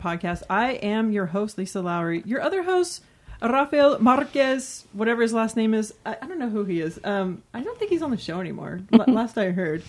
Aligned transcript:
Podcast. 0.00 0.42
I 0.50 0.72
am 0.72 1.12
your 1.12 1.26
host, 1.26 1.58
Lisa 1.58 1.80
Lawrie. 1.80 2.22
Your 2.26 2.40
other 2.40 2.62
host, 2.62 3.02
Rafael 3.42 3.98
Marquez, 3.98 4.86
whatever 4.92 5.22
his 5.22 5.32
last 5.32 5.56
name 5.56 5.74
is. 5.74 5.94
I, 6.04 6.16
I 6.20 6.26
don't 6.26 6.38
know 6.38 6.48
who 6.50 6.64
he 6.64 6.80
is. 6.80 6.98
Um, 7.04 7.42
I 7.54 7.62
don't 7.62 7.78
think 7.78 7.90
he's 7.90 8.02
on 8.02 8.10
the 8.10 8.16
show 8.16 8.40
anymore, 8.40 8.80
l- 8.92 9.04
last 9.08 9.38
I 9.38 9.50
heard. 9.50 9.82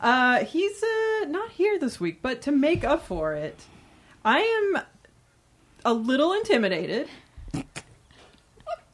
Uh, 0.00 0.44
he's 0.44 0.82
uh, 0.82 1.24
not 1.28 1.50
here 1.50 1.78
this 1.78 1.98
week, 2.00 2.20
but 2.22 2.40
to 2.42 2.52
make 2.52 2.84
up 2.84 3.04
for 3.04 3.34
it, 3.34 3.64
I 4.24 4.40
am 4.40 4.82
a 5.84 5.92
little 5.92 6.32
intimidated. 6.32 7.08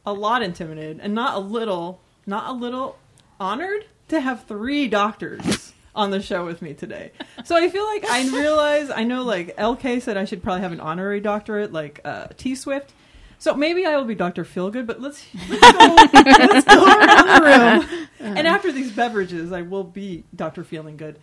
A 0.07 0.13
lot 0.13 0.43
intimidated, 0.43 1.01
and 1.03 1.15
not 1.15 1.35
a 1.35 1.39
little, 1.41 2.01
not 2.27 2.49
a 2.49 2.53
little 2.53 2.99
honored 3.41 3.87
to 4.09 4.21
have 4.21 4.45
three 4.45 4.87
doctors 4.87 5.64
on 5.95 6.11
the 6.11 6.21
show 6.21 6.45
with 6.45 6.61
me 6.63 6.75
today. 6.75 7.13
So 7.45 7.57
I 7.57 7.69
feel 7.69 7.85
like 7.87 8.05
I 8.09 8.29
realize 8.33 8.91
I 8.91 9.05
know 9.05 9.23
like 9.23 9.57
LK 9.57 10.03
said 10.03 10.17
I 10.17 10.25
should 10.25 10.43
probably 10.43 10.63
have 10.63 10.73
an 10.73 10.81
honorary 10.81 11.21
doctorate 11.21 11.73
like 11.73 12.01
uh, 12.05 12.29
T 12.37 12.55
Swift. 12.55 12.93
So 13.39 13.55
maybe 13.55 13.85
I 13.85 13.97
will 13.97 14.05
be 14.05 14.15
Dr. 14.15 14.45
Feelgood, 14.45 14.87
but 14.87 15.01
let's 15.03 15.25
let's 15.51 15.73
go, 15.73 15.95
let's 16.55 16.65
go 16.67 16.85
around 16.87 17.27
the 17.27 17.89
room. 17.91 18.09
And 18.21 18.47
after 18.49 18.73
these 18.73 18.91
beverages, 18.91 19.53
I 19.53 19.61
will 19.63 19.85
be 19.85 20.25
Dr. 20.35 20.65
Feeling 20.65 20.97
Good. 20.97 21.19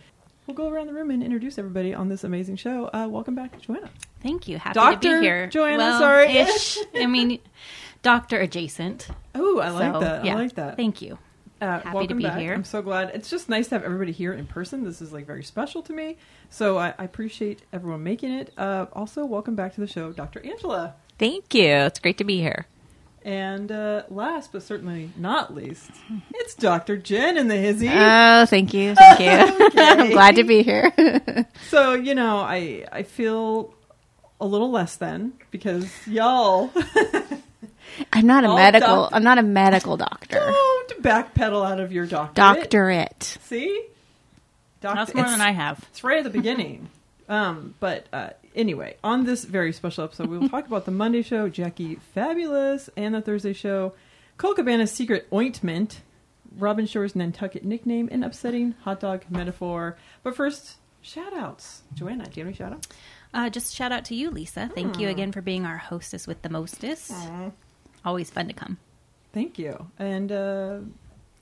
We'll 0.46 0.54
go 0.54 0.68
around 0.68 0.86
the 0.86 0.92
room 0.92 1.10
and 1.10 1.20
introduce 1.22 1.58
everybody 1.58 1.92
on 1.94 2.08
this 2.08 2.22
amazing 2.22 2.56
show. 2.56 2.88
Uh, 2.92 3.08
welcome 3.08 3.34
back, 3.34 3.60
Joanna. 3.60 3.90
Thank 4.22 4.46
you. 4.46 4.58
Happy 4.58 4.74
Doctor 4.74 5.08
to 5.16 5.20
be 5.20 5.24
here. 5.26 5.46
Joanna, 5.48 5.78
well, 5.78 5.98
sorry. 5.98 6.36
Ish. 6.36 6.78
I 6.94 7.06
mean, 7.06 7.40
doctor 8.02 8.38
adjacent. 8.38 9.08
Oh, 9.34 9.58
I 9.58 9.70
like 9.70 9.92
So, 9.94 10.00
that. 10.00 10.24
yeah. 10.24 10.32
I 10.32 10.36
like 10.36 10.54
that. 10.54 10.76
Thank 10.76 11.02
you. 11.02 11.18
Uh, 11.62 11.80
Happy 11.80 12.08
to 12.08 12.14
be 12.16 12.24
back. 12.24 12.40
here. 12.40 12.54
I'm 12.54 12.64
so 12.64 12.82
glad. 12.82 13.12
It's 13.14 13.30
just 13.30 13.48
nice 13.48 13.68
to 13.68 13.76
have 13.76 13.84
everybody 13.84 14.10
here 14.10 14.32
in 14.32 14.46
person. 14.46 14.82
This 14.82 15.00
is 15.00 15.12
like 15.12 15.26
very 15.26 15.44
special 15.44 15.80
to 15.82 15.92
me. 15.92 16.16
So 16.50 16.76
I, 16.76 16.92
I 16.98 17.04
appreciate 17.04 17.62
everyone 17.72 18.02
making 18.02 18.32
it. 18.32 18.52
Uh, 18.58 18.86
also, 18.92 19.24
welcome 19.24 19.54
back 19.54 19.72
to 19.74 19.80
the 19.80 19.86
show, 19.86 20.10
Dr. 20.10 20.44
Angela. 20.44 20.94
Thank 21.20 21.54
you. 21.54 21.68
It's 21.68 22.00
great 22.00 22.18
to 22.18 22.24
be 22.24 22.40
here. 22.40 22.66
And 23.24 23.70
uh, 23.70 24.02
last 24.08 24.50
but 24.50 24.64
certainly 24.64 25.12
not 25.16 25.54
least, 25.54 25.92
it's 26.34 26.56
Dr. 26.56 26.96
Jenn 26.96 27.36
in 27.38 27.46
the 27.46 27.56
hizzy. 27.56 27.88
Oh, 27.88 28.44
thank 28.46 28.74
you. 28.74 28.96
Thank 28.96 29.20
you. 29.20 29.28
Okay. 29.30 29.68
I'm 29.76 30.10
glad 30.10 30.34
to 30.34 30.42
be 30.42 30.64
here. 30.64 30.92
so 31.68 31.94
you 31.94 32.16
know, 32.16 32.38
I 32.38 32.84
I 32.90 33.04
feel 33.04 33.72
a 34.40 34.46
little 34.46 34.72
less 34.72 34.96
than 34.96 35.34
because 35.52 35.88
y'all 36.08 36.72
I'm 38.12 38.26
not 38.26 38.44
a 38.44 38.48
All 38.48 38.56
medical. 38.56 38.96
doc- 39.04 39.10
I'm 39.12 39.22
not 39.24 39.38
a 39.38 39.42
medical 39.42 39.96
doctor. 39.96 40.38
don't 40.38 41.02
backpedal 41.02 41.64
out 41.68 41.80
of 41.80 41.92
your 41.92 42.06
doctorate. 42.06 42.34
Doctorate. 42.34 43.22
See, 43.42 43.86
Doc- 44.80 44.96
That's 44.96 45.14
more 45.14 45.24
it's- 45.24 45.38
than 45.38 45.46
I 45.46 45.52
have. 45.52 45.78
It's 45.90 46.02
right 46.02 46.18
at 46.18 46.24
the 46.24 46.30
beginning. 46.30 46.88
um, 47.28 47.74
but 47.80 48.06
uh, 48.12 48.30
anyway, 48.56 48.96
on 49.04 49.24
this 49.24 49.44
very 49.44 49.72
special 49.72 50.04
episode, 50.04 50.28
we 50.28 50.38
will 50.38 50.48
talk 50.48 50.66
about 50.66 50.84
the 50.86 50.90
Monday 50.90 51.22
show, 51.22 51.48
Jackie 51.48 51.96
Fabulous, 52.14 52.90
and 52.96 53.14
the 53.14 53.20
Thursday 53.20 53.52
show, 53.52 53.94
Colt 54.38 54.56
Cabana's 54.56 54.90
Secret 54.90 55.28
Ointment, 55.32 56.00
Robin 56.58 56.84
Shorr's 56.86 57.14
Nantucket 57.14 57.64
nickname, 57.64 58.08
and 58.10 58.24
upsetting 58.24 58.74
hot 58.82 58.98
dog 59.00 59.24
metaphor. 59.30 59.96
But 60.24 60.34
first, 60.34 60.76
shout 61.00 61.32
outs. 61.34 61.82
Joanna, 61.94 62.24
do 62.24 62.40
you 62.40 62.46
have 62.46 62.48
any 62.48 62.56
shout 62.56 62.72
outs? 62.72 62.88
Uh, 63.32 63.48
just 63.50 63.74
shout 63.74 63.92
out 63.92 64.04
to 64.06 64.14
you, 64.14 64.30
Lisa. 64.30 64.68
Thank 64.74 64.96
Hmm. 64.96 65.02
you 65.02 65.08
again 65.08 65.32
for 65.32 65.40
being 65.40 65.64
our 65.64 65.78
hostess 65.78 66.26
with 66.26 66.42
the 66.42 66.48
mostest. 66.50 67.12
Always 68.04 68.30
fun 68.30 68.48
to 68.48 68.52
come. 68.54 68.78
Thank 69.32 69.58
you. 69.58 69.86
And 69.98 70.30
uh, 70.32 70.78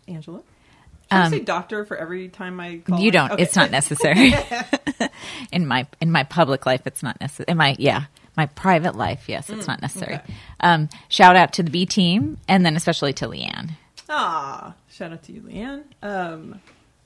Angela? 0.06 0.38
Should 0.38 1.18
I 1.18 1.24
Um, 1.26 1.30
say 1.32 1.40
doctor 1.40 1.84
for 1.84 1.96
every 1.96 2.28
time 2.28 2.60
I 2.60 2.78
call 2.78 3.00
You 3.00 3.08
in? 3.08 3.12
don't. 3.12 3.32
Okay. 3.32 3.42
It's 3.42 3.56
not 3.56 3.70
necessary. 3.70 4.32
in 5.52 5.66
my 5.66 5.86
in 6.00 6.10
my 6.10 6.22
public 6.24 6.66
life, 6.66 6.82
it's 6.86 7.02
not 7.02 7.20
necessary. 7.20 7.46
In 7.48 7.56
my 7.56 7.74
yeah, 7.78 8.04
my 8.36 8.46
private 8.46 8.94
life, 8.94 9.24
yes, 9.28 9.50
it's 9.50 9.66
not 9.66 9.82
necessary. 9.82 10.16
okay. 10.16 10.34
Um, 10.60 10.88
shout 11.08 11.34
out 11.36 11.52
to 11.54 11.62
the 11.64 11.70
B 11.70 11.84
team, 11.86 12.38
and 12.46 12.64
then 12.64 12.76
especially 12.76 13.12
to 13.14 13.26
Leanne. 13.26 13.70
Ah, 14.08 14.74
shout 14.90 15.12
out 15.12 15.22
to 15.24 15.32
you, 15.32 15.40
Leanne. 15.42 15.82
Um, 16.02 16.60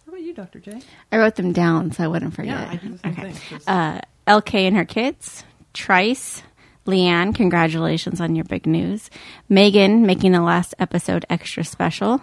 how 0.04 0.12
about 0.12 0.21
you, 0.22 0.34
Dr. 0.34 0.59
J? 0.59 0.81
I 1.12 1.16
wrote 1.19 1.36
them 1.36 1.53
down 1.53 1.92
so 1.92 2.04
I 2.04 2.09
wouldn't 2.09 2.34
forget. 2.34 2.59
Yeah, 2.60 2.71
I 2.71 2.76
do 2.76 2.88
the 2.91 2.98
same 2.98 3.12
okay. 3.12 3.32
thing. 3.32 3.60
Uh, 3.66 4.00
LK 4.26 4.54
and 4.54 4.76
her 4.76 4.84
kids, 4.84 5.44
Trice, 5.72 6.42
Leanne, 6.87 7.34
congratulations 7.34 8.21
on 8.21 8.34
your 8.34 8.45
big 8.45 8.67
news. 8.67 9.11
Megan 9.49 10.05
making 10.05 10.33
the 10.33 10.43
last 10.43 10.75
episode 10.78 11.25
extra 11.31 11.65
special. 11.65 12.21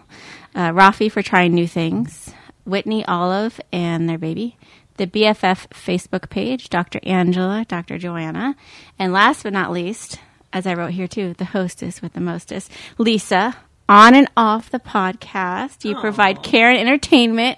Uh, 0.53 0.69
Rafi 0.69 1.11
for 1.11 1.21
trying 1.21 1.53
new 1.53 1.67
things. 1.67 2.31
Whitney, 2.65 3.03
Olive, 3.05 3.59
and 3.71 4.07
their 4.07 4.19
baby. 4.19 4.57
The 4.97 5.07
BFF 5.07 5.67
Facebook 5.69 6.29
page, 6.29 6.69
Dr. 6.69 6.99
Angela, 7.03 7.65
Dr. 7.67 7.97
Joanna. 7.97 8.55
And 8.99 9.11
last 9.11 9.43
but 9.43 9.53
not 9.53 9.71
least, 9.71 10.19
as 10.53 10.67
I 10.67 10.75
wrote 10.75 10.91
here 10.91 11.07
too, 11.07 11.33
the 11.33 11.45
hostess 11.45 12.01
with 12.01 12.13
the 12.13 12.21
mostest, 12.21 12.71
Lisa, 12.99 13.55
on 13.89 14.13
and 14.13 14.29
off 14.37 14.69
the 14.69 14.79
podcast. 14.79 15.83
You 15.85 15.99
provide 15.99 16.43
care 16.43 16.69
and 16.69 16.79
entertainment 16.79 17.57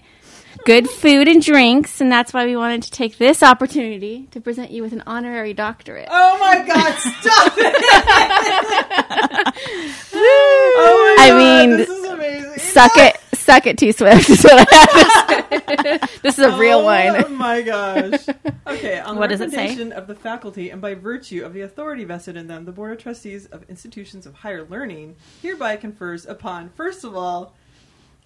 good 0.65 0.89
food 0.89 1.27
and 1.27 1.41
drinks, 1.41 2.01
and 2.01 2.11
that's 2.11 2.33
why 2.33 2.45
we 2.45 2.55
wanted 2.55 2.83
to 2.83 2.91
take 2.91 3.17
this 3.17 3.43
opportunity 3.43 4.27
to 4.31 4.41
present 4.41 4.71
you 4.71 4.81
with 4.81 4.93
an 4.93 5.03
honorary 5.05 5.53
doctorate. 5.53 6.07
Oh 6.09 6.37
my 6.39 6.65
God! 6.65 6.97
Stop 6.97 7.53
it! 7.57 7.75
oh 10.15 11.15
my 11.17 11.23
I 11.23 11.29
God, 11.29 11.37
mean, 11.37 11.77
this 11.77 11.89
is 11.89 12.05
amazing. 12.05 12.59
Suck 12.59 12.91
it, 12.95 13.17
suck 13.33 13.67
it, 13.67 13.77
T 13.77 13.91
Swift. 13.91 14.29
Is 14.29 14.43
what 14.43 14.67
I 14.71 14.75
have 14.75 15.49
to 15.49 15.99
say. 16.09 16.19
this 16.21 16.39
is 16.39 16.45
a 16.45 16.57
real 16.57 16.79
Oh 16.79 16.85
one. 16.85 17.35
my 17.35 17.61
gosh. 17.61 18.25
Okay, 18.67 18.99
on 18.99 19.15
the 19.15 19.19
What 19.19 19.29
does 19.29 19.41
it 19.41 19.51
say? 19.51 19.57
recommendation 19.57 19.91
of 19.93 20.07
the 20.07 20.15
faculty 20.15 20.69
and 20.69 20.81
by 20.81 20.93
virtue 20.95 21.43
of 21.43 21.53
the 21.53 21.61
authority 21.61 22.03
vested 22.03 22.37
in 22.37 22.47
them, 22.47 22.65
the 22.65 22.71
Board 22.71 22.91
of 22.93 22.97
Trustees 22.99 23.45
of 23.47 23.63
Institutions 23.69 24.25
of 24.25 24.33
Higher 24.35 24.63
Learning 24.65 25.15
hereby 25.41 25.75
confers 25.75 26.25
upon, 26.25 26.69
first 26.69 27.03
of 27.03 27.15
all, 27.15 27.53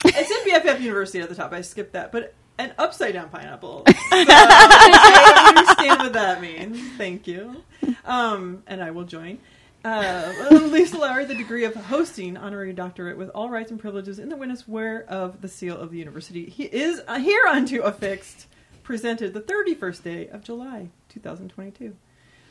it's 0.05 0.31
in 0.31 0.51
BFF 0.51 0.81
University 0.81 1.19
at 1.19 1.29
the 1.29 1.35
top. 1.35 1.53
I 1.53 1.61
skipped 1.61 1.94
that, 1.94 2.11
but 2.11 2.33
an 2.57 2.73
upside 2.77 3.13
down 3.13 3.29
pineapple. 3.29 3.85
So, 4.17 4.25
I 4.25 5.53
understand 5.55 5.99
what 5.99 6.13
that 6.13 6.41
means. 6.41 6.79
Thank 6.97 7.27
you. 7.27 7.63
Um, 8.03 8.63
and 8.65 8.81
I 8.81 8.91
will 8.91 9.03
join. 9.03 9.38
Uh, 9.85 10.33
Lisa 10.51 10.97
Lawrie, 10.97 11.25
the 11.25 11.35
degree 11.35 11.65
of 11.65 11.75
hosting 11.75 12.35
honorary 12.35 12.73
doctorate 12.73 13.17
with 13.17 13.29
all 13.29 13.49
rights 13.49 13.69
and 13.69 13.79
privileges 13.79 14.17
in 14.17 14.29
the 14.29 14.35
witness 14.35 14.67
wear 14.67 15.05
of 15.07 15.41
the 15.41 15.47
seal 15.47 15.77
of 15.77 15.91
the 15.91 16.00
university. 16.00 16.50
He 16.50 16.63
is 16.63 17.01
hereunto 17.07 17.81
affixed, 17.81 18.47
presented 18.83 19.33
the 19.33 19.41
31st 19.41 20.03
day 20.03 20.27
of 20.29 20.43
July, 20.43 20.89
2022. 21.09 21.95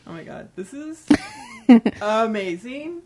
Oh 0.06 0.12
my 0.12 0.22
god, 0.22 0.50
this 0.54 0.72
is 0.72 1.04
amazing. 2.00 3.02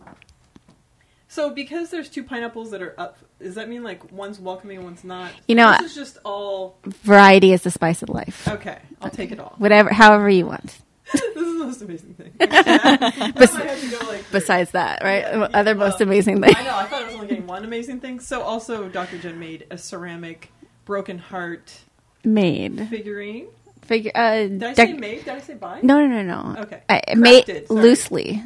So, 1.28 1.50
because 1.50 1.90
there's 1.90 2.10
two 2.10 2.25
pineapples 2.25 2.72
that 2.72 2.82
are 2.82 2.94
up, 2.98 3.19
does 3.42 3.54
that 3.56 3.69
mean 3.69 3.82
like 3.82 4.12
one's 4.12 4.38
welcoming 4.38 4.76
and 4.78 4.87
one's 4.87 5.04
not? 5.04 5.32
You 5.48 5.54
know, 5.54 5.72
this 5.81 5.90
is 5.90 5.94
just 5.94 6.19
all 6.25 6.76
Variety 6.84 7.52
is 7.52 7.62
the 7.62 7.70
spice 7.70 8.02
of 8.02 8.08
life. 8.08 8.46
okay. 8.48 8.78
I'll 9.00 9.10
take 9.10 9.32
it 9.32 9.40
all. 9.40 9.54
Whatever, 9.58 9.92
however 9.92 10.28
you 10.28 10.46
want. 10.46 10.78
this 11.12 11.22
is 11.22 11.58
the 11.58 11.64
most 11.64 11.82
amazing 11.82 12.14
thing. 12.14 12.32
Bes- 12.38 13.52
might 13.54 13.66
have 13.66 13.81
to 13.81 13.90
go, 13.90 14.06
like, 14.08 14.25
Besides 14.31 14.70
that, 14.72 15.02
right? 15.02 15.22
Yeah, 15.22 15.48
Other 15.54 15.75
most 15.75 16.00
amazing 16.00 16.40
thing. 16.40 16.54
I 16.54 16.62
know. 16.62 16.76
I 16.76 16.84
thought 16.84 17.02
I 17.02 17.06
was 17.06 17.14
only 17.14 17.26
getting 17.26 17.46
one 17.48 17.64
amazing 17.64 18.00
thing. 18.00 18.20
So 18.20 18.42
also, 18.42 18.88
Dr. 18.88 19.19
Jenn 19.19 19.38
made 19.40 19.66
a 19.70 19.78
ceramic 19.78 20.52
broken 20.84 21.19
heart 21.19 21.81
Made. 22.25 22.86
figurine. 22.88 23.46
Figure. 23.90 24.12
Uh, 24.14 24.42
Did 24.46 24.62
I 24.62 24.72
dec- 24.72 24.76
say 24.76 24.92
made? 24.92 25.25
Did 25.25 25.34
I 25.34 25.40
say 25.40 25.54
buy? 25.54 25.81
No, 25.82 26.06
no, 26.06 26.22
no, 26.22 26.52
no. 26.52 26.60
Okay. 26.62 26.81
I 26.88 27.14
made 27.16 27.66
loosely. 27.69 28.40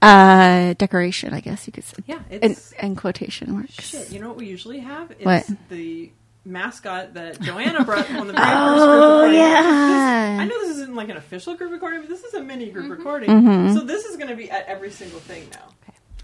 Uh, 0.00 0.72
decoration, 0.78 1.34
I 1.34 1.40
guess 1.40 1.66
you 1.66 1.74
could 1.74 1.84
say. 1.84 1.96
Yeah, 2.06 2.20
And, 2.30 2.42
it's 2.52 2.72
and 2.72 2.96
quotation 2.96 3.52
marks. 3.52 3.74
shit. 3.74 4.10
You 4.10 4.18
know 4.20 4.28
what 4.28 4.38
we 4.38 4.46
usually 4.46 4.78
have? 4.78 5.10
It's 5.10 5.24
What? 5.24 5.46
the 5.68 6.10
mascot 6.46 7.12
that 7.12 7.38
Joanna 7.42 7.84
brought 7.84 8.10
on 8.14 8.28
the 8.28 8.32
very 8.32 8.46
first 8.46 8.56
group 8.56 8.88
Oh, 8.88 9.14
recording. 9.24 9.34
yeah. 9.40 9.60
This- 9.62 10.40
I 10.40 10.44
know 10.46 10.58
this 10.66 10.70
isn't 10.78 10.94
like 10.94 11.10
an 11.10 11.18
official 11.18 11.54
group 11.54 11.70
recording, 11.70 12.00
but 12.00 12.08
this 12.08 12.24
is 12.24 12.32
a 12.32 12.42
mini 12.42 12.70
group 12.70 12.90
recording. 12.90 13.28
Mm-hmm. 13.28 13.74
So 13.76 13.84
this 13.84 14.06
is 14.06 14.16
going 14.16 14.30
to 14.30 14.36
be 14.36 14.50
at 14.50 14.64
every 14.66 14.90
single 14.90 15.20
thing 15.20 15.48
now. 15.52 15.68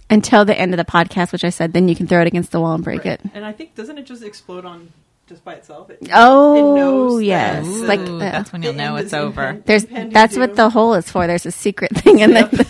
Until 0.08 0.46
the 0.46 0.58
end 0.58 0.72
of 0.72 0.78
the 0.78 0.90
podcast, 0.90 1.32
which 1.32 1.44
I 1.44 1.50
said, 1.50 1.74
then 1.74 1.86
you 1.88 1.94
can 1.94 2.06
throw 2.06 2.22
it 2.22 2.26
against 2.26 2.50
the 2.50 2.60
wall 2.60 2.74
and 2.74 2.82
break 2.84 3.04
Right. 3.04 3.20
it. 3.22 3.30
And 3.34 3.44
I 3.44 3.52
think 3.52 3.74
doesn't 3.74 3.98
it 3.98 4.06
just 4.06 4.22
explode 4.22 4.64
on 4.64 4.90
just 5.26 5.42
by 5.44 5.54
itself? 5.54 5.88
It, 5.90 5.98
Oh, 6.12 6.54
it 6.54 6.78
knows 6.80 7.22
yes. 7.22 7.64
the- 7.66 7.86
Like, 7.86 8.00
Ooh, 8.00 8.16
uh, 8.16 8.18
that's 8.30 8.52
when 8.52 8.62
you'll 8.62 8.74
know 8.74 8.96
it's 8.96 9.14
over. 9.14 9.54
impen- 9.54 9.64
There's 9.64 9.84
that's 10.12 10.36
what 10.36 10.54
the 10.54 10.68
hole 10.70 10.94
is 10.94 11.10
for. 11.10 11.26
There's 11.26 11.46
a 11.46 11.50
secret 11.50 11.92
thing 11.96 12.18
in 12.18 12.32
there. 12.34 12.44
Wow. 12.44 12.50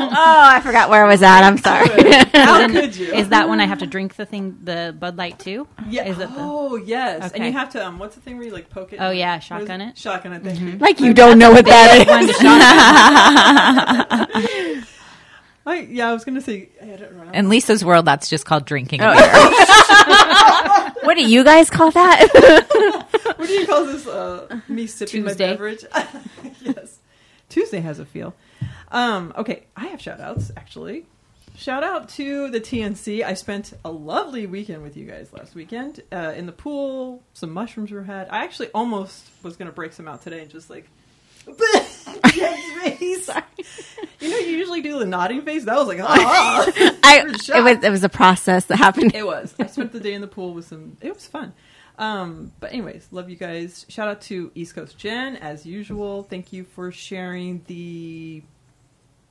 oh, 0.00 0.14
I 0.16 0.60
forgot 0.62 0.90
where 0.90 1.04
I 1.04 1.08
was 1.08 1.22
at. 1.22 1.42
I'm 1.44 1.56
sorry. 1.58 1.88
How 2.32 2.68
could 2.68 2.94
you? 2.96 3.14
Is 3.14 3.30
that 3.30 3.48
when 3.48 3.60
I 3.60 3.64
have 3.66 3.78
to 3.78 3.86
drink 3.86 4.16
the 4.16 4.26
thing, 4.26 4.58
the 4.62 4.94
Bud 4.98 5.16
Light 5.16 5.38
too? 5.38 5.66
Yeah. 5.88 6.04
Is 6.08 6.18
it 6.18 6.28
the, 6.28 6.34
oh, 6.38 6.76
yes. 6.76 7.32
And 7.32 7.44
you 7.44 7.52
have 7.52 7.70
to 7.70 7.86
um. 7.86 7.98
What's 7.98 8.14
the 8.14 8.20
thing 8.20 8.36
where 8.36 8.46
you 8.46 8.52
like 8.52 8.68
poke 8.70 8.92
it? 8.92 8.98
Oh, 9.00 9.10
yeah, 9.10 9.32
What 9.34 9.38
is 9.38 9.44
shotgun 9.44 9.80
it? 9.80 9.96
Shotgun 9.98 10.32
it. 10.34 10.42
Thank 10.44 10.60
you. 10.60 10.76
like 10.78 11.00
you 11.00 11.14
don't 11.14 11.38
know 11.38 11.50
what 11.52 11.64
that 11.64 12.06
one 12.06 12.26
to 12.26 12.32
is. 14.78 14.84
I, 15.66 15.80
yeah, 15.90 16.08
I 16.08 16.12
was 16.14 16.24
gonna 16.24 16.40
say. 16.40 16.70
I 16.80 16.86
don't 16.96 17.14
know. 17.16 17.30
In 17.32 17.48
Lisa's 17.50 17.84
world, 17.84 18.06
that's 18.06 18.30
just 18.30 18.46
called 18.46 18.64
drinking. 18.64 19.00
Oh, 19.02 19.12
beer. 19.12 20.87
What 21.08 21.16
do 21.16 21.26
you 21.26 21.42
guys 21.42 21.70
call 21.70 21.90
that? 21.90 22.28
We're 23.38 23.46
do 23.46 23.52
you 23.54 23.66
call 23.66 23.86
this? 23.86 24.06
Uh, 24.06 24.60
me 24.68 24.86
sipping 24.86 25.24
Tuesday. 25.24 25.46
my 25.46 25.52
beverage. 25.52 25.82
yes, 26.60 26.98
Tuesday 27.48 27.80
has 27.80 27.98
a 27.98 28.04
feel. 28.04 28.34
Um, 28.92 29.32
okay, 29.38 29.64
I 29.74 29.86
have 29.86 30.02
shout 30.02 30.20
outs 30.20 30.52
actually. 30.54 31.06
Shout 31.56 31.82
out 31.82 32.10
to 32.10 32.50
the 32.50 32.60
TNC. 32.60 33.24
I 33.24 33.32
spent 33.32 33.72
a 33.86 33.90
lovely 33.90 34.44
weekend 34.44 34.82
with 34.82 34.98
you 34.98 35.06
guys 35.06 35.32
last 35.32 35.54
weekend 35.54 36.02
uh, 36.12 36.34
in 36.36 36.44
the 36.44 36.52
pool. 36.52 37.22
Some 37.32 37.52
mushrooms 37.52 37.90
were 37.90 38.02
had. 38.02 38.28
I 38.28 38.44
actually 38.44 38.68
almost 38.74 39.30
was 39.42 39.56
going 39.56 39.70
to 39.70 39.74
break 39.74 39.94
some 39.94 40.08
out 40.08 40.20
today 40.20 40.42
and 40.42 40.50
just 40.50 40.68
like. 40.68 40.90
face. 42.26 43.30
You 44.20 44.30
know, 44.30 44.38
you 44.38 44.56
usually 44.56 44.80
do 44.80 44.98
the 44.98 45.06
nodding 45.06 45.42
face. 45.42 45.64
That 45.64 45.76
was 45.76 45.86
like, 45.86 46.00
ah. 46.02 46.72
I, 47.04 47.20
it 47.20 47.62
was 47.62 47.84
it 47.84 47.90
was 47.90 48.04
a 48.04 48.08
process 48.08 48.66
that 48.66 48.76
happened. 48.76 49.14
It 49.14 49.26
was. 49.26 49.54
I 49.58 49.66
spent 49.66 49.92
the 49.92 50.00
day 50.00 50.14
in 50.14 50.20
the 50.20 50.26
pool 50.26 50.54
with 50.54 50.66
some. 50.66 50.96
It 51.00 51.14
was 51.14 51.26
fun. 51.26 51.52
Um, 51.98 52.52
but 52.60 52.72
anyways, 52.72 53.08
love 53.10 53.28
you 53.28 53.36
guys. 53.36 53.84
Shout 53.88 54.08
out 54.08 54.20
to 54.22 54.52
East 54.54 54.74
Coast 54.74 54.96
Jen 54.96 55.36
as 55.36 55.66
usual. 55.66 56.22
Thank 56.22 56.52
you 56.52 56.64
for 56.64 56.92
sharing 56.92 57.62
the 57.66 58.42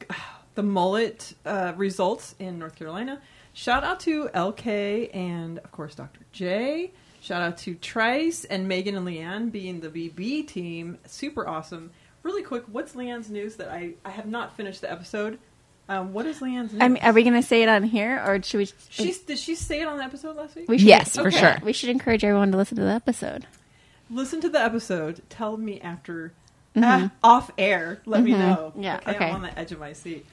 the 0.55 0.63
mullet 0.63 1.33
uh, 1.45 1.73
results 1.77 2.35
in 2.39 2.59
North 2.59 2.75
Carolina. 2.75 3.21
Shout 3.53 3.83
out 3.83 3.99
to 4.01 4.27
LK 4.29 5.15
and 5.15 5.59
of 5.59 5.71
course 5.71 5.95
Dr. 5.95 6.19
J. 6.31 6.91
Shout 7.21 7.41
out 7.41 7.57
to 7.59 7.73
Trice 7.75 8.43
and 8.45 8.67
Megan 8.67 8.95
and 8.95 9.07
Leanne 9.07 9.51
being 9.51 9.79
the 9.79 9.89
BB 9.89 10.47
team. 10.47 10.99
Super 11.05 11.47
awesome. 11.47 11.91
Really 12.23 12.43
quick, 12.43 12.63
what's 12.71 12.93
Leanne's 12.93 13.29
news 13.29 13.55
that 13.57 13.69
I 13.69 13.93
I 14.03 14.09
have 14.11 14.25
not 14.25 14.55
finished 14.57 14.81
the 14.81 14.91
episode. 14.91 15.39
Um, 15.89 16.11
what 16.11 16.25
is 16.25 16.39
Leanne's 16.39 16.73
news? 16.73 16.81
I 16.81 16.89
mean, 16.89 17.01
are 17.01 17.13
we 17.13 17.23
going 17.23 17.41
to 17.41 17.41
say 17.47 17.63
it 17.63 17.69
on 17.69 17.83
here, 17.83 18.21
or 18.25 18.43
should 18.43 18.57
we? 18.57 18.69
She's, 18.89 19.19
did 19.19 19.37
she 19.37 19.55
say 19.55 19.79
it 19.81 19.87
on 19.87 19.97
the 19.97 20.03
episode 20.03 20.35
last 20.35 20.55
week? 20.55 20.67
we 20.67 20.77
should, 20.77 20.87
Yes, 20.87 21.15
for 21.15 21.31
sure. 21.31 21.57
We 21.63 21.71
should 21.71 21.89
encourage 21.89 22.25
everyone 22.25 22.51
to 22.51 22.57
listen 22.57 22.75
to 22.77 22.83
the 22.83 22.91
episode. 22.91 23.45
listen 24.09 24.41
to 24.41 24.49
the 24.49 24.59
episode. 24.61 25.21
Tell 25.29 25.55
me 25.55 25.79
after 25.79 26.33
uh, 26.75 27.07
off 27.23 27.51
air. 27.57 28.01
Let 28.05 28.21
me 28.23 28.31
know. 28.31 28.73
Mm-hmm. 28.73 28.83
Yeah, 28.83 28.97
okay, 28.97 29.11
okay. 29.15 29.25
I'm 29.29 29.35
on 29.35 29.41
the 29.43 29.57
edge 29.57 29.71
of 29.71 29.79
my 29.79 29.93
seat. 29.93 30.25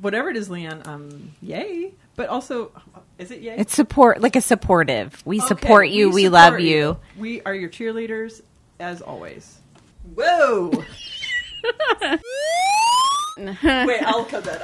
Whatever 0.00 0.30
it 0.30 0.36
is, 0.36 0.48
Leanne. 0.48 0.86
Um, 0.86 1.32
yay! 1.42 1.92
But 2.14 2.28
also, 2.28 2.70
is 3.18 3.32
it 3.32 3.40
yay? 3.40 3.56
It's 3.58 3.74
support, 3.74 4.20
like 4.20 4.36
a 4.36 4.40
supportive. 4.40 5.20
We 5.26 5.38
Okay, 5.38 5.48
support 5.48 5.88
you. 5.88 6.10
We, 6.10 6.24
support 6.24 6.52
love 6.52 6.60
you. 6.60 6.98
We 7.18 7.42
are 7.42 7.54
your 7.54 7.68
cheerleaders, 7.70 8.40
as 8.78 9.02
always. 9.02 9.58
Whoa! 10.14 10.70
Wait, 13.38 14.02
I'll 14.04 14.24
cut 14.26 14.44
that 14.44 14.62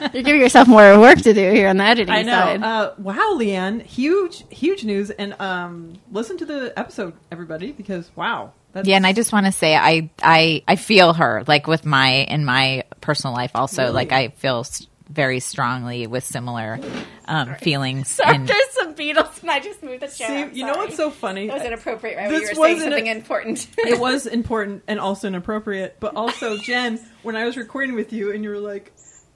out. 0.00 0.12
You're 0.14 0.22
giving 0.22 0.40
yourself 0.40 0.68
more 0.68 0.98
work 1.00 1.18
to 1.22 1.32
do 1.32 1.50
here 1.50 1.68
on 1.68 1.76
the 1.78 1.84
editing 1.84 2.14
I 2.14 2.22
know. 2.22 2.32
side. 2.32 2.62
Uh, 2.62 2.92
wow, 2.98 3.34
Leanne, 3.36 3.82
huge, 3.82 4.44
huge 4.50 4.84
news, 4.84 5.10
and 5.10 5.34
um, 5.40 5.94
listen 6.12 6.36
to 6.38 6.44
the 6.44 6.72
episode, 6.78 7.14
everybody, 7.32 7.72
because 7.72 8.10
wow, 8.16 8.52
that's 8.72 8.86
Yeah, 8.86 8.96
and 8.96 9.06
I 9.06 9.12
just 9.14 9.32
want 9.32 9.46
to 9.46 9.52
say 9.52 9.74
I 9.76 10.10
I 10.22 10.62
I 10.68 10.76
feel 10.76 11.14
her 11.14 11.42
like 11.46 11.66
with 11.66 11.86
my 11.86 12.08
in 12.10 12.44
my 12.44 12.84
personal 13.00 13.34
life 13.34 13.52
also 13.54 13.82
Really? 13.84 13.94
like 13.94 14.12
I 14.12 14.28
feel 14.28 14.60
s- 14.60 14.86
very 15.08 15.40
strongly 15.40 16.06
with 16.06 16.24
similar 16.24 16.78
um, 17.26 17.54
feelings 17.56 18.08
Sorry, 18.08 18.36
and 18.36 18.46
there's 18.46 18.70
some 18.72 18.94
beetles, 18.94 19.40
and 19.40 19.50
I 19.50 19.60
just 19.60 19.82
moved 19.82 20.02
the 20.02 20.08
chair. 20.08 20.50
See, 20.50 20.58
you 20.58 20.66
know 20.66 20.76
what's 20.76 20.96
so 20.96 21.10
funny? 21.10 21.46
That 21.46 21.58
was 21.58 21.66
inappropriate, 21.66 22.16
right? 22.16 22.28
This 22.28 22.40
when 22.40 22.40
you 22.40 22.48
were 22.48 22.54
saying 22.54 22.76
wasn't 22.76 22.92
something 22.92 23.08
a- 23.08 23.12
important. 23.12 23.68
it 23.78 24.00
was 24.00 24.26
important 24.26 24.82
and 24.86 25.00
also 25.00 25.28
inappropriate. 25.28 25.96
But 26.00 26.16
also, 26.16 26.56
Jen, 26.62 27.00
when 27.22 27.36
I 27.36 27.44
was 27.44 27.56
recording 27.56 27.94
with 27.94 28.12
you 28.12 28.32
and 28.32 28.44
you 28.44 28.50
were 28.50 28.58
like 28.58 28.92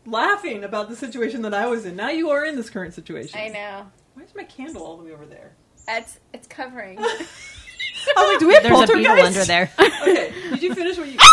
laughing 0.06 0.64
about 0.64 0.88
the 0.88 0.96
situation 0.96 1.42
that 1.42 1.54
I 1.54 1.66
was 1.66 1.86
in, 1.86 1.96
now 1.96 2.10
you 2.10 2.30
are 2.30 2.44
in 2.44 2.56
this 2.56 2.70
current 2.70 2.94
situation. 2.94 3.38
I 3.38 3.48
know. 3.48 3.86
Why 4.14 4.24
is 4.24 4.34
my 4.34 4.44
candle 4.44 4.82
all 4.82 4.96
the 4.98 5.04
way 5.04 5.12
over 5.12 5.26
there? 5.26 5.54
It's 5.88 6.18
it's 6.32 6.46
covering. 6.46 6.98
I 8.16 8.20
was 8.20 8.28
like, 8.32 8.40
do 8.40 8.48
we 8.48 8.54
have 8.54 8.62
There's 8.62 8.80
a 8.90 8.92
beetle 8.92 9.14
poltergeist? 9.16 9.26
under 9.26 9.44
there. 9.44 9.70
Okay, 10.02 10.32
did 10.50 10.62
you 10.62 10.74
finish 10.74 10.98
what 10.98 11.08
you? 11.08 11.18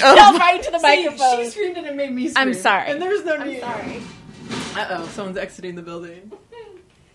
Fell 0.00 0.38
right 0.38 0.56
into 0.58 0.70
the 0.70 0.78
See, 0.78 1.04
microphone. 1.04 1.44
she 1.44 1.50
screamed 1.50 1.76
and 1.78 1.86
it 1.86 1.96
made 1.96 2.12
me 2.12 2.28
scream. 2.28 2.48
I'm 2.48 2.54
sorry. 2.54 2.90
And 2.90 3.02
there's 3.02 3.24
no 3.24 3.36
I'm 3.36 3.48
need. 3.48 3.60
sorry. 3.60 4.00
Uh 4.76 4.86
oh, 4.90 5.06
someone's 5.08 5.36
exiting 5.36 5.74
the 5.74 5.82
building. 5.82 6.30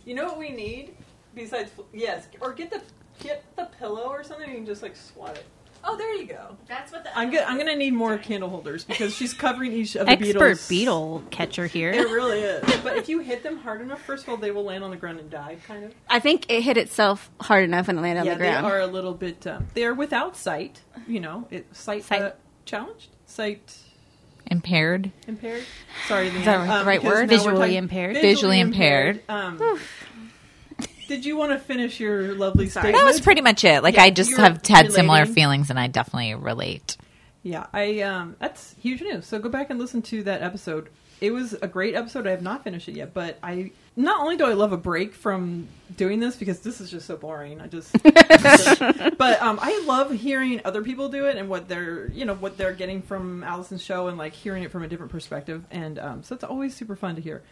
You 0.06 0.14
know 0.16 0.26
what 0.26 0.38
we 0.38 0.50
need 0.52 0.96
besides 1.34 1.72
yes, 1.94 2.28
or 2.42 2.54
get 2.54 2.70
the 2.72 2.82
get 3.20 3.44
the 3.56 3.66
pillow 3.80 4.04
or 4.10 4.24
something 4.24 4.44
and 4.46 4.52
you 4.54 4.58
can 4.60 4.66
just 4.66 4.84
like 4.84 4.96
swat 4.96 5.38
it. 5.38 5.46
Oh, 5.88 5.96
there 5.98 6.16
you 6.16 6.26
go. 6.26 6.58
That's 6.68 6.92
what 6.92 7.04
the 7.04 7.18
I'm 7.18 7.30
good. 7.30 7.42
I'm 7.44 7.58
gonna 7.58 7.76
need 7.76 7.94
more 7.94 8.18
candle 8.18 8.50
holders 8.50 8.84
because 8.84 9.14
she's 9.16 9.34
covering 9.34 9.72
each 9.72 9.96
of 9.96 10.08
the 10.08 10.14
Expert 10.14 10.34
beetles. 10.34 10.68
beetle 10.68 11.24
catcher 11.30 11.68
here. 11.68 11.90
It 11.92 11.96
here. 11.96 12.08
really 12.08 12.40
is. 12.42 12.64
But 12.82 12.98
if 12.98 13.08
you 13.08 13.20
hit 13.20 13.44
them 13.44 13.58
hard 13.58 13.82
enough, 13.82 14.02
first 14.02 14.24
of 14.24 14.30
all, 14.30 14.38
they 14.38 14.50
will 14.52 14.64
land 14.64 14.84
on 14.84 14.90
the 14.90 14.98
ground 14.98 15.20
and 15.20 15.30
die. 15.30 15.58
Kind 15.68 15.84
of. 15.86 15.94
I 16.10 16.20
think 16.20 16.48
it 16.50 16.62
hit 16.62 16.78
itself 16.78 17.30
hard 17.40 17.64
enough 17.64 17.88
and 17.88 18.02
landed 18.02 18.22
on 18.22 18.26
yeah, 18.26 18.34
the 18.34 18.40
ground. 18.40 18.66
they 18.66 18.72
are 18.72 18.80
a 18.80 18.88
little 18.88 19.14
bit. 19.14 19.46
Um, 19.46 19.68
they 19.76 19.86
are 19.86 19.94
without 19.94 20.36
sight. 20.36 20.82
You 21.08 21.20
know, 21.20 21.48
it 21.52 21.68
sight, 21.76 22.04
Sight. 22.04 22.22
Uh, 22.22 22.32
challenged, 22.66 23.10
sight 23.28 23.78
impaired. 24.48 25.12
impaired. 25.28 25.64
Sorry, 26.08 26.30
Leanne. 26.30 26.46
that 26.46 26.80
the 26.80 26.86
right 26.86 27.00
because 27.02 27.04
word? 27.04 27.14
now 27.14 27.20
we're 27.22 27.38
Visually 27.38 27.58
talking- 27.60 27.78
impaired? 27.78 28.14
Visually 28.16 28.60
impaired. 28.60 29.22
Um, 29.30 29.60
did 31.08 31.26
you 31.26 31.38
want 31.38 31.52
to 31.52 31.60
finish 31.60 32.00
your 32.00 32.34
lovely 32.36 32.70
statement? 32.70 32.96
That 32.96 33.06
was 33.06 33.22
pretty 33.22 33.42
much 33.42 33.64
it. 33.64 33.84
Like 33.84 33.96
Yeah, 33.96 34.04
I 34.04 34.10
just 34.10 34.36
have 34.38 34.66
had 34.66 34.92
similar 34.92 35.26
feelings 35.26 35.70
and 35.70 35.80
I 35.80 35.88
definitely 35.88 36.36
relate. 36.36 36.98
Yeah, 37.44 37.68
I 37.74 38.02
um 38.02 38.36
that's 38.40 38.76
huge 38.82 39.02
news. 39.02 39.28
So 39.28 39.38
go 39.40 39.50
back 39.50 39.70
and 39.70 39.80
listen 39.80 40.02
to 40.04 40.24
that 40.24 40.42
episode. 40.42 40.90
It 41.22 41.32
was 41.32 41.54
a 41.54 41.68
great 41.68 41.96
episode. 41.96 42.28
I 42.28 42.32
have 42.32 42.42
not 42.42 42.64
finished 42.64 42.90
it 42.90 42.96
yet, 42.96 43.14
but 43.14 43.38
I 43.42 43.72
not 43.96 44.20
only 44.20 44.36
do 44.36 44.46
I 44.46 44.54
love 44.54 44.74
a 44.74 44.78
break 44.78 45.14
from 45.14 45.68
doing 45.96 46.20
this 46.20 46.36
because 46.36 46.60
this 46.62 46.82
is 46.82 46.90
just 46.90 47.06
so 47.06 47.16
boring. 47.18 47.62
I 47.62 47.68
just 47.68 47.94
but 48.04 49.42
um 49.42 49.60
I 49.62 49.84
love 49.86 50.12
hearing 50.12 50.60
other 50.66 50.82
people 50.82 51.08
do 51.10 51.28
it 51.28 51.38
and 51.38 51.48
what 51.48 51.68
they're 51.68 52.08
you 52.10 52.26
know 52.26 52.34
what 52.36 52.58
they're 52.58 52.74
getting 52.74 53.02
from 53.02 53.44
Allison's 53.44 53.84
show 53.84 54.08
and 54.08 54.18
like 54.18 54.34
hearing 54.34 54.64
it 54.64 54.72
from 54.72 54.84
a 54.84 54.88
different 54.88 55.12
perspective. 55.12 55.66
And 55.70 56.00
um 56.00 56.24
so 56.24 56.34
it's 56.36 56.44
always 56.44 56.76
super 56.76 56.96
fun 56.96 57.16
to 57.16 57.22
hear. 57.22 57.44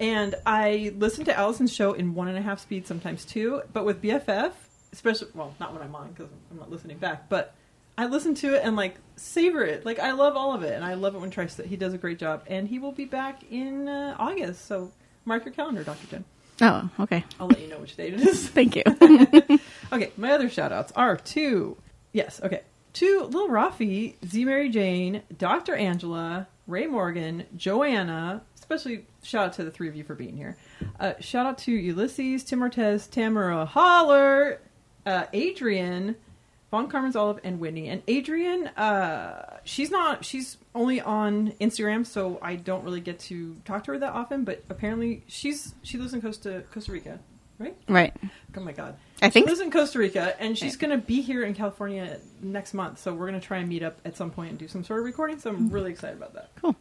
And 0.00 0.34
I 0.46 0.92
listen 0.96 1.24
to 1.26 1.38
Allison's 1.38 1.72
show 1.72 1.92
in 1.92 2.14
one 2.14 2.26
and 2.28 2.38
a 2.38 2.42
half 2.42 2.58
speed, 2.60 2.86
sometimes 2.86 3.24
two. 3.24 3.62
But 3.72 3.84
with 3.84 4.02
BFF, 4.02 4.52
especially, 4.92 5.28
well, 5.34 5.54
not 5.60 5.72
when 5.74 5.82
I'm 5.82 5.94
on 5.94 6.08
because 6.08 6.30
I'm 6.50 6.56
not 6.58 6.70
listening 6.70 6.96
back, 6.98 7.28
but 7.28 7.54
I 7.98 8.06
listen 8.06 8.34
to 8.36 8.54
it 8.54 8.62
and 8.64 8.76
like 8.76 8.96
savor 9.16 9.62
it. 9.62 9.84
Like 9.84 9.98
I 9.98 10.12
love 10.12 10.36
all 10.36 10.54
of 10.54 10.62
it, 10.62 10.72
and 10.72 10.82
I 10.84 10.94
love 10.94 11.14
it 11.14 11.20
when 11.20 11.30
Trice 11.30 11.58
he 11.58 11.76
does 11.76 11.92
a 11.92 11.98
great 11.98 12.18
job. 12.18 12.44
And 12.46 12.66
he 12.66 12.78
will 12.78 12.92
be 12.92 13.04
back 13.04 13.42
in 13.50 13.88
uh, 13.88 14.16
August, 14.18 14.66
so 14.66 14.90
mark 15.26 15.44
your 15.44 15.52
calendar, 15.52 15.84
Doctor 15.84 16.06
Jenn. 16.06 16.24
oh, 16.62 16.88
okay. 17.00 17.24
I'll 17.38 17.48
let 17.48 17.60
you 17.60 17.68
know 17.68 17.78
which 17.78 17.94
date 17.96 18.14
it 18.14 18.20
is. 18.20 18.48
Thank 18.48 18.76
you. 18.76 18.82
Okay, 19.92 20.12
my 20.16 20.30
other 20.30 20.48
shout 20.48 20.70
outs 20.70 20.92
are 20.94 21.16
to, 21.16 21.76
yes, 22.12 22.40
okay, 22.44 22.60
to 22.92 23.24
Lil 23.24 23.48
Rafi, 23.48 24.14
Z 24.24 24.44
Mary 24.44 24.68
Jane, 24.68 25.22
Dr. 25.36 25.74
Angela, 25.74 26.46
Ray 26.68 26.86
Morgan, 26.86 27.46
Joanna, 27.56 28.42
especially 28.70 29.04
shout 29.22 29.46
out 29.46 29.52
to 29.54 29.64
the 29.64 29.70
three 29.70 29.88
of 29.88 29.96
you 29.96 30.04
for 30.04 30.14
being 30.14 30.36
here. 30.36 30.56
Uh, 31.00 31.14
shout 31.18 31.44
out 31.44 31.58
to 31.58 31.72
Ulysses, 31.72 32.44
Tim 32.44 32.60
Ortez, 32.60 33.10
Tamara 33.10 33.64
Holler, 33.64 34.60
uh, 35.04 35.24
Adrian, 35.32 36.14
Von 36.70 36.88
Carmen's 36.88 37.16
Olive, 37.16 37.40
and 37.42 37.58
Whitney. 37.58 37.88
And 37.88 38.02
Adrian, 38.06 38.68
uh, 38.68 39.58
she's 39.64 39.90
not, 39.90 40.24
she's 40.24 40.56
only 40.72 41.00
on 41.00 41.52
Instagram, 41.60 42.06
so 42.06 42.38
I 42.40 42.54
don't 42.54 42.84
really 42.84 43.00
get 43.00 43.18
to 43.20 43.56
talk 43.64 43.82
to 43.84 43.92
her 43.92 43.98
that 43.98 44.12
often, 44.12 44.44
but 44.44 44.62
apparently 44.70 45.24
she's, 45.26 45.74
she 45.82 45.98
lives 45.98 46.14
in 46.14 46.22
Costa, 46.22 46.62
Costa 46.70 46.92
Rica, 46.92 47.18
right? 47.58 47.76
right. 47.88 48.14
Oh 48.56 48.60
my 48.60 48.72
god. 48.72 48.96
I 49.20 49.30
think 49.30 49.46
she 49.46 49.50
lives 49.50 49.60
in 49.60 49.72
Costa 49.72 49.98
Rica 49.98 50.40
and 50.40 50.56
she's 50.56 50.76
going 50.76 50.92
to 50.92 51.04
be 51.04 51.22
here 51.22 51.42
in 51.42 51.54
California 51.54 52.20
next 52.40 52.72
month. 52.72 53.00
So 53.00 53.12
we're 53.12 53.28
going 53.28 53.40
to 53.40 53.46
try 53.46 53.58
and 53.58 53.68
meet 53.68 53.82
up 53.82 53.98
at 54.04 54.16
some 54.16 54.30
point 54.30 54.50
and 54.50 54.58
do 54.58 54.68
some 54.68 54.84
sort 54.84 55.00
of 55.00 55.06
recording. 55.06 55.40
So 55.40 55.50
I'm 55.50 55.70
really 55.70 55.90
excited 55.90 56.16
about 56.16 56.34
that. 56.34 56.50
Cool. 56.60 56.76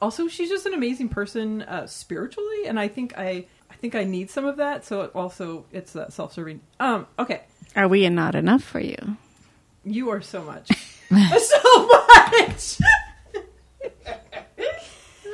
Also, 0.00 0.28
she's 0.28 0.48
just 0.48 0.66
an 0.66 0.74
amazing 0.74 1.08
person 1.08 1.62
uh, 1.62 1.86
spiritually, 1.86 2.66
and 2.66 2.78
I 2.78 2.88
think 2.88 3.16
I 3.18 3.46
I 3.70 3.74
think 3.80 3.94
I 3.94 4.04
need 4.04 4.30
some 4.30 4.44
of 4.44 4.56
that. 4.58 4.84
So 4.84 5.02
it 5.02 5.10
also 5.14 5.64
it's 5.72 5.92
that 5.94 6.12
self-serving. 6.12 6.60
Um. 6.78 7.06
Okay. 7.18 7.42
Are 7.76 7.88
we 7.88 8.08
not 8.08 8.34
enough 8.34 8.62
for 8.62 8.80
you? 8.80 8.96
You 9.84 10.10
are 10.10 10.20
so 10.20 10.42
much. 10.42 10.68
so 11.10 11.86
much. 11.86 12.80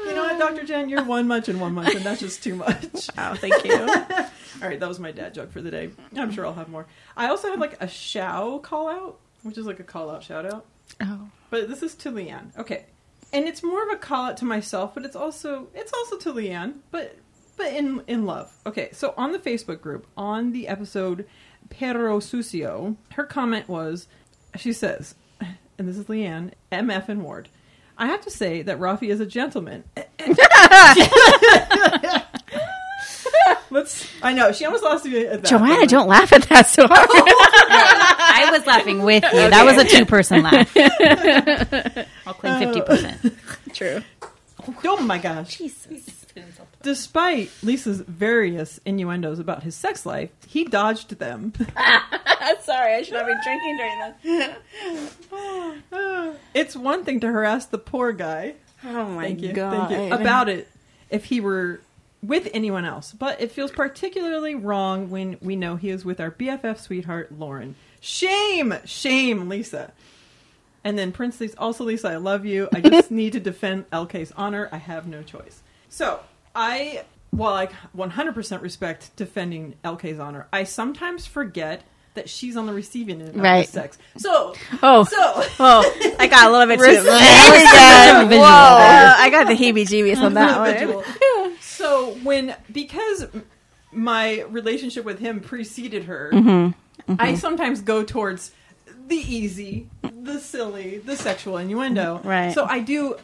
you 0.00 0.14
know 0.14 0.23
what, 0.25 0.38
Dr. 0.38 0.64
Jenn? 0.64 0.88
You're 0.88 1.04
one 1.04 1.26
much 1.26 1.49
and 1.49 1.61
one 1.61 1.73
much, 1.75 1.94
and 1.94 2.04
that's 2.04 2.21
just 2.21 2.42
too 2.42 2.54
much. 2.56 3.09
Oh, 3.18 3.35
thank 3.35 3.64
you. 3.64 3.75
All 4.62 4.68
right, 4.68 4.78
that 4.78 4.88
was 4.88 4.99
my 5.00 5.11
dad 5.12 5.35
joke 5.35 5.50
for 5.52 5.61
the 5.61 5.71
day. 5.71 5.90
I'm 6.16 6.30
sure 6.33 6.47
I'll 6.47 6.54
have 6.54 6.68
more. 6.68 6.87
I 7.16 7.28
also 7.28 7.49
have 7.50 7.59
like 7.61 7.80
a 7.83 7.88
show 7.88 8.61
call 8.62 8.88
out, 8.88 9.18
which 9.42 9.59
is 9.59 9.66
like 9.66 9.80
a 9.80 9.85
call 9.85 10.11
out 10.11 10.23
shout 10.23 10.47
out. 10.47 10.66
oh. 11.00 11.28
But 11.50 11.68
this 11.68 11.83
is 11.83 11.94
to 11.97 12.11
Leanne. 12.11 12.56
Okay. 12.59 12.87
And 13.33 13.47
it's 13.47 13.62
more 13.62 13.83
of 13.83 13.88
a 13.90 13.97
call 13.97 14.26
out 14.26 14.37
to 14.38 14.45
myself, 14.45 14.95
but 14.95 15.04
it's 15.04 15.16
also 15.16 15.69
it's 15.75 15.93
also 15.93 16.16
to 16.19 16.33
Leanne, 16.33 16.75
but 16.90 17.16
but 17.57 17.73
in 17.73 18.02
in 18.07 18.25
love. 18.26 18.52
Okay, 18.66 18.90
so 18.93 19.14
on 19.16 19.33
the 19.33 19.38
Facebook 19.38 19.81
group, 19.81 20.07
on 20.16 20.52
the 20.52 20.69
episode 20.69 21.26
Perro 21.71 22.21
Sucio, 22.21 22.97
her 23.12 23.25
comment 23.25 23.69
was 23.69 24.07
she 24.57 24.73
says, 24.73 25.14
and 25.78 25.88
this 25.88 25.99
is 25.99 26.07
Leanne, 26.07 26.52
MF 26.71 27.09
and 27.09 27.23
Ward. 27.25 27.49
I 27.99 28.07
have 28.07 28.21
to 28.23 28.31
say 28.31 28.62
that 28.62 28.78
Rafi 28.78 29.09
is 29.09 29.21
a 29.21 29.26
gentleman. 29.26 29.85
Let's 33.71 34.09
I 34.23 34.33
know 34.33 34.52
she 34.52 34.64
almost 34.64 34.85
lost 34.85 35.04
me 35.04 35.26
at 35.26 35.43
that. 35.43 35.49
Joanna, 35.49 35.81
but- 35.81 35.88
don't 35.88 36.09
laugh 36.09 36.33
at 36.33 36.43
that 36.49 36.69
so 36.69 36.87
hard. 36.88 37.09
I 38.35 38.50
was 38.50 38.67
laughing 38.67 39.03
with 39.03 39.25
you. 39.25 39.50
That 39.50 39.64
was 39.64 39.79
a 39.79 39.85
two 39.85 40.05
person 40.05 40.43
laugh. 40.43 40.76
I'll 42.26 42.35
claim 42.35 42.73
50%. 42.73 43.26
Uh, 43.26 43.31
true. 43.73 44.03
Oh, 44.67 44.75
oh 44.85 45.00
my 45.03 45.19
gosh. 45.19 45.59
Jesus. 45.59 46.21
Despite 46.83 47.50
Lisa's 47.62 48.00
various 48.00 48.81
innuendos 48.85 49.38
about 49.38 49.62
his 49.62 49.75
sex 49.75 50.05
life, 50.05 50.31
he 50.47 50.64
dodged 50.64 51.19
them. 51.19 51.53
Sorry, 52.62 52.95
I 52.95 53.03
should 53.03 53.14
not 53.14 53.26
be 53.26 53.35
drinking 53.43 53.76
during 53.76 54.14
this. 54.23 54.57
it's 56.55 56.76
one 56.76 57.05
thing 57.05 57.21
to 57.21 57.29
harass 57.29 57.67
the 57.67 57.79
poor 57.79 58.12
guy. 58.12 58.55
Oh 58.85 59.07
my 59.07 59.25
Thank 59.25 59.41
you. 59.41 59.53
god. 59.53 59.88
Thank 59.91 60.12
you. 60.12 60.19
About 60.19 60.49
it 60.49 60.69
if 61.09 61.26
he 61.26 61.41
were 61.41 61.81
with 62.23 62.49
anyone 62.53 62.85
else, 62.85 63.12
but 63.12 63.41
it 63.41 63.53
feels 63.53 63.71
particularly 63.71 64.55
wrong 64.55 65.11
when 65.11 65.38
we 65.41 65.57
know 65.57 65.76
he 65.76 65.91
is 65.91 66.05
with 66.05 66.21
our 66.21 66.31
BFF 66.31 66.79
sweetheart 66.79 67.33
Lauren. 67.38 67.76
Shame, 68.08 68.75
shame, 68.84 69.49
Lisa. 69.49 69.90
And 70.84 70.99
then 70.99 71.11
Prince 71.11 71.40
Lisa, 71.40 71.58
also 71.58 71.84
Lisa, 71.84 72.08
I 72.08 72.16
love 72.16 72.44
you. 72.44 72.68
I 72.75 72.82
just 72.82 73.11
need 73.11 73.32
to 73.32 73.40
defend 73.40 73.88
LK's 73.90 74.30
honor. 74.37 74.68
I 74.70 74.76
have 74.76 75.06
no 75.06 75.23
choice. 75.23 75.62
So 75.88 76.20
I, 76.54 77.04
while 77.30 77.54
I 77.54 77.68
100% 77.96 78.61
respect 78.61 79.11
defending 79.16 79.76
LK's 79.82 80.18
honor, 80.18 80.46
I 80.52 80.64
sometimes 80.64 81.26
forget 81.26 81.82
that 82.12 82.28
she's 82.28 82.58
on 82.58 82.66
the 82.66 82.75
receiving 82.75 83.23
end 83.23 83.37
of 83.37 83.40
Right. 83.40 83.66
sex. 83.66 83.96
So, 84.18 84.54
Oh. 84.82 85.04
so 85.04 85.16
Oh, 85.58 86.14
I 86.18 86.26
got 86.26 86.49
a 86.49 86.52
little 86.52 86.66
bit 86.66 86.78
too. 86.78 86.84
Respect. 86.84 87.06
Whoa, 88.20 88.26
visual 88.28 88.44
I 88.44 89.28
got 89.30 89.46
the 89.49 89.54
heebie-jeebies 89.54 90.18
on 90.20 90.34
that 90.34 90.61
one. 90.61 90.70
individual. 90.75 91.04
so 91.62 92.12
when 92.23 92.54
because 92.70 93.26
my 93.92 94.42
relationship 94.42 95.06
with 95.06 95.20
him 95.20 95.40
preceded 95.40 96.04
her, 96.04 96.30
Mm-hmm. 96.34 96.78
I 97.09 97.13
mm-hmm. 97.13 97.37
sometimes 97.37 97.81
go 97.81 98.05
towards 98.05 98.53
the 99.09 99.17
easy, 99.17 99.89
the 100.03 100.41
silly, 100.41 100.99
the 100.99 101.17
sexual 101.17 101.59
innuendo. 101.59 102.21
Right. 102.25 102.53
So 102.53 102.65
I 102.65 102.81
do 102.81 103.17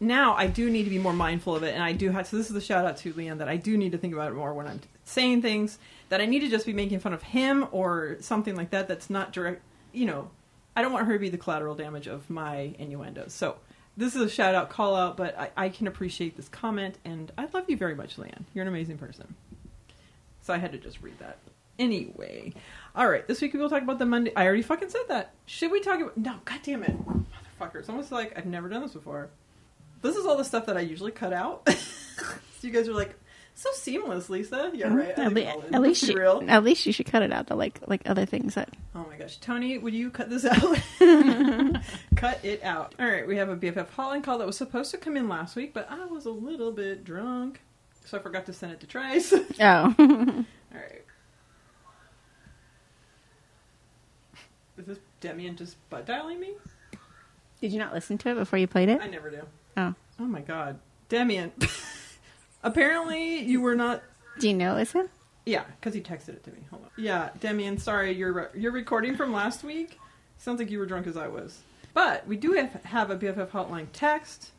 now. 0.00 0.34
I 0.34 0.46
do 0.46 0.70
need 0.70 0.84
to 0.84 0.90
be 0.90 0.98
more 0.98 1.12
mindful 1.12 1.54
of 1.56 1.62
it, 1.62 1.74
and 1.74 1.82
I 1.82 1.92
do 1.92 2.10
have. 2.10 2.26
So 2.26 2.36
this 2.36 2.50
is 2.50 2.56
a 2.56 2.60
shout 2.60 2.86
out 2.86 2.96
to 2.98 3.12
Leanne 3.12 3.38
that 3.38 3.48
I 3.48 3.56
do 3.56 3.76
need 3.76 3.92
to 3.92 3.98
think 3.98 4.14
about 4.14 4.32
it 4.32 4.34
more 4.34 4.54
when 4.54 4.66
I'm 4.66 4.80
saying 5.04 5.42
things 5.42 5.78
that 6.08 6.20
I 6.20 6.26
need 6.26 6.40
to 6.40 6.48
just 6.48 6.66
be 6.66 6.72
making 6.72 7.00
fun 7.00 7.12
of 7.12 7.22
him 7.22 7.66
or 7.72 8.16
something 8.20 8.56
like 8.56 8.70
that. 8.70 8.88
That's 8.88 9.10
not 9.10 9.32
direct. 9.32 9.62
You 9.92 10.06
know, 10.06 10.30
I 10.74 10.82
don't 10.82 10.92
want 10.92 11.06
her 11.06 11.14
to 11.14 11.18
be 11.18 11.28
the 11.28 11.38
collateral 11.38 11.74
damage 11.74 12.06
of 12.06 12.28
my 12.30 12.74
innuendos. 12.78 13.32
So 13.32 13.56
this 13.96 14.14
is 14.14 14.22
a 14.22 14.28
shout 14.28 14.54
out, 14.54 14.68
call 14.68 14.94
out, 14.94 15.16
but 15.16 15.38
I, 15.38 15.50
I 15.56 15.68
can 15.70 15.86
appreciate 15.86 16.36
this 16.36 16.48
comment, 16.48 16.98
and 17.04 17.32
I 17.38 17.48
love 17.52 17.68
you 17.68 17.76
very 17.76 17.94
much, 17.94 18.16
Leanne. 18.16 18.44
You're 18.54 18.62
an 18.62 18.68
amazing 18.68 18.98
person. 18.98 19.34
So 20.42 20.52
I 20.52 20.58
had 20.58 20.72
to 20.72 20.78
just 20.78 21.00
read 21.00 21.18
that. 21.18 21.38
Anyway, 21.78 22.52
all 22.94 23.08
right. 23.08 23.26
This 23.26 23.40
week 23.40 23.52
we 23.52 23.60
will 23.60 23.68
talk 23.68 23.82
about 23.82 23.98
the 23.98 24.06
Monday. 24.06 24.32
I 24.34 24.46
already 24.46 24.62
fucking 24.62 24.88
said 24.88 25.02
that. 25.08 25.34
Should 25.46 25.70
we 25.70 25.80
talk 25.80 26.00
about? 26.00 26.16
No, 26.16 26.36
god 26.44 26.60
damn 26.62 26.82
it, 26.82 26.96
motherfucker! 27.06 27.76
It's 27.76 27.88
almost 27.88 28.12
like 28.12 28.36
I've 28.36 28.46
never 28.46 28.68
done 28.68 28.82
this 28.82 28.92
before. 28.92 29.30
This 30.02 30.16
is 30.16 30.26
all 30.26 30.36
the 30.36 30.44
stuff 30.44 30.66
that 30.66 30.76
I 30.76 30.80
usually 30.80 31.12
cut 31.12 31.32
out. 31.32 31.68
so 31.70 32.34
you 32.62 32.70
guys 32.70 32.88
are 32.88 32.94
like, 32.94 33.14
so 33.54 33.70
seamless, 33.72 34.28
Lisa. 34.28 34.70
Yeah, 34.74 34.94
right. 34.94 35.18
At, 35.18 35.32
le- 35.32 35.42
at 35.42 35.80
least 35.80 36.06
you, 36.06 36.14
real. 36.14 36.44
at 36.46 36.62
least 36.62 36.84
you 36.84 36.92
should 36.92 37.06
cut 37.06 37.22
it 37.22 37.32
out. 37.32 37.46
The 37.46 37.56
like 37.56 37.80
like 37.86 38.02
other 38.04 38.26
things 38.26 38.54
that 38.54 38.68
Oh 38.94 39.06
my 39.10 39.16
gosh, 39.16 39.38
Tony, 39.38 39.78
would 39.78 39.94
you 39.94 40.10
cut 40.10 40.28
this 40.28 40.44
out? 40.44 40.78
cut 42.16 42.44
it 42.44 42.62
out. 42.62 42.94
All 42.98 43.06
right, 43.06 43.26
we 43.26 43.36
have 43.38 43.48
a 43.48 43.56
BFF 43.56 43.88
hotline 43.96 44.22
call 44.22 44.38
that 44.38 44.46
was 44.46 44.56
supposed 44.58 44.90
to 44.90 44.98
come 44.98 45.16
in 45.16 45.28
last 45.28 45.56
week, 45.56 45.72
but 45.72 45.90
I 45.90 46.04
was 46.04 46.26
a 46.26 46.30
little 46.30 46.70
bit 46.70 47.02
drunk, 47.02 47.62
so 48.04 48.18
I 48.18 48.20
forgot 48.22 48.44
to 48.46 48.52
send 48.52 48.72
it 48.72 48.80
to 48.80 48.86
Trice. 48.86 49.32
Oh 49.32 49.94
right. 50.72 51.02
Is 54.78 54.84
this 54.86 54.98
Demian 55.20 55.56
just 55.56 55.76
butt 55.90 56.06
dialing 56.06 56.40
me? 56.40 56.52
did 57.60 57.72
you 57.72 57.78
not 57.78 57.92
listen 57.94 58.18
to 58.18 58.30
it 58.30 58.34
before 58.34 58.58
you 58.58 58.66
played 58.66 58.88
it? 58.88 59.00
I 59.00 59.06
never 59.06 59.30
do. 59.30 59.42
Oh, 59.76 59.94
Oh 60.20 60.24
my 60.24 60.40
god, 60.40 60.78
Demian. 61.10 61.50
Apparently, 62.62 63.38
you 63.40 63.60
were 63.60 63.74
not. 63.76 64.02
do 64.38 64.48
you 64.48 64.54
know 64.54 64.76
it's 64.76 64.92
him? 64.92 65.08
Yeah, 65.44 65.64
because 65.78 65.94
he 65.94 66.00
texted 66.00 66.30
it 66.30 66.44
to 66.44 66.50
me. 66.50 66.58
Hold 66.70 66.84
on. 66.84 66.90
Yeah, 66.96 67.30
Demian, 67.38 67.78
sorry, 67.80 68.12
you're 68.12 68.50
you're 68.54 68.72
recording 68.72 69.16
from 69.16 69.32
last 69.32 69.62
week. 69.62 69.98
Sounds 70.38 70.58
like 70.58 70.70
you 70.70 70.78
were 70.78 70.86
drunk 70.86 71.06
as 71.06 71.16
I 71.16 71.28
was. 71.28 71.60
But 71.94 72.26
we 72.26 72.36
do 72.36 72.52
have, 72.52 72.72
have 72.84 73.10
a 73.10 73.16
BFF 73.16 73.48
hotline 73.50 73.86
text, 73.92 74.50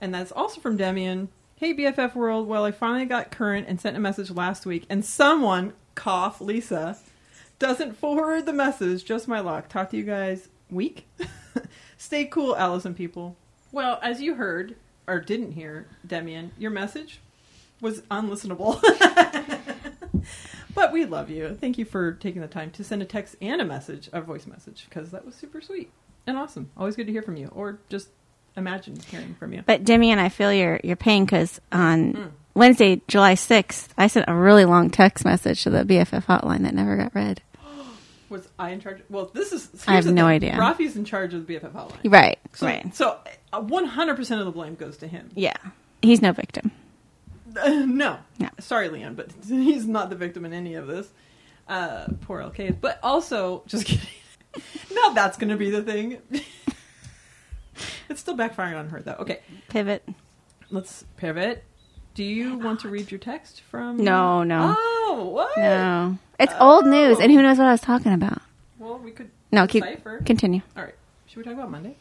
and 0.00 0.14
that's 0.14 0.30
also 0.30 0.60
from 0.60 0.78
Demian. 0.78 1.28
Hey 1.56 1.72
BFF 1.74 2.14
world, 2.14 2.46
well 2.48 2.64
I 2.64 2.72
finally 2.72 3.04
got 3.06 3.30
current 3.30 3.66
and 3.68 3.80
sent 3.80 3.96
a 3.96 4.00
message 4.00 4.30
last 4.30 4.66
week, 4.66 4.84
and 4.90 5.04
someone 5.04 5.72
cough 5.94 6.40
Lisa 6.40 6.98
doesn't 7.58 7.96
forward 7.96 8.46
the 8.46 8.52
message. 8.52 9.04
Just 9.04 9.28
my 9.28 9.40
luck. 9.40 9.68
Talk 9.68 9.90
to 9.90 9.96
you 9.96 10.02
guys 10.04 10.48
week. 10.70 11.08
Stay 11.96 12.24
cool, 12.26 12.56
Allison 12.56 12.94
people. 12.94 13.36
Well, 13.72 13.98
as 14.02 14.20
you 14.20 14.34
heard 14.34 14.76
or 15.06 15.20
didn't 15.20 15.52
hear, 15.52 15.86
Demian, 16.06 16.50
your 16.58 16.70
message 16.70 17.20
was 17.80 18.02
unlistenable. 18.02 18.80
but 20.74 20.92
we 20.92 21.04
love 21.04 21.30
you. 21.30 21.56
Thank 21.60 21.78
you 21.78 21.84
for 21.84 22.12
taking 22.12 22.40
the 22.42 22.48
time 22.48 22.70
to 22.72 22.84
send 22.84 23.02
a 23.02 23.04
text 23.04 23.36
and 23.40 23.60
a 23.60 23.64
message, 23.64 24.08
a 24.12 24.20
voice 24.20 24.46
message, 24.46 24.86
because 24.88 25.10
that 25.10 25.24
was 25.24 25.34
super 25.34 25.60
sweet 25.60 25.90
and 26.26 26.36
awesome. 26.36 26.70
Always 26.76 26.96
good 26.96 27.06
to 27.06 27.12
hear 27.12 27.22
from 27.22 27.36
you, 27.36 27.48
or 27.54 27.78
just 27.88 28.08
imagine 28.56 28.98
hearing 29.10 29.34
from 29.34 29.52
you. 29.52 29.62
But 29.66 29.84
Demian, 29.84 30.18
I 30.18 30.28
feel 30.28 30.52
your 30.52 30.80
your 30.82 30.96
pain 30.96 31.24
because 31.24 31.60
on 31.72 32.12
Mm. 32.14 32.30
Wednesday, 32.54 33.00
July 33.08 33.34
sixth, 33.34 33.92
I 33.98 34.06
sent 34.06 34.26
a 34.28 34.34
really 34.34 34.64
long 34.64 34.90
text 34.90 35.24
message 35.24 35.62
to 35.64 35.70
the 35.70 35.84
BFF 35.84 36.24
hotline 36.26 36.62
that 36.62 36.74
never 36.74 36.96
got 36.96 37.14
read. 37.14 37.42
Was 38.28 38.48
I 38.58 38.70
in 38.70 38.80
charge? 38.80 39.02
Well, 39.10 39.30
this 39.34 39.52
is. 39.52 39.68
I 39.88 39.94
have 39.96 40.06
no 40.06 40.12
thing. 40.22 40.24
idea. 40.24 40.52
Rafi's 40.56 40.96
in 40.96 41.04
charge 41.04 41.34
of 41.34 41.46
the 41.46 41.54
BFF 41.54 41.72
hotline. 41.72 42.12
Right, 42.12 42.38
So, 42.54 42.66
right, 42.66 42.94
So, 42.94 43.18
one 43.52 43.84
hundred 43.86 44.16
percent 44.16 44.40
of 44.40 44.46
the 44.46 44.52
blame 44.52 44.74
goes 44.76 44.96
to 44.98 45.06
him. 45.08 45.30
yeah. 45.34 45.56
He's 46.02 46.20
no 46.20 46.32
victim. 46.32 46.70
Uh, 47.60 47.68
no. 47.86 48.18
No. 48.38 48.50
Sorry, 48.60 48.88
Leon, 48.90 49.14
but 49.14 49.30
he's 49.48 49.86
not 49.86 50.10
the 50.10 50.16
victim 50.16 50.44
in 50.44 50.52
any 50.52 50.74
of 50.74 50.86
this. 50.86 51.08
Uh, 51.66 52.06
poor 52.22 52.40
LK. 52.42 52.76
But 52.80 52.98
also, 53.02 53.62
just 53.68 53.86
kidding. 53.86 54.06
now 54.92 55.10
that's 55.14 55.38
going 55.38 55.48
to 55.48 55.56
be 55.56 55.70
the 55.70 55.82
thing. 55.82 56.18
it's 58.08 58.20
still 58.20 58.36
backfiring 58.36 58.76
on 58.78 58.90
her, 58.90 59.00
though. 59.00 59.16
Okay, 59.20 59.40
Pivot. 59.68 60.06
let's 60.70 61.04
pivot. 61.16 61.64
Do 62.14 62.22
you 62.22 62.58
want 62.58 62.80
to 62.80 62.88
read 62.88 63.10
your 63.10 63.18
text 63.18 63.60
from? 63.62 63.96
No, 63.96 64.44
no. 64.44 64.74
Oh, 64.78 65.30
what? 65.32 65.56
No, 65.58 66.16
it's 66.38 66.52
old 66.60 66.86
news, 66.86 67.18
and 67.18 67.30
who 67.32 67.42
knows 67.42 67.58
what 67.58 67.66
I 67.66 67.72
was 67.72 67.80
talking 67.80 68.12
about? 68.12 68.40
Well, 68.78 68.98
we 68.98 69.10
could. 69.10 69.30
No, 69.52 69.66
keep 69.66 69.82
decipher. 69.84 70.22
continue. 70.24 70.62
All 70.76 70.84
right. 70.84 70.94
Should 71.26 71.38
we 71.38 71.42
talk 71.44 71.54
about 71.54 71.70
Monday? 71.70 71.96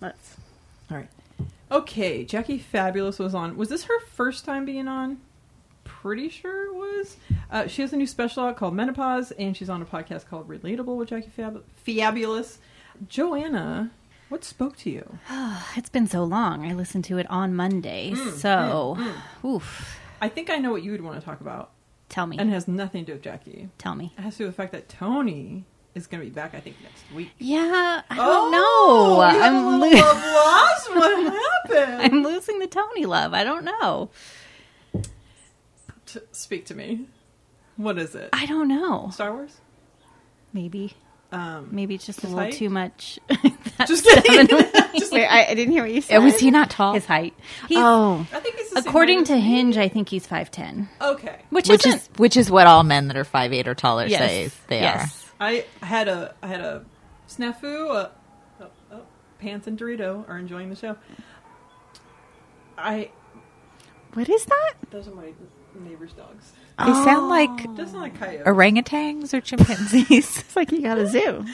Let's. 0.00 0.36
All 0.90 0.96
right. 0.96 1.08
Okay, 1.70 2.24
Jackie 2.24 2.58
Fabulous 2.58 3.18
was 3.18 3.34
on. 3.34 3.56
Was 3.56 3.68
this 3.68 3.84
her 3.84 4.00
first 4.00 4.44
time 4.44 4.64
being 4.64 4.88
on? 4.88 5.18
Pretty 5.84 6.28
sure 6.28 6.66
it 6.66 6.74
was. 6.74 7.16
Uh, 7.50 7.66
she 7.66 7.82
has 7.82 7.92
a 7.92 7.96
new 7.96 8.06
special 8.06 8.44
out 8.44 8.56
called 8.56 8.74
Menopause, 8.74 9.30
and 9.32 9.56
she's 9.56 9.68
on 9.68 9.82
a 9.82 9.86
podcast 9.86 10.26
called 10.26 10.48
Relatable 10.48 10.96
with 10.96 11.08
Jackie 11.10 11.30
Fab- 11.30 11.64
Fabulous. 11.76 12.58
Joanna, 13.08 13.90
what 14.28 14.44
spoke 14.44 14.76
to 14.78 14.90
you? 14.90 15.18
It's 15.76 15.88
been 15.90 16.06
so 16.06 16.24
long. 16.24 16.64
I 16.66 16.72
listened 16.74 17.04
to 17.06 17.18
it 17.18 17.26
on 17.30 17.54
Monday. 17.54 18.12
Mm, 18.14 18.32
so, 18.32 18.98
oof. 19.44 19.98
I 20.20 20.28
think 20.28 20.50
I 20.50 20.56
know 20.58 20.70
what 20.72 20.82
you 20.82 20.92
would 20.92 21.02
want 21.02 21.18
to 21.18 21.24
talk 21.24 21.40
about, 21.40 21.70
Tell 22.08 22.26
me. 22.26 22.36
and 22.38 22.48
it 22.50 22.52
has 22.52 22.66
nothing 22.68 23.04
to 23.04 23.06
do 23.06 23.12
with 23.14 23.22
Jackie. 23.22 23.68
Tell 23.78 23.94
me. 23.94 24.12
It 24.16 24.20
has 24.22 24.34
to 24.34 24.38
do 24.38 24.44
with 24.46 24.56
the 24.56 24.62
fact 24.62 24.72
that 24.72 24.88
Tony 24.88 25.64
is 25.94 26.06
going 26.06 26.20
to 26.22 26.28
be 26.28 26.34
back, 26.34 26.54
I 26.54 26.60
think, 26.60 26.76
next 26.82 27.02
week. 27.14 27.30
Yeah, 27.38 28.02
I 28.10 28.14
don't 28.16 28.26
Oh, 28.54 29.20
know. 29.20 29.32
you 29.32 29.40
have 29.40 29.52
a 29.54 29.56
I'm, 29.56 29.80
little 29.80 29.98
lo- 29.98 30.04
love 30.04 30.24
lost? 30.24 30.90
What 30.94 31.32
happened? 31.68 32.02
I'm 32.02 32.22
losing 32.22 32.58
the 32.60 32.66
Tony 32.66 33.04
love. 33.06 33.32
I 33.34 33.42
don't 33.44 33.64
know. 33.64 34.10
T- 36.06 36.20
speak 36.32 36.66
to 36.66 36.74
me. 36.74 37.06
What 37.76 37.98
is 37.98 38.14
it? 38.14 38.30
I 38.32 38.46
don't 38.46 38.68
know. 38.68 39.10
Star 39.12 39.32
Wars? 39.32 39.56
Maybe. 40.52 40.94
Um, 41.32 41.68
Maybe 41.72 41.94
it's 41.96 42.06
just 42.06 42.22
a 42.22 42.26
little 42.28 42.38
height? 42.38 42.52
too 42.54 42.70
much. 42.70 43.18
just 43.86 44.04
kidding. 44.04 44.56
Wait, 45.12 45.26
I, 45.26 45.46
I 45.50 45.54
didn't 45.54 45.72
hear 45.72 45.82
what 45.82 45.92
you 45.92 46.00
said. 46.00 46.18
Was 46.18 46.38
he 46.38 46.50
not 46.50 46.70
tall? 46.70 46.94
His 46.94 47.06
height. 47.06 47.34
He's, 47.68 47.78
Oh, 47.78 48.26
I 48.32 48.40
think 48.40 48.56
it's 48.58 48.70
the 48.70 48.82
same 48.82 48.88
according 48.88 49.24
to. 49.24 49.36
Hinge, 49.38 49.76
I 49.76 49.88
think 49.88 50.08
he's 50.08 50.26
5'10. 50.26 50.88
Okay. 51.00 51.36
Which, 51.50 51.68
which 51.68 51.86
isn't. 51.86 52.18
which 52.18 52.36
is 52.36 52.50
what 52.50 52.66
all 52.66 52.82
men 52.82 53.08
that 53.08 53.16
are 53.16 53.24
five 53.24 53.52
eight 53.52 53.68
or 53.68 53.74
taller 53.74 54.06
yes. 54.06 54.18
say 54.20 54.50
they 54.68 54.86
are. 54.86 55.06
I 55.40 55.64
had 55.82 56.08
a 56.08 56.34
I 56.42 56.46
had 56.46 56.60
a 56.60 56.84
snafu. 57.28 57.90
Uh, 57.90 58.08
oh, 58.60 58.66
oh, 58.92 59.00
Pants 59.38 59.66
and 59.66 59.78
Dorito 59.78 60.28
are 60.28 60.38
enjoying 60.38 60.70
the 60.70 60.76
show. 60.76 60.96
I 62.78 63.10
what 64.14 64.28
is 64.28 64.44
that? 64.44 64.74
those 64.90 65.08
are 65.08 65.14
my 65.14 65.32
neighbor's 65.80 66.12
dogs. 66.12 66.52
are. 66.78 66.86
They 66.86 66.92
sound 67.04 67.28
like 67.28 67.76
Doesn't 67.76 67.98
like 67.98 68.18
coyotes. 68.18 68.46
orangutans 68.46 69.34
or 69.34 69.40
chimpanzees. 69.40 70.08
It's 70.38 70.56
like 70.56 70.70
you 70.72 70.82
got 70.82 70.98
a 70.98 71.06
zoo. 71.08 71.44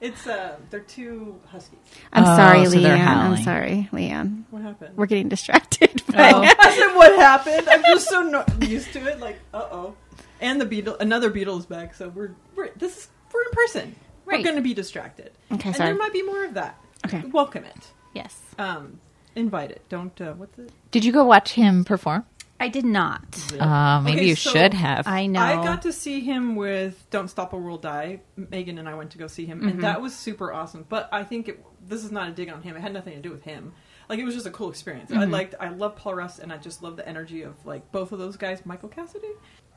It's 0.00 0.26
uh, 0.26 0.56
they're 0.70 0.80
two 0.80 1.40
huskies. 1.48 1.78
I'm 2.12 2.24
Oh, 2.24 2.36
sorry, 2.36 2.64
so 2.66 2.76
Leanne. 2.76 3.06
I'm 3.06 3.36
sorry, 3.42 3.88
Leanne. 3.92 4.44
What 4.50 4.62
happened? 4.62 4.96
We're 4.96 5.06
getting 5.06 5.28
distracted. 5.28 6.02
Oh. 6.20 6.42
I 6.42 6.74
said, 6.76 6.96
"What 6.96 7.14
happened?" 7.16 7.68
I'm 7.68 7.82
just 7.82 8.08
so 8.08 8.22
no- 8.22 8.44
used 8.66 8.92
to 8.94 9.06
it. 9.06 9.20
Like, 9.20 9.38
uh 9.54 9.68
oh. 9.70 9.94
and 10.40 10.60
the 10.60 10.64
beetle, 10.66 10.96
another 10.98 11.30
beetles 11.30 11.64
back. 11.66 11.94
So 11.94 12.08
we're, 12.08 12.34
we're 12.56 12.70
this 12.76 12.96
is 12.96 13.08
we're 13.32 13.42
in 13.42 13.50
person. 13.52 13.94
We're 14.24 14.42
going 14.42 14.56
to 14.56 14.62
be 14.62 14.74
distracted. 14.74 15.30
Okay, 15.52 15.68
and 15.68 15.76
sorry. 15.76 15.90
there 15.90 15.96
might 15.98 16.12
be 16.12 16.22
more 16.22 16.44
of 16.44 16.54
that. 16.54 16.78
Okay. 17.06 17.22
welcome 17.32 17.64
it. 17.64 17.92
Yes. 18.14 18.40
Um, 18.58 19.00
invite 19.36 19.70
it. 19.70 19.82
Don't. 19.88 20.18
Uh, 20.20 20.32
what's 20.32 20.58
it? 20.58 20.70
Did 20.90 21.04
you 21.04 21.12
go 21.12 21.24
watch 21.24 21.52
him 21.52 21.84
perform? 21.84 22.24
I 22.60 22.68
did 22.68 22.84
not. 22.84 23.22
Uh, 23.58 24.00
maybe 24.00 24.16
Okay, 24.18 24.26
you 24.28 24.34
so 24.34 24.50
should 24.50 24.74
have. 24.74 25.06
I 25.06 25.26
know. 25.26 25.40
I 25.40 25.54
got 25.56 25.82
to 25.82 25.92
see 25.92 26.20
him 26.20 26.56
with 26.56 27.06
"Don't 27.10 27.28
Stop 27.28 27.52
a 27.52 27.56
World 27.56 27.82
Die." 27.82 28.20
Megan 28.36 28.78
and 28.78 28.88
I 28.88 28.94
went 28.94 29.10
to 29.12 29.18
go 29.18 29.26
see 29.28 29.46
him, 29.46 29.58
Mm-hmm. 29.60 29.68
and 29.68 29.82
that 29.84 30.00
was 30.02 30.14
super 30.14 30.52
awesome. 30.52 30.84
But 30.88 31.08
I 31.12 31.22
think 31.24 31.48
it, 31.48 31.64
this 31.86 32.04
is 32.04 32.10
not 32.10 32.28
a 32.28 32.32
dig 32.32 32.48
on 32.48 32.62
him. 32.62 32.74
It 32.76 32.80
had 32.80 32.92
nothing 32.92 33.14
to 33.14 33.20
do 33.20 33.30
with 33.30 33.44
him. 33.44 33.72
Like 34.08 34.18
it 34.18 34.24
was 34.24 34.34
just 34.34 34.46
a 34.46 34.50
cool 34.50 34.70
experience. 34.70 35.10
Mm-hmm. 35.10 35.20
I 35.20 35.24
liked. 35.26 35.54
I 35.60 35.68
love 35.68 35.94
Paul 35.96 36.14
Russ, 36.16 36.38
and 36.40 36.52
I 36.52 36.56
just 36.56 36.82
love 36.82 36.96
the 36.96 37.08
energy 37.08 37.42
of 37.42 37.54
like 37.64 37.92
both 37.92 38.10
of 38.12 38.18
those 38.18 38.36
guys. 38.36 38.64
Michael 38.66 38.88
Cassidy. 38.88 39.28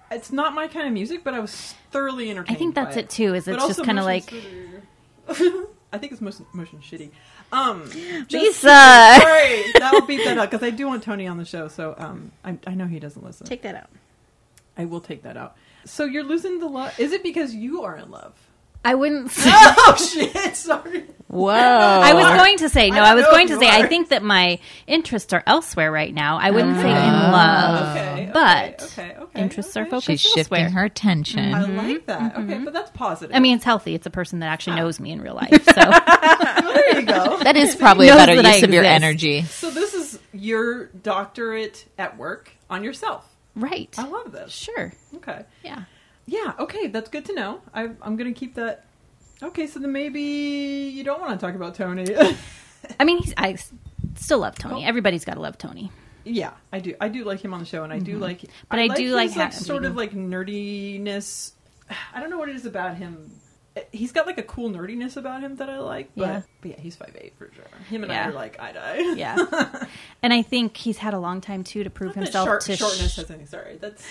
It's 0.09 0.31
not 0.31 0.53
my 0.53 0.67
kind 0.67 0.87
of 0.87 0.93
music, 0.93 1.23
but 1.23 1.33
I 1.33 1.39
was 1.39 1.73
thoroughly 1.91 2.29
entertained. 2.31 2.55
I 2.57 2.59
think 2.59 2.75
that's 2.75 2.95
by 2.95 3.01
it 3.01 3.09
too. 3.09 3.33
Is 3.35 3.45
But 3.45 3.55
it's 3.55 3.67
just 3.67 3.83
kind 3.83 3.99
of 3.99 4.05
motion 4.05 4.05
like 4.05 4.25
shitty. 5.29 5.65
I 5.93 5.97
think 5.97 6.11
it's 6.13 6.21
motion, 6.21 6.45
motion 6.53 6.79
shitty. 6.79 7.11
Um, 7.51 7.83
Lisa. 8.29 8.59
sorry, 9.21 9.63
that'll 9.77 10.01
beat 10.07 10.23
that 10.23 10.37
out 10.37 10.49
because 10.49 10.63
I 10.63 10.69
do 10.69 10.87
want 10.87 11.03
Tony 11.03 11.27
on 11.27 11.37
the 11.37 11.45
show. 11.45 11.67
So 11.67 11.95
um, 11.97 12.31
I, 12.43 12.57
I 12.65 12.73
know 12.73 12.87
he 12.87 12.99
doesn't 12.99 13.23
listen. 13.23 13.47
Take 13.47 13.61
that 13.63 13.75
out. 13.75 13.89
I 14.77 14.85
will 14.85 15.01
take 15.01 15.23
that 15.23 15.37
out. 15.37 15.55
So 15.85 16.05
you're 16.05 16.23
losing 16.23 16.59
the 16.59 16.67
love. 16.67 16.97
Is 16.99 17.11
it 17.11 17.23
because 17.23 17.53
you 17.53 17.83
are 17.83 17.97
in 17.97 18.09
love? 18.09 18.33
I 18.83 18.95
wouldn't. 18.95 19.31
Say, 19.31 19.49
oh 19.53 19.95
shit! 19.95 20.55
Sorry. 20.55 21.05
Whoa! 21.27 21.49
I 21.53 22.13
was 22.13 22.25
going 22.25 22.57
to 22.57 22.67
say 22.67 22.89
no. 22.89 23.01
I 23.01 23.11
I, 23.11 23.15
was 23.15 23.25
going 23.25 23.47
to 23.47 23.53
you 23.53 23.59
say 23.61 23.69
I 23.69 23.87
think 23.87 24.09
that 24.09 24.21
my 24.21 24.59
interests 24.85 25.31
are 25.31 25.41
elsewhere 25.47 25.89
right 25.89 26.13
now. 26.13 26.37
I 26.37 26.51
wouldn't 26.51 26.75
say 26.75 26.89
in 26.89 26.97
Oh. 26.97 27.31
love, 27.31 27.95
Okay. 27.95 28.29
but 28.33 28.81
okay, 28.83 29.11
okay, 29.11 29.15
okay, 29.17 29.41
interests 29.41 29.77
are 29.77 29.85
focused 29.85 30.07
She's 30.07 30.19
shifting 30.21 30.57
elsewhere. 30.63 30.69
her 30.71 30.83
attention. 30.85 31.53
I 31.53 31.61
like 31.67 32.05
that. 32.07 32.33
Mm-hmm. 32.35 32.51
Okay, 32.51 32.63
but 32.65 32.73
that's 32.73 32.91
positive. 32.91 33.33
I 33.33 33.39
mean, 33.39 33.55
it's 33.55 33.63
healthy. 33.63 33.95
It's 33.95 34.05
a 34.07 34.09
person 34.09 34.39
that 34.39 34.47
actually 34.47 34.73
ah. 34.73 34.83
knows 34.83 34.99
me 34.99 35.11
in 35.11 35.21
real 35.21 35.35
life. 35.43 35.51
So 35.63 35.73
Well, 35.77 36.73
there 36.73 36.99
you 36.99 37.05
go. 37.05 37.37
That 37.43 37.55
is 37.55 37.75
probably 37.77 38.09
a 38.09 38.15
better 38.15 38.35
that 38.35 38.45
I 38.45 38.55
use 38.55 38.63
of 38.63 38.73
your 38.73 38.83
energy. 38.83 39.43
so 39.43 39.69
this 39.71 39.93
is 39.93 40.19
your 40.33 40.87
doctorate 40.87 41.85
at 41.97 42.17
work 42.17 42.51
on 42.69 42.83
yourself. 42.83 43.25
right, 43.55 43.93
I 43.97 44.05
love 44.07 44.33
this. 44.33 44.51
sure, 44.51 44.91
Okay. 45.15 45.43
yeah. 45.63 45.83
Yeah. 46.25 46.53
Okay, 46.59 46.87
that's 46.87 47.09
good 47.09 47.25
to 47.25 47.33
know. 47.33 47.61
I, 47.73 47.83
I'm 48.01 48.15
going 48.15 48.33
to 48.33 48.39
keep 48.39 48.55
that. 48.55 48.85
Okay, 49.43 49.67
so 49.67 49.79
then 49.79 49.91
maybe 49.91 50.21
you 50.21 51.03
don't 51.03 51.19
want 51.19 51.39
to 51.39 51.45
talk 51.45 51.55
about 51.55 51.75
Tony. 51.75 52.05
I 52.99 53.03
mean, 53.03 53.19
he's, 53.19 53.33
I 53.37 53.53
s- 53.53 53.73
still 54.15 54.39
love 54.39 54.55
Tony. 54.55 54.85
Everybody's 54.85 55.25
got 55.25 55.35
to 55.35 55.39
love 55.39 55.57
Tony. 55.57 55.91
Yeah, 56.23 56.51
I 56.71 56.79
do. 56.79 56.95
I 57.01 57.09
do 57.09 57.23
like 57.23 57.43
him 57.43 57.53
on 57.53 57.59
the 57.59 57.65
show, 57.65 57.83
and 57.83 57.91
I 57.91 57.99
do 57.99 58.13
mm-hmm. 58.13 58.21
like. 58.21 58.41
But 58.69 58.79
I 58.79 58.87
do 58.89 59.15
like 59.15 59.29
his, 59.29 59.37
like 59.37 59.53
sort 59.53 59.85
of 59.85 59.91
mm-hmm. 59.91 59.97
like 59.97 60.11
nerdiness. 60.13 61.53
I 62.13 62.19
don't 62.19 62.29
know 62.29 62.37
what 62.37 62.49
it 62.49 62.55
is 62.55 62.65
about 62.65 62.97
him. 62.97 63.31
He's 63.91 64.11
got 64.11 64.25
like 64.27 64.37
a 64.37 64.43
cool 64.43 64.69
nerdiness 64.69 65.17
about 65.17 65.41
him 65.41 65.55
that 65.57 65.69
I 65.69 65.79
like. 65.79 66.09
But 66.15 66.27
Yeah. 66.27 66.41
but 66.61 66.71
yeah, 66.71 66.79
he's 66.79 66.95
five 66.95 67.15
eight 67.19 67.33
for 67.37 67.49
sure. 67.53 67.63
Him 67.89 68.03
and 68.03 68.11
I 68.11 68.25
are 68.27 68.31
like 68.31 68.59
eye 68.59 68.71
to 68.71 68.81
eye. 68.83 69.13
Yeah, 69.17 69.85
and 70.23 70.33
I 70.33 70.41
think 70.41 70.77
he's 70.77 70.97
had 70.97 71.13
a 71.13 71.19
long 71.19 71.41
time 71.41 71.63
too 71.63 71.83
to 71.83 71.89
prove 71.89 72.15
Not 72.15 72.23
himself 72.25 72.59
to 72.65 72.75
shortness 72.77 73.13
sh- 73.13 73.17
has 73.17 73.31
any. 73.31 73.45
Sorry, 73.45 73.77
that's 73.79 74.03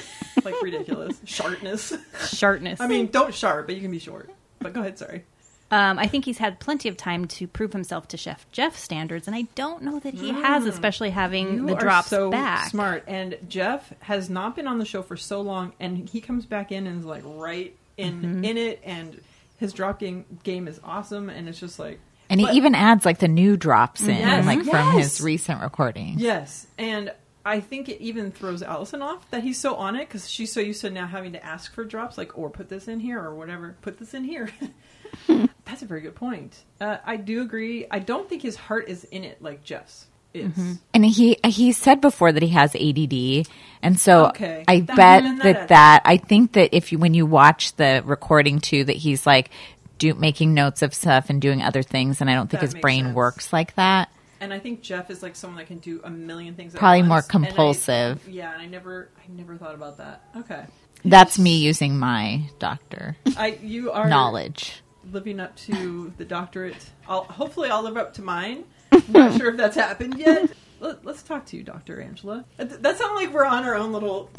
like 0.44 0.54
ridiculous. 0.62 1.20
Sharpness. 1.24 1.92
sharpness. 2.28 2.80
I 2.80 2.86
mean, 2.86 3.06
don't 3.08 3.34
sharp, 3.34 3.66
but 3.66 3.76
you 3.76 3.82
can 3.82 3.90
be 3.90 3.98
short. 3.98 4.30
But 4.60 4.72
go 4.72 4.80
ahead. 4.80 4.98
Sorry. 4.98 5.24
Um, 5.72 6.00
I 6.00 6.08
think 6.08 6.24
he's 6.24 6.38
had 6.38 6.58
plenty 6.58 6.88
of 6.88 6.96
time 6.96 7.26
to 7.28 7.46
prove 7.46 7.72
himself 7.72 8.08
to 8.08 8.16
Chef 8.16 8.44
Jeff 8.50 8.76
standards, 8.76 9.28
and 9.28 9.36
I 9.36 9.42
don't 9.54 9.84
know 9.84 10.00
that 10.00 10.14
he 10.14 10.30
has, 10.30 10.66
especially 10.66 11.10
having 11.10 11.46
Mm. 11.46 11.54
You 11.58 11.66
the 11.68 11.74
are 11.76 11.80
drops 11.80 12.08
so 12.08 12.28
back. 12.28 12.70
smart. 12.70 13.04
And 13.06 13.38
Jeff 13.48 13.92
has 14.00 14.28
not 14.28 14.56
been 14.56 14.66
on 14.66 14.78
the 14.78 14.84
show 14.84 15.00
for 15.02 15.16
so 15.16 15.40
long, 15.40 15.72
and 15.78 16.08
he 16.08 16.20
comes 16.20 16.44
back 16.44 16.72
in 16.72 16.88
and 16.88 16.98
is 16.98 17.04
like 17.06 17.22
right 17.24 17.72
in 17.96 18.14
Mm-hmm. 18.20 18.44
in 18.44 18.56
it, 18.56 18.80
and 18.84 19.20
his 19.60 19.72
drop 19.72 20.00
game 20.00 20.24
game 20.42 20.66
is 20.66 20.80
awesome, 20.82 21.28
and 21.30 21.48
it's 21.48 21.60
just 21.60 21.78
like 21.78 22.00
And 22.28 22.40
he 22.40 22.48
even 22.56 22.74
adds 22.74 23.04
like 23.04 23.18
the 23.20 23.28
new 23.28 23.56
drops 23.56 24.02
in, 24.02 24.16
Yes. 24.16 24.44
like 24.46 24.60
from 24.64 24.94
Yes. 24.94 24.96
his 24.96 25.20
recent 25.20 25.60
recording. 25.62 26.14
yes, 26.18 26.66
and 26.78 27.12
I 27.44 27.60
think 27.60 27.88
it 27.88 28.00
even 28.02 28.32
throws 28.32 28.62
Allison 28.62 29.00
off 29.00 29.30
that 29.30 29.42
he's 29.42 29.58
so 29.58 29.74
on 29.76 29.96
it 29.96 30.06
because 30.08 30.28
she's 30.28 30.52
so 30.52 30.60
used 30.60 30.80
to 30.82 30.90
now 30.90 31.06
having 31.06 31.32
to 31.32 31.44
ask 31.44 31.72
for 31.74 31.84
drops, 31.84 32.18
like 32.18 32.36
or 32.36 32.50
put 32.50 32.68
this 32.68 32.86
in 32.88 33.00
here 33.00 33.18
or 33.20 33.34
whatever, 33.34 33.76
put 33.80 33.98
this 33.98 34.12
in 34.14 34.24
here. 34.24 34.50
That's 35.64 35.82
a 35.82 35.86
very 35.86 36.00
good 36.00 36.14
point. 36.16 36.64
Uh, 36.80 36.98
I 37.04 37.16
do 37.16 37.42
agree. 37.42 37.86
I 37.90 37.98
don't 38.00 38.28
think 38.28 38.42
his 38.42 38.56
heart 38.56 38.88
is 38.88 39.04
in 39.04 39.24
it 39.24 39.40
like 39.42 39.62
Jeff's 39.64 40.06
is. 40.34 40.52
Mm-hmm. 40.52 40.72
And 40.94 41.04
he 41.06 41.38
he 41.46 41.72
said 41.72 42.00
before 42.00 42.32
that 42.32 42.42
he 42.42 42.50
has 42.50 42.74
ADD, 42.74 43.46
and 43.82 43.98
so 43.98 44.26
Okay. 44.28 44.64
I 44.68 44.80
bet 44.80 45.22
that- 45.42 45.68
that 45.68 46.02
I 46.04 46.16
think 46.16 46.52
that 46.52 46.74
if 46.76 46.92
you 46.92 46.98
when 46.98 47.14
you 47.14 47.26
watch 47.26 47.74
the 47.76 48.02
recording 48.04 48.60
too, 48.60 48.84
that 48.84 48.96
he's 48.96 49.26
like 49.26 49.50
do 49.98 50.14
making 50.14 50.54
notes 50.54 50.80
of 50.82 50.94
stuff 50.94 51.28
and 51.30 51.40
doing 51.42 51.62
other 51.62 51.82
things, 51.82 52.20
and 52.20 52.30
I 52.30 52.34
don't 52.34 52.48
think 52.50 52.60
That 52.60 52.66
his 52.72 52.74
brain 52.74 53.04
sense. 53.06 53.16
works 53.16 53.52
like 53.52 53.74
that. 53.74 54.10
And 54.42 54.54
I 54.54 54.58
think 54.58 54.80
Jeff 54.80 55.10
is 55.10 55.22
like 55.22 55.36
someone 55.36 55.58
that 55.58 55.66
can 55.66 55.78
do 55.78 56.00
a 56.02 56.08
million 56.08 56.54
things. 56.54 56.74
At 56.74 56.78
Probably 56.78 57.02
more 57.02 57.16
once. 57.16 57.28
And 57.34 57.44
I- 57.44 57.48
compulsive. 57.48 58.26
yeah, 58.28 58.52
and 58.54 58.62
I 58.62 58.66
never, 58.66 59.10
I 59.18 59.30
never 59.30 59.56
thought 59.58 59.74
about 59.74 59.98
that. 59.98 60.22
Okay, 60.34 60.64
That's 61.04 61.38
me 61.38 61.58
using 61.58 61.98
my 61.98 62.44
doctor 62.58 63.16
I 63.36 63.58
you 63.62 63.90
are 63.92 64.08
knowledge. 64.08 64.80
living 65.12 65.40
up 65.40 65.56
to 65.56 66.14
the 66.16 66.24
doctorate. 66.24 66.88
I'll 67.06 67.24
hopefully 67.24 67.68
I'll 67.68 67.82
live 67.82 67.98
up 67.98 68.14
to 68.14 68.22
mine. 68.22 68.64
Not 69.08 69.36
sure 69.38 69.50
if 69.50 69.56
that's 69.56 69.76
happened 69.76 70.18
yet. 70.18 70.50
Let, 70.80 71.06
us 71.06 71.22
talk 71.22 71.44
to 71.46 71.56
you, 71.58 71.62
Doctor 71.62 72.00
Angela. 72.00 72.44
Uh, 72.58 72.64
That 72.64 72.96
sounds 72.96 73.14
like 73.14 73.32
we're 73.34 73.44
on 73.44 73.64
our 73.64 73.74
own 73.74 73.92
little. 73.92 74.30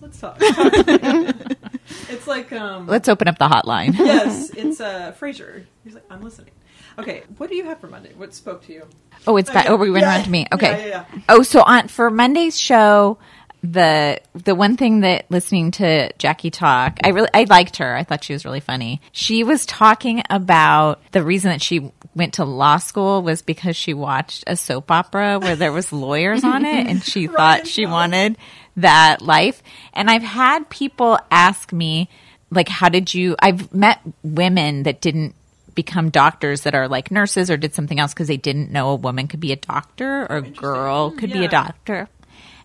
Let's 0.00 0.18
talk. 0.18 0.38
it's 0.40 2.26
like 2.26 2.52
um. 2.52 2.86
Let's 2.86 3.08
open 3.08 3.28
up 3.28 3.38
the 3.38 3.48
hotline. 3.48 3.96
yes, 3.98 4.50
it's 4.50 4.80
uh 4.80 5.12
Frasier. 5.18 5.64
He's 5.84 5.94
like, 5.94 6.04
I'm 6.10 6.22
listening. 6.22 6.52
Okay, 6.98 7.22
what 7.38 7.48
do 7.48 7.56
you 7.56 7.64
have 7.64 7.78
for 7.80 7.86
Monday? 7.88 8.12
What 8.16 8.34
spoke 8.34 8.64
to 8.66 8.72
you? 8.72 8.86
Oh, 9.26 9.36
it's 9.36 9.50
back. 9.50 9.64
Okay. 9.66 9.72
Oh, 9.74 9.76
we 9.76 9.90
went 9.90 10.02
Yeah. 10.02 10.14
around 10.16 10.24
to 10.24 10.30
me. 10.30 10.46
Okay. 10.52 10.88
Yeah, 10.88 11.04
yeah, 11.14 11.20
Oh, 11.28 11.42
so 11.42 11.62
on 11.62 11.88
for 11.88 12.10
Monday's 12.10 12.58
show, 12.58 13.18
the 13.62 14.20
the 14.34 14.54
one 14.54 14.76
thing 14.76 15.00
that 15.00 15.30
listening 15.30 15.70
to 15.72 16.12
Jackie 16.18 16.50
talk, 16.50 16.98
I 17.04 17.10
really 17.10 17.28
I 17.32 17.44
liked 17.44 17.76
her. 17.76 17.94
I 17.94 18.02
thought 18.02 18.24
she 18.24 18.32
was 18.32 18.44
really 18.44 18.60
funny. 18.60 19.00
She 19.12 19.44
was 19.44 19.64
talking 19.66 20.22
about 20.28 21.00
the 21.12 21.22
reason 21.22 21.50
that 21.50 21.62
she 21.62 21.92
went 22.14 22.34
to 22.34 22.44
law 22.44 22.78
school 22.78 23.22
was 23.22 23.40
because 23.40 23.76
she 23.76 23.94
watched 23.94 24.44
a 24.46 24.56
soap 24.56 24.90
opera 24.90 25.38
where 25.38 25.56
there 25.56 25.72
was 25.72 25.92
lawyers 25.92 26.44
on 26.44 26.64
it, 26.64 26.86
and 26.88 27.02
she 27.02 27.26
Right, 27.32 27.36
thought 27.36 27.66
she 27.68 27.86
wanted 27.86 28.36
that 28.76 29.22
life. 29.22 29.62
And 29.92 30.10
I've 30.10 30.22
had 30.22 30.68
people 30.68 31.18
ask 31.30 31.72
me, 31.72 32.08
like, 32.50 32.68
how 32.68 32.88
did 32.88 33.14
you? 33.14 33.36
I've 33.38 33.72
met 33.72 34.00
women 34.24 34.82
that 34.82 35.00
didn't 35.00 35.36
become 35.74 36.10
doctors 36.10 36.62
that 36.62 36.74
are 36.74 36.88
like 36.88 37.10
nurses 37.10 37.50
or 37.50 37.56
did 37.56 37.74
something 37.74 37.98
else 37.98 38.12
because 38.12 38.28
they 38.28 38.36
didn't 38.36 38.70
know 38.70 38.90
a 38.90 38.94
woman 38.94 39.26
could 39.26 39.40
be 39.40 39.52
a 39.52 39.56
doctor 39.56 40.26
or 40.28 40.38
a 40.38 40.42
girl 40.42 41.12
could 41.12 41.32
be 41.32 41.44
a 41.44 41.48
doctor. 41.48 42.08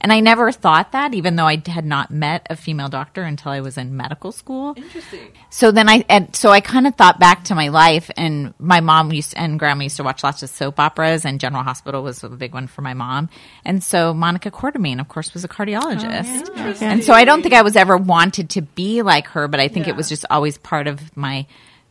And 0.02 0.14
I 0.14 0.20
never 0.20 0.52
thought 0.52 0.92
that, 0.92 1.14
even 1.14 1.36
though 1.36 1.48
I 1.48 1.62
had 1.66 1.86
not 1.86 2.12
met 2.12 2.46
a 2.50 2.56
female 2.56 2.90
doctor 2.90 3.24
until 3.24 3.52
I 3.52 3.62
was 3.62 3.78
in 3.78 3.98
medical 3.98 4.32
school. 4.32 4.74
Interesting. 4.78 5.32
So 5.50 5.72
then 5.72 5.90
I, 5.90 6.06
and 6.10 6.36
so 6.36 6.50
I 6.52 6.60
kind 6.62 6.86
of 6.88 6.96
thought 6.96 7.20
back 7.20 7.46
to 7.46 7.56
my 7.56 7.70
life, 7.70 8.12
and 8.16 8.54
my 8.60 8.80
mom 8.80 9.12
used 9.12 9.32
to, 9.32 9.40
and 9.40 9.58
grandma 9.60 9.84
used 9.84 9.98
to 9.98 10.04
watch 10.04 10.24
lots 10.24 10.44
of 10.44 10.50
soap 10.50 10.80
operas, 10.80 11.26
and 11.26 11.40
General 11.40 11.64
Hospital 11.64 12.04
was 12.04 12.24
a 12.24 12.30
big 12.30 12.54
one 12.54 12.68
for 12.68 12.82
my 12.82 12.94
mom. 12.94 13.30
And 13.66 13.84
so 13.84 14.14
Monica 14.14 14.52
Quartermaine, 14.52 15.00
of 15.00 15.08
course, 15.08 15.34
was 15.34 15.44
a 15.44 15.48
cardiologist. 15.48 16.46
Oh, 16.50 16.54
Interesting. 16.58 16.88
And 16.88 17.04
so 17.04 17.14
I 17.14 17.26
don't 17.26 17.42
think 17.42 17.54
I 17.56 17.62
was 17.64 17.76
ever 17.76 17.98
wanted 17.98 18.50
to 18.52 18.62
be 18.62 19.02
like 19.02 19.28
her, 19.30 19.48
but 19.48 19.60
I 19.60 19.68
think 19.68 19.88
Yeah. 19.88 19.94
it 19.94 19.98
was 19.98 20.10
just 20.10 20.26
always 20.30 20.58
part 20.58 20.88
of 20.88 21.16
my 21.18 21.46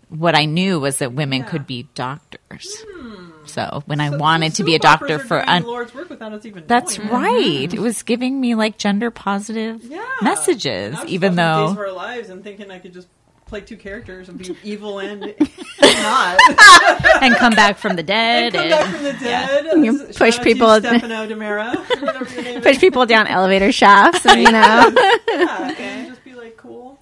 what 0.09 0.37
I 0.37 0.45
knew 0.45 0.79
was 0.79 0.99
that 0.99 1.13
women 1.13 1.41
Yeah. 1.41 1.47
could 1.49 1.67
be 1.67 1.89
doctors. 1.97 2.77
Hmm. 2.89 3.31
So 3.57 3.83
when 3.87 4.01
I 4.01 4.11
So- 4.11 4.19
wanted 4.19 4.53
so 4.53 4.59
to 4.59 4.65
be 4.65 4.75
a 4.75 4.79
doctor 4.79 5.19
for 5.19 5.39
un- 5.49 5.63
Lord's 5.63 5.95
work 5.95 6.11
without 6.11 6.31
us 6.33 6.45
even. 6.45 6.65
that's 6.67 6.99
knowing. 6.99 7.11
right. 7.11 7.73
It 7.75 7.81
was 7.81 8.03
giving 8.03 8.39
me 8.39 8.55
like 8.55 8.77
gender 8.77 9.11
positive 9.11 9.81
Yeah. 9.83 10.05
messages, 10.21 10.95
even 11.07 11.37
though 11.37 11.69
Days 11.69 11.73
of 11.73 11.79
Our 11.79 11.93
Lives 11.93 12.29
and 12.29 12.45
thinking 12.45 12.71
I 12.71 12.79
could 12.79 12.93
just 12.93 13.09
play 13.47 13.63
two 13.63 13.77
characters 13.79 14.29
and 14.29 14.37
be 14.39 14.55
evil 14.65 14.99
and 14.99 15.21
not. 15.81 16.39
and 17.23 17.35
come 17.37 17.55
back 17.55 17.79
from 17.79 17.97
the 17.97 18.03
dead. 18.03 18.55
and 18.55 18.55
come 18.55 18.63
and- 18.63 18.71
back 18.71 18.95
from 18.95 19.03
the 19.05 19.13
dead. 19.25 19.65
You 19.85 19.99
Shout 20.07 20.17
push 20.17 20.39
people- 20.41 20.79
Stefano 20.81 21.27
DiMera. 21.27 22.35
your 22.35 22.43
name 22.45 22.61
Push 22.61 22.79
people 22.79 23.07
down 23.07 23.27
elevator 23.27 23.73
shafts, 23.73 24.27
and 24.27 24.43
you 24.43 24.51
know. 24.53 24.59
Yeah, 24.59 25.47
uh, 25.49 25.75
and 25.79 26.09
just 26.09 26.23
be 26.25 26.35
like 26.35 26.57
cool. 26.59 26.99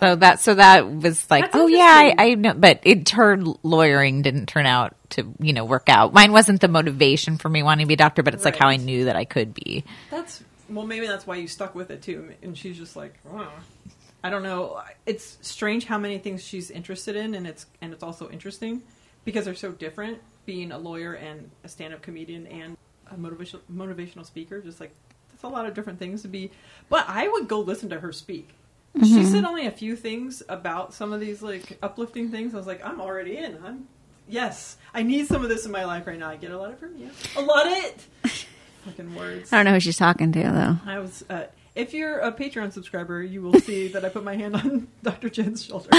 so 0.00 0.16
that 0.16 0.40
so 0.40 0.54
that 0.54 0.90
was 0.90 1.30
like, 1.30 1.44
That's 1.44 1.54
oh 1.56 1.66
yeah, 1.68 1.84
I. 1.84 2.14
I 2.18 2.34
know, 2.34 2.54
but 2.54 2.80
it 2.82 3.08
her 3.10 3.36
lawyering 3.62 4.22
didn't 4.22 4.46
turn 4.46 4.66
out 4.66 4.95
to 5.10 5.34
you 5.38 5.52
know 5.52 5.64
work 5.64 5.88
out. 5.88 6.12
Mine 6.12 6.32
wasn't 6.32 6.60
the 6.60 6.68
motivation 6.68 7.38
for 7.38 7.48
me 7.48 7.62
wanting 7.62 7.84
to 7.84 7.88
be 7.88 7.94
a 7.94 7.96
doctor, 7.96 8.22
but 8.22 8.34
it's 8.34 8.44
like 8.44 8.56
how 8.56 8.68
I 8.68 8.76
knew 8.76 9.04
that 9.06 9.16
I 9.16 9.24
could 9.24 9.54
be. 9.54 9.84
That's 10.10 10.42
well, 10.68 10.86
maybe 10.86 11.06
that's 11.06 11.26
why 11.26 11.36
you 11.36 11.48
stuck 11.48 11.74
with 11.74 11.90
it 11.90 12.02
too. 12.02 12.32
And 12.42 12.56
she's 12.56 12.76
just 12.76 12.96
like, 12.96 13.14
oh. 13.30 13.50
I 14.26 14.30
don't 14.30 14.42
know. 14.42 14.82
It's 15.04 15.38
strange 15.42 15.84
how 15.84 15.98
many 15.98 16.18
things 16.18 16.42
she's 16.42 16.72
interested 16.72 17.14
in, 17.14 17.34
and 17.34 17.46
it's 17.46 17.66
and 17.80 17.92
it's 17.92 18.02
also 18.02 18.28
interesting 18.28 18.82
because 19.24 19.44
they're 19.44 19.54
so 19.54 19.70
different. 19.70 20.18
Being 20.46 20.72
a 20.72 20.78
lawyer 20.78 21.14
and 21.14 21.48
a 21.62 21.68
stand-up 21.68 22.02
comedian 22.02 22.46
and 22.48 22.76
a 23.08 23.14
motivational 23.14 23.60
motivational 23.72 24.26
speaker, 24.26 24.60
just 24.60 24.80
like 24.80 24.90
that's 25.30 25.44
a 25.44 25.48
lot 25.48 25.66
of 25.66 25.74
different 25.74 26.00
things 26.00 26.22
to 26.22 26.28
be. 26.28 26.50
But 26.88 27.04
I 27.08 27.28
would 27.28 27.46
go 27.46 27.60
listen 27.60 27.88
to 27.90 28.00
her 28.00 28.10
speak. 28.10 28.50
she 28.96 29.00
mm-hmm. 29.00 29.24
said 29.26 29.44
only 29.44 29.66
a 29.66 29.70
few 29.70 29.94
things 29.94 30.42
about 30.48 30.92
some 30.92 31.12
of 31.12 31.20
these 31.20 31.40
like 31.40 31.78
uplifting 31.80 32.30
things. 32.30 32.52
I 32.52 32.56
was 32.56 32.66
like, 32.66 32.84
I'm 32.84 33.00
already 33.00 33.36
in. 33.36 33.58
I'm 33.64 33.86
yes, 34.28 34.76
I 34.94 35.02
need 35.02 35.26
some 35.26 35.42
of 35.42 35.48
this 35.48 35.66
in 35.66 35.72
my 35.72 35.84
life 35.84 36.06
right 36.06 36.18
now. 36.18 36.28
I 36.28 36.36
get 36.36 36.50
a 36.50 36.58
lot 36.58 36.70
of 36.70 36.78
from 36.78 36.96
you. 36.96 37.10
A 37.36 37.42
lot 37.42 37.66
of 37.66 37.72
it. 37.72 38.06
Fucking 38.84 39.14
words. 39.14 39.52
I 39.52 39.56
don't 39.56 39.66
know 39.66 39.72
who 39.72 39.80
she's 39.80 39.96
talking 39.96 40.32
to 40.32 40.42
though. 40.42 40.76
I 40.86 40.98
was. 40.98 41.24
Uh, 41.28 41.44
if 41.74 41.92
you're 41.92 42.18
a 42.20 42.32
Patreon 42.32 42.72
subscriber, 42.72 43.22
you 43.22 43.42
will 43.42 43.60
see 43.60 43.88
that 43.88 44.02
I 44.04 44.08
put 44.08 44.24
my 44.24 44.34
hand 44.34 44.56
on 44.56 44.88
Dr. 45.02 45.28
Jenn's 45.28 45.64
shoulder. 45.64 45.90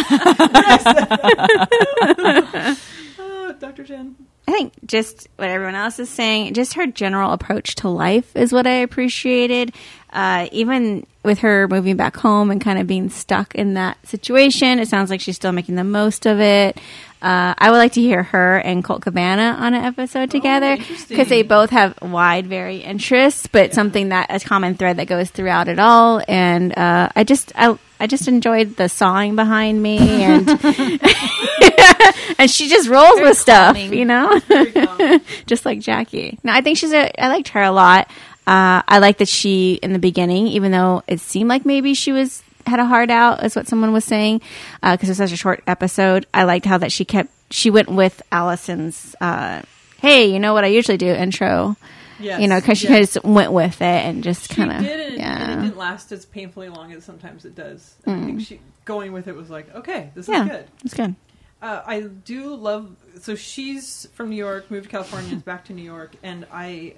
oh, 3.19 3.55
Dr. 3.59 3.83
Jenn. 3.83 4.15
I 4.47 4.51
think 4.51 4.73
just 4.85 5.27
what 5.35 5.49
everyone 5.49 5.75
else 5.75 5.99
is 5.99 6.09
saying, 6.09 6.55
just 6.55 6.73
her 6.73 6.87
general 6.87 7.31
approach 7.31 7.75
to 7.75 7.89
life 7.89 8.35
is 8.35 8.51
what 8.51 8.65
I 8.65 8.75
appreciated. 8.75 9.75
Uh, 10.11 10.47
even 10.51 11.05
with 11.27 11.39
her 11.39 11.67
moving 11.67 11.95
back 11.95 12.15
home 12.17 12.49
and 12.49 12.59
kind 12.59 12.79
of 12.79 12.87
being 12.87 13.09
stuck 13.11 13.53
in 13.53 13.75
that 13.75 14.03
situation, 14.07 14.79
it 14.79 14.87
sounds 14.87 15.11
like 15.11 15.21
she's 15.21 15.35
still 15.35 15.51
making 15.51 15.75
the 15.75 15.83
most 15.83 16.25
of 16.25 16.39
it. 16.39 16.79
Uh, 17.21 17.53
I 17.57 17.71
would 17.71 17.77
like 17.77 17.93
to 17.93 18.01
hear 18.01 18.23
her 18.23 18.57
and 18.57 18.83
Colt 18.83 19.01
Cabana 19.01 19.55
on 19.59 19.73
an 19.73 19.83
episode 19.83 20.29
together 20.29 20.77
because 21.07 21.27
they 21.29 21.41
both 21.41 21.71
have 21.71 21.99
wide, 22.01 22.45
very 22.45 22.77
interests, 22.77 23.47
but 23.47 23.73
something 23.73 24.09
that 24.09 24.27
a 24.29 24.39
common 24.39 24.75
thread 24.75 24.97
that 24.97 25.07
goes 25.07 25.29
throughout 25.31 25.67
it 25.67 25.79
all. 25.79 26.21
And 26.27 26.77
uh, 26.77 27.09
I 27.15 27.23
just, 27.23 27.51
I, 27.55 27.77
I 27.99 28.05
just 28.05 28.27
enjoyed 28.27 28.75
the 28.75 28.87
sawing 28.87 29.35
behind 29.35 29.81
me, 29.81 29.97
and 29.97 30.47
and 32.37 32.51
she 32.51 32.69
just 32.69 32.87
rolls 32.87 33.19
with 33.19 33.37
stuff, 33.37 33.75
calming. 33.75 33.93
you 33.93 34.05
know 34.05 34.39
just 35.47 35.65
like 35.65 35.79
Jackie. 35.79 36.37
No, 36.43 36.53
I 36.53 36.61
think 36.61 36.77
she's 36.77 36.93
a. 36.93 37.19
I 37.19 37.29
liked 37.29 37.47
her 37.49 37.61
a 37.63 37.71
lot. 37.71 38.11
Uh, 38.47 38.81
I 38.87 38.99
like 38.99 39.17
that 39.17 39.27
she 39.27 39.73
in 39.83 39.91
the 39.91 39.99
beginning, 39.99 40.47
even 40.47 40.71
though 40.71 41.03
it 41.05 41.19
seemed 41.19 41.49
like 41.49 41.65
maybe 41.65 41.93
she 41.93 42.13
was 42.13 42.41
had 42.65 42.79
a 42.79 42.85
heart 42.85 43.09
out, 43.11 43.43
is 43.43 43.55
what 43.55 43.67
someone 43.67 43.91
was 43.93 44.05
saying, 44.05 44.41
because 44.81 45.09
it's 45.09 45.17
such 45.17 45.31
a 45.33 45.37
short 45.37 45.63
episode. 45.67 46.25
I 46.33 46.43
liked 46.43 46.65
how 46.65 46.77
that 46.79 46.91
she 46.91 47.05
kept. 47.05 47.29
She 47.51 47.69
went 47.69 47.89
with 47.89 48.21
Allison's. 48.31 49.15
Uh, 49.21 49.61
hey, 50.01 50.31
you 50.31 50.39
know 50.39 50.53
what 50.53 50.63
I 50.63 50.67
usually 50.67 50.97
do 50.97 51.07
intro. 51.07 51.75
Yes. 52.19 52.41
You 52.41 52.47
know, 52.47 52.59
because 52.59 52.79
she 52.79 52.87
yes. 52.87 53.13
just 53.13 53.25
went 53.25 53.51
with 53.51 53.79
it 53.81 53.85
and 53.85 54.23
just 54.23 54.49
kind 54.49 54.71
of 54.71 54.81
did, 54.81 54.99
and, 54.99 55.01
and 55.01 55.13
it 55.13 55.19
yeah, 55.19 55.55
Mm. 55.57 55.61
didn't 55.63 55.77
last 55.77 56.11
as 56.11 56.25
painfully 56.25 56.67
long 56.69 56.91
as 56.91 57.03
sometimes 57.05 57.45
it 57.45 57.53
does. 57.53 57.95
And 58.05 58.23
I 58.23 58.25
think 58.25 58.41
she 58.41 58.59
going 58.85 59.11
with 59.11 59.27
it 59.27 59.35
was 59.35 59.49
like, 59.49 59.73
okay, 59.75 60.09
this 60.15 60.27
yeah, 60.27 60.43
is 60.43 60.49
good. 60.49 60.65
it's 60.85 60.93
good. 60.95 61.15
Uh, 61.61 61.81
I 61.85 62.01
do 62.01 62.55
love. 62.55 62.95
So 63.21 63.35
she's 63.35 64.07
from 64.13 64.29
New 64.29 64.35
York, 64.35 64.71
moved 64.71 64.85
to 64.85 64.89
California, 64.89 65.35
is 65.35 65.43
back 65.43 65.65
to 65.65 65.73
New 65.73 65.83
York, 65.83 66.15
and 66.23 66.47
I 66.51 66.95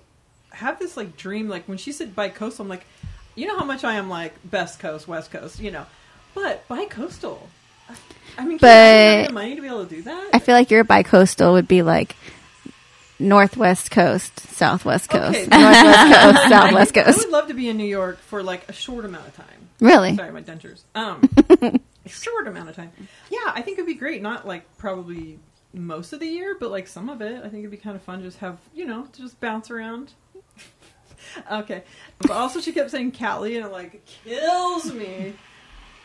have 0.60 0.80
this 0.80 0.96
like 0.96 1.18
dream. 1.18 1.50
Like 1.50 1.68
when 1.68 1.78
she 1.78 1.92
said 1.92 2.16
bi-coastal, 2.16 2.64
I'm 2.64 2.70
like, 2.70 2.86
you 3.36 3.48
know 3.48 3.58
how 3.58 3.66
much 3.66 3.84
I 3.84 3.96
am 3.96 4.10
like 4.10 4.34
best 4.50 4.80
coast, 4.80 5.08
west 5.08 5.32
coast, 5.32 5.60
you 5.60 5.72
know, 5.72 5.86
but 6.36 6.68
bi-coastal. 6.68 7.50
I- 7.90 7.96
I 8.38 8.46
mean, 8.46 8.58
I 8.58 8.60
But- 9.24 9.28
the 9.28 9.34
money 9.34 9.56
to 9.56 9.62
be 9.62 9.68
able 9.68 9.86
to 9.86 9.96
do 9.96 10.02
that? 10.04 10.30
I 10.34 10.40
feel 10.40 10.56
like 10.56 10.70
your 10.72 10.84
bi-coastal 10.84 11.54
would 11.54 11.68
be 11.68 11.82
like 11.82 12.16
northwest 13.20 13.92
coast, 13.92 14.40
southwest 14.40 15.10
coast, 15.10 15.38
Okay. 15.38 15.48
northwest 15.48 16.14
coast, 16.14 16.38
I, 16.46 16.50
southwest 16.50 16.98
I 16.98 17.12
would 17.18 17.30
love 17.30 17.48
to 17.48 17.54
be 17.54 17.68
in 17.70 17.78
New 17.78 17.84
York 17.86 18.20
for 18.20 18.42
like 18.44 18.70
a 18.70 18.74
short 18.74 19.06
amount 19.06 19.28
of 19.28 19.36
time. 19.36 19.46
Really? 19.82 20.16
Sorry, 20.16 20.32
my 20.32 20.42
dentures. 20.42 20.82
Um, 20.96 21.22
a 21.50 22.10
short 22.10 22.48
amount 22.48 22.70
of 22.70 22.76
time. 22.76 22.92
Yeah, 23.30 23.40
I 23.54 23.62
think 23.62 23.78
it'd 23.78 23.86
be 23.88 23.94
great. 23.94 24.22
Not 24.22 24.48
like 24.48 24.64
probably 24.78 25.40
most 25.74 26.14
of 26.14 26.20
the 26.20 26.28
year, 26.28 26.56
but 26.60 26.70
like 26.72 26.88
some 26.88 27.10
of 27.10 27.22
it. 27.22 27.38
I 27.40 27.50
think 27.50 27.60
it'd 27.60 27.72
be 27.72 27.78
kind 27.78 27.96
of 27.96 28.02
fun. 28.02 28.22
Just 28.22 28.38
have 28.40 28.58
you 28.74 28.86
know 28.86 29.08
to 29.14 29.22
just 29.22 29.40
bounce 29.42 29.70
around. 29.72 30.12
Okay, 31.52 31.84
but 32.20 32.32
also 32.32 32.60
she 32.62 32.72
kept 32.72 32.92
saying 32.92 33.12
Cali, 33.12 33.58
and 33.58 33.66
it 33.66 33.72
like 33.72 34.06
kills 34.06 34.92
me. 34.94 35.34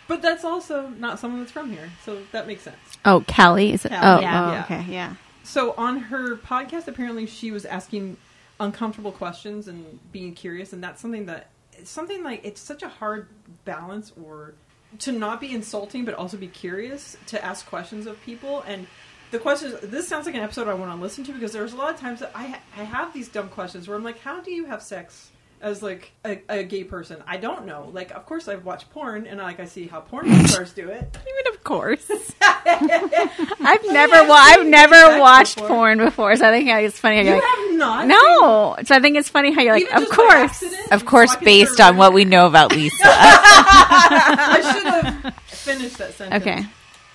But 0.06 0.20
that's 0.20 0.44
also 0.44 0.88
not 0.88 1.18
someone 1.18 1.40
that's 1.40 1.52
from 1.52 1.70
here, 1.70 1.90
so 2.04 2.22
that 2.32 2.46
makes 2.46 2.62
sense. 2.62 2.76
Oh, 3.04 3.24
Callie 3.26 3.72
is 3.72 3.84
it? 3.84 3.90
Callie, 3.90 4.02
oh, 4.02 4.20
yeah. 4.20 4.46
oh, 4.48 4.52
Yeah. 4.52 4.64
okay, 4.64 4.92
yeah. 4.92 5.14
So 5.44 5.72
on 5.78 5.98
her 5.98 6.36
podcast, 6.36 6.88
apparently 6.88 7.26
she 7.26 7.50
was 7.50 7.64
asking 7.64 8.18
uncomfortable 8.60 9.12
questions 9.12 9.66
and 9.66 9.98
being 10.12 10.34
curious, 10.34 10.72
and 10.72 10.82
that's 10.82 11.00
something 11.00 11.26
that 11.26 11.48
something 11.84 12.22
like 12.22 12.40
it's 12.44 12.60
such 12.60 12.82
a 12.82 12.88
hard 12.88 13.28
balance 13.64 14.12
or 14.22 14.54
to 15.00 15.12
not 15.12 15.40
be 15.40 15.52
insulting 15.52 16.04
but 16.04 16.14
also 16.14 16.36
be 16.36 16.46
curious 16.46 17.16
to 17.26 17.44
ask 17.44 17.66
questions 17.66 18.06
of 18.06 18.20
people 18.22 18.62
and 18.62 18.86
the 19.34 19.40
questions 19.40 19.74
this 19.82 20.06
sounds 20.06 20.26
like 20.26 20.34
an 20.36 20.42
episode 20.42 20.68
i 20.68 20.74
want 20.74 20.92
to 20.92 21.02
listen 21.02 21.24
to 21.24 21.32
because 21.32 21.52
there's 21.52 21.72
a 21.72 21.76
lot 21.76 21.92
of 21.92 21.98
times 21.98 22.20
that 22.20 22.30
i 22.36 22.46
ha- 22.46 22.60
i 22.78 22.84
have 22.84 23.12
these 23.12 23.26
dumb 23.28 23.48
questions 23.48 23.88
where 23.88 23.96
i'm 23.96 24.04
like 24.04 24.20
how 24.20 24.40
do 24.40 24.52
you 24.52 24.64
have 24.64 24.80
sex 24.80 25.30
as 25.60 25.82
like 25.82 26.12
a, 26.24 26.40
a 26.48 26.62
gay 26.62 26.84
person 26.84 27.20
i 27.26 27.36
don't 27.36 27.66
know 27.66 27.90
like 27.92 28.12
of 28.12 28.24
course 28.26 28.46
i've 28.46 28.64
watched 28.64 28.88
porn 28.90 29.26
and 29.26 29.40
like 29.40 29.58
i 29.58 29.64
see 29.64 29.88
how 29.88 29.98
porn 30.00 30.46
stars 30.46 30.72
do 30.72 30.88
it 30.88 31.16
I 31.16 31.24
mean, 31.24 31.54
of 31.54 31.64
course. 31.64 32.08
I've 32.66 33.84
never, 33.86 34.28
wa- 34.28 34.36
I've 34.38 34.66
never 34.66 35.18
watched 35.18 35.56
before. 35.56 35.68
porn 35.68 35.98
before, 35.98 36.36
so 36.36 36.48
I 36.48 36.50
think 36.52 36.68
it's 36.68 36.98
funny. 36.98 37.26
You 37.26 37.32
like, 37.34 37.42
have 37.42 37.74
not 37.74 38.06
no, 38.06 38.76
so 38.84 38.94
I 38.94 39.00
think 39.00 39.16
it's 39.16 39.28
funny 39.28 39.52
how 39.52 39.62
you're 39.62 39.72
like, 39.74 39.90
of 39.92 40.08
course. 40.10 40.32
accident? 40.32 40.92
Of 40.92 41.04
course, 41.06 41.34
based 41.36 41.80
on 41.80 41.96
what 41.96 42.12
we 42.12 42.24
know 42.24 42.46
about 42.46 42.72
Lisa. 42.72 42.96
I 43.04 44.72
should 44.72 44.86
have 44.86 45.34
finished 45.46 45.98
that 45.98 46.12
sentence. 46.14 46.42
Okay. 46.42 46.64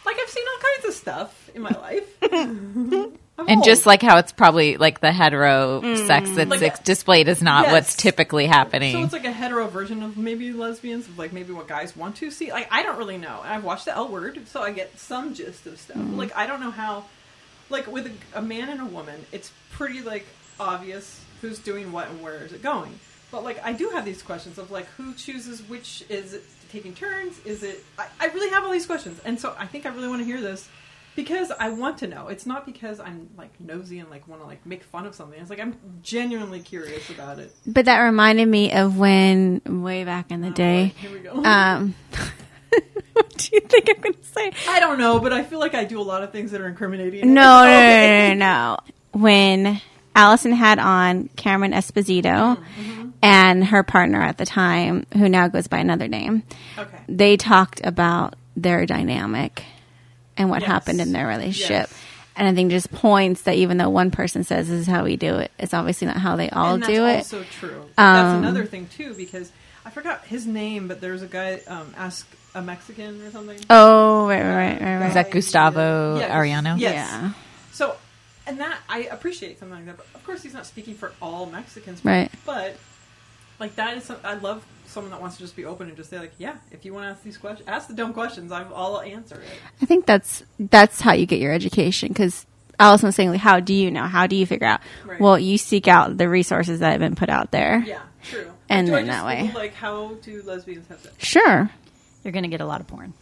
Like 0.05 0.17
I've 0.19 0.29
seen 0.29 0.45
all 0.47 0.60
kinds 0.60 0.86
of 0.89 0.93
stuff 0.95 1.48
in 1.55 1.62
my 1.62 1.69
life. 1.71 3.13
And 3.47 3.63
just 3.63 3.85
like 3.85 4.01
how 4.01 4.17
it's 4.17 4.33
probably 4.33 4.75
like 4.75 4.99
the 4.99 5.13
hetero 5.13 5.95
sex 5.95 6.29
that's 6.31 6.49
Like 6.49 6.62
ex- 6.62 6.79
a- 6.81 6.83
displayed 6.83 7.29
is 7.29 7.41
not 7.41 7.63
Yes. 7.67 7.71
what's 7.71 7.95
typically 7.95 8.47
happening. 8.47 8.91
so 8.93 9.01
it's 9.03 9.13
like 9.13 9.23
a 9.23 9.31
hetero 9.31 9.67
version 9.67 10.03
of 10.03 10.17
maybe 10.17 10.51
lesbians, 10.51 11.07
of 11.07 11.17
like 11.17 11.31
maybe 11.31 11.53
what 11.53 11.65
guys 11.65 11.95
want 11.95 12.17
to 12.17 12.31
see. 12.31 12.51
Like 12.51 12.67
I 12.69 12.83
don't 12.83 12.97
really 12.97 13.17
know. 13.17 13.39
I've 13.41 13.63
watched 13.63 13.85
the 13.85 13.95
L 13.95 14.09
Word, 14.09 14.45
so 14.49 14.62
I 14.62 14.71
get 14.71 14.99
some 14.99 15.33
gist 15.33 15.65
of 15.67 15.79
stuff. 15.79 15.95
Mm-hmm. 15.95 16.17
Like 16.17 16.35
I 16.35 16.47
don't 16.47 16.59
know 16.59 16.69
how. 16.71 17.05
Like 17.69 17.88
with 17.88 18.07
a, 18.07 18.39
a 18.39 18.41
man 18.41 18.67
and 18.67 18.81
a 18.81 18.85
woman, 18.85 19.25
it's 19.31 19.53
pretty 19.71 20.01
like 20.01 20.25
obvious 20.59 21.23
who's 21.39 21.59
doing 21.59 21.93
what 21.93 22.09
and 22.09 22.21
where 22.21 22.43
is 22.43 22.51
it 22.51 22.62
going. 22.62 22.99
But 23.31 23.45
like 23.45 23.63
I 23.65 23.71
do 23.71 23.88
have 23.93 24.03
these 24.03 24.21
questions 24.21 24.57
of 24.57 24.69
like 24.69 24.85
who 24.97 25.13
chooses 25.13 25.62
which 25.62 26.03
is 26.09 26.33
it 26.33 26.43
taking 26.73 26.93
turns? 26.93 27.39
Is 27.45 27.63
it? 27.63 27.85
I, 27.97 28.07
I 28.19 28.25
really 28.27 28.49
have 28.49 28.65
all 28.65 28.71
these 28.71 28.85
questions, 28.85 29.17
and 29.23 29.39
so 29.39 29.55
I 29.57 29.65
think 29.65 29.85
I 29.85 29.89
really 29.89 30.09
want 30.09 30.19
to 30.19 30.25
hear 30.25 30.41
this 30.41 30.67
because 31.23 31.51
I 31.60 31.69
want 31.69 31.97
to 31.99 32.08
know. 32.08 32.27
It's 32.29 32.45
not 32.45 32.65
because 32.65 32.99
I'm 33.01 33.29
like 33.38 33.51
nosy 33.60 33.99
and 33.99 34.10
like 34.10 34.25
want 34.27 34.41
to 34.41 34.47
like 34.47 34.65
make 34.65 34.84
fun 34.84 35.05
of 35.05 35.13
something. 35.13 35.39
It's 35.39 35.49
like 35.49 35.60
I'm 35.60 35.77
genuinely 36.01 36.62
curious 36.62 37.10
about 37.10 37.39
it. 37.39 37.53
But 37.67 37.86
that 37.86 37.99
reminded 37.99 38.47
me 38.47 38.71
of 38.71 38.97
when, 38.97 39.62
way 39.65 40.05
back 40.05 40.32
in 40.32 40.39
the 40.41 40.47
Oh, 40.47 40.51
day, 40.51 40.93
here 41.01 41.12
we 41.12 41.19
go. 41.19 41.34
um, 41.43 41.93
what 43.13 43.38
do 43.38 43.49
you 43.53 43.60
think 43.62 43.89
I'm 43.89 44.01
going 44.01 44.13
to 44.13 44.23
say? 44.23 44.51
I 44.67 44.79
don't 44.79 44.97
know, 44.97 45.19
but 45.19 45.34
I 45.34 45.43
feel 45.43 45.60
like 45.60 45.75
I 45.75 45.84
do 45.84 45.99
a 45.99 46.03
lot 46.03 46.23
of 46.23 46.32
things 46.32 46.51
that 46.51 46.62
are 46.62 46.67
incriminating. 46.67 47.34
No, 47.34 47.65
no, 47.65 47.65
no, 47.65 47.79
Okay. 47.79 48.34
no, 48.34 48.34
no, 48.34 48.34
no. 48.36 48.77
When 49.19 49.82
Allison 50.15 50.53
had 50.53 50.79
on 50.79 51.29
Cameron 51.36 51.73
Esposito 51.73 52.58
and 53.21 53.65
her 53.65 53.84
partner 53.84 54.21
at 54.21 54.38
the 54.38 54.45
time, 54.45 55.05
who 55.13 55.27
now 55.27 55.47
goes 55.49 55.67
by 55.67 55.79
another 55.79 56.08
name, 56.08 56.43
Okay. 56.77 56.99
they 57.10 57.36
talked 57.36 57.82
about 57.84 58.36
their 58.55 58.86
dynamic 58.86 59.63
and 60.39 60.49
what 60.49 60.62
Yes. 60.62 60.67
happened 60.71 60.99
in 61.02 61.12
their 61.12 61.28
relationship. 61.28 61.88
Yes. 61.91 61.93
And 62.36 62.47
I 62.47 62.54
think 62.56 62.71
just 62.71 62.89
points 62.91 63.41
that 63.43 63.56
even 63.56 63.78
though 63.78 63.89
one 63.89 64.10
person 64.12 64.43
says 64.45 64.69
this 64.69 64.80
is 64.80 64.88
how 64.88 65.04
we 65.04 65.17
do 65.17 65.36
it, 65.36 65.52
it's 65.60 65.73
obviously 65.73 66.08
not 66.08 66.17
how 66.17 66.36
they 66.38 66.49
all 66.49 66.75
and 66.75 66.84
do 66.84 67.06
it. 67.06 67.17
also 67.17 67.43
true. 67.60 67.84
that's 67.97 68.34
Um, 68.34 68.38
another 68.43 68.65
thing 68.65 68.88
too, 68.95 69.13
because 69.13 69.52
I 69.86 69.89
forgot 69.89 70.23
his 70.25 70.47
name, 70.47 70.88
but 70.88 71.02
there's 71.02 71.21
a 71.21 71.28
guy, 71.28 71.60
um, 71.67 71.93
ask 71.97 72.25
a 72.56 72.62
Mexican 72.62 73.21
or 73.23 73.32
something. 73.32 73.60
Oh, 73.69 74.28
right, 74.28 74.41
right, 74.41 74.82
right, 74.82 74.99
right. 74.99 75.08
Is 75.10 75.13
that 75.15 75.32
Gustavo 75.32 76.19
Yeah, 76.19 76.36
Arellano? 76.36 76.80
Yes. 76.80 76.93
Yeah. 77.12 77.32
So, 77.73 77.95
and 78.47 78.60
that 78.62 78.78
I 78.88 78.99
appreciate 79.12 79.60
something 79.60 79.75
like 79.75 79.86
that. 79.88 79.97
But 79.97 80.06
of 80.15 80.25
course, 80.25 80.41
he's 80.41 80.54
not 80.54 80.65
speaking 80.65 80.95
for 80.95 81.12
all 81.21 81.45
Mexicans, 81.45 82.04
Right. 82.06 82.32
But 82.45 82.78
like 83.60 83.75
that 83.75 83.97
is, 83.97 84.06
some, 84.06 84.17
I 84.23 84.36
love 84.36 84.65
someone 84.89 85.12
that 85.12 85.21
wants 85.21 85.38
to 85.38 85.43
just 85.43 85.56
be 85.56 85.65
open 85.65 85.88
and 85.88 85.95
just 85.95 86.10
say 86.10 86.19
like, 86.19 86.34
yeah, 86.38 86.58
if 86.71 86.84
you 86.84 86.93
want 86.93 87.06
to 87.06 87.10
ask 87.10 87.23
these 87.23 87.38
questions, 87.38 87.67
ask 87.67 87.88
the 87.88 87.93
dumb 87.93 88.13
questions. 88.13 88.52
I've, 88.52 88.71
I'll 88.73 89.02
answer 89.02 89.36
it. 89.36 89.47
I 89.82 89.86
think 89.86 90.06
that's 90.06 90.43
that's 90.60 91.02
how 91.02 91.13
you 91.13 91.25
get 91.25 91.39
your 91.39 91.54
education 91.54 92.10
because 92.10 92.45
Allison 92.80 93.08
was 93.08 93.15
saying, 93.15 93.30
like, 93.30 93.41
how 93.41 93.60
do 93.60 93.73
you 93.73 93.91
know? 93.91 94.04
How 94.04 94.25
do 94.25 94.36
you 94.36 94.45
figure 94.45 94.67
out? 94.67 94.82
Right. 95.06 95.19
Well, 95.19 95.38
you 95.38 95.58
seek 95.58 95.88
out 95.88 96.17
the 96.17 96.30
resources 96.30 96.80
that 96.80 96.91
have 96.91 96.99
been 96.99 97.15
put 97.15 97.30
out 97.30 97.52
there. 97.52 97.84
Yeah, 97.86 98.02
true. 98.23 98.52
And 98.69 98.88
do 98.88 98.93
I 98.93 98.97
then 98.97 99.08
just 99.08 99.17
that 99.17 99.25
way. 99.25 99.52
Like, 99.54 99.73
how 99.73 100.13
do 100.21 100.41
lesbians 100.43 100.88
have 100.88 101.02
sex? 101.02 101.15
Sure. 101.17 101.69
You're 102.23 102.32
going 102.32 102.43
to 102.43 102.49
get 102.49 102.62
a 102.62 102.65
lot 102.65 102.82
of 102.82 102.88
porn. 102.88 103.13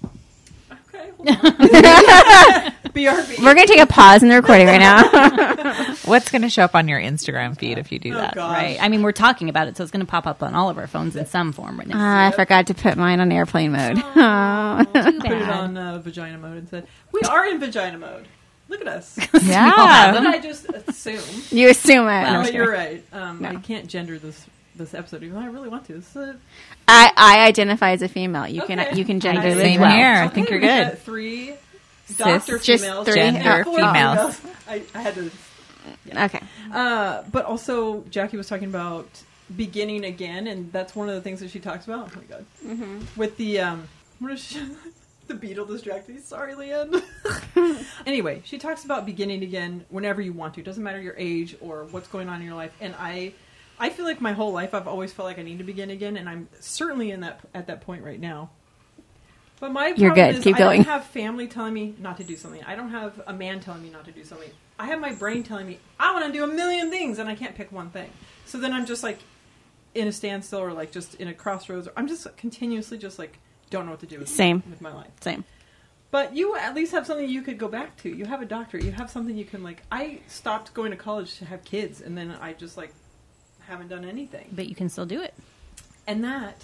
Okay. 1.20 1.32
BRB. 2.98 3.40
We're 3.44 3.54
going 3.54 3.68
to 3.68 3.74
take 3.74 3.80
a 3.82 3.86
pause 3.86 4.24
in 4.24 4.30
the 4.30 4.36
recording 4.36 4.66
right 4.66 4.80
now. 4.80 5.94
What's 6.06 6.32
going 6.32 6.42
to 6.42 6.50
show 6.50 6.64
up 6.64 6.74
on 6.74 6.88
your 6.88 7.00
Instagram 7.00 7.56
feed 7.58 7.78
if 7.78 7.92
you 7.92 8.00
do 8.00 8.14
Oh, 8.14 8.18
that? 8.18 8.34
gosh. 8.36 8.54
Right. 8.58 8.78
I 8.82 8.90
mean, 8.90 9.04
we're 9.04 9.12
talking 9.12 9.50
about 9.50 9.68
it, 9.68 9.78
so 9.78 9.84
it's 9.84 9.92
going 9.92 10.06
to 10.06 10.10
pop 10.10 10.26
up 10.26 10.42
on 10.42 10.56
all 10.56 10.70
of 10.70 10.78
our 10.80 10.88
phones 10.88 11.16
in 11.16 11.26
some 11.28 11.52
form 11.54 11.78
right 11.78 11.88
now. 11.88 11.96
Ah, 11.98 12.28
I 12.28 12.32
forgot 12.32 12.68
to 12.68 12.74
put 12.74 12.98
mine 12.98 13.20
on 13.20 13.32
airplane 13.32 13.72
mode. 13.72 13.98
Oh. 13.98 14.84
Too 14.84 14.92
Put 14.94 15.06
it 15.06 15.22
bad. 15.22 15.50
on 15.50 15.78
uh, 15.78 16.00
vagina 16.00 16.38
mode 16.40 16.58
and 16.58 16.70
said, 16.70 16.88
"We 17.12 17.22
are 17.22 17.46
in 17.48 17.60
vagina 17.60 18.00
mode. 18.00 18.28
Look 18.70 18.82
at 18.82 18.88
us." 18.88 19.18
Yeah. 19.44 20.12
Did 20.14 20.26
I 20.26 20.40
just 20.40 20.66
assume? 20.70 21.22
you 21.52 21.70
assume 21.70 22.04
it. 22.04 22.24
Well, 22.24 22.34
No, 22.34 22.44
but 22.44 22.54
you're 22.54 22.72
right. 22.72 23.04
Um, 23.14 23.42
No. 23.42 23.50
I 23.50 23.56
can't 23.58 23.88
gender 23.88 24.18
this 24.18 24.44
this 24.78 24.94
episode, 24.94 25.24
even 25.24 25.36
though 25.36 25.42
I 25.42 25.48
really 25.48 25.70
want 25.70 25.86
to. 25.88 25.94
This 25.94 26.10
is 26.10 26.16
a, 26.16 26.36
I, 26.88 27.12
I 27.16 27.48
identify 27.48 27.92
as 27.92 28.02
a 28.02 28.08
female. 28.08 28.48
You 28.48 28.64
Okay. 28.64 28.76
can 28.76 28.98
you 28.98 29.06
can 29.06 29.20
gender 29.20 29.42
I 29.42 29.46
it 29.48 29.58
as 29.58 29.58
Same 29.58 29.82
well. 29.82 29.92
here. 29.92 30.14
I 30.14 30.28
think 30.28 30.50
you're 30.50 30.60
good. 30.60 30.98
Three 31.00 31.54
doctor 32.18 32.58
just 32.58 32.84
females, 32.84 33.06
three 33.06 33.16
Gender 33.16 33.64
four 33.64 33.76
females. 33.78 34.42
I, 34.68 34.82
I 34.96 35.02
had 35.02 35.16
to 35.16 35.32
Okay. 36.16 36.42
Uh, 36.74 37.24
but 37.32 37.46
also, 37.46 38.02
Jackie 38.10 38.38
was 38.38 38.48
talking 38.48 38.68
about 38.68 39.08
beginning 39.56 40.04
again, 40.04 40.48
and 40.48 40.72
that's 40.74 40.96
one 40.96 41.08
of 41.10 41.16
the 41.16 41.22
things 41.22 41.40
that 41.40 41.50
she 41.50 41.60
talks 41.60 41.86
about. 41.86 42.12
Oh 42.14 42.20
my 42.20 42.24
god! 42.24 42.46
Mm-hmm. 42.66 43.00
With 43.20 43.38
the 43.38 43.60
um, 43.60 43.88
what 44.20 44.32
is 44.34 44.44
she? 44.44 44.62
the 45.28 45.34
beetle 45.34 45.66
distracted 45.66 46.16
me. 46.16 46.22
Sorry, 46.22 46.54
Leanne. 46.54 47.04
anyway, 48.06 48.42
she 48.46 48.58
talks 48.58 48.86
about 48.86 49.06
beginning 49.06 49.44
again 49.44 49.86
whenever 49.90 50.22
you 50.22 50.34
want 50.34 50.54
to. 50.56 50.64
Doesn't 50.64 50.84
matter 50.84 51.02
your 51.02 51.16
age 51.18 51.56
or 51.62 51.86
what's 51.92 52.08
going 52.08 52.30
on 52.30 52.40
in 52.40 52.46
your 52.48 52.56
life. 52.56 52.72
And 52.80 52.96
I, 52.98 53.34
I 53.80 53.90
feel 53.90 54.06
like 54.06 54.22
my 54.22 54.34
whole 54.34 54.52
life 54.52 54.74
I've 54.74 54.88
always 54.88 55.14
felt 55.14 55.28
like 55.28 55.40
I 55.40 55.44
need 55.44 55.60
to 55.60 55.64
begin 55.64 55.90
again, 55.90 56.18
and 56.18 56.28
I'm 56.28 56.48
certainly 56.60 57.12
in 57.12 57.22
that 57.22 57.40
at 57.54 57.68
that 57.68 57.82
point 57.82 58.04
right 58.04 58.20
now. 58.20 58.50
But 59.60 59.72
my 59.72 59.88
You're 59.88 60.12
problem 60.12 60.32
good. 60.32 60.36
is 60.38 60.44
Keep 60.44 60.56
I 60.56 60.60
going. 60.60 60.84
don't 60.84 60.92
have 60.92 61.06
family 61.06 61.48
telling 61.48 61.74
me 61.74 61.96
not 62.00 62.18
to 62.18 62.24
do 62.24 62.36
something. 62.36 62.64
I 62.66 62.76
don't 62.76 62.92
have 62.92 63.22
a 63.26 63.34
man 63.34 63.60
telling 63.60 63.82
me 63.82 63.90
not 63.90 64.06
to 64.06 64.12
do 64.12 64.24
something. 64.24 64.50
I 64.78 64.86
have 64.88 65.00
my 65.00 65.14
brain 65.14 65.42
telling 65.44 65.66
me 65.68 65.80
I 66.00 66.14
want 66.14 66.26
to 66.28 66.32
do 66.32 66.44
a 66.44 66.48
million 66.48 66.90
things, 66.92 67.18
and 67.20 67.28
I 67.30 67.36
can't 67.36 67.56
pick 67.56 67.72
one 67.72 67.90
thing. 67.90 68.10
So 68.46 68.60
then 68.60 68.72
I'm 68.74 68.86
just 68.86 69.04
like 69.04 69.20
in 69.96 70.08
a 70.08 70.12
standstill, 70.12 70.60
or 70.60 70.74
like 70.74 70.92
just 70.92 71.16
in 71.16 71.28
a 71.28 71.34
crossroads. 71.34 71.88
or 71.88 71.94
I'm 71.98 72.08
just 72.08 72.28
continuously 72.38 72.98
just 72.98 73.18
like 73.18 73.40
don't 73.70 73.86
know 73.86 73.92
what 73.92 74.00
to 74.02 74.06
do 74.06 74.20
with, 74.20 74.30
Same. 74.30 74.64
with 74.70 74.82
my 74.82 74.94
life. 74.94 75.12
Same. 75.22 75.44
But 76.10 76.36
you 76.36 76.56
at 76.56 76.74
least 76.74 76.94
have 76.94 77.06
something 77.06 77.28
you 77.28 77.42
could 77.42 77.58
go 77.58 77.68
back 77.68 77.98
to. 77.98 78.10
You 78.10 78.26
have 78.26 78.42
a 78.42 78.46
doctor. 78.46 78.78
You 78.78 78.92
have 78.92 79.10
something 79.12 79.36
you 79.36 79.44
can 79.44 79.62
like. 79.64 79.82
I 79.92 80.20
stopped 80.28 80.74
going 80.74 80.92
to 80.92 80.98
college 80.98 81.38
to 81.40 81.46
have 81.46 81.64
kids, 81.64 82.00
and 82.02 82.18
then 82.18 82.32
I 82.40 82.54
just 82.54 82.78
like 82.78 82.94
haven't 83.68 83.90
done 83.90 84.06
anything. 84.06 84.50
But 84.52 84.68
you 84.68 84.76
can 84.76 84.90
still 84.90 85.06
do 85.06 85.22
it. 85.22 85.34
And 86.08 86.24
that 86.24 86.64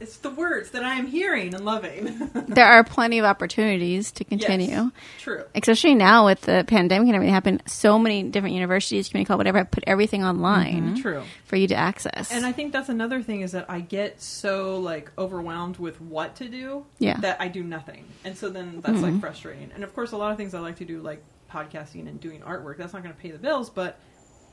is 0.00 0.16
the 0.18 0.30
words 0.30 0.70
that 0.70 0.82
I 0.82 0.94
am 0.94 1.06
hearing 1.06 1.54
and 1.54 1.64
loving. 1.64 2.30
There 2.50 2.66
are 2.66 2.82
plenty 2.82 3.18
of 3.20 3.24
opportunities 3.24 4.10
to 4.12 4.24
continue. 4.24 4.66
Yes, 4.66 4.90
true. 5.20 5.44
Especially 5.54 5.94
now 5.94 6.26
with 6.26 6.40
the 6.40 6.64
pandemic 6.66 7.06
and 7.06 7.14
everything 7.14 7.32
happened, 7.32 7.62
so 7.66 7.96
many 7.96 8.24
different 8.24 8.54
universities, 8.54 9.08
community 9.08 9.28
college, 9.28 9.38
whatever, 9.38 9.58
have 9.58 9.70
put 9.70 9.84
everything 9.86 10.24
online 10.24 10.82
mm-hmm, 10.82 10.94
True. 10.96 11.22
for 11.44 11.54
you 11.54 11.68
to 11.68 11.76
access. 11.76 12.32
And 12.32 12.44
I 12.44 12.50
think 12.50 12.72
that's 12.72 12.88
another 12.88 13.22
thing 13.22 13.42
is 13.42 13.52
that 13.52 13.70
I 13.70 13.80
get 13.80 14.20
so 14.20 14.80
like 14.80 15.12
overwhelmed 15.16 15.76
with 15.76 16.00
what 16.00 16.36
to 16.36 16.48
do 16.48 16.86
Yeah. 16.98 17.18
that 17.20 17.40
I 17.40 17.46
do 17.48 17.62
nothing. 17.62 18.04
And 18.24 18.36
so 18.36 18.48
then 18.48 18.80
that's 18.80 19.00
like 19.00 19.12
mm-hmm. 19.12 19.20
frustrating. 19.20 19.70
And 19.74 19.84
of 19.84 19.94
course 19.94 20.10
a 20.10 20.16
lot 20.16 20.32
of 20.32 20.36
things 20.36 20.54
I 20.54 20.60
like 20.60 20.76
to 20.76 20.84
do 20.84 21.00
like 21.00 21.22
podcasting 21.52 22.08
and 22.08 22.20
doing 22.20 22.40
artwork, 22.40 22.78
that's 22.78 22.92
not 22.92 23.02
going 23.02 23.14
to 23.14 23.20
pay 23.20 23.30
the 23.30 23.38
bills, 23.38 23.70
but 23.70 23.98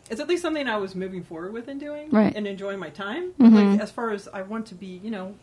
it's 0.10 0.20
at 0.22 0.28
least 0.28 0.42
something 0.42 0.68
I 0.68 0.78
was 0.78 0.96
moving 0.96 1.24
forward 1.24 1.54
with 1.54 1.68
and 1.68 1.80
doing 1.80 2.10
Right. 2.12 2.34
and 2.36 2.48
enjoying 2.48 2.80
my 2.80 2.90
time. 2.90 3.34
Like 3.40 3.80
as 3.80 3.92
far 3.92 4.12
as 4.12 4.28
I 4.30 4.42
want 4.44 4.66
to 4.68 4.76
be, 4.76 4.88
you 5.04 5.12
know, 5.12 5.36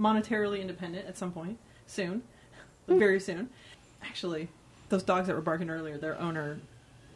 monetarily 0.00 0.60
independent 0.60 1.06
at 1.06 1.16
some 1.18 1.32
point 1.32 1.58
soon. 1.86 2.22
Very 2.88 3.20
soon. 3.20 3.50
Actually, 4.02 4.48
those 4.88 5.02
dogs 5.02 5.26
that 5.28 5.34
were 5.36 5.42
barking 5.42 5.70
earlier, 5.70 5.96
their 5.98 6.18
owner 6.20 6.58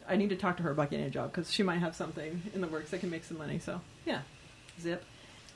I 0.07 0.15
need 0.17 0.29
to 0.29 0.35
talk 0.35 0.57
to 0.57 0.63
her 0.63 0.69
about 0.71 0.91
getting 0.91 1.07
a 1.07 1.09
job 1.09 1.31
because 1.31 1.51
she 1.51 1.63
might 1.63 1.79
have 1.79 1.95
something 1.95 2.43
in 2.53 2.61
the 2.61 2.67
works 2.67 2.91
that 2.91 2.99
can 2.99 3.09
make 3.09 3.23
some 3.23 3.37
money. 3.39 3.57
So 3.59 3.81
yeah, 4.05 4.21
zip. 4.79 5.03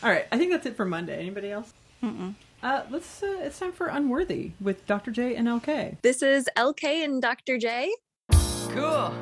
All 0.00 0.10
right, 0.10 0.26
I 0.30 0.38
think 0.38 0.52
that's 0.52 0.64
it 0.66 0.76
for 0.76 0.84
Monday. 0.84 1.18
Anybody 1.18 1.50
else? 1.50 1.72
Mm-mm. 2.02 2.34
Uh, 2.62 2.82
let's. 2.90 3.22
Uh, 3.22 3.38
it's 3.40 3.58
time 3.58 3.72
for 3.72 3.88
Unworthy 3.88 4.52
with 4.60 4.86
Dr. 4.86 5.10
J 5.10 5.34
and 5.34 5.46
LK. 5.48 6.00
This 6.02 6.22
is 6.22 6.48
LK 6.56 7.04
and 7.04 7.20
Dr. 7.20 7.58
J. 7.58 7.92
Cool. 8.78 9.12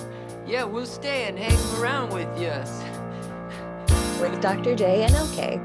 Yeah, 0.46 0.64
we'll 0.64 0.84
stay 0.84 1.24
and 1.24 1.38
hang 1.38 1.80
around 1.80 2.12
with 2.12 2.28
you. 2.38 2.52
with 4.20 4.38
Dr. 4.42 4.74
J 4.74 5.04
and 5.04 5.14
LK. 5.14 5.56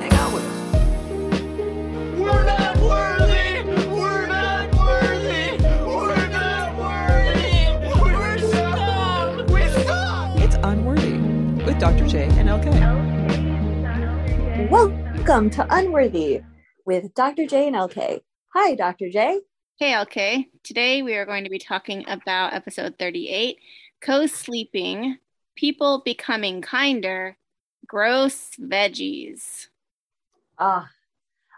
Hang 0.00 0.12
out 0.14 0.32
with 0.32 0.42
us. 0.42 0.56
We're 2.18 2.44
not 2.46 2.78
worthy! 2.78 3.62
We're 3.90 4.26
not 4.26 4.74
worthy! 4.74 5.58
We're 5.84 6.28
not 6.30 6.76
worthy! 6.80 7.76
We're 8.10 8.38
scum! 8.38 9.46
We're 9.48 9.70
scum! 9.82 10.38
It's 10.38 10.56
Unworthy 10.62 11.18
with 11.66 11.78
Dr. 11.78 12.06
J 12.08 12.24
and 12.38 12.48
LK. 12.48 12.70
Welcome 14.70 15.50
to 15.50 15.66
Unworthy 15.68 16.40
with 16.86 17.12
Dr. 17.12 17.44
J 17.44 17.66
and 17.68 17.76
LK. 17.76 18.22
Hi, 18.54 18.74
Dr. 18.74 19.10
J. 19.10 19.40
Hey, 19.80 19.94
LK. 19.94 20.44
Today 20.62 21.00
we 21.00 21.14
are 21.14 21.24
going 21.24 21.44
to 21.44 21.48
be 21.48 21.58
talking 21.58 22.04
about 22.06 22.52
episode 22.52 22.96
38 22.98 23.56
Co 24.02 24.26
sleeping, 24.26 25.16
people 25.56 26.02
becoming 26.04 26.60
kinder, 26.60 27.38
gross 27.86 28.50
veggies. 28.60 29.68
Ah, 30.58 30.90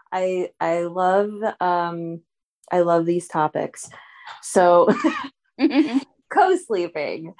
I 0.09 0.51
I 0.57 0.83
love 0.83 1.33
um 1.59 2.21
I 2.71 2.79
love 2.79 3.05
these 3.05 3.27
topics. 3.27 3.89
So 4.41 4.87
co-sleeping. 6.29 7.33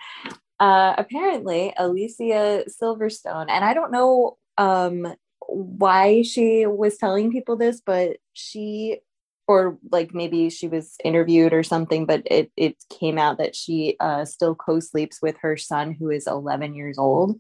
Uh 0.60 0.96
apparently 0.98 1.74
Alicia 1.78 2.66
Silverstone, 2.68 3.46
and 3.48 3.64
I 3.64 3.74
don't 3.74 3.94
know 3.94 4.38
um 4.58 5.16
why 5.48 6.24
she 6.24 6.66
was 6.66 6.98
telling 6.98 7.32
people 7.32 7.56
this, 7.56 7.80
but 7.80 8.18
she 8.34 9.00
or 9.48 9.78
like 9.92 10.14
maybe 10.14 10.50
she 10.50 10.68
was 10.68 10.96
interviewed 11.04 11.54
or 11.54 11.64
something, 11.64 12.06
but 12.06 12.24
it 12.26 12.52
it 12.56 12.78
came 12.90 13.18
out 13.18 13.38
that 13.38 13.56
she 13.56 13.96
uh 14.00 14.26
still 14.26 14.56
co-sleeps 14.56 15.22
with 15.22 15.36
her 15.42 15.58
son 15.58 15.94
who 15.94 16.10
is 16.10 16.28
11 16.28 16.76
years 16.76 16.98
old. 16.98 17.40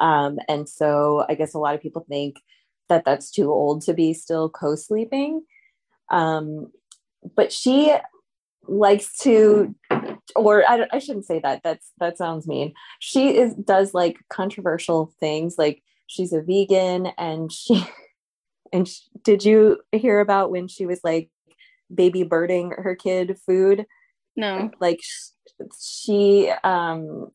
Um 0.00 0.38
and 0.48 0.68
so 0.68 1.24
I 1.28 1.34
guess 1.34 1.54
a 1.54 1.58
lot 1.58 1.74
of 1.74 1.80
people 1.80 2.04
think 2.08 2.36
that 2.88 3.04
that's 3.04 3.30
too 3.30 3.50
old 3.50 3.82
to 3.82 3.94
be 3.94 4.12
still 4.12 4.50
co-sleeping 4.50 5.42
um 6.10 6.70
but 7.34 7.52
she 7.52 7.94
likes 8.66 9.16
to 9.18 9.74
or 10.36 10.68
I, 10.68 10.86
I 10.92 10.98
shouldn't 10.98 11.26
say 11.26 11.38
that 11.40 11.62
that's 11.62 11.92
that 11.98 12.18
sounds 12.18 12.46
mean 12.46 12.72
she 12.98 13.36
is 13.36 13.54
does 13.54 13.94
like 13.94 14.18
controversial 14.30 15.12
things 15.20 15.56
like 15.58 15.82
she's 16.06 16.32
a 16.32 16.42
vegan 16.42 17.08
and 17.18 17.52
she 17.52 17.86
and 18.74 18.88
sh 18.88 19.00
did 19.22 19.44
you 19.44 19.78
hear 19.92 20.20
about 20.20 20.50
when 20.50 20.68
she 20.68 20.84
was 20.84 21.00
like 21.02 21.30
baby 21.94 22.22
birding 22.24 22.72
her 22.72 22.94
kid 22.94 23.38
food? 23.46 23.86
No. 24.36 24.70
like 24.80 25.00
sh- 25.00 25.30
she 25.80 26.50
um 26.64 27.28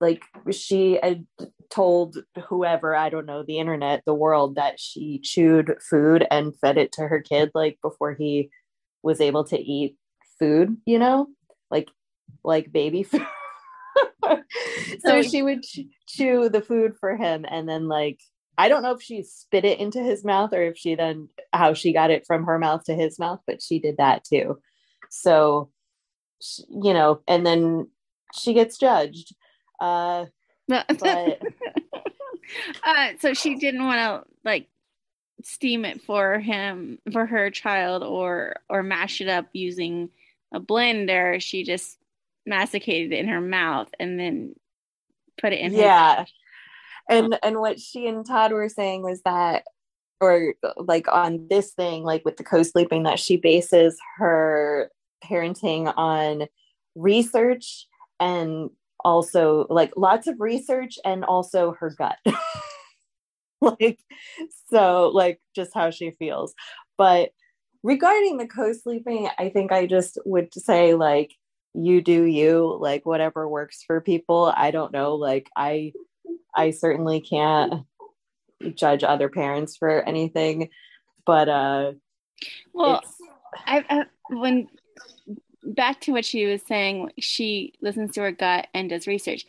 like 0.00 0.22
she 0.52 0.98
had 1.02 1.26
told 1.68 2.18
whoever 2.48 2.94
i 2.94 3.08
don't 3.08 3.26
know 3.26 3.42
the 3.42 3.58
internet 3.58 4.02
the 4.06 4.14
world 4.14 4.54
that 4.54 4.78
she 4.78 5.18
chewed 5.18 5.76
food 5.82 6.24
and 6.30 6.56
fed 6.60 6.78
it 6.78 6.92
to 6.92 7.08
her 7.08 7.20
kid 7.20 7.50
like 7.52 7.78
before 7.82 8.14
he 8.14 8.48
was 9.02 9.20
able 9.20 9.42
to 9.42 9.58
eat 9.58 9.96
food 10.38 10.76
you 10.86 10.98
know? 10.98 11.26
Like 11.70 11.88
like 12.44 12.72
baby 12.72 13.02
food. 13.02 13.26
So 15.00 15.22
she 15.22 15.42
would 15.42 15.62
ch- 15.62 15.86
chew 16.08 16.48
the 16.48 16.60
food 16.60 16.96
for 16.98 17.16
him 17.16 17.44
and 17.48 17.68
then 17.68 17.86
like 17.86 18.18
i 18.58 18.68
don't 18.68 18.82
know 18.82 18.92
if 18.92 19.02
she 19.02 19.22
spit 19.22 19.64
it 19.64 19.78
into 19.78 20.00
his 20.02 20.24
mouth 20.24 20.52
or 20.52 20.62
if 20.62 20.76
she 20.76 20.94
then 20.94 21.28
how 21.52 21.74
she 21.74 21.92
got 21.92 22.10
it 22.10 22.26
from 22.26 22.44
her 22.44 22.58
mouth 22.58 22.84
to 22.84 22.94
his 22.94 23.18
mouth 23.18 23.40
but 23.46 23.62
she 23.62 23.78
did 23.78 23.96
that 23.96 24.24
too 24.24 24.58
so 25.10 25.70
you 26.40 26.92
know 26.92 27.20
and 27.26 27.46
then 27.46 27.88
she 28.34 28.52
gets 28.52 28.78
judged 28.78 29.34
uh 29.80 30.26
But, 30.68 31.42
uh, 32.84 33.08
so 33.20 33.34
she 33.34 33.56
didn't 33.56 33.84
want 33.84 33.98
to 33.98 34.30
like 34.44 34.68
steam 35.42 35.84
it 35.84 36.02
for 36.02 36.38
him 36.38 36.98
for 37.12 37.26
her 37.26 37.50
child 37.50 38.02
or 38.02 38.56
or 38.68 38.82
mash 38.82 39.20
it 39.20 39.28
up 39.28 39.46
using 39.52 40.10
a 40.52 40.60
blender. 40.60 41.40
She 41.40 41.64
just 41.64 41.98
masticated 42.44 43.12
it 43.12 43.18
in 43.18 43.28
her 43.28 43.40
mouth 43.40 43.88
and 43.98 44.18
then 44.18 44.54
put 45.40 45.52
it 45.52 45.60
in 45.60 45.72
his 45.72 45.80
yeah 45.80 46.24
and 47.08 47.38
and 47.42 47.60
what 47.60 47.78
she 47.80 48.06
and 48.06 48.26
todd 48.26 48.52
were 48.52 48.68
saying 48.68 49.02
was 49.02 49.22
that 49.22 49.64
or 50.20 50.54
like 50.76 51.06
on 51.08 51.46
this 51.48 51.72
thing 51.72 52.02
like 52.02 52.24
with 52.24 52.36
the 52.36 52.44
co-sleeping 52.44 53.02
that 53.02 53.18
she 53.18 53.36
bases 53.36 53.98
her 54.16 54.90
parenting 55.24 55.92
on 55.96 56.46
research 56.94 57.86
and 58.18 58.70
also 59.04 59.66
like 59.68 59.92
lots 59.96 60.26
of 60.26 60.40
research 60.40 60.98
and 61.04 61.24
also 61.24 61.72
her 61.78 61.90
gut. 61.90 62.18
Like 63.62 63.98
so 64.70 65.10
like 65.14 65.40
just 65.54 65.72
how 65.72 65.90
she 65.90 66.10
feels. 66.10 66.54
But 66.98 67.30
regarding 67.82 68.36
the 68.36 68.46
co-sleeping 68.46 69.28
i 69.38 69.48
think 69.48 69.70
i 69.70 69.86
just 69.86 70.18
would 70.24 70.52
say 70.52 70.94
like 70.94 71.32
you 71.72 72.02
do 72.02 72.24
you 72.24 72.76
like 72.80 73.06
whatever 73.06 73.48
works 73.48 73.84
for 73.86 74.00
people. 74.00 74.52
I 74.56 74.70
don't 74.70 74.92
know 74.92 75.14
like 75.14 75.48
i 75.56 75.92
i 76.54 76.70
certainly 76.70 77.20
can't 77.20 77.84
judge 78.74 79.04
other 79.04 79.28
parents 79.28 79.76
for 79.76 80.02
anything 80.02 80.68
but 81.24 81.48
uh 81.48 81.92
Well, 82.72 83.02
I, 83.66 83.84
I 83.88 84.04
when 84.34 84.68
back 85.64 86.00
to 86.02 86.12
what 86.12 86.24
she 86.24 86.46
was 86.46 86.62
saying, 86.62 87.10
she 87.18 87.74
listens 87.80 88.12
to 88.12 88.22
her 88.22 88.32
gut 88.32 88.68
and 88.74 88.88
does 88.88 89.06
research. 89.06 89.44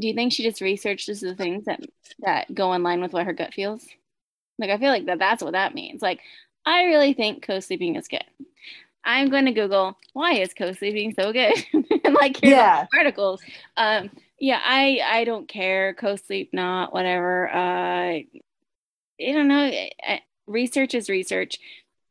Do 0.00 0.06
you 0.08 0.14
think 0.14 0.32
she 0.32 0.42
just 0.42 0.60
researches 0.60 1.20
the 1.20 1.34
things 1.34 1.64
that 1.66 1.80
that 2.20 2.54
go 2.54 2.72
in 2.72 2.82
line 2.82 3.00
with 3.00 3.12
what 3.12 3.26
her 3.26 3.32
gut 3.32 3.54
feels? 3.54 3.86
Like 4.58 4.70
I 4.70 4.78
feel 4.78 4.90
like 4.90 5.06
that 5.06 5.18
that's 5.18 5.42
what 5.42 5.52
that 5.52 5.74
means. 5.74 6.02
Like 6.02 6.20
I 6.64 6.84
really 6.84 7.12
think 7.14 7.42
co-sleeping 7.46 7.96
is 7.96 8.08
good. 8.08 8.24
I'm 9.04 9.30
going 9.30 9.46
to 9.46 9.52
Google 9.52 9.96
why 10.12 10.34
is 10.34 10.54
co-sleeping 10.54 11.14
so 11.14 11.32
good, 11.32 11.54
and 12.04 12.14
like 12.14 12.36
here's 12.36 12.52
Yeah. 12.52 12.86
articles. 12.96 13.42
Um, 13.76 14.10
yeah, 14.38 14.60
I 14.64 15.00
I 15.04 15.24
don't 15.24 15.48
care 15.48 15.94
co-sleep 15.94 16.50
not 16.52 16.92
whatever. 16.92 17.48
Uh, 17.48 18.20
I 19.20 19.32
don't 19.32 19.48
know. 19.48 19.70
Research 20.46 20.94
is 20.94 21.10
research, 21.10 21.58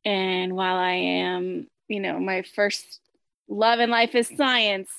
and 0.05 0.55
while 0.55 0.75
I 0.75 0.93
am, 0.93 1.67
you 1.87 1.99
know, 1.99 2.19
my 2.19 2.43
first 2.43 2.99
love 3.47 3.79
in 3.79 3.89
life 3.89 4.15
is 4.15 4.27
science. 4.35 4.89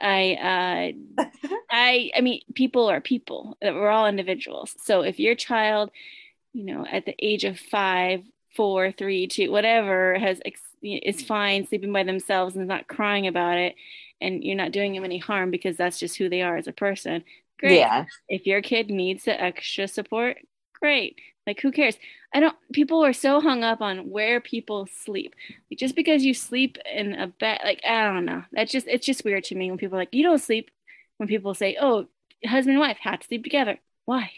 I 0.00 0.94
uh, 1.18 1.24
I 1.70 2.10
I 2.16 2.20
mean, 2.20 2.42
people 2.54 2.90
are 2.90 3.00
people. 3.00 3.56
That 3.62 3.74
we're 3.74 3.90
all 3.90 4.06
individuals. 4.06 4.74
So 4.84 5.02
if 5.02 5.18
your 5.18 5.34
child, 5.34 5.90
you 6.52 6.64
know, 6.64 6.86
at 6.90 7.06
the 7.06 7.14
age 7.18 7.44
of 7.44 7.58
five, 7.58 8.22
four, 8.54 8.92
three, 8.92 9.26
two, 9.26 9.50
whatever, 9.50 10.18
has 10.18 10.40
ex- 10.44 10.60
is 10.82 11.22
fine 11.22 11.66
sleeping 11.66 11.92
by 11.92 12.04
themselves 12.04 12.54
and 12.54 12.62
is 12.64 12.68
not 12.68 12.88
crying 12.88 13.26
about 13.26 13.56
it, 13.58 13.74
and 14.20 14.42
you're 14.42 14.56
not 14.56 14.72
doing 14.72 14.94
them 14.94 15.04
any 15.04 15.18
harm 15.18 15.50
because 15.50 15.76
that's 15.76 15.98
just 15.98 16.16
who 16.16 16.28
they 16.28 16.42
are 16.42 16.56
as 16.56 16.66
a 16.66 16.72
person. 16.72 17.24
Great. 17.58 17.78
Yeah. 17.78 18.06
If 18.28 18.46
your 18.46 18.62
kid 18.62 18.90
needs 18.90 19.24
the 19.24 19.40
extra 19.40 19.88
support, 19.88 20.38
great. 20.80 21.18
Like 21.46 21.60
who 21.60 21.72
cares? 21.72 21.96
I 22.32 22.40
don't 22.40 22.56
people 22.72 23.04
are 23.04 23.12
so 23.12 23.40
hung 23.40 23.62
up 23.62 23.80
on 23.80 24.10
where 24.10 24.40
people 24.40 24.88
sleep. 25.04 25.34
Like, 25.70 25.78
just 25.78 25.94
because 25.94 26.24
you 26.24 26.34
sleep 26.34 26.78
in 26.90 27.14
a 27.14 27.26
bed 27.26 27.60
like 27.64 27.82
I 27.86 28.12
don't 28.12 28.24
know. 28.24 28.44
That's 28.52 28.72
just 28.72 28.86
it's 28.88 29.06
just 29.06 29.24
weird 29.24 29.44
to 29.44 29.54
me 29.54 29.70
when 29.70 29.78
people 29.78 29.96
are 29.96 30.00
like 30.00 30.14
you 30.14 30.22
don't 30.22 30.40
sleep 30.40 30.70
when 31.18 31.28
people 31.28 31.54
say, 31.54 31.76
"Oh, 31.80 32.06
husband 32.44 32.74
and 32.74 32.80
wife 32.80 32.98
have 33.00 33.20
to 33.20 33.26
sleep 33.26 33.44
together." 33.44 33.78
Why? 34.04 34.30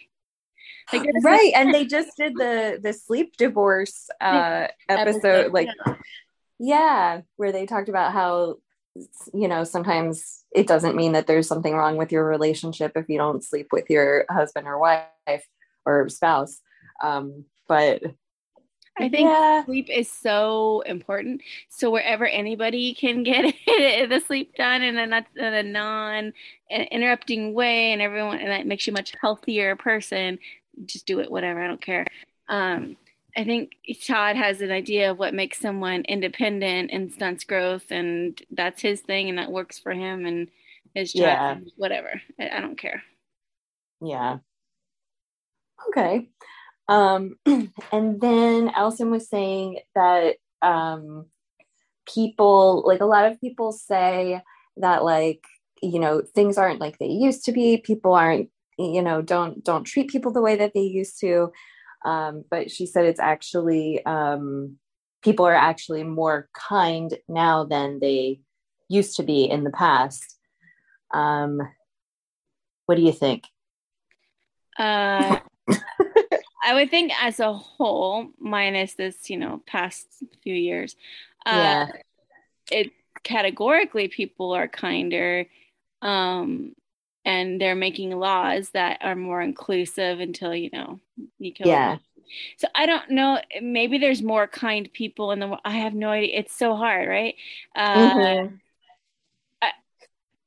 Like 0.93 1.09
right 1.23 1.53
and 1.57 1.75
they 1.75 1.85
just 1.85 2.17
did 2.17 2.35
the 2.35 2.79
the 2.81 2.93
sleep 2.93 3.37
divorce 3.37 4.09
uh 4.21 4.69
episode 4.89 5.19
Episode, 5.25 5.53
like 5.53 5.69
yeah. 5.85 5.95
yeah 6.59 7.21
where 7.37 7.51
they 7.51 7.67
talked 7.67 7.89
about 7.89 8.12
how 8.12 8.59
you 9.32 9.48
know 9.48 9.64
sometimes 9.64 10.44
it 10.52 10.66
doesn't 10.66 10.96
mean 10.96 11.12
that 11.12 11.26
there's 11.26 11.48
something 11.48 11.74
wrong 11.74 11.96
with 11.96 12.12
your 12.12 12.24
relationship 12.24 12.92
if 12.96 13.09
you 13.09 13.18
don't 13.18 13.44
sleep 13.44 13.68
with 13.72 13.88
your 13.90 14.24
husband 14.30 14.66
or 14.66 14.78
wife 14.78 15.46
or 15.85 16.09
spouse 16.09 16.61
um 17.02 17.44
but 17.68 18.02
I 18.98 19.09
think 19.09 19.28
yeah 19.28 19.64
sleep 19.64 19.90
is 19.90 20.11
so 20.11 20.80
important. 20.87 21.42
So 21.68 21.90
wherever 21.90 22.26
anybody 22.26 22.94
can 22.94 23.22
get 23.22 23.54
the 23.66 24.22
sleep 24.26 24.54
done 24.54 24.82
in 24.82 24.96
a 24.96 25.26
in 25.37 25.54
a 25.54 25.62
non 25.62 26.32
interrupting 26.70 27.52
way, 27.52 27.92
and 27.92 28.00
everyone 28.00 28.38
and 28.38 28.50
that 28.50 28.66
makes 28.66 28.87
you 28.87 28.92
a 28.92 28.94
much 28.94 29.12
healthier 29.20 29.76
person. 29.76 30.38
Just 30.87 31.06
do 31.06 31.20
it, 31.20 31.30
whatever. 31.30 31.62
I 31.62 31.66
don't 31.66 31.80
care. 31.80 32.06
Um, 32.48 32.96
I 33.37 33.44
think 33.44 33.72
Todd 34.07 34.37
has 34.37 34.62
an 34.62 34.70
idea 34.70 35.11
of 35.11 35.18
what 35.18 35.35
makes 35.35 35.59
someone 35.59 36.03
independent 36.09 36.90
and 36.90 37.12
stunts 37.12 37.44
growth, 37.44 37.90
and 37.90 38.40
that's 38.51 38.81
his 38.81 39.01
thing, 39.03 39.29
and 39.29 39.38
that 39.38 39.53
works 39.53 39.79
for 39.79 39.92
him 39.92 40.25
and 40.25 40.49
his 40.94 41.12
job. 41.12 41.20
Yeah. 41.22 41.59
Whatever. 41.77 42.20
I, 42.40 42.49
I 42.49 42.61
don't 42.61 42.79
care. 42.79 43.03
yeah 44.01 44.38
okay 45.88 46.29
um 46.88 47.37
and 47.92 48.20
then 48.20 48.70
Allison 48.75 49.11
was 49.11 49.29
saying 49.29 49.81
that 49.94 50.37
um 50.62 51.27
people 52.07 52.85
like 52.87 53.01
a 53.01 53.07
lot 53.07 53.31
of 53.31 53.40
people 53.40 53.72
say 53.72 54.40
that 54.77 55.05
like 55.05 55.44
you 55.83 55.99
know 55.99 56.22
things 56.35 56.59
aren't 56.59 56.81
like 56.81 56.99
they 56.99 57.07
used 57.07 57.44
to 57.44 57.53
be 57.53 57.79
people 57.79 58.14
aren't 58.14 58.49
you 58.79 59.03
know 59.03 59.22
don't 59.22 59.64
don't 59.64 59.85
treat 59.85 60.11
people 60.11 60.33
the 60.33 60.42
way 60.42 60.57
that 60.57 60.72
they 60.75 60.81
used 60.81 61.18
to 61.20 61.53
um 62.04 62.44
but 62.50 62.70
she 62.70 62.87
said 62.87 63.04
it's 63.04 63.20
actually 63.20 64.04
um 64.06 64.76
people 65.22 65.46
are 65.46 65.54
actually 65.54 66.04
more 66.04 66.48
kind 66.54 67.14
now 67.28 67.64
than 67.64 67.98
they 68.00 68.40
used 68.88 69.16
to 69.16 69.22
be 69.22 69.44
in 69.44 69.64
the 69.64 69.70
past 69.70 70.38
um 71.12 71.61
what 72.87 72.96
do 72.96 73.02
you 73.02 73.12
think 73.12 73.44
Uh, 74.78 75.40
I 76.62 76.74
would 76.74 76.90
think 76.90 77.12
as 77.22 77.40
a 77.40 77.52
whole, 77.52 78.28
minus 78.38 78.94
this, 78.94 79.30
you 79.30 79.38
know, 79.38 79.62
past 79.66 80.06
few 80.42 80.54
years, 80.54 80.96
uh, 81.46 81.52
Yeah. 81.56 81.87
it 82.70 82.92
categorically 83.22 84.09
people 84.09 84.52
are 84.52 84.68
kinder, 84.68 85.46
um, 86.02 86.74
and 87.27 87.61
they're 87.61 87.75
making 87.75 88.11
laws 88.12 88.71
that 88.71 88.99
are 89.03 89.15
more 89.17 89.43
inclusive 89.43 90.21
until 90.21 90.55
you 90.55 90.71
know 90.73 91.01
you 91.39 91.53
kill. 91.53 91.69
Yeah. 91.69 91.99
So 92.57 92.69
I 92.75 92.87
don't 92.87 93.11
know. 93.11 93.39
Maybe 93.61 93.99
there's 93.99 94.23
more 94.23 94.47
kind 94.47 94.91
people 94.93 95.33
in 95.33 95.41
the. 95.41 95.49
wo- 95.49 95.61
I 95.65 95.73
have 95.79 95.95
no 95.95 96.11
idea. 96.11 96.39
It's 96.39 96.57
so 96.57 96.75
hard, 96.75 97.09
right? 97.09 97.35
Uh, 97.75 97.91
Mhm. 98.15 98.61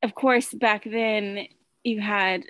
Of 0.02 0.16
course, 0.16 0.54
back 0.54 0.86
then 0.86 1.48
you 1.84 2.00
had 2.00 2.46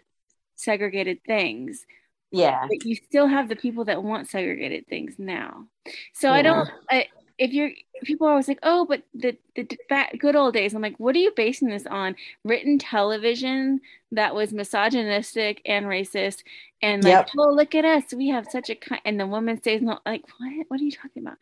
segregated 0.55 1.23
things. 1.25 1.85
yeah 2.31 2.67
but 2.69 2.85
you 2.85 2.95
still 2.95 3.25
have 3.27 3.49
the 3.49 3.55
people 3.55 3.85
that 3.85 4.03
want 4.03 4.29
segregated 4.29 4.85
things 4.87 5.15
now. 5.17 5.65
So 6.13 6.31
I 6.31 6.43
don't. 6.43 6.69
I, 6.91 7.07
if 7.39 7.53
you're, 7.53 7.71
people 8.03 8.27
are 8.27 8.31
always 8.31 8.47
like, 8.47 8.59
"Oh, 8.63 8.85
but 8.85 9.03
the 9.13 9.37
the 9.55 9.63
d- 9.63 10.17
good 10.19 10.35
old 10.35 10.53
days." 10.53 10.73
I'm 10.73 10.81
like, 10.81 10.99
"What 10.99 11.15
are 11.15 11.19
you 11.19 11.31
basing 11.35 11.69
this 11.69 11.87
on? 11.87 12.15
Written 12.43 12.77
television 12.77 13.81
that 14.11 14.35
was 14.35 14.53
misogynistic 14.53 15.61
and 15.65 15.85
racist, 15.85 16.43
and 16.81 17.03
like, 17.03 17.11
Yep. 17.11 17.29
oh, 17.37 17.49
look 17.53 17.73
at 17.75 17.85
us, 17.85 18.13
we 18.13 18.27
have 18.29 18.47
such 18.49 18.69
a 18.69 18.75
kind." 18.75 19.01
And 19.05 19.19
the 19.19 19.25
woman 19.25 19.61
says, 19.63 19.81
not 19.81 20.01
like, 20.05 20.23
what? 20.37 20.65
What 20.67 20.81
are 20.81 20.83
you 20.83 20.91
talking 20.91 21.25
about?" 21.25 21.37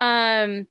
Um. 0.00 0.66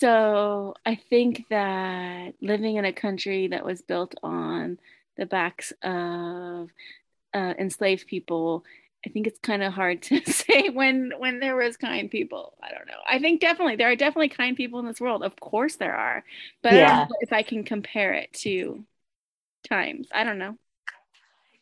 So 0.00 0.74
I 0.86 0.94
think 0.96 1.46
that 1.50 2.34
living 2.40 2.76
in 2.76 2.84
a 2.84 2.92
country 2.92 3.48
that 3.48 3.64
was 3.64 3.80
built 3.82 4.14
on 4.22 4.78
the 5.16 5.26
backs 5.26 5.72
of 5.82 6.70
uh, 7.34 7.54
enslaved 7.58 8.06
people 8.06 8.64
I 9.06 9.10
think 9.10 9.26
it's 9.26 9.38
kind 9.38 9.62
of 9.62 9.72
hard 9.72 10.02
to 10.04 10.20
say 10.32 10.70
when 10.70 11.12
when 11.18 11.40
there 11.40 11.56
was 11.56 11.76
kind 11.76 12.10
people. 12.10 12.56
I 12.62 12.70
don't 12.70 12.86
know. 12.88 13.00
I 13.08 13.18
think 13.20 13.40
definitely 13.40 13.76
there 13.76 13.90
are 13.90 13.96
definitely 13.96 14.28
kind 14.30 14.56
people 14.56 14.80
in 14.80 14.86
this 14.86 15.00
world. 15.00 15.22
Of 15.22 15.36
course 15.40 15.76
there 15.76 15.94
are, 15.94 16.24
but 16.62 16.84
I 16.86 16.92
Yeah. 16.92 17.08
know 17.08 17.16
if 17.20 17.32
I 17.32 17.42
can 17.42 17.64
compare 17.64 18.12
it 18.14 18.32
to 18.44 18.84
times. 19.68 20.08
I 20.14 20.24
don't 20.24 20.38
know. 20.38 20.58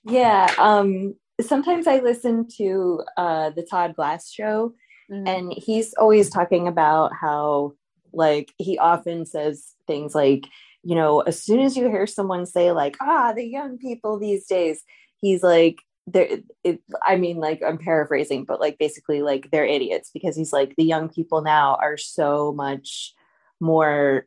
Yeah. 0.04 0.52
Um, 0.58 1.14
sometimes 1.40 1.86
I 1.86 1.98
listen 2.00 2.48
to 2.58 3.02
uh, 3.16 3.50
the 3.50 3.62
Todd 3.62 3.94
Glass 3.96 4.30
show, 4.30 4.74
Mhm. 5.08 5.26
and 5.26 5.52
he's 5.56 5.94
always 5.94 6.30
talking 6.30 6.68
about 6.68 7.12
how, 7.20 7.72
like, 8.12 8.52
he 8.58 8.78
often 8.78 9.26
says 9.26 9.74
things 9.86 10.14
like, 10.14 10.44
you 10.82 10.94
know, 10.94 11.20
as 11.20 11.42
soon 11.42 11.60
as 11.60 11.76
you 11.76 11.88
hear 11.88 12.06
someone 12.06 12.46
say, 12.46 12.70
like, 12.72 12.96
ah, 13.00 13.32
the 13.32 13.44
young 13.44 13.78
people 13.78 14.18
these 14.18 14.46
days, 14.46 14.82
he's 15.20 15.42
like, 15.42 15.78
they're, 16.06 16.38
it, 16.62 16.80
I 17.06 17.16
mean, 17.16 17.38
like, 17.38 17.62
I'm 17.66 17.78
paraphrasing, 17.78 18.44
but 18.44 18.60
like, 18.60 18.78
basically, 18.78 19.22
like, 19.22 19.50
they're 19.50 19.64
idiots 19.64 20.10
because 20.12 20.36
he's 20.36 20.52
like, 20.52 20.74
the 20.76 20.84
young 20.84 21.08
people 21.08 21.42
now 21.42 21.76
are 21.76 21.96
so 21.96 22.52
much 22.52 23.14
more 23.60 24.26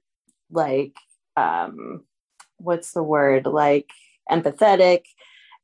like, 0.52 0.94
um, 1.38 2.04
what's 2.58 2.92
the 2.92 3.04
word? 3.04 3.46
Like, 3.46 3.90
empathetic 4.30 5.04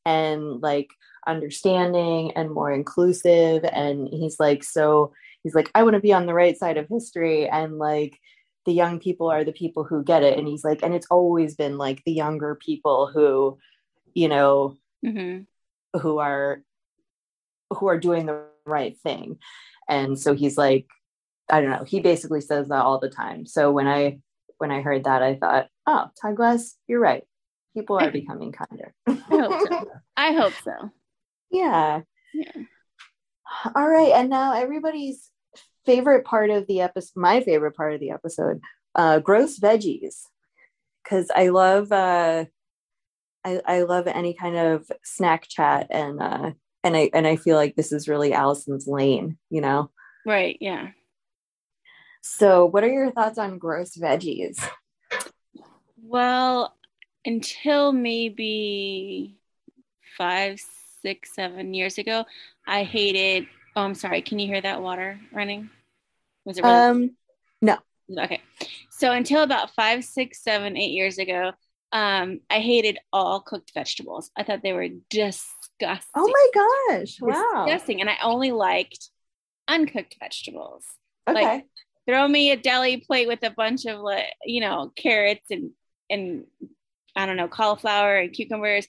and 0.05 0.61
like 0.61 0.89
understanding 1.27 2.31
and 2.35 2.51
more 2.51 2.71
inclusive 2.71 3.63
and 3.71 4.07
he's 4.09 4.39
like 4.39 4.63
so 4.63 5.11
he's 5.43 5.55
like 5.55 5.71
i 5.73 5.81
want 5.81 5.95
to 5.95 5.99
be 5.99 6.13
on 6.13 6.27
the 6.27 6.33
right 6.33 6.57
side 6.57 6.77
of 6.77 6.87
history 6.87 7.47
and 7.49 7.77
like 7.77 8.19
the 8.65 8.73
young 8.73 8.99
people 8.99 9.29
are 9.29 9.43
the 9.43 9.51
people 9.51 9.83
who 9.83 10.03
get 10.03 10.23
it 10.23 10.37
and 10.37 10.47
he's 10.47 10.63
like 10.63 10.83
and 10.83 10.93
it's 10.93 11.07
always 11.09 11.55
been 11.55 11.77
like 11.77 12.03
the 12.05 12.11
younger 12.11 12.55
people 12.55 13.07
who 13.07 13.57
you 14.13 14.27
know 14.27 14.77
Mhm. 15.03 15.45
Who 15.99 16.19
are 16.19 16.61
who 17.71 17.87
are 17.87 17.99
doing 17.99 18.25
the 18.25 18.43
right 18.65 18.97
thing. 18.99 19.37
And 19.89 20.19
so 20.19 20.33
he's 20.33 20.57
like 20.57 20.87
i 21.47 21.61
don't 21.61 21.69
know 21.69 21.83
he 21.83 21.99
basically 21.99 22.41
says 22.41 22.69
that 22.69 22.83
all 22.83 22.99
the 22.99 23.09
time. 23.09 23.45
So 23.45 23.71
when 23.71 23.87
i 23.87 24.19
when 24.57 24.71
i 24.71 24.81
heard 24.81 25.03
that 25.03 25.21
i 25.21 25.35
thought 25.35 25.67
oh 25.85 26.07
todd 26.21 26.35
glass 26.35 26.75
you're 26.87 26.99
right. 26.99 27.23
People 27.75 27.99
are 27.99 28.09
becoming 28.09 28.53
kinder. 28.53 28.93
I 29.05 29.13
hope 29.29 29.69
so. 29.69 29.85
I 30.15 30.31
hope 30.33 30.53
so. 30.63 30.91
yeah. 31.51 32.01
Yeah. 32.33 32.63
all 33.75 33.87
right. 33.87 34.13
And 34.13 34.29
now 34.29 34.53
everybody's 34.53 35.29
favorite 35.85 36.25
part 36.25 36.49
of 36.49 36.65
the 36.67 36.81
episode 36.81 37.11
my 37.15 37.41
favorite 37.41 37.75
part 37.75 37.93
of 37.93 37.99
the 37.99 38.11
episode 38.11 38.59
uh 38.95 39.19
gross 39.19 39.59
veggies. 39.59 40.21
Because 41.03 41.29
i 41.35 41.49
love 41.49 41.91
uh 41.91 42.45
I, 43.45 43.61
I 43.65 43.81
love 43.83 44.07
any 44.07 44.33
kind 44.33 44.57
of 44.57 44.91
snack 45.03 45.47
chat 45.47 45.87
and 45.91 46.21
uh 46.21 46.51
and 46.83 46.97
i 46.97 47.09
and 47.13 47.25
i 47.27 47.35
feel 47.35 47.55
like 47.55 47.75
this 47.75 47.91
is 47.91 48.07
really 48.09 48.33
allison's 48.33 48.87
lane 48.87 49.37
you 49.49 49.61
know 49.61 49.91
Right. 50.25 50.57
Yeah. 50.59 50.89
so 52.21 52.65
what 52.65 52.83
are 52.83 52.91
your 52.91 53.11
thoughts 53.11 53.37
on 53.37 53.57
gross 53.59 53.95
veggies 53.95 54.57
Well, 56.01 56.75
until 57.25 57.91
maybe 57.91 59.37
five, 60.17 60.61
six, 61.01 61.33
seven 61.33 61.73
years 61.73 61.97
ago, 61.97 62.25
I 62.67 62.83
hated. 62.83 63.47
Oh, 63.75 63.81
I'm 63.81 63.95
sorry. 63.95 64.21
Can 64.21 64.37
you 64.39 64.47
hear 64.47 64.61
that 64.61 64.81
water 64.81 65.19
running? 65.33 65.69
Was 66.45 66.57
it 66.59 66.63
really? 66.63 66.75
Um, 66.75 67.15
no. 67.61 67.77
okay. 68.19 68.41
So 68.91 69.11
until 69.11 69.41
about 69.43 69.71
five, 69.71 70.03
six, 70.03 70.43
seven, 70.43 70.77
eight 70.77 70.91
years 70.91 71.17
ago, 71.17 71.53
um, 71.95 72.41
I 72.49 72.59
hated 72.59 72.99
all 73.13 73.39
cooked 73.39 73.71
vegetables. 73.73 74.29
I 74.35 74.43
thought 74.43 74.61
they 74.63 74.73
were 74.73 74.89
disgusting. 75.09 76.09
oh 76.15 76.27
my 76.27 76.47
gosh. 76.97 77.17
Wow. 77.21 77.63
disgusting, 77.65 78.01
and 78.01 78.09
I 78.09 78.17
only 78.23 78.51
liked 78.51 79.09
uncooked 79.67 80.17
vegetables. 80.19 80.85
Okay. 81.27 81.43
like- 81.43 81.65
Throw 82.07 82.27
me 82.27 82.51
a 82.51 82.55
deli 82.55 82.97
plate 82.97 83.27
with 83.27 83.41
a 83.41 83.49
bunch 83.49 83.85
of 83.87 83.99
like 83.99 84.25
you 84.45 84.61
know 84.61 84.91
carrots 84.95 85.49
and 85.49 85.71
and 86.07 86.43
I 87.15 87.25
don't 87.25 87.35
know 87.37 87.47
cauliflower 87.47 88.17
and 88.17 88.31
cucumbers. 88.31 88.87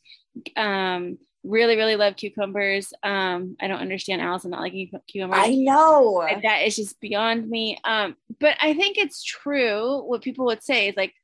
Um, 0.54 1.16
really, 1.42 1.76
really 1.76 1.96
love 1.96 2.16
cucumbers. 2.16 2.92
Um, 3.02 3.56
I 3.58 3.68
don't 3.68 3.80
understand 3.80 4.20
Allison 4.20 4.50
not 4.50 4.60
liking 4.60 4.90
cu- 4.90 4.98
cucumbers. 5.08 5.38
I 5.42 5.54
know. 5.54 6.26
that 6.42 6.62
is 6.66 6.76
just 6.76 7.00
beyond 7.00 7.48
me. 7.48 7.78
Um, 7.84 8.16
but 8.38 8.56
I 8.60 8.74
think 8.74 8.98
it's 8.98 9.22
true 9.24 10.02
what 10.06 10.20
people 10.20 10.44
would 10.46 10.62
say 10.62 10.88
is 10.88 10.96
like, 10.96 11.14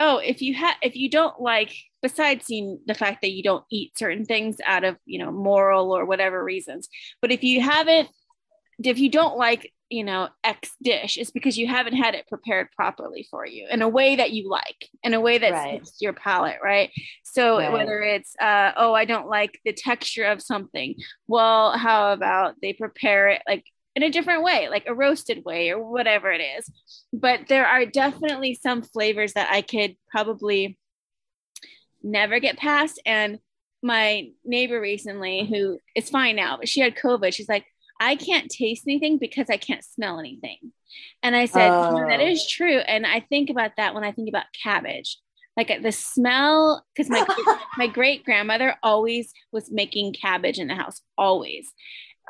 oh, 0.00 0.18
if 0.18 0.42
you 0.42 0.54
have 0.54 0.76
if 0.82 0.96
you 0.96 1.08
don't 1.10 1.40
like 1.40 1.74
besides 2.02 2.46
seeing 2.46 2.78
the 2.86 2.94
fact 2.94 3.22
that 3.22 3.32
you 3.32 3.42
don't 3.42 3.64
eat 3.70 3.96
certain 3.98 4.24
things 4.24 4.56
out 4.66 4.84
of 4.84 4.96
you 5.06 5.18
know 5.18 5.30
moral 5.32 5.92
or 5.96 6.04
whatever 6.04 6.42
reasons, 6.42 6.88
but 7.20 7.32
if 7.32 7.42
you 7.42 7.60
haven't 7.60 8.08
if 8.82 8.98
you 8.98 9.08
don't 9.08 9.36
like 9.36 9.72
you 9.90 10.02
know 10.02 10.28
x 10.42 10.70
dish 10.82 11.16
it's 11.18 11.30
because 11.30 11.56
you 11.56 11.66
haven't 11.68 11.94
had 11.94 12.14
it 12.14 12.26
prepared 12.26 12.68
properly 12.74 13.26
for 13.30 13.46
you 13.46 13.66
in 13.70 13.82
a 13.82 13.88
way 13.88 14.16
that 14.16 14.32
you 14.32 14.48
like 14.48 14.88
in 15.04 15.14
a 15.14 15.20
way 15.20 15.38
that 15.38 15.52
Right. 15.52 15.78
suits 15.86 15.98
your 16.00 16.12
palate 16.12 16.56
right 16.62 16.90
so 17.22 17.58
Right. 17.58 17.72
whether 17.72 18.00
it's 18.00 18.34
uh, 18.40 18.72
oh 18.76 18.94
i 18.94 19.04
don't 19.04 19.28
like 19.28 19.60
the 19.64 19.72
texture 19.72 20.24
of 20.24 20.42
something 20.42 20.96
well 21.28 21.76
how 21.76 22.12
about 22.12 22.54
they 22.62 22.72
prepare 22.72 23.28
it 23.28 23.42
like 23.46 23.64
in 23.94 24.02
a 24.02 24.10
different 24.10 24.42
way 24.42 24.68
like 24.68 24.84
a 24.86 24.94
roasted 24.94 25.44
way 25.44 25.70
or 25.70 25.82
whatever 25.82 26.30
it 26.30 26.40
is 26.40 26.70
but 27.12 27.40
there 27.48 27.66
are 27.66 27.86
definitely 27.86 28.54
some 28.54 28.82
flavors 28.82 29.32
that 29.34 29.50
i 29.52 29.62
could 29.62 29.96
probably 30.10 30.78
never 32.02 32.38
get 32.40 32.58
past 32.58 33.00
and 33.06 33.38
my 33.82 34.28
neighbor 34.44 34.80
recently 34.80 35.46
who 35.46 35.78
is 35.94 36.10
fine 36.10 36.36
now 36.36 36.56
but 36.56 36.68
she 36.68 36.80
had 36.80 36.96
covid 36.96 37.32
she's 37.32 37.48
like 37.48 37.66
I 38.00 38.16
can't 38.16 38.50
taste 38.50 38.84
anything 38.86 39.18
because 39.18 39.48
I 39.48 39.56
can't 39.56 39.84
smell 39.84 40.18
anything. 40.18 40.72
And 41.22 41.36
I 41.36 41.46
said, 41.46 41.72
"You 41.72 42.02
know, 42.02 42.08
that 42.08 42.20
Oh. 42.20 42.26
true. 42.50 42.78
And 42.78 43.06
I 43.06 43.20
think 43.20 43.50
about 43.50 43.76
that 43.76 43.94
when 43.94 44.04
I 44.04 44.12
think 44.12 44.28
about 44.28 44.46
cabbage. 44.62 45.18
Like 45.56 45.70
uh, 45.70 45.78
the 45.80 45.92
smell, 45.92 46.84
because 46.94 47.08
my 47.08 47.24
my 47.78 47.86
great 47.86 48.24
grandmother 48.24 48.76
always 48.82 49.32
was 49.52 49.70
making 49.70 50.14
cabbage 50.14 50.58
in 50.58 50.66
the 50.68 50.74
house, 50.74 51.00
always. 51.16 51.72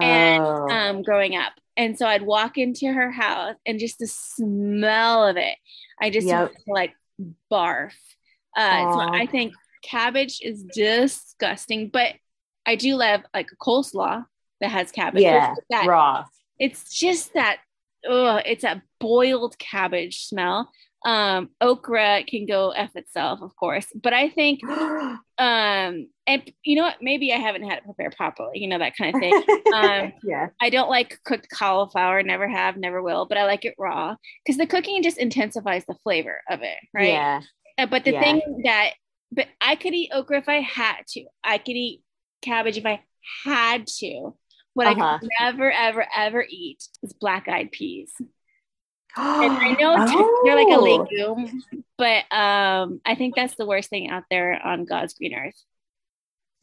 And 0.01 0.43
Oh. 0.45 0.69
um, 0.71 1.03
growing 1.03 1.37
up, 1.37 1.53
and 1.77 1.97
so 1.99 2.07
I'd 2.07 2.23
walk 2.23 2.59
into 2.59 2.93
her 2.93 3.11
house, 3.11 3.55
and 3.67 3.79
just 3.79 3.99
the 3.99 4.07
smell 4.07 5.27
of 5.27 5.37
it, 5.37 5.57
I 6.01 6.11
just 6.11 6.27
Yep. 6.27 6.53
to, 6.53 6.59
like 6.67 6.95
barf. 7.51 7.93
Uh, 8.57 8.93
so 8.93 8.99
I 9.01 9.27
think 9.27 9.55
cabbage 9.83 10.41
is 10.43 10.65
disgusting, 10.65 11.89
but 11.89 12.15
I 12.67 12.77
do 12.77 12.97
love 12.97 13.23
like 13.35 13.49
a 13.53 13.57
coleslaw 13.57 14.25
that 14.61 14.71
has 14.71 14.91
cabbage. 14.91 15.23
yeah. 15.23 15.53
It's 15.57 15.67
that 15.71 15.87
Raw. 15.87 16.25
it's 16.59 16.93
just 16.97 17.35
that 17.35 17.59
oh 18.07 18.37
it's 18.37 18.65
a 18.65 18.83
boiled 19.01 19.59
cabbage 19.59 20.25
smell 20.27 20.71
um 21.05 21.51
okra 21.61 22.23
can 22.27 22.47
go 22.47 22.71
f 22.71 22.95
itself 22.97 23.41
of 23.43 23.55
course 23.57 23.87
but 24.03 24.13
i 24.15 24.29
think 24.31 24.63
um 25.39 26.09
and 26.27 26.53
you 26.65 26.77
know 26.77 26.83
what 26.85 26.97
maybe 27.03 27.33
i 27.33 27.37
haven't 27.37 27.65
had 27.69 27.79
it 27.79 27.85
prepared 27.85 28.15
properly 28.17 28.59
you 28.59 28.69
know 28.69 28.79
that 28.79 28.97
kind 28.97 29.15
of 29.15 29.21
thing 29.21 29.33
um 29.75 30.13
yeah. 30.25 30.47
i 30.63 30.71
don't 30.71 30.89
like 30.89 31.19
cooked 31.25 31.49
cauliflower 31.53 32.23
never 32.23 32.49
have 32.49 32.77
never 32.79 33.03
will 33.03 33.27
but 33.27 33.37
i 33.37 33.45
like 33.45 33.65
it 33.65 33.75
raw 33.79 34.15
because 34.45 34.57
the 34.57 34.67
cooking 34.67 35.03
just 35.03 35.19
intensifies 35.19 35.85
the 35.87 35.97
flavor 36.03 36.41
of 36.51 36.63
it 36.63 36.79
right 36.95 37.09
Yeah. 37.09 37.41
uh, 37.79 37.87
but 37.87 38.05
the 38.05 38.13
Yeah. 38.13 38.21
thing 38.21 38.63
that, 38.65 38.91
but 39.33 39.47
I 39.61 39.75
could 39.77 39.95
eat 39.95 40.11
okra 40.15 40.39
if 40.39 40.49
I 40.49 40.61
had 40.61 40.99
to. 41.09 41.25
I 41.43 41.59
could 41.59 41.75
eat 41.77 42.03
cabbage 42.41 42.77
if 42.77 42.87
I 42.87 43.01
had 43.45 43.87
to. 43.99 44.35
What 44.75 44.87
I 44.87 44.93
Uh-huh. 44.93 45.19
could 45.19 45.29
never, 45.41 45.73
ever, 45.73 46.07
ever 46.17 46.47
eat 46.49 46.85
is 47.03 47.13
black 47.13 47.49
eyed 47.49 47.73
peas. 47.73 48.13
And 49.17 49.53
I 49.57 49.73
know 49.81 49.95
it's- 50.03 50.41
they're 50.45 50.57
like 50.57 50.69
a 50.69 50.79
Oh. 50.81 50.83
legume, 50.83 51.62
but 51.99 52.25
um, 52.35 53.01
I 53.05 53.15
think 53.15 53.35
that's 53.37 53.55
the 53.57 53.67
worst 53.67 53.91
thing 53.91 54.11
out 54.11 54.25
there 54.31 54.61
on 54.65 54.85
God's 54.85 55.15
green 55.15 55.35
earth. 55.35 55.61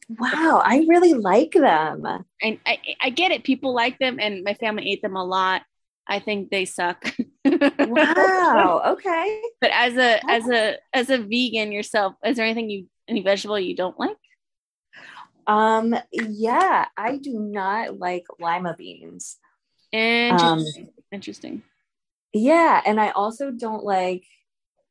Wow, 0.08 0.60
I 0.64 0.84
really 0.88 1.14
like 1.14 1.52
them. 1.52 2.04
And 2.42 2.58
I, 2.66 2.78
I 3.00 3.10
get 3.10 3.30
it. 3.30 3.44
People 3.44 3.72
like 3.74 3.98
them, 3.98 4.18
and 4.20 4.44
my 4.44 4.54
family 4.54 4.90
ate 4.90 5.00
them 5.00 5.16
a 5.16 5.24
lot. 5.24 5.62
I 6.06 6.18
think 6.18 6.50
they 6.50 6.64
suck. 6.66 7.14
Wow. 7.44 8.82
Okay. 8.92 9.42
But 9.60 9.70
as 9.72 9.96
a 9.96 10.20
as 10.28 10.48
a 10.50 10.76
as 10.92 11.08
a 11.10 11.18
vegan 11.18 11.72
yourself, 11.72 12.14
is 12.24 12.36
there 12.36 12.44
anything 12.44 12.68
you 12.68 12.88
any 13.08 13.22
vegetable 13.22 13.58
you 13.58 13.74
don't 13.76 13.98
like? 13.98 14.16
Um. 15.46 15.94
Yeah, 16.12 16.86
I 16.96 17.16
do 17.16 17.38
not 17.38 17.98
like 17.98 18.24
lima 18.38 18.74
beans. 18.76 19.38
Interesting. 19.92 20.90
Interesting. 21.10 21.62
Yeah, 22.32 22.80
and 22.84 23.00
I 23.00 23.10
also 23.10 23.50
don't 23.50 23.84
like. 23.84 24.24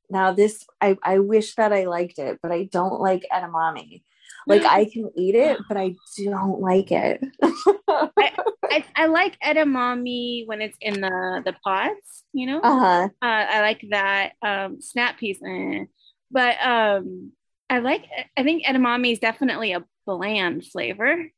Now 0.09 0.33
this, 0.33 0.65
I 0.81 0.97
I 1.03 1.19
wish 1.19 1.55
that 1.55 1.71
I 1.71 1.85
liked 1.85 2.19
it, 2.19 2.39
but 2.43 2.51
I 2.51 2.65
don't 2.65 2.99
like 2.99 3.25
edamame. 3.31 4.03
Like 4.47 4.65
I 4.65 4.85
can 4.85 5.09
eat 5.15 5.35
it, 5.35 5.59
but 5.67 5.77
I 5.77 5.95
don't 6.23 6.59
like 6.59 6.91
it. 6.91 7.23
I, 7.43 8.83
I 8.95 9.05
like 9.05 9.39
edamame 9.39 10.47
when 10.47 10.61
it's 10.61 10.77
in 10.81 11.01
the 11.01 11.41
the 11.45 11.55
pods, 11.63 12.23
you 12.33 12.47
know. 12.47 12.59
Uh 12.61 12.79
huh. 12.79 13.09
Uh, 13.21 13.45
I 13.49 13.61
like 13.61 13.85
that. 13.91 14.33
Um, 14.41 14.81
snap 14.81 15.17
piece 15.17 15.39
eh. 15.45 15.85
but 16.31 16.55
um, 16.65 17.31
I 17.69 17.79
like. 17.79 18.05
I 18.35 18.43
think 18.43 18.65
edamame 18.65 19.11
is 19.11 19.19
definitely 19.19 19.73
a 19.73 19.85
bland 20.05 20.65
flavor. 20.65 21.31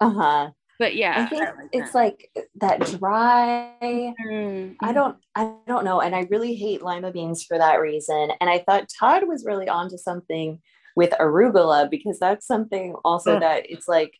Uh 0.00 0.10
huh. 0.10 0.50
But 0.80 0.96
yeah, 0.96 1.24
I 1.24 1.26
think 1.26 1.42
like 1.42 1.68
it's 1.72 1.92
that. 1.92 1.98
like 1.98 2.30
that 2.54 2.80
dry. 2.98 3.74
Mm, 3.82 4.76
I 4.80 4.92
don't 4.94 5.18
I 5.34 5.52
don't 5.66 5.84
know. 5.84 6.00
And 6.00 6.16
I 6.16 6.26
really 6.30 6.54
hate 6.54 6.80
lima 6.80 7.12
beans 7.12 7.44
for 7.44 7.58
that 7.58 7.82
reason. 7.82 8.30
And 8.40 8.48
I 8.48 8.60
thought 8.60 8.88
Todd 8.98 9.28
was 9.28 9.44
really 9.44 9.68
onto 9.68 9.98
something 9.98 10.58
with 10.96 11.10
arugula 11.20 11.90
because 11.90 12.18
that's 12.18 12.46
something 12.46 12.94
also 13.04 13.34
Ugh. 13.34 13.42
that 13.42 13.66
it's 13.68 13.86
like 13.86 14.14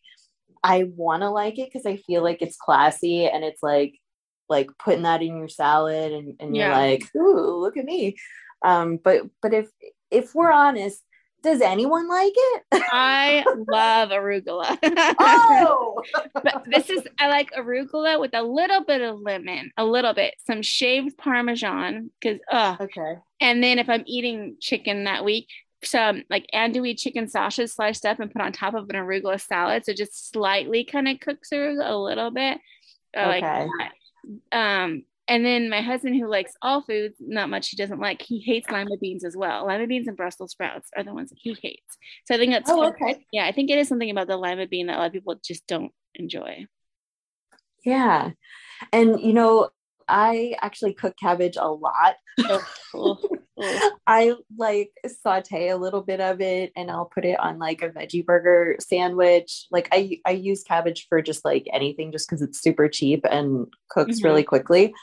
I 0.62 0.90
want 0.94 1.22
to 1.22 1.30
like 1.30 1.58
it 1.58 1.70
because 1.72 1.86
I 1.86 1.96
feel 1.96 2.22
like 2.22 2.42
it's 2.42 2.58
classy 2.58 3.26
and 3.26 3.42
it's 3.42 3.62
like 3.62 3.94
like 4.50 4.68
putting 4.78 5.04
that 5.04 5.22
in 5.22 5.38
your 5.38 5.48
salad 5.48 6.12
and, 6.12 6.34
and 6.40 6.54
you're 6.54 6.68
like, 6.68 7.04
ooh, 7.16 7.58
look 7.58 7.78
at 7.78 7.86
me. 7.86 8.16
Um, 8.62 8.98
but 9.02 9.22
but 9.40 9.54
if 9.54 9.70
if 10.10 10.34
we're 10.34 10.52
honest, 10.52 11.02
does 11.42 11.60
anyone 11.60 12.08
like 12.08 12.32
it? 12.34 12.62
I 12.72 13.44
love 13.68 14.10
arugula. 14.10 14.78
oh, 15.18 16.02
but 16.34 16.64
this 16.66 16.90
is 16.90 17.02
I 17.18 17.28
like 17.28 17.50
arugula 17.52 18.20
with 18.20 18.34
a 18.34 18.42
little 18.42 18.84
bit 18.84 19.00
of 19.00 19.20
lemon, 19.20 19.72
a 19.76 19.84
little 19.84 20.12
bit, 20.12 20.34
some 20.46 20.62
shaved 20.62 21.16
parmesan, 21.16 22.10
because 22.20 22.40
uh 22.50 22.76
okay. 22.80 23.16
and 23.40 23.62
then 23.62 23.78
if 23.78 23.88
I'm 23.88 24.04
eating 24.06 24.56
chicken 24.60 25.04
that 25.04 25.24
week, 25.24 25.48
some 25.82 26.24
like 26.28 26.46
andouille 26.54 26.98
chicken 26.98 27.28
sausages 27.28 27.74
sliced 27.74 28.04
up 28.04 28.20
and 28.20 28.30
put 28.30 28.42
on 28.42 28.52
top 28.52 28.74
of 28.74 28.88
an 28.90 28.96
arugula 28.96 29.40
salad. 29.40 29.84
So 29.84 29.92
just 29.92 30.30
slightly 30.32 30.84
kind 30.84 31.08
of 31.08 31.20
cooks 31.20 31.50
arugula 31.52 31.90
a 31.90 31.96
little 31.96 32.30
bit. 32.30 32.58
I 33.16 33.26
like 33.26 33.42
that. 33.42 33.90
Um 34.52 35.04
and 35.30 35.46
then 35.46 35.70
my 35.70 35.80
husband 35.80 36.16
who 36.16 36.28
likes 36.28 36.52
all 36.60 36.82
foods, 36.82 37.14
not 37.20 37.48
much 37.48 37.68
he 37.68 37.76
doesn't 37.76 38.00
like, 38.00 38.20
he 38.20 38.40
hates 38.40 38.68
lima 38.68 38.96
beans 39.00 39.24
as 39.24 39.36
well. 39.36 39.64
Lima 39.66 39.86
beans 39.86 40.08
and 40.08 40.16
Brussels 40.16 40.50
sprouts 40.50 40.90
are 40.96 41.04
the 41.04 41.14
ones 41.14 41.30
that 41.30 41.38
he 41.40 41.56
hates. 41.62 41.96
So 42.26 42.34
I 42.34 42.38
think 42.38 42.52
that's 42.52 42.68
Oh, 42.68 42.88
okay. 42.88 43.24
yeah, 43.32 43.46
I 43.46 43.52
think 43.52 43.70
it 43.70 43.78
is 43.78 43.86
something 43.88 44.10
about 44.10 44.26
the 44.26 44.36
lima 44.36 44.66
bean 44.66 44.88
that 44.88 44.96
a 44.96 44.98
lot 44.98 45.06
of 45.06 45.12
people 45.12 45.36
just 45.42 45.66
don't 45.68 45.92
enjoy. 46.16 46.66
Yeah. 47.84 48.32
And 48.92 49.20
you 49.20 49.32
know, 49.32 49.70
I 50.08 50.56
actually 50.60 50.94
cook 50.94 51.14
cabbage 51.16 51.56
a 51.56 51.68
lot. 51.70 52.16
Oh, 52.40 52.66
cool. 52.92 53.20
Cool. 53.60 53.90
I 54.06 54.34
like 54.56 54.92
saute 55.06 55.68
a 55.68 55.76
little 55.76 56.00
bit 56.02 56.20
of 56.20 56.40
it 56.40 56.72
and 56.76 56.90
I'll 56.90 57.04
put 57.06 57.24
it 57.24 57.38
on 57.38 57.58
like 57.58 57.82
a 57.82 57.90
veggie 57.90 58.24
burger 58.24 58.76
sandwich. 58.80 59.66
Like 59.70 59.88
I 59.92 60.20
I 60.24 60.30
use 60.32 60.62
cabbage 60.62 61.06
for 61.08 61.20
just 61.20 61.44
like 61.44 61.66
anything 61.72 62.10
just 62.12 62.28
because 62.28 62.42
it's 62.42 62.60
super 62.60 62.88
cheap 62.88 63.24
and 63.30 63.66
cooks 63.90 64.20
Mhm. 64.20 64.24
really 64.24 64.44
quickly. 64.44 64.94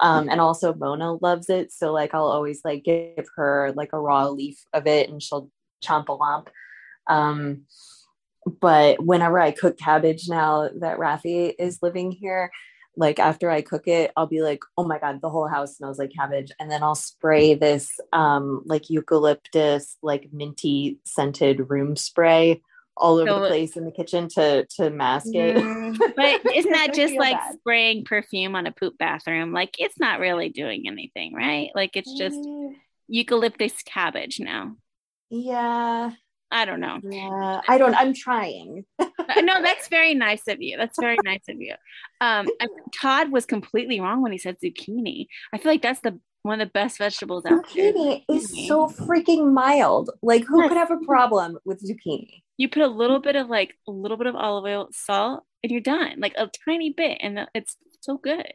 Um, 0.00 0.28
and 0.28 0.40
also 0.40 0.74
Mona 0.74 1.14
loves 1.14 1.48
it. 1.48 1.72
So 1.72 1.92
like 1.92 2.14
I'll 2.14 2.28
always 2.28 2.60
like 2.64 2.84
give 2.84 3.26
her 3.36 3.72
like 3.74 3.92
a 3.92 3.98
raw 4.00 4.28
leaf 4.28 4.64
of 4.72 4.86
it 4.86 5.08
and 5.08 5.22
she'll 5.22 5.50
chomp 5.82 6.08
a 6.08 6.12
lump. 6.12 6.50
Um, 7.08 7.62
but 8.60 9.04
whenever 9.04 9.40
I 9.40 9.50
cook 9.50 9.76
cabbage 9.78 10.28
now 10.28 10.68
that 10.80 10.98
Rafi 10.98 11.54
is 11.58 11.80
living 11.82 12.12
here, 12.12 12.50
like 12.96 13.18
after 13.18 13.50
I 13.50 13.60
cook 13.62 13.86
it, 13.88 14.10
I'll 14.16 14.26
be 14.26 14.42
like, 14.42 14.60
oh 14.78 14.84
my 14.84 14.98
God, 14.98 15.20
the 15.20 15.28
whole 15.30 15.48
house 15.48 15.76
smells 15.76 15.98
like 15.98 16.12
cabbage. 16.12 16.50
And 16.58 16.70
then 16.70 16.82
I'll 16.82 16.94
spray 16.94 17.54
this 17.54 17.90
um 18.12 18.62
like 18.64 18.88
eucalyptus, 18.90 19.96
like 20.02 20.28
minty 20.32 20.98
scented 21.04 21.68
room 21.70 21.96
spray 21.96 22.62
all 22.96 23.16
over 23.18 23.28
So- 23.30 23.40
the 23.40 23.46
place 23.48 23.76
in 23.76 23.84
the 23.84 23.92
kitchen 23.92 24.28
to 24.30 24.64
to 24.76 24.88
mask 24.90 25.28
it. 25.34 25.56
But 26.16 26.40
isn't 26.54 26.72
that 26.72 26.94
just 26.94 27.14
like 27.16 27.36
bad. 27.36 27.56
spraying 27.60 28.04
perfume 28.04 28.56
on 28.56 28.66
a 28.66 28.72
poop 28.72 28.96
bathroom? 28.98 29.52
Like 29.52 29.76
it's 29.78 29.98
not 30.00 30.18
really 30.20 30.48
doing 30.48 30.84
anything, 30.86 31.34
right? 31.34 31.68
Like 31.74 31.96
it's 31.96 32.12
just 32.16 32.36
Mm, 32.36 32.74
eucalyptus 33.08 33.82
cabbage 33.84 34.40
now. 34.40 34.76
yeah, 35.30 36.12
I 36.50 36.64
don't 36.64 36.80
know. 36.80 37.00
yeah. 37.02 37.60
I 37.68 37.76
don't 37.78 37.94
I'm 37.94 38.14
trying. 38.14 38.84
Uh, 39.28 39.40
no, 39.40 39.60
that's 39.60 39.88
very 39.88 40.14
nice 40.14 40.42
of 40.46 40.62
you. 40.62 40.76
That's 40.76 41.00
very 41.00 41.16
nice 41.24 41.42
of 41.48 41.56
you. 41.60 41.74
Um, 42.20 42.46
I, 42.60 42.68
Todd 42.94 43.32
was 43.32 43.44
completely 43.44 43.98
wrong 43.98 44.22
when 44.22 44.30
he 44.30 44.38
said 44.38 44.56
zucchini. 44.64 45.26
I 45.52 45.58
feel 45.58 45.72
like 45.72 45.82
that's 45.82 45.98
the 46.00 46.20
one 46.42 46.60
of 46.60 46.68
the 46.68 46.72
best 46.72 46.98
vegetables 46.98 47.44
out 47.44 47.64
there. 47.74 47.92
Zucchini 47.92 48.22
is 48.30 48.68
so 48.68 48.86
freaking 48.86 49.52
mild. 49.52 50.10
Like 50.22 50.44
who 50.44 50.60
Yes. 50.62 50.68
could 50.68 50.76
have 50.78 50.92
a 50.92 51.04
problem 51.04 51.58
with 51.64 51.82
zucchini? 51.82 52.44
You 52.56 52.68
put 52.68 52.82
a 52.82 52.86
little 52.86 53.18
bit 53.18 53.34
of 53.34 53.48
like 53.48 53.74
a 53.88 53.90
little 53.90 54.16
bit 54.16 54.28
of 54.28 54.36
olive 54.36 54.64
oil, 54.64 54.88
salt, 54.92 55.42
and 55.64 55.72
you're 55.72 55.80
done. 55.80 56.20
Like 56.20 56.34
a 56.36 56.48
tiny 56.64 56.90
bit, 56.90 57.18
and 57.20 57.48
it's 57.52 57.76
so 58.00 58.18
good. 58.18 58.46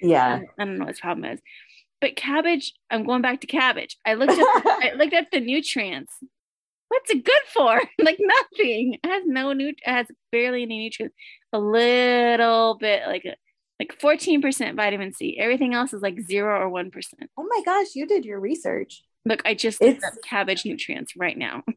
Yeah. 0.00 0.42
I 0.60 0.64
don't 0.64 0.78
know 0.78 0.84
what 0.84 0.90
his 0.94 1.00
problem 1.00 1.24
is. 1.32 1.40
But 2.00 2.14
cabbage, 2.14 2.72
I'm 2.88 3.04
going 3.04 3.22
back 3.22 3.40
to 3.40 3.48
cabbage. 3.48 3.96
I 4.06 4.14
looked 4.14 4.30
at 4.32 4.38
I 4.66 4.92
looked 4.96 5.12
at 5.14 5.32
the 5.32 5.40
nutrients. 5.40 6.12
What's 6.94 7.10
it 7.10 7.24
good 7.24 7.42
for? 7.52 7.80
like 7.98 8.18
nothing. 8.20 8.98
It 9.02 9.06
has 9.06 9.24
no 9.26 9.52
nut. 9.52 9.74
It 9.84 9.90
has 9.90 10.06
barely 10.30 10.62
any 10.62 10.78
nutrients. 10.78 11.16
A 11.52 11.58
little 11.58 12.76
bit, 12.78 13.02
like 13.06 13.24
a 13.24 13.34
like 13.80 13.98
14% 14.00 14.76
vitamin 14.76 15.12
C. 15.12 15.36
Everything 15.38 15.74
else 15.74 15.92
is 15.92 16.00
like 16.02 16.20
zero 16.20 16.60
or 16.60 16.68
one 16.68 16.90
percent. 16.92 17.28
Oh 17.36 17.44
my 17.48 17.62
gosh, 17.64 17.88
you 17.94 18.06
did 18.06 18.24
your 18.24 18.38
research. 18.38 19.02
Look, 19.26 19.42
I 19.44 19.54
just 19.54 19.82
it's 19.82 20.04
up 20.04 20.12
cabbage 20.24 20.64
nutrients 20.64 21.14
right 21.16 21.36
now. 21.36 21.62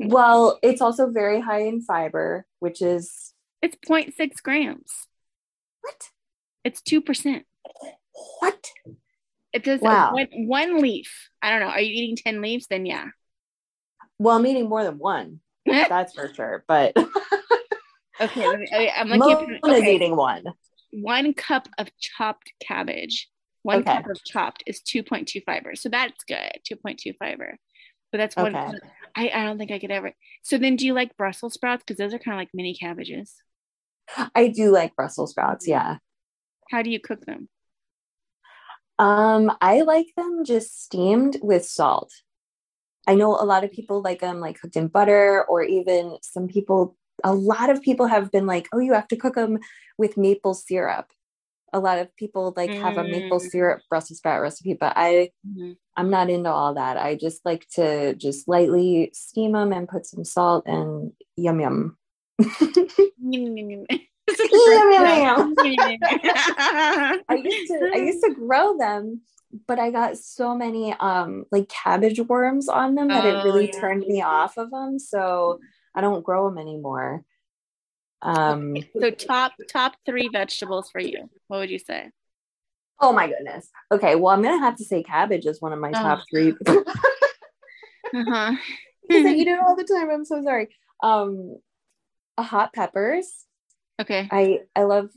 Well, 0.00 0.58
it's 0.62 0.80
also 0.80 1.10
very 1.10 1.40
high 1.40 1.62
in 1.62 1.80
fiber, 1.82 2.46
which 2.58 2.82
is 2.82 3.34
it's 3.60 3.76
0.6 3.88 4.42
grams. 4.42 4.90
what? 5.82 6.10
It's 6.64 6.82
two 6.82 7.00
percent. 7.00 7.44
What? 8.40 8.70
It 9.52 9.62
does 9.64 9.80
uh, 9.82 9.84
Wow. 9.84 10.12
one, 10.14 10.28
one 10.32 10.80
leaf. 10.80 11.28
I 11.42 11.50
don't 11.50 11.60
know. 11.60 11.68
Are 11.68 11.80
you 11.80 11.92
eating 11.92 12.16
10 12.16 12.40
leaves? 12.42 12.66
Then 12.68 12.86
yeah. 12.86 13.06
Well, 14.22 14.36
I'm 14.36 14.46
eating 14.46 14.68
more 14.68 14.84
than 14.84 14.98
one. 14.98 15.40
That's 15.66 16.14
for 16.14 16.32
sure. 16.32 16.64
But 16.68 16.96
Okay, 18.20 18.56
me, 18.56 18.68
I- 18.72 19.02
looking. 19.04 19.58
Mona's 19.64 19.80
at, 19.80 19.82
okay, 19.82 19.94
eating 19.96 20.14
one. 20.16 20.44
one 20.92 21.34
cup 21.34 21.66
of 21.76 21.88
chopped 21.98 22.52
cabbage, 22.62 23.28
one 23.62 23.80
Okay. 23.80 23.94
cup 23.94 24.06
of 24.08 24.22
chopped 24.24 24.62
is 24.66 24.80
2.2 24.82 25.42
fiber. 25.44 25.74
So 25.74 25.88
that's 25.88 26.22
good, 26.24 26.52
2.2 26.70 27.16
fiber. 27.18 27.56
But 28.12 28.18
that's 28.18 28.36
one. 28.36 28.54
Okay. 28.54 28.78
I, 29.16 29.30
I 29.34 29.44
don't 29.44 29.58
think 29.58 29.72
I 29.72 29.78
could 29.80 29.90
ever. 29.90 30.12
So 30.42 30.56
then, 30.56 30.76
do 30.76 30.86
you 30.86 30.92
like 30.94 31.16
Brussels 31.16 31.54
sprouts? 31.54 31.82
Because 31.84 31.98
those 31.98 32.14
are 32.14 32.18
kind 32.18 32.34
of 32.36 32.38
like 32.40 32.50
mini 32.54 32.74
cabbages. 32.74 33.34
I 34.36 34.48
do 34.48 34.70
like 34.70 34.94
Brussels 34.94 35.30
sprouts. 35.32 35.66
Yeah. 35.66 35.96
How 36.70 36.82
do 36.82 36.90
you 36.90 37.00
cook 37.00 37.24
them? 37.26 37.48
Um, 38.98 39.50
I 39.60 39.80
like 39.82 40.06
them 40.16 40.44
just 40.44 40.84
steamed 40.84 41.38
with 41.42 41.64
salt. 41.64 42.12
I 43.06 43.14
know 43.14 43.30
a 43.34 43.44
lot 43.44 43.64
of 43.64 43.72
people 43.72 44.00
like 44.02 44.20
them 44.20 44.40
like 44.40 44.60
cooked 44.60 44.76
in 44.76 44.88
butter, 44.88 45.44
or 45.48 45.62
even 45.62 46.18
some 46.22 46.48
people, 46.48 46.96
a 47.24 47.34
lot 47.34 47.70
of 47.70 47.82
people 47.82 48.06
have 48.06 48.30
been 48.30 48.46
like, 48.46 48.68
oh, 48.72 48.78
you 48.78 48.92
have 48.94 49.08
to 49.08 49.16
cook 49.16 49.34
them 49.34 49.58
with 49.98 50.16
maple 50.16 50.54
syrup. 50.54 51.06
A 51.72 51.80
lot 51.80 51.98
of 51.98 52.14
people 52.16 52.52
like 52.56 52.74
have 52.74 52.98
a 52.98 53.04
maple 53.04 53.40
Mm. 53.40 53.50
syrup 53.50 53.80
Brussels 53.88 54.18
sprout 54.18 54.40
recipe, 54.42 54.74
but 54.74 54.92
I 54.96 55.30
Mhm. 55.46 55.76
I'm 55.96 56.10
not 56.10 56.30
into 56.30 56.50
all 56.50 56.74
that. 56.74 56.96
I 56.96 57.16
just 57.16 57.44
like 57.44 57.66
to 57.74 58.14
just 58.14 58.48
lightly 58.48 59.10
steam 59.12 59.52
them 59.52 59.72
and 59.72 59.88
put 59.88 60.06
some 60.06 60.24
salt 60.24 60.66
and 60.66 61.12
yum 61.36 61.60
yum. 61.60 61.96
Yum, 63.24 63.86
I 67.28 67.34
used 67.44 67.66
to 67.68 67.90
I 67.94 67.98
used 67.98 68.24
to 68.24 68.34
grow 68.34 68.76
them, 68.78 69.20
but 69.66 69.78
I 69.78 69.90
got 69.90 70.16
so 70.18 70.54
many 70.56 70.94
um 70.98 71.44
like 71.52 71.68
cabbage 71.68 72.20
worms 72.20 72.68
on 72.68 72.94
them 72.94 73.08
that 73.08 73.24
Oh, 73.24 73.28
it 73.28 73.44
really 73.44 73.66
yeah. 73.66 73.80
turned 73.80 74.06
me 74.06 74.22
off 74.22 74.56
of 74.56 74.70
them. 74.70 74.98
So 74.98 75.60
I 75.94 76.00
don't 76.00 76.24
grow 76.24 76.48
them 76.48 76.58
anymore. 76.58 77.22
Um 78.22 78.76
So 79.00 79.10
top 79.10 79.52
top 79.70 79.94
three 80.06 80.28
vegetables 80.32 80.90
for 80.90 81.00
you. 81.00 81.28
What 81.48 81.58
would 81.58 81.70
you 81.70 81.78
say? 81.78 82.10
oh 83.00 83.12
my 83.12 83.26
goodness. 83.26 83.68
Okay, 83.90 84.14
well 84.14 84.32
I'm 84.32 84.42
gonna 84.42 84.58
have 84.60 84.76
to 84.76 84.84
say 84.84 85.02
cabbage 85.02 85.44
is 85.46 85.60
one 85.60 85.72
of 85.72 85.78
my 85.80 85.92
top 85.92 86.20
Oh. 86.20 86.24
three 86.30 86.54
Uh-huh. 88.14 88.52
I 89.10 89.34
eat 89.34 89.48
it 89.52 89.58
all 89.58 89.74
the 89.76 89.84
time. 89.84 90.10
I'm 90.10 90.24
so 90.24 90.42
sorry. 90.42 90.68
Um 91.02 91.56
hot 92.38 92.72
peppers. 92.72 93.44
Okay. 94.00 94.28
I 94.30 94.60
I 94.74 94.84
love 94.84 95.10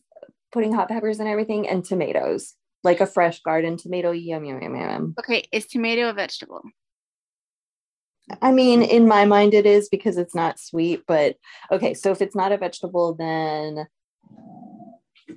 putting 0.51 0.73
hot 0.73 0.89
peppers 0.89 1.19
and 1.19 1.29
everything 1.29 1.67
and 1.67 1.83
tomatoes. 1.85 2.53
Like 2.85 3.01
a 3.01 3.05
fresh 3.05 3.41
garden 3.41 3.75
tomato. 3.75 4.11
Yum 4.11 4.45
yum 4.45 4.61
yum 4.61 4.75
yum. 4.75 4.89
yum. 4.89 5.15
Okay. 5.19 5.43
Is 5.51 5.65
tomato 5.65 6.09
a 6.09 6.13
vegetable? 6.13 6.61
I 8.41 8.51
mean, 8.51 8.81
in 8.81 9.07
my 9.07 9.25
mind, 9.25 9.53
it 9.53 9.65
is 9.65 9.89
because 9.89 10.17
it's 10.17 10.33
not 10.33 10.59
sweet. 10.59 11.03
But 11.07 11.35
okay, 11.71 11.93
so 11.93 12.11
if 12.11 12.21
it's 12.21 12.35
not 12.35 12.51
a 12.51 12.57
vegetable, 12.57 13.15
then 13.15 13.85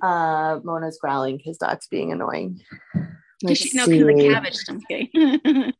uh, 0.01 0.59
Mona's 0.63 0.97
growling 1.01 1.37
because 1.37 1.57
Doc's 1.57 1.87
being 1.87 2.11
annoying. 2.13 2.61
Because 3.41 3.59
Let's 3.59 3.61
she 3.61 3.77
no, 3.77 3.85
because 3.85 4.07
the 4.07 4.29
cabbage. 4.29 4.57
I'm 4.69 4.81
kidding. 4.81 5.73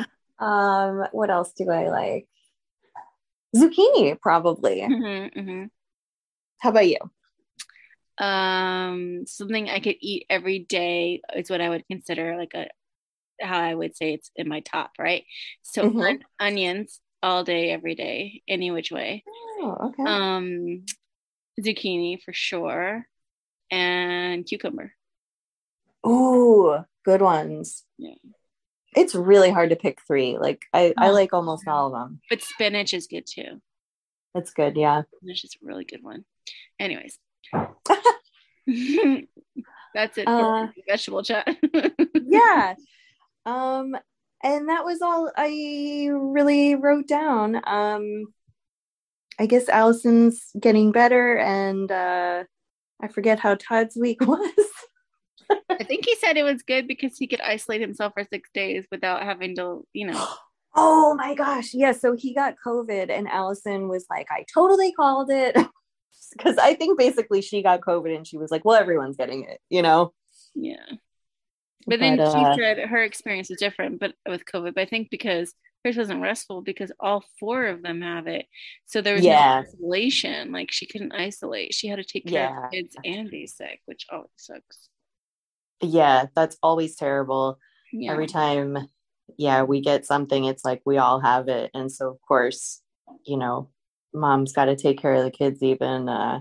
Um, 0.38 1.06
what 1.12 1.30
else 1.30 1.52
do 1.56 1.70
I 1.70 1.88
like? 1.88 2.28
Zucchini, 3.54 4.20
probably. 4.20 4.80
Mhm, 4.82 5.34
mhm. 5.34 5.70
How 6.60 6.70
about 6.70 6.88
you? 6.88 6.98
Um, 8.18 9.26
something 9.26 9.68
I 9.68 9.80
could 9.80 9.96
eat 10.00 10.26
every 10.30 10.60
day 10.60 11.20
is 11.34 11.50
what 11.50 11.60
I 11.60 11.68
would 11.68 11.84
consider 11.88 12.36
like 12.36 12.54
a 12.54 12.68
how 13.40 13.60
I 13.60 13.74
would 13.74 13.94
say 13.96 14.14
it's 14.14 14.30
in 14.36 14.48
my 14.48 14.60
top, 14.60 14.92
right? 14.98 15.24
So 15.62 15.82
Mhm. 15.90 16.08
on- 16.08 16.24
onions 16.40 17.00
all 17.22 17.44
day, 17.44 17.70
every 17.70 17.94
day, 17.94 18.42
any 18.48 18.70
which 18.70 18.90
way. 18.90 19.22
Oh, 19.26 19.76
okay. 19.88 20.02
Um, 20.04 20.86
zucchini 21.60 22.22
for 22.22 22.32
sure, 22.32 23.06
and 23.70 24.46
cucumber. 24.46 24.94
Ooh, 26.06 26.78
good 27.04 27.20
ones. 27.20 27.84
Yeah. 27.98 28.14
It's 28.94 29.14
really 29.14 29.50
hard 29.50 29.70
to 29.70 29.76
pick 29.76 30.00
three. 30.06 30.38
Like 30.38 30.64
I, 30.72 30.94
I 30.96 31.08
Oh. 31.08 31.12
like 31.12 31.34
almost 31.34 31.68
all 31.68 31.88
of 31.88 31.92
them. 31.92 32.20
But 32.30 32.40
spinach 32.42 32.94
is 32.94 33.06
good 33.06 33.26
too. 33.26 33.60
that's 34.34 34.52
good. 34.52 34.76
Yeah. 34.76 35.02
Spinach 35.16 35.44
is 35.44 35.56
a 35.62 35.66
really 35.66 35.84
good 35.84 36.02
one. 36.02 36.24
Anyways. 36.78 37.18
That's 39.94 40.18
it 40.18 40.26
for 40.26 40.64
Uh, 40.64 40.68
vegetable 40.86 41.22
chat. 41.22 41.48
yeah. 42.14 42.74
Um, 43.46 43.96
and 44.42 44.68
that 44.68 44.84
was 44.84 45.00
all 45.00 45.32
I 45.36 46.08
really 46.12 46.74
wrote 46.74 47.08
down. 47.08 47.60
Um, 47.66 48.26
I 49.38 49.46
guess 49.46 49.68
Allison's 49.68 50.50
getting 50.58 50.92
better, 50.92 51.36
and 51.36 51.90
uh, 51.90 52.44
I 53.00 53.08
forget 53.08 53.38
how 53.38 53.54
Todd's 53.54 53.96
week 53.96 54.20
was. 54.26 54.50
I 55.70 55.84
think 55.84 56.04
he 56.04 56.16
said 56.16 56.36
it 56.36 56.42
was 56.42 56.62
good 56.62 56.88
because 56.88 57.16
he 57.16 57.26
could 57.26 57.40
isolate 57.40 57.80
himself 57.80 58.14
for 58.14 58.24
six 58.24 58.50
days 58.52 58.86
without 58.90 59.22
having 59.22 59.54
to, 59.56 59.86
you 59.92 60.06
know. 60.06 60.28
oh 60.74 61.14
my 61.14 61.34
gosh. 61.34 61.72
Yeah. 61.72 61.92
So 61.92 62.14
he 62.14 62.34
got 62.34 62.56
COVID, 62.64 63.10
and 63.10 63.28
Allison 63.28 63.88
was 63.88 64.06
like, 64.10 64.26
I 64.30 64.44
totally 64.52 64.92
called 64.92 65.30
it. 65.30 65.56
Because 66.36 66.58
I 66.58 66.74
think 66.74 66.98
basically 66.98 67.40
she 67.40 67.62
got 67.62 67.80
COVID 67.80 68.14
and 68.14 68.26
she 68.26 68.36
was 68.36 68.50
like, 68.50 68.64
well, 68.64 68.76
everyone's 68.76 69.16
getting 69.16 69.44
it, 69.44 69.60
you 69.70 69.80
know? 69.80 70.12
Yeah. 70.54 70.84
But 71.86 72.00
then 72.00 72.16
But, 72.16 72.32
she 72.32 72.44
uh, 72.44 72.56
said 72.56 72.78
her 72.88 73.02
experience 73.02 73.50
is 73.50 73.58
different, 73.58 74.00
but 74.00 74.12
with 74.28 74.44
COVID. 74.44 74.74
But 74.74 74.82
I 74.82 74.86
think 74.86 75.08
because 75.08 75.54
hers 75.84 75.96
wasn't 75.96 76.20
restful 76.20 76.62
because 76.62 76.90
all 76.98 77.24
four 77.38 77.66
of 77.66 77.82
them 77.82 78.02
have 78.02 78.26
it. 78.26 78.46
So 78.86 79.00
there 79.00 79.14
was 79.14 79.24
Yeah. 79.24 79.62
no 79.62 79.68
isolation. 79.70 80.52
Like 80.52 80.72
she 80.72 80.86
couldn't 80.86 81.12
isolate. 81.12 81.72
She 81.72 81.86
had 81.86 81.96
to 81.96 82.04
take 82.04 82.26
care 82.26 82.50
Yeah. 82.50 82.64
of 82.66 82.70
kids 82.72 82.96
and 83.04 83.30
be 83.30 83.46
sick, 83.46 83.80
which 83.86 84.04
always 84.10 84.28
sucks. 84.36 84.88
Yeah. 85.80 86.26
That's 86.34 86.58
always 86.62 86.96
terrible. 86.96 87.58
Yeah. 87.92 88.12
every 88.12 88.26
time 88.26 88.76
yeah 89.38 89.62
we 89.62 89.80
get 89.80 90.04
something 90.04 90.44
it's 90.44 90.64
like 90.64 90.82
we 90.84 90.98
all 90.98 91.20
have 91.20 91.48
it 91.48 91.70
and 91.72 91.90
so 91.90 92.10
of 92.10 92.20
course 92.20 92.82
you 93.24 93.36
know 93.36 93.70
mom's 94.14 94.52
got 94.52 94.66
to 94.66 94.76
take 94.76 95.00
care 95.00 95.14
of 95.14 95.24
the 95.24 95.30
kids 95.30 95.62
even 95.62 96.08
uh 96.08 96.40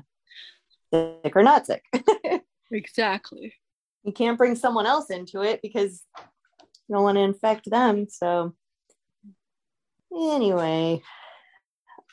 sick 0.94 1.36
or 1.36 1.44
not 1.44 1.66
sick 1.66 1.84
exactly. 2.72 3.54
you 4.04 4.12
can't 4.12 4.38
bring 4.38 4.56
someone 4.56 4.86
else 4.86 5.10
into 5.10 5.42
it 5.42 5.62
because 5.62 6.04
you 6.88 6.96
don't 6.96 7.04
want 7.04 7.18
to 7.18 7.22
infect 7.22 7.70
them 7.70 8.08
so 8.10 8.54
anyway 10.14 11.02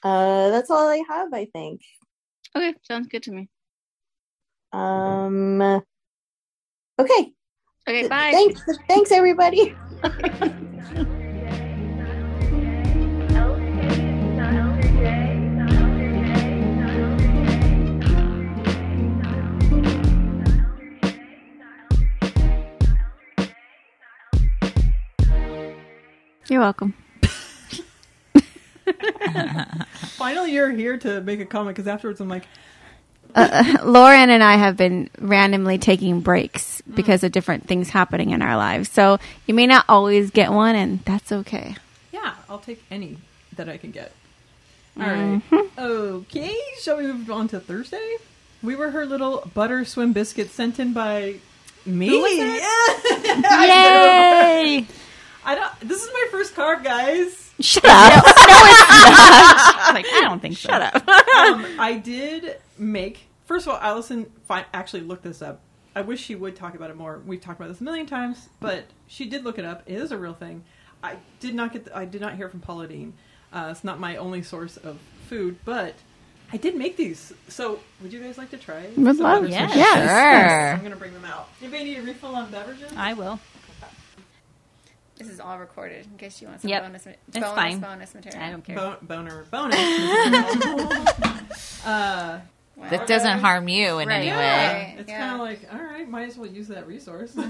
uh 0.03 0.51
that's 0.51 0.71
all 0.71 0.89
i 0.89 1.03
have 1.09 1.33
i 1.33 1.45
think 1.47 1.81
Okay, 2.55 2.75
sounds 2.83 3.09
good 3.09 3.23
to 3.25 3.33
me. 3.33 3.49
Um. 4.73 5.61
Okay. 6.99 7.33
Okay, 7.89 8.09
bye. 8.09 8.31
Thanks. 8.33 8.63
Thanks, 8.89 9.13
everybody. 9.13 9.75
You're 26.49 26.61
welcome. 26.61 26.95
Finally, 30.17 30.53
you're 30.53 30.71
here 30.71 30.97
to 30.99 31.21
make 31.21 31.41
a 31.41 31.47
comment 31.47 31.77
because 31.77 31.89
afterwards 31.89 32.21
I'm 32.21 32.29
like, 32.29 32.45
uh, 33.35 33.77
uh, 33.81 33.85
Lauren 33.85 34.31
and 34.31 34.43
I 34.43 34.57
have 34.57 34.77
been 34.77 35.09
randomly 35.19 35.79
taking 35.79 36.21
breaks 36.21 36.83
mm. 36.83 36.95
because 36.95 37.25
of 37.25 37.33
different 37.33 37.67
things 37.67 37.91
happening 37.91 38.31
in 38.31 38.43
our 38.43 38.57
lives. 38.57 38.91
So 38.91 39.19
you 39.47 39.55
may 39.55 39.67
not 39.67 39.85
always 39.89 40.31
get 40.31 40.53
one, 40.53 40.77
and 40.77 41.01
that's 41.05 41.33
okay. 41.33 41.77
yeah, 42.13 42.35
I'll 42.49 42.59
take 42.59 42.83
any 42.91 43.19
that 43.57 43.69
I 43.69 43.77
can 43.79 43.91
get. 43.91 44.13
All 44.99 45.07
right. 45.07 45.43
Mm-hmm. 45.51 45.81
Okay. 45.81 46.57
Shall 46.81 46.99
we 46.99 47.05
move 47.05 47.31
on 47.31 47.49
to 47.49 47.61
Thursday? 47.61 48.17
We 48.63 48.77
were 48.77 48.91
her 48.91 49.07
little 49.07 49.51
butter 49.55 49.85
swim 49.85 50.13
biscuits 50.13 50.53
sent 50.53 50.79
in 50.79 50.93
by 50.93 51.37
me. 51.87 52.09
Yay! 53.67 54.87
I 55.45 55.55
don't. 55.55 55.81
This 55.81 56.03
is 56.03 56.11
my 56.13 56.29
first 56.31 56.55
card, 56.55 56.85
guys. 56.85 57.53
Shut 57.61 57.85
up. 57.85 58.25
like, 58.25 60.07
I 60.07 60.21
don't 60.23 60.41
think 60.41 60.57
so. 60.57 60.69
Shut 60.69 60.83
up. 60.83 60.97
um, 61.09 61.67
I 61.79 61.95
did 62.05 62.59
make. 62.79 63.27
First 63.45 63.67
of 63.67 63.75
all, 63.75 63.81
Allison 63.81 64.31
fi- 64.45 64.67
actually 64.73 65.03
looked 65.03 65.25
this 65.25 65.43
up. 65.43 65.61
I 65.95 66.01
wish 66.03 66.21
she 66.23 66.35
would 66.35 66.57
talk 66.57 66.75
about 66.75 66.91
it 66.91 66.97
more. 66.97 67.21
We've 67.27 67.41
talked 67.41 67.61
about 67.61 67.69
this 67.69 67.81
a 67.81 67.85
million 67.85 68.07
times, 68.07 68.49
but 68.61 68.85
she 69.09 69.27
did 69.29 69.45
look 69.45 69.59
it 69.59 69.65
up. 69.65 69.83
It 69.87 69.95
is 69.95 70.11
a 70.13 70.17
real 70.19 70.33
thing. 70.35 70.65
I 71.03 71.17
did 71.41 71.55
not 71.55 71.73
get. 71.73 71.85
The, 71.87 71.97
I 71.97 72.05
did 72.05 72.21
not 72.21 72.37
hear 72.37 72.49
from 72.49 72.61
Paula 72.61 72.87
Deen. 72.87 73.13
Uh, 73.53 73.69
it's 73.71 73.85
not 73.85 74.01
my 74.01 74.17
only 74.17 74.43
source 74.43 74.77
of 74.79 74.99
food, 75.29 75.59
but 75.65 75.95
I 76.53 76.57
did 76.57 76.77
make 76.77 76.97
these. 76.97 77.33
So, 77.49 77.81
would 78.01 78.13
you 78.13 78.21
guys 78.21 78.39
like 78.39 78.51
to 78.51 78.57
try? 78.57 78.87
Would 78.97 79.17
some 79.17 79.25
love 79.25 79.43
butter 79.43 79.49
to. 79.49 79.53
swim 79.53 79.79
Yes. 79.79 80.09
Sure. 80.09 80.73
I'm 80.75 80.81
going 80.81 80.93
to 80.93 80.97
bring 80.99 81.13
them 81.13 81.25
out. 81.25 81.49
Anybody 81.61 81.85
need 81.85 81.99
a 81.99 82.03
refill 82.03 82.35
on 82.35 82.51
beverages? 82.51 82.93
I 82.97 83.13
will. 83.15 83.39
This 85.23 85.33
is 85.35 85.41
all 85.41 85.59
recorded 85.59 86.07
in 86.07 86.17
case 86.19 86.41
you 86.43 86.49
want 86.49 86.61
some 86.63 86.71
Yep. 86.71 86.83
bonus, 86.83 87.07
ma- 87.07 87.13
It's 87.29 87.39
bonus, 87.39 87.53
fine. 87.55 87.79
bonus 87.81 88.15
material. 88.15 88.43
I 88.43 88.51
don't 88.51 88.65
care. 88.65 88.77
Bo- 88.77 88.97
boner 89.03 89.45
bonus. 89.51 89.79
uh, 91.87 92.41
Wow. 92.75 92.89
That 92.89 93.07
doesn't 93.07 93.41
harm 93.41 93.69
you 93.69 93.99
in 93.99 94.09
Right. 94.09 94.17
any 94.17 94.27
Yeah. 94.29 94.41
yeah, 94.41 94.73
way. 94.73 94.95
it's 94.99 95.09
Yeah. 95.11 95.19
kind 95.19 95.35
of 95.35 95.41
like, 95.41 95.61
all 95.73 95.79
right, 95.79 96.09
might 96.09 96.29
as 96.29 96.39
well 96.39 96.49
use 96.49 96.69
that 96.69 96.87
resource. 96.87 97.33
Zip. 97.33 97.47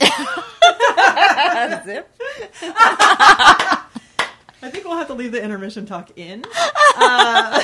I 4.64 4.70
think 4.70 4.84
we'll 4.84 4.96
have 4.96 5.08
to 5.08 5.14
leave 5.14 5.32
the 5.32 5.42
intermission 5.42 5.86
talk 5.86 6.10
in. 6.16 6.44
Uh, 6.96 7.62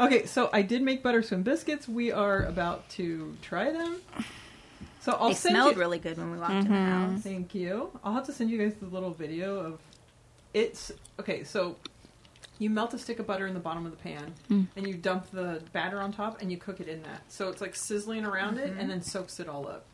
okay, 0.00 0.26
so 0.26 0.50
I 0.52 0.60
did 0.62 0.82
make 0.82 1.02
butter 1.02 1.22
swim 1.22 1.42
biscuits. 1.42 1.88
We 1.88 2.12
are 2.12 2.42
about 2.44 2.88
to 2.90 3.34
try 3.42 3.70
them. 3.72 3.96
So 5.08 5.14
I'll 5.14 5.28
They 5.28 5.34
send 5.34 5.54
smelled 5.54 5.74
you. 5.76 5.80
really 5.80 5.98
good 5.98 6.18
when 6.18 6.30
we 6.32 6.36
walked 6.36 6.52
in 6.52 6.64
the 6.64 6.68
mm-hmm. 6.68 7.12
house. 7.14 7.22
Thank 7.22 7.54
you. 7.54 7.98
I'll 8.04 8.12
have 8.12 8.26
to 8.26 8.32
send 8.32 8.50
you 8.50 8.58
guys 8.58 8.74
the 8.74 8.88
little 8.88 9.10
video 9.10 9.58
of 9.58 9.80
it's 10.52 10.92
okay. 11.18 11.44
So 11.44 11.76
you 12.58 12.68
melt 12.68 12.92
a 12.92 12.98
stick 12.98 13.18
of 13.18 13.26
butter 13.26 13.46
in 13.46 13.54
the 13.54 13.60
bottom 13.60 13.86
of 13.86 13.90
the 13.90 13.96
pan, 13.96 14.34
mm. 14.50 14.66
and 14.76 14.86
you 14.86 14.92
dump 14.92 15.30
the 15.30 15.62
batter 15.72 15.98
on 16.02 16.12
top, 16.12 16.42
and 16.42 16.52
you 16.52 16.58
cook 16.58 16.80
it 16.80 16.88
in 16.88 17.02
that. 17.04 17.22
So 17.28 17.48
it's 17.48 17.62
like 17.62 17.74
sizzling 17.74 18.26
around 18.26 18.58
it, 18.58 18.70
mm-hmm. 18.70 18.80
and 18.80 18.90
then 18.90 19.00
soaks 19.00 19.40
it 19.40 19.48
all 19.48 19.66
up. 19.66 19.86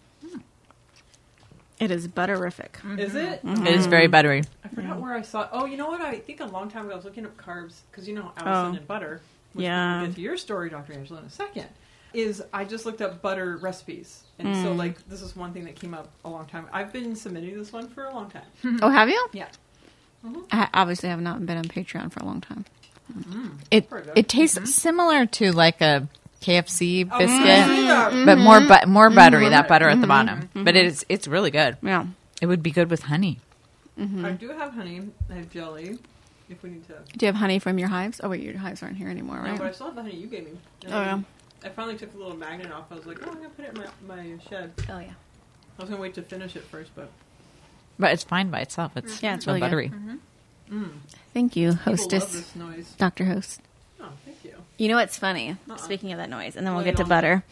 It 1.78 1.92
is 1.92 2.08
butterific. 2.08 2.72
Mm-hmm. 2.72 2.98
Is 2.98 3.14
it? 3.14 3.40
It 3.44 3.68
is 3.68 3.86
very 3.86 4.08
buttery. 4.08 4.42
I 4.64 4.68
forgot 4.68 5.00
where 5.00 5.14
I 5.14 5.22
saw. 5.22 5.48
Oh, 5.52 5.64
you 5.64 5.76
know 5.76 5.86
what? 5.86 6.00
I 6.00 6.18
think 6.18 6.40
a 6.40 6.46
long 6.46 6.68
time 6.68 6.86
ago 6.86 6.94
I 6.94 6.96
was 6.96 7.04
looking 7.04 7.24
up 7.24 7.36
carbs 7.36 7.82
because 7.88 8.08
you 8.08 8.16
know 8.16 8.32
Allison 8.36 8.74
Oh. 8.74 8.78
and 8.78 8.88
butter. 8.88 9.20
Which 9.52 9.62
Yeah. 9.62 9.98
We'll 9.98 10.06
get 10.08 10.16
to 10.16 10.22
your 10.22 10.36
story, 10.36 10.70
Dr. 10.70 10.94
Angela, 10.94 11.20
in 11.20 11.26
a 11.26 11.30
second. 11.30 11.68
Is 12.14 12.42
I 12.52 12.64
just 12.64 12.86
looked 12.86 13.02
up 13.02 13.20
butter 13.20 13.56
recipes, 13.56 14.22
and 14.38 14.54
so 14.56 14.72
mm. 14.72 14.76
like 14.76 15.06
this 15.08 15.20
is 15.20 15.34
one 15.34 15.52
thing 15.52 15.64
that 15.64 15.74
came 15.74 15.94
up 15.94 16.08
a 16.24 16.28
long 16.30 16.46
time. 16.46 16.66
I've 16.72 16.92
been 16.92 17.16
submitting 17.16 17.58
this 17.58 17.72
one 17.72 17.88
for 17.88 18.04
a 18.04 18.14
long 18.14 18.30
time. 18.30 18.42
Oh, 18.82 18.88
have 18.88 19.08
you? 19.08 19.28
Yeah. 19.32 19.48
Mm-hmm. 20.24 20.40
I 20.52 20.68
obviously 20.72 21.08
have 21.08 21.20
not 21.20 21.44
been 21.44 21.58
on 21.58 21.64
Patreon 21.64 22.10
for 22.12 22.20
a 22.20 22.24
long 22.24 22.40
time. 22.40 22.64
Mm. 23.12 23.50
It 23.70 23.88
Pretty 23.90 24.06
good. 24.06 24.18
it 24.18 24.28
tastes 24.28 24.56
mm-hmm. 24.56 24.66
similar 24.66 25.26
to 25.26 25.52
like 25.52 25.80
a 25.80 26.08
KFC 26.40 27.08
Oh, 27.10 27.18
biscuit, 27.18 27.44
yeah. 27.46 28.10
but 28.10 28.36
mm-hmm. 28.36 28.40
more 28.42 28.60
but 28.60 28.88
more 28.88 29.10
buttery. 29.10 29.48
That 29.48 29.68
butter 29.68 29.88
at 29.88 30.00
the 30.00 30.06
bottom, 30.06 30.48
but 30.54 30.76
it's 30.76 31.04
it's 31.08 31.26
really 31.28 31.50
good. 31.50 31.76
Yeah. 31.82 32.06
It 32.40 32.46
would 32.46 32.62
be 32.62 32.70
good 32.70 32.90
with 32.90 33.02
honey. 33.04 33.38
I 33.98 34.30
do 34.32 34.48
have 34.50 34.72
honey. 34.72 35.02
I 35.30 35.34
have 35.34 35.50
jelly. 35.50 35.98
If 36.50 36.62
we 36.62 36.70
need 36.70 36.86
to. 36.88 36.94
Do 37.16 37.24
you 37.24 37.28
have 37.28 37.36
honey 37.36 37.58
from 37.58 37.78
your 37.78 37.88
hives? 37.88 38.20
Oh 38.22 38.28
wait, 38.28 38.42
your 38.42 38.58
hives 38.58 38.82
aren't 38.82 38.96
here 38.98 39.08
anymore, 39.08 39.36
No, 39.36 39.50
right? 39.50 39.58
but 39.58 39.66
I 39.66 39.72
still 39.72 39.86
have 39.86 39.94
the 39.94 40.02
honey 40.02 40.16
you 40.16 40.26
gave 40.26 40.44
me. 40.44 40.52
And 40.84 40.92
Oh, 40.92 41.00
yeah. 41.00 41.20
I 41.64 41.68
finally 41.70 41.96
took 41.96 42.12
the 42.12 42.18
little 42.18 42.36
magnet 42.36 42.70
off. 42.70 42.84
I 42.90 42.94
was 42.94 43.06
like, 43.06 43.18
oh, 43.26 43.30
I'm 43.30 43.36
gonna 43.36 43.48
put 43.50 43.64
it 43.64 43.74
in 43.76 43.82
my, 44.06 44.16
my 44.16 44.38
shed. 44.48 44.72
Oh, 44.90 44.98
yeah. 44.98 45.12
I 45.78 45.82
was 45.82 45.88
gonna 45.90 46.00
wait 46.02 46.14
to 46.14 46.22
finish 46.22 46.54
it 46.56 46.62
first, 46.64 46.90
but 46.94 47.10
But 47.98 48.12
it's 48.12 48.22
fine 48.24 48.50
by 48.50 48.60
itself. 48.60 48.92
It's 48.96 49.22
Yeah, 49.22 49.34
it's 49.36 49.44
so 49.46 49.52
really 49.52 49.60
good. 49.60 49.66
buttery. 49.66 49.92
Thank 51.32 51.56
you, 51.56 51.70
people 51.72 51.92
love 51.92 51.98
hostess, 52.00 52.32
this 52.32 52.56
noise. 52.56 52.92
Doctor 52.98 53.24
Host. 53.24 53.60
Oh, 54.00 54.08
thank 54.24 54.44
you. 54.44 54.52
You 54.78 54.88
know 54.88 54.96
what's 54.96 55.18
funny? 55.18 55.56
Uh-uh. 55.68 55.76
Speaking 55.78 56.12
of 56.12 56.18
that 56.18 56.30
noise, 56.30 56.56
and 56.56 56.66
then 56.66 56.72
oh, 56.72 56.76
we'll 56.76 56.84
Lay 56.84 56.90
get 56.90 56.96
to 56.98 57.02
on. 57.04 57.08
butter. 57.08 57.44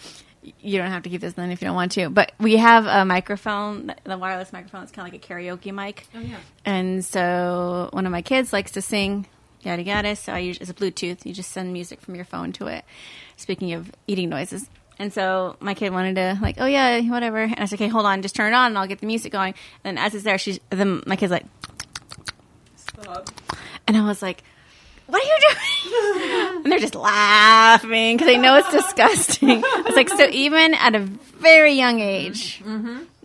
Y- 0.44 0.52
You 0.60 0.78
don't 0.78 0.90
have 0.90 1.02
to 1.04 1.08
keep 1.10 1.20
this 1.20 1.34
then 1.34 1.50
if 1.50 1.60
you 1.62 1.66
don't 1.66 1.74
want 1.74 1.92
to. 1.92 2.08
But 2.10 2.32
we 2.38 2.56
have 2.56 2.86
a 2.86 3.04
microphone, 3.04 3.94
the 4.04 4.18
wireless 4.18 4.52
microphone. 4.52 4.82
It's 4.84 4.92
kind 4.92 5.06
of 5.08 5.12
like 5.14 5.24
a 5.24 5.26
karaoke 5.34 5.72
mic. 5.72 6.06
Oh 6.14 6.20
yeah. 6.20 6.38
And 6.64 7.04
so 7.04 7.88
one 7.92 8.06
of 8.06 8.12
my 8.12 8.22
kids 8.22 8.52
likes 8.52 8.72
to 8.72 8.82
sing 8.82 9.26
yada 9.62 9.82
yada. 9.82 10.16
So 10.16 10.32
I 10.32 10.38
use 10.38 10.58
it's 10.60 10.70
a 10.70 10.74
Bluetooth. 10.74 11.24
You 11.24 11.32
just 11.32 11.50
send 11.52 11.72
music 11.72 12.00
from 12.00 12.14
your 12.16 12.24
phone 12.24 12.52
to 12.54 12.66
it. 12.66 12.84
Speaking 13.36 13.72
of 13.72 13.90
eating 14.06 14.28
noises. 14.28 14.68
And 14.98 15.12
so 15.12 15.56
my 15.58 15.74
kid 15.74 15.92
wanted 15.92 16.14
to 16.16 16.38
like, 16.40 16.56
oh 16.58 16.66
yeah, 16.66 17.00
whatever. 17.10 17.38
And 17.42 17.58
I 17.58 17.64
said, 17.64 17.76
okay, 17.76 17.88
hold 17.88 18.06
on, 18.06 18.22
just 18.22 18.36
turn 18.36 18.52
it 18.52 18.56
on, 18.56 18.66
and 18.72 18.78
I'll 18.78 18.86
get 18.86 19.00
the 19.00 19.06
music 19.06 19.32
going. 19.32 19.54
And 19.84 19.98
as 19.98 20.14
it's 20.14 20.22
there, 20.24 20.38
she's 20.38 20.60
then 20.70 21.02
my 21.06 21.16
kid's 21.16 21.32
like, 21.32 21.46
Stop. 22.76 23.30
and 23.88 23.96
I 23.96 24.04
was 24.04 24.22
like, 24.22 24.42
what 25.06 25.22
are 25.22 25.26
you 25.26 25.38
doing? 25.40 26.62
and 26.64 26.72
they're 26.72 26.78
just 26.78 26.94
laughing 26.94 28.16
because 28.16 28.26
they 28.26 28.38
know 28.38 28.56
it's 28.56 28.70
disgusting. 28.70 29.62
It's 29.64 29.96
like, 29.96 30.08
so 30.08 30.28
even 30.30 30.74
at 30.74 30.94
a 30.94 31.00
very 31.00 31.72
young 31.72 32.00
age, 32.00 32.62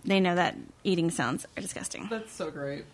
they 0.04 0.20
know 0.20 0.34
that 0.34 0.56
eating 0.84 1.10
sounds 1.10 1.46
are 1.56 1.60
disgusting. 1.60 2.08
That's 2.10 2.32
so 2.32 2.50
great. 2.50 2.84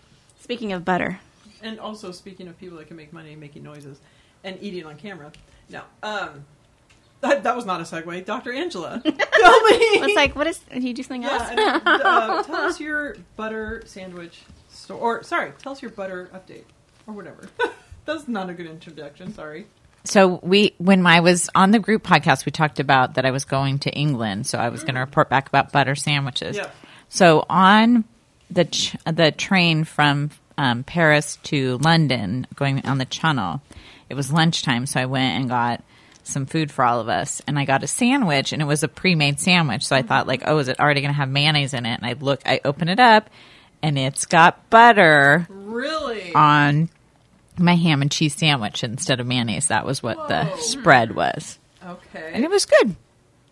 Speaking 0.41 0.73
of 0.73 0.85
butter, 0.85 1.21
And 1.63 1.81
also, 1.81 2.13
speaking 2.13 2.49
of 2.49 2.59
people 2.59 2.77
that 2.79 2.89
can 2.89 2.97
make 2.97 3.13
money 3.13 3.35
making 3.35 3.63
noises 3.63 3.99
and 4.43 4.59
eating 4.61 4.85
on 4.85 4.97
camera. 4.97 5.33
No, 5.71 5.83
um, 6.03 6.45
that, 7.25 7.43
that 7.43 7.57
was 7.57 7.65
not 7.65 7.81
a 7.81 7.85
segue. 7.85 8.25
Dr. 8.25 8.53
Angela, 8.53 9.01
tell 9.05 9.13
me. 9.13 9.17
it's 9.17 10.17
like, 10.17 10.37
what 10.37 10.47
is, 10.47 10.59
do 10.59 10.81
you 10.81 10.95
do 10.95 11.03
something 11.03 11.25
else? 11.25 11.43
yeah, 11.57 11.81
and, 11.85 11.87
uh, 11.87 12.43
tell 12.47 12.57
us 12.57 12.79
your 12.79 13.17
butter 13.37 13.83
sandwich 13.87 14.43
store. 14.69 14.99
Or 14.99 15.23
sorry, 15.23 15.53
tell 15.59 15.73
us 15.73 15.83
your 15.83 15.91
butter 15.91 16.29
update 16.35 16.65
or 17.07 17.15
whatever. 17.15 17.49
That's 18.05 18.29
not 18.29 18.51
a 18.51 18.55
good 18.55 18.67
introduction. 18.67 19.33
Sorry. 19.33 19.67
So 20.05 20.39
we, 20.43 20.75
when 20.77 21.07
I 21.07 21.21
was 21.21 21.49
on 21.55 21.71
the 21.71 21.79
group 21.79 22.03
podcast, 22.03 22.45
we 22.45 22.53
talked 22.53 22.79
about 22.79 23.15
that 23.15 23.25
I 23.25 23.31
was 23.31 23.47
going 23.47 23.79
to 23.81 23.91
England, 23.91 24.47
so 24.47 24.59
I 24.59 24.69
was 24.69 24.83
going 24.83 24.95
to 24.95 25.01
report 25.01 25.31
back 25.31 25.49
about 25.49 25.73
butter 25.73 25.95
sandwiches. 25.95 26.57
Yeah. 26.57 26.71
So 27.09 27.47
on 27.49 28.05
the 28.51 28.67
ch- 28.67 28.97
the 29.11 29.33
train 29.33 29.85
from 29.85 30.31
um, 30.59 30.85
Paris 30.85 31.39
to 31.45 31.79
London, 31.79 32.47
going 32.55 32.85
on 32.85 32.99
the 32.99 33.07
Channel, 33.07 33.63
it 34.11 34.15
was 34.15 34.31
lunchtime, 34.31 34.85
so 34.85 35.01
I 35.01 35.07
went 35.07 35.41
and 35.41 35.49
got 35.49 35.83
some 36.25 36.47
food 36.47 36.71
for 36.71 36.85
all 36.85 37.01
of 37.01 37.09
us, 37.09 37.41
and 37.47 37.59
I 37.59 37.65
got 37.65 37.83
a 37.85 37.87
sandwich, 37.87 38.53
and 38.53 38.61
it 38.61 38.65
was 38.65 38.83
a 38.83 38.89
pre-made 38.89 39.41
sandwich. 39.41 39.87
So 39.87 39.95
I 39.95 40.03
thought, 40.03 40.27
like, 40.27 40.43
oh, 40.47 40.59
is 40.59 40.69
it 40.69 40.81
already 40.81 41.01
going 41.01 41.13
to 41.13 41.17
have 41.17 41.29
mayonnaise 41.29 41.75
in 41.75 41.87
it? 41.87 41.95
And 41.95 42.07
I 42.07 42.15
look, 42.15 42.41
I 42.47 42.61
open 42.65 42.89
it 42.89 42.99
up, 42.99 43.31
and 43.83 43.99
it's 43.99 44.27
got 44.27 44.69
butter 44.71 45.47
Really? 45.51 46.35
on 46.35 46.89
my 47.59 47.77
ham 47.77 48.03
and 48.03 48.11
cheese 48.11 48.35
sandwich 48.35 48.83
instead 48.83 49.21
of 49.21 49.27
mayonnaise. 49.27 49.69
That 49.69 49.87
was 49.87 50.03
what 50.03 50.29
the 50.29 50.57
spread 50.57 51.15
was, 51.15 51.59
okay. 51.87 52.31
and 52.33 52.45
it 52.45 52.51
was 52.51 52.67
good 52.67 52.97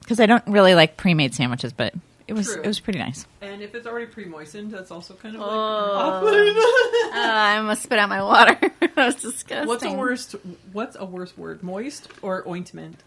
because 0.00 0.18
I 0.18 0.26
don't 0.26 0.46
really 0.46 0.74
like 0.74 0.96
pre-made 0.96 1.34
sandwiches, 1.34 1.72
but 1.72 1.94
it 2.28 2.32
was 2.34 2.46
True. 2.52 2.62
it 2.62 2.66
was 2.66 2.80
pretty 2.80 2.98
nice. 2.98 3.26
And 3.40 3.62
if 3.62 3.74
it's 3.74 3.86
already 3.86 4.06
pre-moistened, 4.06 4.70
that's 4.70 4.90
also 4.90 5.14
kind 5.14 5.34
of 5.34 5.40
like 5.42 5.50
Oh. 5.50 6.22
Uh, 6.24 7.10
I 7.14 7.56
almost 7.58 7.82
spit 7.82 7.98
out 7.98 8.08
my 8.08 8.22
water. 8.22 8.58
that 8.80 8.96
was 8.96 9.14
disgusting. 9.16 9.66
What's 9.68 9.84
a 9.84 9.92
worst? 9.92 10.34
What's 10.72 10.96
a 10.98 11.04
worse 11.04 11.36
word? 11.36 11.62
Moist 11.62 12.08
or 12.22 12.46
ointment? 12.48 13.00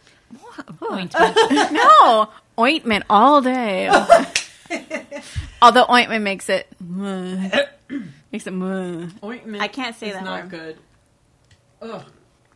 Ointment. 0.82 1.16
No, 1.72 2.30
ointment 2.60 3.06
all 3.10 3.42
day. 3.42 3.90
Although 5.62 5.86
ointment 5.90 6.24
makes 6.24 6.50
it 6.50 6.68
makes 6.82 8.48
it. 8.48 8.54
Ointment. 8.54 9.62
I 9.62 9.68
can't 9.68 9.96
say 9.96 10.12
that 10.12 10.24
Not 10.24 10.44
word. 10.44 10.52
good. 10.52 10.78
Ugh. 11.82 12.04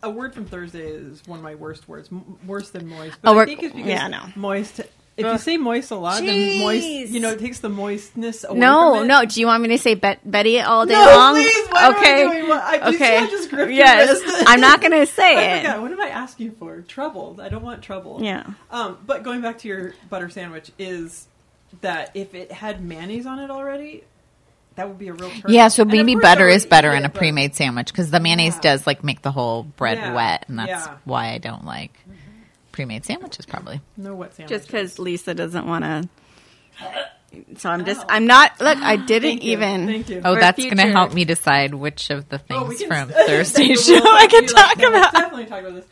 A 0.02 0.10
word 0.10 0.34
from 0.34 0.46
Thursday 0.46 0.88
is 0.92 1.22
one 1.28 1.40
of 1.40 1.44
my 1.44 1.56
worst 1.56 1.88
words. 1.90 2.08
M- 2.12 2.38
worse 2.48 2.70
than 2.70 2.88
moist. 2.88 3.18
But 3.22 3.36
Oh, 3.36 3.40
I 3.40 3.46
think 3.46 3.64
it's 3.64 3.76
because 3.76 3.90
yeah, 3.90 4.06
I 4.06 4.08
know. 4.08 4.24
moist 4.36 4.80
if 5.18 5.26
you 5.26 5.38
say 5.38 5.58
moist 5.58 5.92
a 5.92 5.96
lot, 5.96 6.22
then 6.24 6.60
moist, 6.60 6.86
you 6.88 7.20
know, 7.20 7.32
it 7.32 7.40
takes 7.40 7.60
the 7.60 7.68
moistness 7.70 8.46
away. 8.48 8.60
No, 8.60 8.96
from 8.96 9.04
it. 9.04 9.08
no. 9.08 9.26
Do 9.26 9.40
you 9.40 9.48
want 9.48 9.62
me 9.64 9.70
to 9.70 9.78
say 9.78 9.96
Bet- 9.96 10.20
Betty 10.30 10.62
all 10.62 10.86
day 10.86 10.94
No, 10.94 11.04
long? 11.06 11.34
please, 11.36 11.68
why 11.70 11.82
am 11.88 11.94
I 11.94 11.98
okay. 12.00 12.24
doing 12.24 12.48
what- 12.48 12.64
I- 12.64 12.90
you 12.90 12.98
see 12.98 13.04
okay. 13.04 13.18
I 13.18 13.28
just 13.28 13.50
gripped 13.50 13.72
your 13.72 13.78
yes. 13.86 14.22
wrist. 14.24 14.44
I'm 14.48 14.62
not 14.62 14.80
going 14.82 14.92
to 15.06 15.06
say 15.06 15.36
I 15.36 15.42
it. 15.58 15.62
forgot. 15.64 15.82
What 15.82 15.92
am 15.92 16.02
I 16.02 16.08
asking 16.10 16.52
for? 16.52 16.82
Trouble. 16.82 17.38
I 17.42 17.50
don't 17.50 17.64
want 17.64 17.82
trouble. 17.82 18.20
Yeah. 18.24 18.46
Um, 18.72 18.98
but 19.06 19.24
going 19.24 19.42
back 19.42 19.58
to 19.60 19.68
your 19.68 19.94
butter 20.10 20.30
sandwich 20.30 20.72
is 20.80 21.28
that 21.82 22.12
if 22.16 22.34
it 22.34 22.52
had 22.52 22.82
mayonnaise 22.84 23.26
on 23.26 23.40
it 23.40 23.52
already, 23.52 24.04
that 24.76 24.88
would 24.88 24.98
be 24.98 25.10
a 25.10 25.14
real 25.14 25.30
turn. 25.30 25.42
Yeah, 25.52 25.68
so 25.68 25.82
And 25.84 25.92
maybe 25.92 26.16
butter 26.16 26.48
is 26.48 26.66
better 26.66 26.94
in 26.94 27.04
a 27.04 27.10
pre-made 27.10 27.54
sandwich 27.56 27.88
because 27.88 28.10
the 28.10 28.20
mayonnaise 28.22 28.56
Yeah. 28.56 28.62
does 28.62 28.88
like 28.88 29.04
make 29.04 29.22
the 29.22 29.32
whole 29.32 29.64
bread 29.64 29.98
Yeah. 29.98 30.14
wet, 30.14 30.46
and 30.48 30.58
that's 30.58 30.70
Yeah. 30.88 30.94
why 31.04 31.32
I 31.34 31.38
don't 31.38 31.66
like 31.66 31.92
pre-made 32.80 33.04
sandwiches. 33.04 33.46
Probably. 33.46 33.82
No 33.98 34.16
wet 34.16 34.34
sandwich. 34.36 34.50
Just 34.58 34.68
because 34.68 35.00
Lisa 35.00 35.34
doesn't 35.34 35.68
want 35.68 35.84
to. 35.84 36.10
So 37.58 37.70
I'm 37.70 37.84
just. 37.86 38.06
I'm 38.08 38.26
not. 38.26 38.60
Look, 38.62 38.78
I 38.78 38.96
didn't 38.96 39.30
Thank 39.30 39.44
you. 39.44 39.52
even. 39.52 39.86
Thank 39.86 40.10
you. 40.10 40.22
Oh, 40.24 40.34
For 40.36 40.40
that's 40.40 40.58
going 40.58 40.70
to 40.72 40.76
future- 40.78 40.92
help 40.92 41.14
me 41.14 41.26
decide 41.26 41.74
which 41.74 42.10
of 42.10 42.30
the 42.30 42.42
Oh, 42.50 42.64
we 42.64 42.76
things 42.78 42.90
can- 42.90 43.08
from 43.08 43.10
Thank 43.16 43.28
Thursday's 43.28 43.86
show 43.86 43.94
We'll 44.02 44.16
I 44.16 44.28
can 44.28 44.42
be 44.44 44.48
talk 44.48 44.78
like, 44.78 44.88
about. 44.88 45.12
Definitely 45.14 45.46
talk 45.46 45.60
about 45.60 45.76
this. 45.76 45.86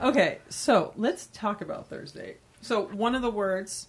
Okay, 0.00 0.38
so 0.48 0.92
let's 0.96 1.26
talk 1.32 1.60
about 1.60 1.88
Thursday. 1.88 2.36
So 2.62 2.82
one 2.86 3.14
of 3.14 3.22
the 3.22 3.30
words, 3.30 3.88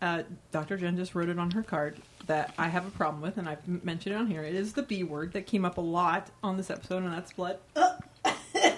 uh, 0.00 0.22
Dr. 0.52 0.76
Jenn 0.76 0.96
just 0.96 1.14
wrote 1.14 1.28
it 1.28 1.38
on 1.38 1.50
her 1.50 1.62
card 1.62 1.96
that 2.28 2.54
I 2.58 2.68
have 2.68 2.86
a 2.86 2.90
problem 2.90 3.22
with, 3.22 3.36
and 3.38 3.48
I've 3.48 3.58
m- 3.68 3.80
mentioned 3.84 4.14
it 4.14 4.18
on 4.18 4.26
here. 4.28 4.42
It 4.42 4.54
is 4.54 4.72
the 4.72 4.82
B 4.82 5.04
word 5.04 5.32
that 5.34 5.46
came 5.46 5.64
up 5.64 5.76
a 5.78 5.82
lot 5.82 6.28
on 6.42 6.56
this 6.56 6.70
episode, 6.70 7.02
and 7.02 7.12
that's 7.12 7.32
blood. 7.32 7.58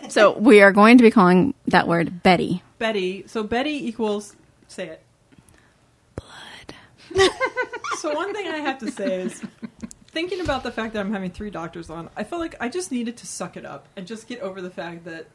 So 0.09 0.36
we 0.39 0.62
are 0.62 0.72
going 0.72 0.97
to 0.99 1.03
be 1.05 1.11
calling 1.11 1.55
that 1.68 1.86
word 1.86 2.22
Betty. 2.22 2.62
Betty. 2.79 3.24
So 3.26 3.43
Betty 3.43 3.87
equals. 3.89 4.37
Say 4.68 4.89
it. 4.89 5.03
Blood. 6.16 7.31
So 7.99 8.14
one 8.14 8.33
thing 8.33 8.47
I 8.47 8.59
have 8.59 8.79
to 8.79 8.93
say 8.93 9.22
is, 9.22 9.43
thinking 10.12 10.41
about 10.41 10.62
the 10.62 10.70
fact 10.70 10.93
that 10.93 11.01
I'm 11.01 11.12
having 11.12 11.33
three 11.33 11.51
doctors 11.51 11.91
on, 11.91 12.09
I 12.16 12.22
felt 12.22 12.41
like 12.41 12.55
I 12.61 12.68
just 12.68 12.93
needed 12.93 13.16
to 13.16 13.26
suck 13.26 13.57
it 13.57 13.64
up 13.66 13.89
and 13.97 14.07
just 14.07 14.29
get 14.29 14.41
over 14.41 14.62
the 14.62 14.70
fact 14.70 15.05
that 15.07 15.26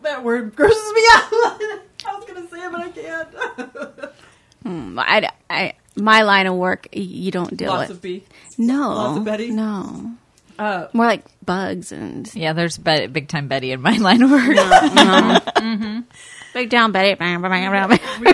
that 0.00 0.24
word 0.24 0.56
grosses 0.56 0.92
me 0.94 1.02
out. 1.12 1.28
I 1.30 1.80
was 2.14 2.24
gonna 2.24 2.48
say 2.48 2.64
it, 2.64 2.72
but 2.72 2.80
I 2.80 2.88
can't. 2.90 4.12
Hmm, 4.62 4.98
I, 4.98 5.30
I, 5.48 5.74
my 5.94 6.22
line 6.22 6.46
of 6.48 6.56
work, 6.56 6.88
you 6.92 7.30
don't 7.30 7.56
deal 7.56 7.68
Lots 7.68 7.88
with. 7.90 7.98
of 7.98 8.02
B. 8.02 8.24
no. 8.58 8.88
lots 8.94 9.18
of 9.18 9.24
Betty? 9.24 9.50
No. 9.50 10.12
Uh, 10.58 10.88
More 10.92 11.06
like 11.06 11.24
bugs 11.46 11.92
and 11.92 12.32
Yeah, 12.34 12.52
there's 12.52 12.76
be- 12.78 13.06
big 13.06 13.28
time 13.28 13.48
Betty 13.48 13.72
in 13.72 13.80
my 13.80 13.96
line 13.98 14.22
of 14.22 14.30
work. 14.30 16.04
big 16.52 16.68
down 16.70 16.92
Betty. 16.92 17.10
we 17.10 17.16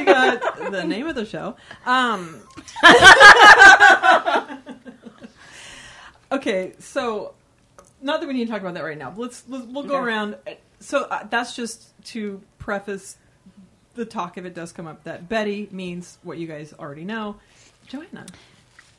got 0.04 0.70
the 0.72 0.84
name 0.84 1.06
of 1.06 1.14
the 1.14 1.26
show. 1.26 1.56
Um, 1.86 2.40
okay, 6.32 6.72
so 6.78 7.34
not 8.00 8.20
that 8.20 8.26
we 8.26 8.32
need 8.34 8.46
to 8.46 8.50
talk 8.50 8.60
about 8.60 8.74
that 8.74 8.84
right 8.84 8.98
now. 8.98 9.10
But 9.10 9.20
let's, 9.22 9.44
let's 9.48 9.64
we'll 9.66 9.84
go 9.84 9.96
Okay. 9.96 10.04
around. 10.04 10.36
So 10.80 11.04
uh, 11.04 11.26
that's 11.30 11.54
just 11.54 11.92
to 12.06 12.40
preface 12.58 13.16
the 13.94 14.04
talk 14.04 14.38
if 14.38 14.44
it 14.44 14.54
does 14.54 14.72
come 14.72 14.86
up 14.86 15.04
that 15.04 15.28
Betty 15.28 15.68
means 15.70 16.18
what 16.22 16.38
you 16.38 16.46
guys 16.46 16.72
already 16.78 17.04
know. 17.04 17.36
Joanna. 17.86 18.26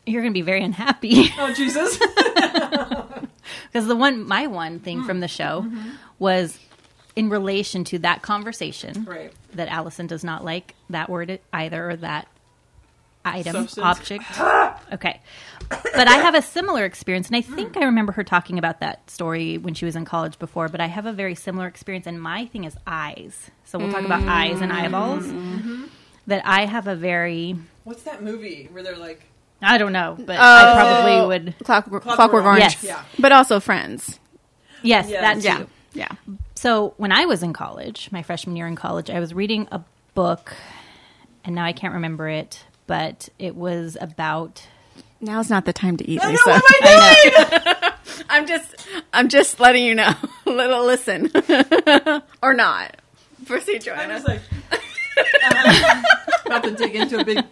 You're 0.05 0.21
going 0.21 0.33
to 0.33 0.37
be 0.37 0.41
very 0.41 0.63
unhappy 0.63 1.29
Oh 1.37 1.53
Jesus. 1.53 1.97
because 3.67 3.87
the 3.87 3.95
one, 3.95 4.27
my 4.27 4.47
one 4.47 4.79
thing 4.79 4.99
hmm. 4.99 5.05
from 5.05 5.19
the 5.19 5.27
show 5.27 5.61
mm-hmm. 5.61 5.89
was 6.19 6.57
in 7.15 7.29
relation 7.29 7.83
to 7.85 7.99
that 7.99 8.21
conversation 8.21 9.05
right. 9.05 9.31
that 9.53 9.67
Allison 9.67 10.07
does 10.07 10.23
not 10.23 10.43
like 10.43 10.75
that 10.89 11.09
word 11.09 11.39
either 11.53 11.91
or 11.91 11.95
that 11.97 12.27
item 13.25 13.67
Substance. 13.67 13.85
object. 13.85 14.23
Ah! 14.37 14.79
Okay, 14.91 15.21
but 15.69 16.07
I 16.07 16.17
have 16.17 16.35
a 16.35 16.41
similar 16.41 16.85
experience, 16.85 17.27
and 17.27 17.35
I 17.35 17.41
think 17.41 17.77
I 17.77 17.85
remember 17.85 18.11
her 18.13 18.23
talking 18.23 18.59
about 18.59 18.79
that 18.81 19.09
story 19.09 19.57
when 19.57 19.73
she 19.73 19.85
was 19.85 19.95
in 19.95 20.05
college 20.05 20.37
before. 20.37 20.67
But 20.67 20.81
I 20.81 20.87
have 20.87 21.05
a 21.05 21.13
very 21.13 21.35
similar 21.35 21.67
experience, 21.67 22.05
and 22.05 22.21
my 22.21 22.45
thing 22.47 22.65
is 22.65 22.75
eyes. 22.85 23.49
So 23.63 23.79
we'll 23.79 23.91
talk 23.91 24.03
about 24.03 24.23
eyes 24.23 24.61
and 24.61 24.71
eyeballs. 24.71 25.25
Mm-hmm. 25.25 25.85
That 26.27 26.45
I 26.45 26.65
have 26.65 26.87
a 26.87 26.95
very 26.95 27.55
What's 27.83 28.03
that 28.03 28.23
movie 28.23 28.69
where 28.71 28.83
they're 28.83 28.97
like 28.97 29.21
I 29.63 29.77
don't 29.77 29.93
know, 29.93 30.17
but 30.19 30.37
I 30.37 30.71
Oh. 30.71 30.75
probably 30.75 31.27
would. 31.27 31.55
Clockwork, 31.63 32.03
Clockwork 32.03 32.15
Clockwork 32.17 32.45
Orange. 32.45 32.59
Yes. 32.63 32.83
Yeah. 32.83 33.03
But 33.19 33.31
also 33.31 33.59
Friends. 33.59 34.19
Yes, 34.81 35.09
Yes. 35.09 35.21
that 35.43 35.57
too. 35.57 35.67
Yeah. 35.93 36.07
Yeah. 36.27 36.35
So 36.55 36.93
when 36.97 37.11
I 37.11 37.25
was 37.25 37.43
in 37.43 37.53
college, 37.53 38.09
my 38.11 38.23
freshman 38.23 38.55
year 38.55 38.67
in 38.67 38.75
college, 38.75 39.09
I 39.09 39.19
was 39.19 39.33
reading 39.33 39.67
a 39.71 39.81
book, 40.13 40.53
and 41.45 41.55
now 41.55 41.63
I 41.65 41.71
can't 41.73 41.93
remember 41.93 42.27
it, 42.29 42.63
but 42.87 43.29
it 43.39 43.55
was 43.55 43.97
about. 44.01 44.67
Now's 45.21 45.49
not 45.49 45.63
the 45.65 45.71
time 45.71 45.95
to 45.97 46.09
eat, 46.09 46.19
I 46.21 46.25
know, 46.25 46.31
Lisa. 46.31 46.49
what 46.49 46.55
am 46.55 46.63
I 46.83 47.61
doing? 47.79 48.23
I'm 48.29 48.45
just, 48.45 48.75
I'm 49.13 49.29
just 49.29 49.57
letting 49.61 49.85
you 49.85 49.95
know. 49.95 50.13
Little 50.45 50.85
listen, 50.85 51.31
or 52.43 52.53
not. 52.53 52.97
Proceed, 53.45 53.75
I'm 53.75 53.81
Joanna. 53.81 54.13
just 54.15 54.27
like 54.27 54.41
uh, 54.71 56.01
about 56.45 56.63
to 56.63 56.71
dig 56.71 56.95
into 56.95 57.19
a 57.19 57.23
big 57.25 57.43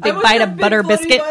Big 0.00 0.22
bite 0.22 0.42
of 0.42 0.50
big 0.50 0.60
butter 0.60 0.82
biscuit. 0.82 1.20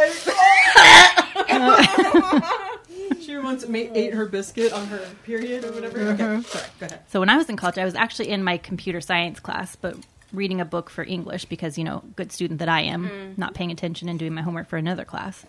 she 3.21 3.37
once 3.37 3.65
ate 3.69 4.13
her 4.13 4.25
biscuit 4.25 4.73
on 4.73 4.87
her 4.87 4.99
period 5.23 5.65
or 5.65 5.71
whatever. 5.71 5.99
Okay, 5.99 6.23
mm-hmm. 6.23 6.41
sorry. 6.41 6.65
Go 6.79 6.85
ahead. 6.85 6.99
So 7.09 7.19
when 7.19 7.29
I 7.29 7.37
was 7.37 7.49
in 7.49 7.57
college, 7.57 7.77
I 7.77 7.85
was 7.85 7.95
actually 7.95 8.29
in 8.29 8.43
my 8.43 8.57
computer 8.57 9.01
science 9.01 9.39
class, 9.39 9.75
but 9.75 9.95
reading 10.31 10.59
a 10.59 10.65
book 10.65 10.89
for 10.89 11.03
English 11.03 11.45
because, 11.45 11.77
you 11.77 11.83
know, 11.83 12.03
good 12.15 12.31
student 12.31 12.59
that 12.59 12.69
I 12.69 12.81
am, 12.81 13.09
mm. 13.09 13.37
not 13.37 13.53
paying 13.53 13.71
attention 13.71 14.09
and 14.09 14.17
doing 14.17 14.33
my 14.33 14.41
homework 14.41 14.67
for 14.67 14.77
another 14.77 15.05
class. 15.05 15.45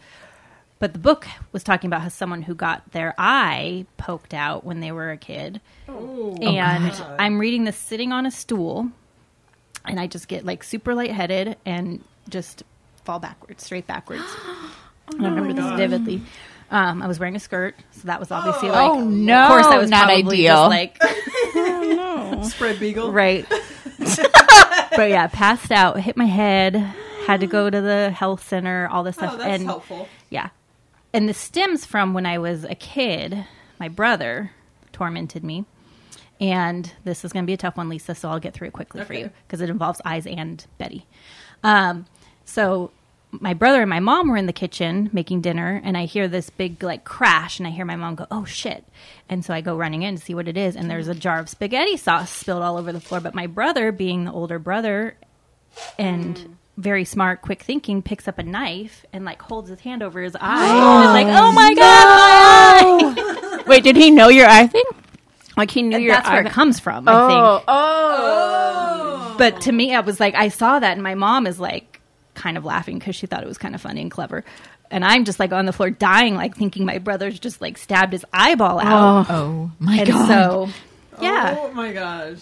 But 0.79 0.93
the 0.93 0.99
book 0.99 1.27
was 1.53 1.65
talking 1.65 1.89
about 1.89 2.03
how 2.03 2.09
someone 2.09 2.43
who 2.43 2.55
got 2.55 2.93
their 2.93 3.15
eye 3.17 3.87
poked 3.97 4.35
out 4.35 4.65
when 4.65 4.81
they 4.81 4.93
were 4.93 5.11
a 5.11 5.17
kid. 5.17 5.61
Oh, 5.89 6.37
and 6.43 6.93
I'm 7.19 7.39
reading 7.39 7.65
this 7.65 7.77
sitting 7.77 8.13
on 8.13 8.27
a 8.27 8.31
stool, 8.31 8.91
and 9.87 9.99
I 9.99 10.07
just 10.07 10.29
get 10.29 10.45
like 10.45 10.63
super 10.63 10.95
lightheaded 10.95 11.57
and 11.65 12.05
just 12.29 12.65
fall 13.05 13.19
backwards, 13.19 13.65
straight 13.65 13.87
backwards. 13.87 14.25
And 15.09 15.27
I 15.27 15.29
remember 15.31 15.53
this 15.53 15.73
vividly. 15.79 16.23
Um, 16.71 17.03
I 17.03 17.07
was 17.07 17.19
wearing 17.21 17.37
a 17.37 17.41
skirt, 17.41 17.75
so 17.93 18.03
that 18.05 18.19
was 18.19 18.31
obviously 18.31 18.69
like, 18.71 18.91
Oh, 18.91 19.01
no, 19.05 19.43
of 19.43 19.49
course, 19.49 19.67
that 19.69 19.81
was 19.81 19.91
not 19.91 20.07
probably 20.07 20.49
ideal. 20.49 20.71
just 20.71 20.71
like 20.71 22.45
spread 22.45 22.81
beagle. 22.81 23.13
right. 23.13 23.47
but 24.97 25.09
yeah, 25.11 25.27
passed 25.29 25.71
out, 25.71 26.01
hit 26.01 26.17
my 26.17 26.25
head, 26.25 26.75
had 27.27 27.41
to 27.41 27.47
go 27.47 27.69
to 27.71 27.81
the 27.81 28.11
health 28.11 28.47
center, 28.47 28.89
all 28.91 29.03
this 29.05 29.17
stuff, 29.17 29.35
Oh, 29.35 29.37
that's 29.39 29.49
and 29.51 29.65
helpful. 29.65 30.09
yeah. 30.31 30.49
And 31.13 31.29
this 31.29 31.39
stems 31.39 31.85
from 31.85 32.13
when 32.15 32.27
I 32.27 32.39
was 32.39 32.65
a 32.65 32.75
kid. 32.75 33.47
My 33.79 33.89
brother 33.89 34.51
tormented 34.93 35.45
me. 35.45 35.65
And 36.41 36.93
this 37.05 37.25
is 37.25 37.33
going 37.33 37.45
to 37.45 37.47
be 37.47 37.53
a 37.53 37.57
tough 37.59 37.77
one, 37.77 37.89
Lisa, 37.89 38.15
so 38.15 38.29
I'll 38.29 38.41
get 38.41 38.55
through 38.55 38.69
it 38.69 38.73
quickly 38.73 39.05
for 39.05 39.15
you 39.15 39.31
because 39.47 39.61
it 39.61 39.71
involves 39.71 40.01
eyes 40.05 40.27
and 40.27 40.65
Betty. 40.79 41.07
Um, 41.63 42.07
so 42.45 42.91
my 43.31 43.55
brother 43.55 43.81
and 43.81 43.91
my 43.91 44.01
mom 44.01 44.29
were 44.29 44.37
in 44.37 44.47
the 44.47 44.53
kitchen 44.53 45.11
making 45.13 45.41
dinner, 45.41 45.81
and 45.85 45.97
I 45.97 46.05
hear 46.05 46.29
this 46.29 46.51
big 46.51 46.83
like 46.83 47.05
crash, 47.05 47.59
and 47.59 47.67
I 47.67 47.71
hear 47.71 47.85
my 47.85 47.97
mom 47.97 48.15
go, 48.15 48.27
"Oh 48.31 48.45
shit!" 48.45 48.85
And 49.29 49.45
so 49.45 49.53
I 49.55 49.61
go 49.61 49.77
running 49.77 50.03
in 50.03 50.17
to 50.17 50.23
see 50.23 50.35
what 50.35 50.49
it 50.49 50.57
is, 50.57 50.77
and 50.77 50.91
there's 50.91 51.09
a 51.09 51.15
jar 51.15 51.39
of 51.39 51.49
spaghetti 51.49 51.97
sauce 51.97 52.31
spilled 52.31 52.63
all 52.63 52.77
over 52.77 52.93
the 52.93 53.01
floor. 53.01 53.21
But 53.21 53.35
my 53.35 53.47
brother, 53.47 53.93
being 53.93 54.25
the 54.25 54.33
older 54.33 54.59
brother, 54.59 55.17
and 55.99 56.37
mm. 56.37 56.55
very 56.77 57.05
smart, 57.05 57.43
quick 57.43 57.63
thinking, 57.63 58.03
picks 58.03 58.29
up 58.29 58.39
a 58.39 58.43
knife 58.43 59.05
and 59.13 59.25
like 59.25 59.43
holds 59.43 59.69
his 59.69 59.81
hand 59.81 60.03
over 60.03 60.21
his 60.23 60.37
eye, 60.41 60.67
and 60.67 61.05
is 61.05 61.27
like, 61.27 61.37
"Oh 61.37 61.53
my 61.53 61.75
god, 61.75 62.85
my 62.85 63.61
eye!" 63.61 63.65
Wait, 63.67 63.83
did 63.83 63.97
he 63.97 64.11
know 64.11 64.29
your 64.29 64.47
eye 64.47 64.67
thing? 64.67 64.85
Like 65.57 65.71
he 65.71 65.83
knew 65.83 65.97
And 65.97 66.05
your 66.05 66.15
that's 66.15 66.29
where 66.29 66.43
eye. 66.45 66.47
it 66.47 66.53
comes 66.53 66.81
from, 66.81 67.09
I 67.09 67.13
oh, 67.13 67.29
think. 67.29 67.65
oh, 67.69 69.35
But 69.39 69.61
to 69.63 69.73
me, 69.73 69.95
I 69.95 70.01
was 70.01 70.19
like, 70.21 70.35
I 70.35 70.49
saw 70.49 70.79
that, 70.79 70.93
and 70.93 71.03
my 71.03 71.15
mom 71.15 71.47
is 71.47 71.61
like, 71.61 71.94
kind 72.45 72.59
of 72.59 72.65
laughing 72.67 72.99
because 72.99 73.17
she 73.17 73.27
thought 73.27 73.43
it 73.43 73.47
was 73.49 73.57
kind 73.57 73.75
of 73.75 73.81
funny 73.81 74.03
and 74.03 74.11
clever. 74.11 74.45
And 74.91 75.03
I'm 75.03 75.25
just 75.25 75.41
like 75.41 75.51
on 75.53 75.65
the 75.65 75.73
floor 75.73 75.89
dying, 75.91 76.35
like 76.35 76.55
thinking 76.57 76.85
my 76.85 76.99
brother's 76.99 77.39
just 77.41 77.61
like 77.63 77.79
stabbed 77.79 78.13
his 78.13 78.25
eyeball 78.35 78.79
out. 78.79 79.27
Oh 79.31 79.73
my 79.79 79.97
and 79.97 80.09
god, 80.09 80.29
so, 80.29 80.69
yeah. 81.23 81.57
Oh 81.59 81.73
my 81.73 81.93
gosh. 81.95 82.39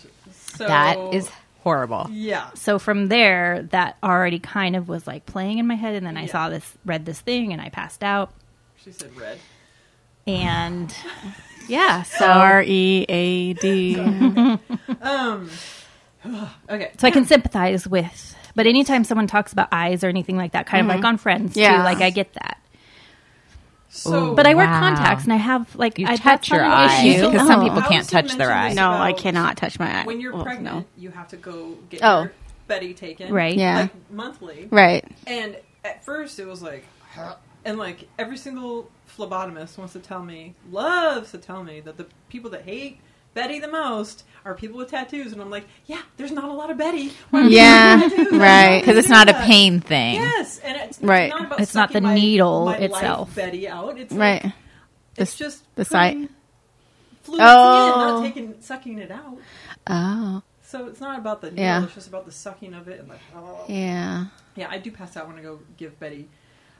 So 0.56 0.66
that 0.66 0.98
is 1.14 1.30
horrible. 1.60 2.08
yeah. 2.10 2.50
So 2.54 2.80
from 2.80 3.06
there, 3.06 3.62
that 3.70 3.96
already 4.02 4.40
kind 4.40 4.74
of 4.74 4.88
was 4.88 5.06
like 5.06 5.24
playing 5.24 5.58
in 5.58 5.66
my 5.68 5.76
head. 5.76 5.94
And 5.94 6.04
then 6.04 6.16
I 6.16 6.22
Yeah. 6.22 6.32
saw 6.32 6.48
this, 6.48 6.64
read 6.84 7.06
this 7.06 7.20
thing, 7.20 7.52
and 7.52 7.62
I 7.62 7.68
passed 7.68 8.02
out. 8.02 8.32
She 8.84 8.90
said 8.90 9.16
red. 9.16 9.38
And 10.26 10.92
yeah, 11.68 12.02
so. 12.02 12.26
R 12.26 12.62
E 12.66 13.06
A 13.08 13.52
D. 13.54 13.96
Um. 15.00 15.48
Okay. 16.70 16.90
So 16.98 17.08
I 17.08 17.10
can 17.10 17.24
sympathize 17.24 17.86
with, 17.88 18.36
but 18.54 18.66
anytime 18.66 19.04
someone 19.04 19.26
talks 19.26 19.52
about 19.52 19.68
eyes 19.72 20.02
or 20.04 20.08
anything 20.08 20.36
like 20.36 20.52
that, 20.52 20.66
kind 20.66 20.82
of 20.82 20.88
like 20.88 20.98
mm-hmm. 20.98 21.06
on 21.06 21.18
Friends 21.18 21.56
Yeah. 21.56 21.76
too, 21.78 21.82
like 21.82 21.98
I 21.98 22.10
get 22.10 22.32
that. 22.34 22.58
So, 23.88 24.34
But 24.34 24.46
I 24.46 24.54
wear 24.54 24.66
Wow. 24.66 24.80
contacts 24.80 25.24
and 25.24 25.32
I 25.34 25.36
have 25.36 25.74
like 25.76 25.98
You 25.98 26.06
I, 26.08 26.16
touch 26.16 26.50
your 26.50 26.64
eyes 26.64 26.90
eye 26.90 27.04
issue. 27.08 27.30
because 27.30 27.46
some 27.46 27.60
Oh. 27.60 27.64
people 27.64 27.82
can't 27.82 28.08
touch 28.08 28.34
their 28.36 28.50
eyes. 28.50 28.74
No, 28.74 28.90
I 28.90 29.12
cannot 29.12 29.58
touch 29.58 29.78
my 29.78 30.00
eye. 30.00 30.04
When 30.04 30.18
you're 30.20 30.32
Well, 30.32 30.44
pregnant, 30.44 30.76
no. 30.76 30.84
you 30.96 31.10
have 31.10 31.28
to 31.28 31.36
go 31.36 31.76
get 31.90 32.00
Oh. 32.02 32.22
your 32.22 32.32
Betty 32.68 32.94
taken, 32.94 33.32
Right. 33.34 33.54
Yeah. 33.54 33.80
like 33.82 34.10
monthly, 34.10 34.68
Right. 34.70 35.04
and 35.26 35.56
at 35.84 36.02
first 36.04 36.38
it 36.38 36.46
was 36.46 36.62
like, 36.62 36.86
and 37.66 37.78
like 37.78 38.08
every 38.18 38.38
single 38.38 38.90
phlebotomist 39.14 39.76
wants 39.76 39.92
to 39.92 39.98
tell 39.98 40.22
me, 40.24 40.54
loves 40.70 41.32
to 41.32 41.38
tell 41.38 41.62
me 41.62 41.80
that 41.80 41.98
the 41.98 42.06
people 42.30 42.48
that 42.50 42.62
hate 42.62 42.98
Betty 43.34 43.58
the 43.58 43.68
most 43.68 44.24
are 44.44 44.54
people 44.54 44.78
with 44.78 44.90
tattoos, 44.90 45.32
and 45.32 45.40
I'm 45.40 45.50
like, 45.50 45.66
yeah, 45.86 46.02
there's 46.16 46.32
not 46.32 46.44
a 46.44 46.52
lot 46.52 46.70
of 46.70 46.76
Betty. 46.78 47.12
Why 47.30 47.42
would 47.42 47.52
you 47.52 47.58
Yeah, 47.58 47.96
right. 48.32 48.80
Because 48.80 48.96
it's 48.96 49.08
Do 49.08 49.14
not 49.14 49.28
a 49.28 49.34
pain 49.34 49.80
thing. 49.80 50.14
Yes, 50.16 50.58
and 50.58 50.76
it's, 50.76 50.98
it's 50.98 51.02
Right. 51.06 51.30
not 51.30 51.46
about 51.46 51.60
It's 51.60 51.74
not 51.74 51.92
the 51.92 52.00
my- 52.00 52.14
needle 52.14 52.64
my 52.66 52.72
life 52.72 52.80
itself. 52.82 53.34
Betty 53.34 53.68
out. 53.68 53.98
It's 53.98 54.12
Right. 54.12 54.44
Like, 54.44 54.52
it's 55.16 55.36
just 55.36 55.62
the 55.76 55.84
site. 55.84 56.14
putting 56.14 56.28
Fluids 57.22 57.42
Oh. 57.44 57.84
in, 57.92 57.98
not 57.98 58.10
oh. 58.10 58.22
taking 58.22 58.54
sucking 58.60 58.98
it 58.98 59.10
out. 59.10 59.38
Oh. 59.86 60.42
So 60.62 60.86
it's 60.86 61.00
not 61.00 61.18
about 61.18 61.40
the 61.42 61.50
needle. 61.50 61.64
Yeah. 61.64 61.84
It's 61.84 61.94
just 61.94 62.08
about 62.08 62.24
the 62.24 62.32
sucking 62.32 62.74
of 62.74 62.88
it 62.88 62.98
and 63.00 63.08
like. 63.08 63.20
Oh. 63.36 63.64
Yeah. 63.68 64.26
Yeah, 64.56 64.68
I 64.70 64.78
do 64.78 64.90
pass 64.90 65.16
out 65.16 65.28
when 65.28 65.38
I 65.38 65.42
go 65.42 65.60
give 65.76 65.98
Betty. 66.00 66.28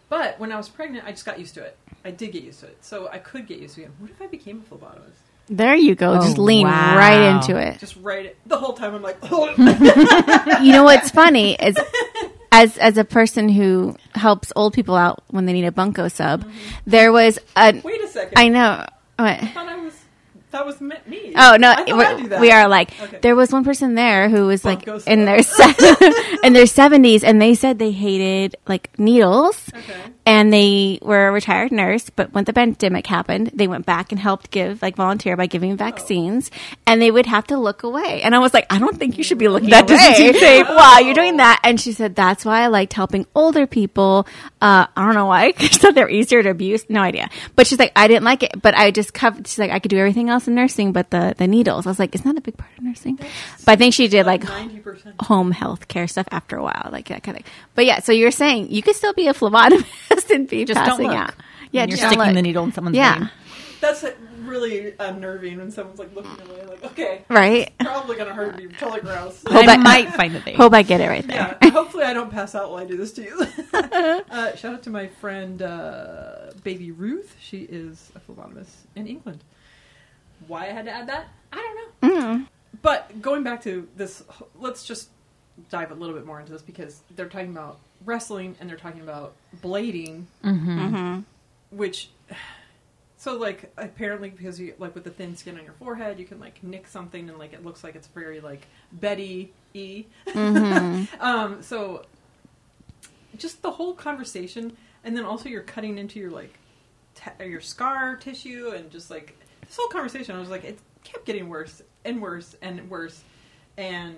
But 0.08 0.38
when 0.40 0.50
I 0.52 0.56
was 0.56 0.68
pregnant, 0.68 1.04
I 1.06 1.10
just 1.12 1.24
got 1.24 1.38
used 1.38 1.54
to 1.54 1.62
it. 1.62 1.76
I 2.04 2.10
did 2.10 2.32
get 2.32 2.42
used 2.42 2.60
to 2.60 2.66
it. 2.66 2.78
So 2.84 3.08
I 3.10 3.18
could 3.18 3.46
get 3.46 3.60
used 3.60 3.76
to 3.76 3.82
it. 3.84 3.90
What 3.98 4.10
if 4.10 4.20
I 4.20 4.26
became 4.26 4.62
a 4.70 4.74
phlebotomist? 4.74 5.20
There 5.52 5.74
you 5.74 5.94
go. 5.94 6.14
Oh, 6.14 6.22
Just 6.22 6.38
lean 6.38 6.66
wow. 6.66 6.96
right 6.96 7.34
into 7.34 7.56
it. 7.56 7.78
Just 7.78 7.96
write 7.96 8.24
it. 8.24 8.38
The 8.46 8.56
whole 8.56 8.72
time 8.72 8.94
I'm 8.94 9.02
like, 9.02 9.18
oh. 9.30 9.50
you 10.62 10.72
know 10.72 10.84
what's 10.84 11.10
funny 11.10 11.54
is 11.54 11.76
as 12.50 12.78
as 12.78 12.96
a 12.96 13.04
person 13.04 13.50
who 13.50 13.94
helps 14.14 14.50
old 14.56 14.72
people 14.72 14.96
out 14.96 15.22
when 15.28 15.44
they 15.44 15.52
need 15.52 15.66
a 15.66 15.72
bunko 15.72 16.08
sub, 16.08 16.44
mm-hmm. 16.44 16.68
there 16.86 17.12
was 17.12 17.38
a 17.54 17.78
wait 17.84 18.02
a 18.02 18.08
second. 18.08 18.38
I 18.38 18.48
know 18.48 18.86
what 19.18 19.42
I 19.42 19.46
thought 19.48 19.68
I 19.68 19.76
was, 19.76 20.01
that 20.52 20.64
was 20.66 20.80
me. 20.80 21.32
Oh 21.36 21.56
no, 21.58 21.70
I 21.70 21.74
thought 21.76 21.78
I'd 21.80 21.86
do 21.86 21.96
we're, 21.96 22.28
that. 22.28 22.40
we 22.40 22.50
are 22.50 22.68
like 22.68 22.90
Okay. 23.02 23.18
there 23.22 23.34
was 23.34 23.50
one 23.52 23.64
person 23.64 23.94
there 23.94 24.28
who 24.28 24.46
was 24.46 24.64
like 24.64 24.86
in 25.06 25.24
their 25.24 25.42
se- 25.42 25.74
in 26.44 26.52
their 26.52 26.66
seventies, 26.66 27.24
and 27.24 27.40
they 27.42 27.54
said 27.54 27.78
they 27.78 27.90
hated 27.92 28.56
like 28.68 28.90
needles, 28.98 29.68
Okay. 29.74 30.00
and 30.26 30.52
they 30.52 30.98
were 31.02 31.28
a 31.28 31.32
retired 31.32 31.72
nurse. 31.72 32.10
But 32.10 32.32
when 32.32 32.44
the 32.44 32.52
pandemic 32.52 33.06
happened, 33.06 33.50
they 33.54 33.66
went 33.66 33.86
back 33.86 34.12
and 34.12 34.20
helped 34.20 34.50
give 34.50 34.80
like 34.82 34.94
volunteer 34.96 35.36
by 35.36 35.44
Oh. 35.44 35.46
giving 35.48 35.76
vaccines, 35.76 36.50
and 36.86 37.00
they 37.02 37.10
would 37.10 37.26
have 37.26 37.46
to 37.48 37.56
look 37.56 37.82
away. 37.82 38.22
And 38.22 38.34
I 38.34 38.38
was 38.38 38.52
like, 38.54 38.66
I 38.70 38.78
don't 38.78 38.98
think 38.98 39.18
you 39.18 39.24
should 39.24 39.38
be 39.38 39.48
looking 39.48 39.70
That 39.70 39.88
away 39.90 39.96
doesn't 39.98 40.14
seem 40.16 40.34
safe. 40.34 40.68
while 40.68 41.02
you're 41.02 41.14
doing 41.14 41.38
that. 41.38 41.60
And 41.64 41.80
she 41.80 41.92
said 41.92 42.14
that's 42.14 42.44
why 42.44 42.60
I 42.62 42.66
liked 42.68 42.92
helping 42.92 43.26
older 43.34 43.66
people. 43.66 44.26
Uh, 44.60 44.86
I 44.96 45.04
don't 45.06 45.14
know 45.14 45.26
why. 45.26 45.52
she 45.58 45.74
said 45.74 45.92
they're 45.94 46.10
easier 46.10 46.42
to 46.42 46.50
abuse. 46.50 46.84
No 46.88 47.00
idea. 47.00 47.28
But 47.56 47.66
she's 47.66 47.78
like, 47.78 47.92
I 47.96 48.06
didn't 48.06 48.24
like 48.24 48.42
it, 48.42 48.60
but 48.60 48.76
I 48.76 48.90
just 48.90 49.14
covered. 49.14 49.46
She's 49.48 49.58
like, 49.58 49.70
I 49.70 49.78
could 49.78 49.90
do 49.90 49.98
everything 49.98 50.28
else 50.28 50.41
in 50.48 50.54
nursing, 50.54 50.92
but 50.92 51.10
the 51.10 51.34
the 51.36 51.46
needles. 51.46 51.86
I 51.86 51.90
was 51.90 51.98
like, 51.98 52.14
isn't 52.14 52.26
that 52.26 52.38
a 52.38 52.42
big 52.42 52.56
part 52.56 52.70
of 52.78 52.84
nursing? 52.84 53.16
But 53.16 53.28
I 53.72 53.76
think 53.76 53.94
she 53.94 54.08
did 54.08 54.26
like 54.26 54.44
ninety 54.44 54.78
percent. 54.80 55.14
home 55.20 55.50
health 55.50 55.88
care 55.88 56.06
stuff 56.08 56.26
after 56.30 56.56
a 56.56 56.62
while, 56.62 56.88
like 56.92 57.08
that 57.08 57.22
kind 57.22 57.38
of. 57.38 57.44
But 57.74 57.86
yeah, 57.86 58.00
so 58.00 58.12
you're 58.12 58.30
saying 58.30 58.70
you 58.70 58.82
could 58.82 58.96
still 58.96 59.12
be 59.14 59.28
a 59.28 59.34
phlebotomist 59.34 60.30
and 60.34 60.48
be 60.48 60.64
Just 60.64 60.78
don't 60.78 60.86
passing 60.88 61.06
look. 61.08 61.16
out. 61.16 61.34
Yeah, 61.70 61.82
When 61.82 61.88
you're 61.88 61.96
just 61.96 62.02
don't 62.02 62.10
sticking 62.12 62.26
look. 62.26 62.34
the 62.34 62.42
needle 62.42 62.64
in 62.64 62.72
someone's 62.72 62.96
Yeah, 62.96 63.18
vein. 63.18 63.30
That's 63.80 64.04
really 64.44 64.94
unnerving 64.98 65.58
when 65.58 65.70
someone's 65.72 65.98
like 65.98 66.14
looking 66.14 66.30
away, 66.48 66.66
like, 66.66 66.84
okay, 66.84 67.24
right. 67.28 67.72
probably 67.80 68.16
gonna 68.16 68.32
hurt 68.34 68.56
me. 68.56 68.66
Totally 68.78 69.00
gross. 69.00 69.42
Hope 69.46 69.66
I 69.66 69.72
I- 69.74 69.76
might 69.76 70.12
find 70.14 70.36
a 70.36 70.40
vein. 70.44 70.54
Hope 70.56 70.72
I 70.72 70.82
get 70.82 71.00
it 71.00 71.08
right 71.08 71.26
there. 71.26 71.56
Yeah, 71.60 71.70
hopefully 71.70 72.04
I 72.04 72.12
don't 72.12 72.30
pass 72.30 72.54
out 72.54 72.70
while 72.70 72.80
I 72.80 72.84
do 72.86 72.96
this 72.96 73.12
to 73.14 73.22
you. 73.22 73.44
uh, 73.72 74.54
shout 74.56 74.74
out 74.74 74.82
to 74.84 74.90
my 74.90 75.06
friend 75.08 75.62
uh, 75.62 76.52
Baby 76.62 76.90
Ruth. 76.92 77.34
She 77.40 77.62
is 77.62 78.12
a 78.14 78.20
phlebotomist 78.20 78.70
in 78.94 79.06
England. 79.08 79.42
Why 80.48 80.62
I 80.68 80.72
had 80.72 80.84
to 80.86 80.90
add 80.90 81.08
that, 81.08 81.28
I 81.52 81.56
don't 82.00 82.12
know. 82.14 82.20
Mm. 82.20 82.46
But 82.82 83.20
going 83.22 83.42
back 83.42 83.62
to 83.64 83.86
this, 83.96 84.22
let's 84.58 84.84
just 84.84 85.08
dive 85.70 85.90
a 85.90 85.94
little 85.94 86.14
bit 86.14 86.24
more 86.26 86.40
into 86.40 86.52
this 86.52 86.62
because 86.62 87.00
they're 87.14 87.28
talking 87.28 87.50
about 87.50 87.78
wrestling 88.04 88.56
and 88.60 88.68
they're 88.68 88.76
talking 88.76 89.02
about 89.02 89.34
blading, 89.62 90.24
Mm-hmm. 90.44 91.20
which. 91.70 92.08
So 93.18 93.36
like 93.36 93.72
apparently 93.78 94.30
because 94.30 94.58
you 94.58 94.74
like 94.80 94.96
with 94.96 95.04
the 95.04 95.10
thin 95.10 95.36
skin 95.36 95.56
on 95.56 95.62
your 95.62 95.74
forehead 95.74 96.18
you 96.18 96.24
can 96.24 96.40
like 96.40 96.60
nick 96.64 96.88
something 96.88 97.28
and 97.28 97.38
like 97.38 97.52
it 97.52 97.64
looks 97.64 97.84
like 97.84 97.94
it's 97.94 98.08
very 98.08 98.40
like 98.40 98.66
Betty 98.90 99.52
E. 99.74 100.06
Mm-hmm. 100.26 101.04
um 101.24 101.62
so 101.62 102.04
just 103.38 103.62
the 103.62 103.70
whole 103.70 103.94
conversation 103.94 104.76
and 105.04 105.16
then 105.16 105.24
also 105.24 105.48
you're 105.48 105.62
cutting 105.62 105.98
into 105.98 106.18
your 106.18 106.32
like 106.32 106.58
t- 107.14 107.44
your 107.44 107.60
scar 107.60 108.16
tissue 108.16 108.72
and 108.74 108.90
just 108.90 109.08
like 109.08 109.38
this 109.66 109.76
whole 109.76 109.88
conversation 109.88 110.34
I 110.36 110.40
was 110.40 110.48
like 110.50 110.64
it 110.64 110.78
kept 111.04 111.24
getting 111.26 111.48
worse 111.48 111.82
and 112.04 112.20
worse 112.20 112.54
and 112.62 112.88
worse 112.90 113.22
and 113.76 114.16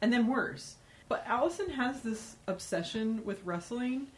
and 0.00 0.12
then 0.12 0.26
worse. 0.26 0.76
But 1.08 1.24
Allison 1.26 1.70
has 1.70 2.02
this 2.02 2.36
obsession 2.46 3.24
with 3.24 3.44
wrestling 3.44 4.08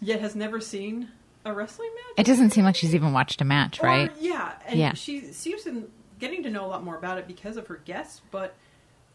yet 0.00 0.20
has 0.20 0.34
never 0.36 0.60
seen 0.60 1.08
a 1.44 1.52
wrestling 1.52 1.90
match. 1.94 2.14
It 2.18 2.26
doesn't 2.26 2.50
seem 2.50 2.64
like 2.64 2.76
she's 2.76 2.94
even 2.94 3.12
watched 3.12 3.40
a 3.40 3.44
match, 3.44 3.80
Or- 3.80 3.86
right? 3.86 4.12
yeah, 4.20 4.52
and 4.66 4.78
Yeah. 4.78 4.92
she 4.94 5.20
seems 5.32 5.62
to 5.64 5.90
getting 6.18 6.42
to 6.42 6.50
know 6.50 6.64
a 6.66 6.68
lot 6.68 6.82
more 6.84 6.96
about 6.96 7.18
it 7.18 7.26
because 7.26 7.56
of 7.56 7.66
her 7.68 7.76
guests. 7.76 8.20
But 8.30 8.54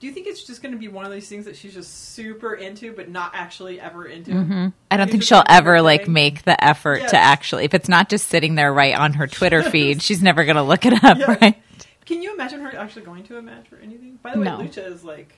do 0.01 0.07
you 0.07 0.13
think 0.13 0.25
it's 0.27 0.43
just 0.43 0.61
going 0.63 0.73
to 0.73 0.77
be 0.79 0.87
one 0.89 1.05
of 1.05 1.11
these 1.11 1.29
things 1.29 1.45
that 1.45 1.55
she's 1.55 1.73
just 1.75 2.09
super 2.13 2.55
into, 2.55 2.91
but 2.91 3.07
not 3.07 3.31
actually 3.35 3.79
ever 3.79 4.05
into? 4.05 4.31
Mm-hmm. 4.31 4.67
I 4.89 4.97
don't 4.97 5.03
It's 5.05 5.11
think 5.11 5.23
she'll 5.23 5.37
like 5.37 5.47
her 5.49 5.55
ever 5.55 5.81
like 5.83 6.07
make 6.09 6.41
the 6.43 6.61
effort 6.61 7.01
Yes. 7.01 7.11
to 7.11 7.17
actually. 7.17 7.63
If 7.65 7.73
it's 7.75 7.87
not 7.87 8.09
just 8.09 8.27
sitting 8.27 8.55
there 8.55 8.73
right 8.73 8.95
on 8.95 9.13
her 9.13 9.27
Twitter 9.27 9.61
feed, 9.69 10.01
she's 10.01 10.21
never 10.21 10.43
gonna 10.43 10.63
look 10.63 10.85
it 10.85 11.03
up, 11.03 11.19
Yeah. 11.19 11.37
right? 11.41 11.61
Can 12.05 12.21
you 12.23 12.33
imagine 12.33 12.59
her 12.61 12.75
actually 12.75 13.03
going 13.03 13.23
to 13.25 13.37
a 13.37 13.41
match 13.43 13.71
or 13.71 13.77
anything? 13.77 14.17
By 14.23 14.33
the 14.33 14.39
way, 14.39 14.45
No. 14.45 14.57
Lucha 14.57 14.91
is 14.91 15.03
like. 15.03 15.33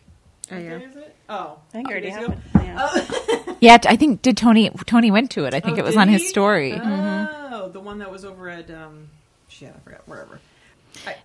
Oh, 0.51 0.55
what 0.55 0.63
yeah. 0.63 0.77
day 0.79 0.85
is 0.85 0.95
it? 0.95 1.15
Oh, 1.29 1.59
I 1.69 1.71
think 1.71 1.89
it 1.89 1.91
already 1.91 2.09
two 2.11 2.15
days 2.17 2.25
ago? 2.25 2.37
happened. 2.53 3.15
Yeah. 3.45 3.53
Yeah, 3.63 3.77
I 3.85 3.95
think 3.95 4.21
did 4.21 4.35
Tony 4.35 4.69
Tony 4.87 5.09
went 5.11 5.31
to 5.31 5.45
it. 5.45 5.53
I 5.53 5.61
think 5.61 5.77
Oh, 5.77 5.79
it 5.79 5.83
was 5.85 5.93
did 5.95 6.01
on 6.01 6.07
his 6.09 6.27
story. 6.27 6.73
Oh, 6.73 7.69
the 7.71 7.79
one 7.79 7.99
that 7.99 8.11
was 8.11 8.25
over 8.25 8.49
at 8.49 8.69
um, 8.71 9.09
shit, 9.47 9.73
I 9.73 9.79
forgot 9.79 10.01
wherever. 10.07 10.39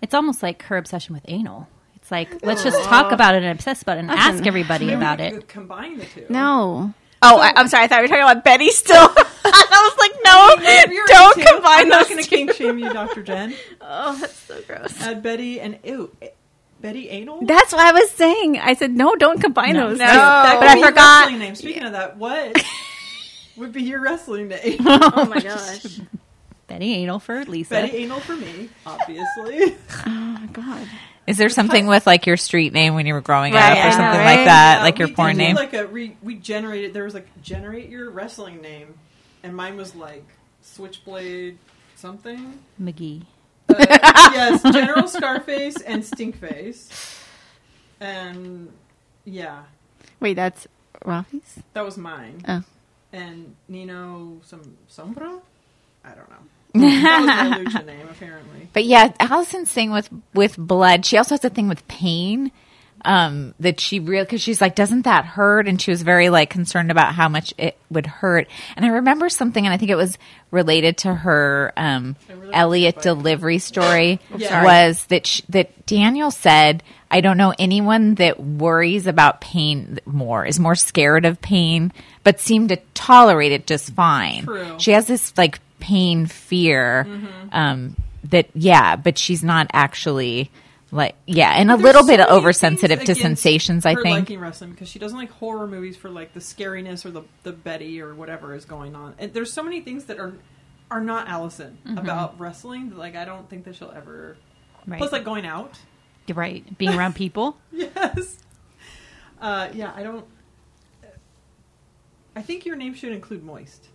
It's 0.02 0.14
almost 0.14 0.40
like 0.42 0.62
her 0.64 0.76
obsession 0.76 1.14
with 1.14 1.24
anal. 1.28 1.68
It's 2.08 2.10
like 2.10 2.42
let's 2.42 2.62
just 2.64 2.82
talk 2.84 3.12
about 3.12 3.34
it 3.34 3.42
and 3.42 3.52
obsess 3.52 3.82
about 3.82 3.98
it 3.98 4.00
and 4.00 4.10
ask 4.10 4.46
everybody 4.46 4.86
Maybe 4.86 4.96
about 4.96 5.20
it. 5.20 5.46
Combine 5.46 5.98
the 5.98 6.06
two. 6.06 6.24
No. 6.30 6.94
Oh, 7.20 7.38
I, 7.38 7.52
I'm 7.54 7.68
sorry. 7.68 7.84
I 7.84 7.86
thought 7.86 7.98
we 7.98 8.04
were 8.04 8.08
talking 8.08 8.22
about 8.22 8.44
Betty 8.44 8.70
still. 8.70 8.96
I 9.44 9.90
was 9.92 9.98
like, 9.98 10.12
If 10.64 10.88
no, 10.88 10.94
you're 10.94 11.06
don't 11.06 11.36
into- 11.38 11.50
combine 11.52 11.80
I'm 11.80 11.88
not 11.88 11.98
those 12.00 12.08
going 12.08 12.22
to 12.24 12.30
two. 12.30 12.36
kink 12.36 12.52
shame 12.54 12.78
you, 12.78 12.90
Dr. 12.90 13.22
Jenn. 13.22 13.54
Oh, 13.82 14.16
that's 14.18 14.34
so 14.38 14.58
gross. 14.66 14.98
Add 15.02 15.22
Betty 15.22 15.60
and 15.60 15.78
ew, 15.84 16.10
Betty 16.80 17.10
anal. 17.10 17.44
That's 17.44 17.72
what 17.72 17.80
I 17.82 17.92
was 17.92 18.10
saying. 18.12 18.58
I 18.58 18.72
said 18.72 18.92
no, 18.96 19.14
don't 19.14 19.38
combine 19.40 19.74
those. 19.74 19.98
No, 19.98 20.06
two. 20.06 20.10
that 20.12 20.52
could 20.54 20.60
but 20.60 20.68
I 20.68 20.74
be 20.74 20.80
your 20.80 20.88
forgot. 20.88 21.20
Wrestling 21.24 21.38
name. 21.40 21.54
Speaking 21.56 21.84
of 21.84 21.92
that, 21.92 22.16
what 22.16 22.64
would 23.58 23.72
be 23.72 23.82
your 23.82 24.00
wrestling 24.00 24.48
name? 24.48 24.78
Oh 24.80 25.26
my 25.26 25.40
gosh. 25.40 26.00
Betty 26.68 26.94
anal 26.94 27.18
for 27.18 27.44
Lisa. 27.44 27.70
Betty 27.74 27.96
anal 27.98 28.20
for 28.20 28.36
me, 28.36 28.70
obviously. 28.86 29.76
Oh 30.06 30.10
my 30.40 30.46
god. 30.52 30.88
Is 31.28 31.36
there 31.36 31.48
something 31.50 31.86
with 31.86 32.06
like 32.06 32.26
your 32.26 32.36
street 32.36 32.72
name 32.72 32.94
when 32.94 33.06
you 33.06 33.12
were 33.14 33.20
growing 33.20 33.52
Right, 33.52 33.72
up 33.72 33.78
I 33.78 33.80
or 33.80 33.84
know, 33.84 33.90
something 33.96 34.20
right? 34.20 34.36
like 34.36 34.44
that, 34.46 34.78
Uh, 34.80 34.82
like 34.84 34.98
your 34.98 35.08
we 35.08 35.14
porn 35.14 35.36
did 35.36 35.38
name? 35.38 35.56
Like 35.56 35.74
a 35.74 35.86
re, 35.86 36.16
we 36.22 36.34
generated. 36.36 36.94
There 36.94 37.04
was 37.04 37.14
like 37.14 37.26
generate 37.42 37.88
your 37.90 38.10
wrestling 38.10 38.60
name, 38.62 38.94
and 39.42 39.54
mine 39.54 39.76
was 39.76 39.94
like 39.94 40.24
Switchblade 40.62 41.58
something. 41.96 42.58
McGee. 42.80 43.22
Uh, 43.68 43.74
yes, 44.32 44.62
General 44.62 45.06
Scarface 45.06 45.80
and 45.82 46.02
Stinkface, 46.02 47.20
and 48.00 48.72
yeah, 49.26 49.64
Wait, 50.20 50.34
that's 50.34 50.66
Rafi's. 51.04 51.58
that 51.74 51.84
was 51.84 51.98
mine. 51.98 52.42
Oh. 52.48 52.62
And 53.12 53.54
Nino 53.68 54.40
some 54.44 54.76
Sombra, 54.90 55.40
I 56.04 56.10
don't 56.10 56.30
know. 56.30 56.36
That 56.74 57.60
was 57.64 57.74
my 57.74 57.82
name 57.86 58.08
apparently. 58.10 58.68
But 58.72 58.84
yeah, 58.84 59.12
Allison's 59.20 59.70
thing 59.70 59.90
with 59.90 60.08
with 60.34 60.56
blood. 60.56 61.04
She 61.04 61.16
also 61.16 61.34
has 61.34 61.44
a 61.44 61.50
thing 61.50 61.68
with 61.68 61.86
pain. 61.88 62.52
Um, 63.04 63.54
that 63.60 63.78
she 63.78 64.00
real 64.00 64.24
because 64.24 64.40
she's 64.40 64.60
like, 64.60 64.74
doesn't 64.74 65.02
that 65.02 65.24
hurt? 65.24 65.68
And 65.68 65.80
she 65.80 65.92
was 65.92 66.02
very 66.02 66.30
like 66.30 66.50
concerned 66.50 66.90
about 66.90 67.14
how 67.14 67.28
much 67.28 67.54
it 67.56 67.78
would 67.90 68.06
hurt. 68.06 68.48
And 68.74 68.84
I 68.84 68.88
remember 68.88 69.28
something, 69.28 69.64
and 69.64 69.72
I 69.72 69.76
think 69.76 69.92
it 69.92 69.96
was 69.96 70.18
related 70.50 70.98
to 70.98 71.14
her 71.14 71.72
um, 71.76 72.16
really 72.28 72.52
Elliot 72.52 73.00
delivery 73.00 73.60
story. 73.60 74.20
Yeah. 74.36 74.64
Was 74.64 75.04
that 75.06 75.28
sh 75.28 75.42
that 75.48 75.86
Daniel 75.86 76.32
said? 76.32 76.82
I 77.10 77.20
don't 77.20 77.38
know 77.38 77.54
anyone 77.58 78.16
that 78.16 78.40
worries 78.40 79.06
about 79.06 79.40
pain 79.40 80.00
more 80.04 80.44
is 80.44 80.58
more 80.58 80.74
scared 80.74 81.24
of 81.24 81.40
pain, 81.40 81.92
but 82.24 82.40
seemed 82.40 82.70
to 82.70 82.76
tolerate 82.94 83.52
it 83.52 83.66
just 83.66 83.92
fine. 83.92 84.44
True. 84.44 84.74
She 84.78 84.90
has 84.90 85.06
this 85.06 85.32
like 85.38 85.60
pain 85.80 86.26
fear 86.26 87.06
um 87.52 87.96
that 88.24 88.48
yeah 88.54 88.96
but 88.96 89.16
she's 89.18 89.42
not 89.44 89.66
actually 89.72 90.50
like 90.90 91.14
yeah 91.26 91.52
and 91.52 91.70
a 91.70 91.76
little 91.76 92.02
so 92.02 92.08
bit 92.08 92.20
oversensitive 92.20 93.04
to 93.04 93.14
sensations 93.14 93.84
i 93.86 93.94
think 93.94 94.06
liking 94.06 94.40
wrestling 94.40 94.70
because 94.70 94.88
she 94.88 94.98
doesn't 94.98 95.18
like 95.18 95.30
horror 95.30 95.66
movies 95.66 95.96
for 95.96 96.08
like 96.10 96.32
the 96.34 96.40
scariness 96.40 97.04
or 97.04 97.10
the 97.10 97.22
the 97.42 97.52
Betty 97.52 98.00
or 98.00 98.14
whatever 98.14 98.54
is 98.54 98.64
going 98.64 98.94
on. 98.96 99.14
And 99.18 99.32
there's 99.34 99.52
so 99.52 99.62
many 99.62 99.80
things 99.82 100.06
that 100.06 100.18
are 100.18 100.34
are 100.90 101.00
not 101.02 101.28
Allison 101.28 101.76
Mm-hmm. 101.86 101.98
about 101.98 102.40
wrestling. 102.40 102.88
That, 102.90 102.98
like 102.98 103.14
I 103.16 103.24
don't 103.26 103.48
think 103.50 103.64
that 103.64 103.76
she'll 103.76 103.92
ever. 103.94 104.36
Right. 104.86 104.98
Plus, 104.98 105.12
like 105.12 105.24
going 105.24 105.44
out. 105.44 105.78
right. 106.34 106.64
Being 106.78 106.94
around 106.94 107.14
people. 107.14 107.56
Yes. 107.72 108.38
Uh, 109.40 109.68
yeah, 109.74 109.92
I 109.94 110.02
don't. 110.02 110.24
I 112.34 112.42
think 112.42 112.64
your 112.66 112.76
name 112.76 112.94
should 112.94 113.12
include 113.12 113.44
moist. 113.44 113.88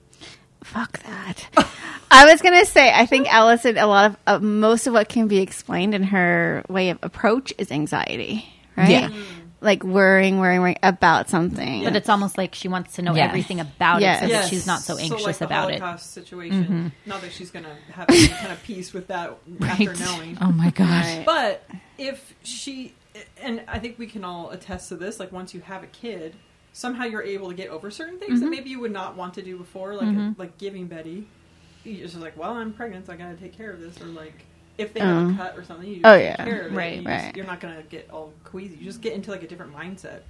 Fuck 0.64 0.99
that. 1.03 1.47
I 2.11 2.26
was 2.32 2.41
gonna 2.41 2.66
say, 2.66 2.91
I 2.93 3.05
think 3.05 3.32
Allison, 3.34 3.78
a 3.78 3.88
lot 3.88 4.11
of 4.11 4.18
uh, 4.28 4.39
most 4.39 4.88
of 4.88 4.93
what 4.93 5.09
can 5.09 5.28
be 5.28 5.39
explained 5.39 5.95
in 5.95 6.03
her 6.03 6.64
way 6.70 6.89
of 6.89 6.99
approach 7.01 7.53
is 7.57 7.72
anxiety, 7.72 8.45
right? 8.78 8.89
Yeah. 8.89 9.09
Like 9.61 9.84
worrying, 9.84 10.39
worrying, 10.39 10.59
worrying 10.59 10.78
about 10.84 11.30
something. 11.30 11.86
But 11.86 11.95
it's 11.95 12.09
almost 12.09 12.38
like 12.38 12.53
she 12.53 12.68
wants 12.68 12.95
to 12.95 13.01
know 13.01 13.16
Yes. 13.16 13.30
everything 13.30 13.59
about 13.61 14.01
Yes. 14.01 14.18
it 14.18 14.26
so 14.26 14.28
Yes. 14.30 14.43
that 14.43 14.49
she's 14.49 14.68
not 14.68 14.80
so 14.82 14.97
anxious 14.97 15.24
like 15.26 15.38
the 15.38 15.45
about 15.45 15.72
it. 15.72 15.80
Holocaust 15.80 16.11
situation. 16.14 16.91
Not 17.05 17.22
that 17.22 17.32
she's 17.32 17.49
gonna 17.49 17.76
have 17.93 18.09
any 18.09 18.28
kind 18.28 18.51
of 18.51 18.61
peace 18.64 18.91
with 18.93 19.07
that 19.07 19.38
after 19.61 19.93
knowing. 19.95 20.38
Oh 20.41 20.51
my 20.51 20.70
gosh. 20.70 20.88
Right. 21.05 21.24
But 21.26 21.66
if 21.97 22.36
she, 22.43 22.93
and 23.41 23.64
I 23.68 23.80
think 23.80 23.97
we 23.97 24.05
can 24.07 24.24
all 24.26 24.49
attest 24.49 24.89
to 24.89 24.97
this, 24.97 25.18
like 25.20 25.32
once 25.32 25.53
you 25.53 25.61
have 25.61 25.82
a 25.82 25.88
kid, 25.88 26.36
somehow 26.74 27.05
you're 27.05 27.24
able 27.24 27.47
to 27.49 27.53
get 27.55 27.69
over 27.69 27.89
certain 27.91 28.19
things 28.19 28.34
Mm-hmm. 28.34 28.43
that 28.45 28.49
maybe 28.51 28.69
you 28.69 28.80
would 28.82 28.91
not 28.91 29.15
want 29.15 29.36
to 29.36 29.41
do 29.41 29.57
before, 29.57 29.95
like 29.95 30.38
like 30.38 30.57
giving 30.57 30.88
Betty. 30.88 31.28
You're 31.84 32.05
just 32.07 32.17
like, 32.19 32.38
well, 32.38 32.53
I'm 32.53 32.74
pregnant, 32.74 33.05
so 33.07 33.13
I 33.13 33.15
gotta 33.17 33.36
take 33.36 33.55
care 33.57 33.71
of 33.71 33.80
this, 33.80 33.99
or 34.01 34.05
like 34.05 34.45
if 34.78 34.93
they 34.93 34.99
have 35.01 35.28
Oh. 35.30 35.34
a 35.34 35.38
cut 35.38 35.57
or 35.57 35.63
something, 35.63 35.88
you 35.88 35.95
just 35.95 36.05
Oh, 36.05 36.15
take 36.17 36.24
yeah. 36.26 36.43
care 36.45 36.61
of 36.67 36.74
it. 36.74 36.76
Right, 36.76 36.97
You 36.97 37.03
just- 37.03 37.26
right. 37.26 37.36
you're 37.36 37.45
not 37.45 37.59
gonna 37.59 37.84
get 37.84 38.09
all 38.11 38.34
queasy. 38.43 38.76
You 38.76 38.86
just 38.86 39.01
get 39.01 39.13
into 39.13 39.32
like 39.32 39.43
a 39.43 39.47
different 39.47 39.74
mindset. 39.76 40.21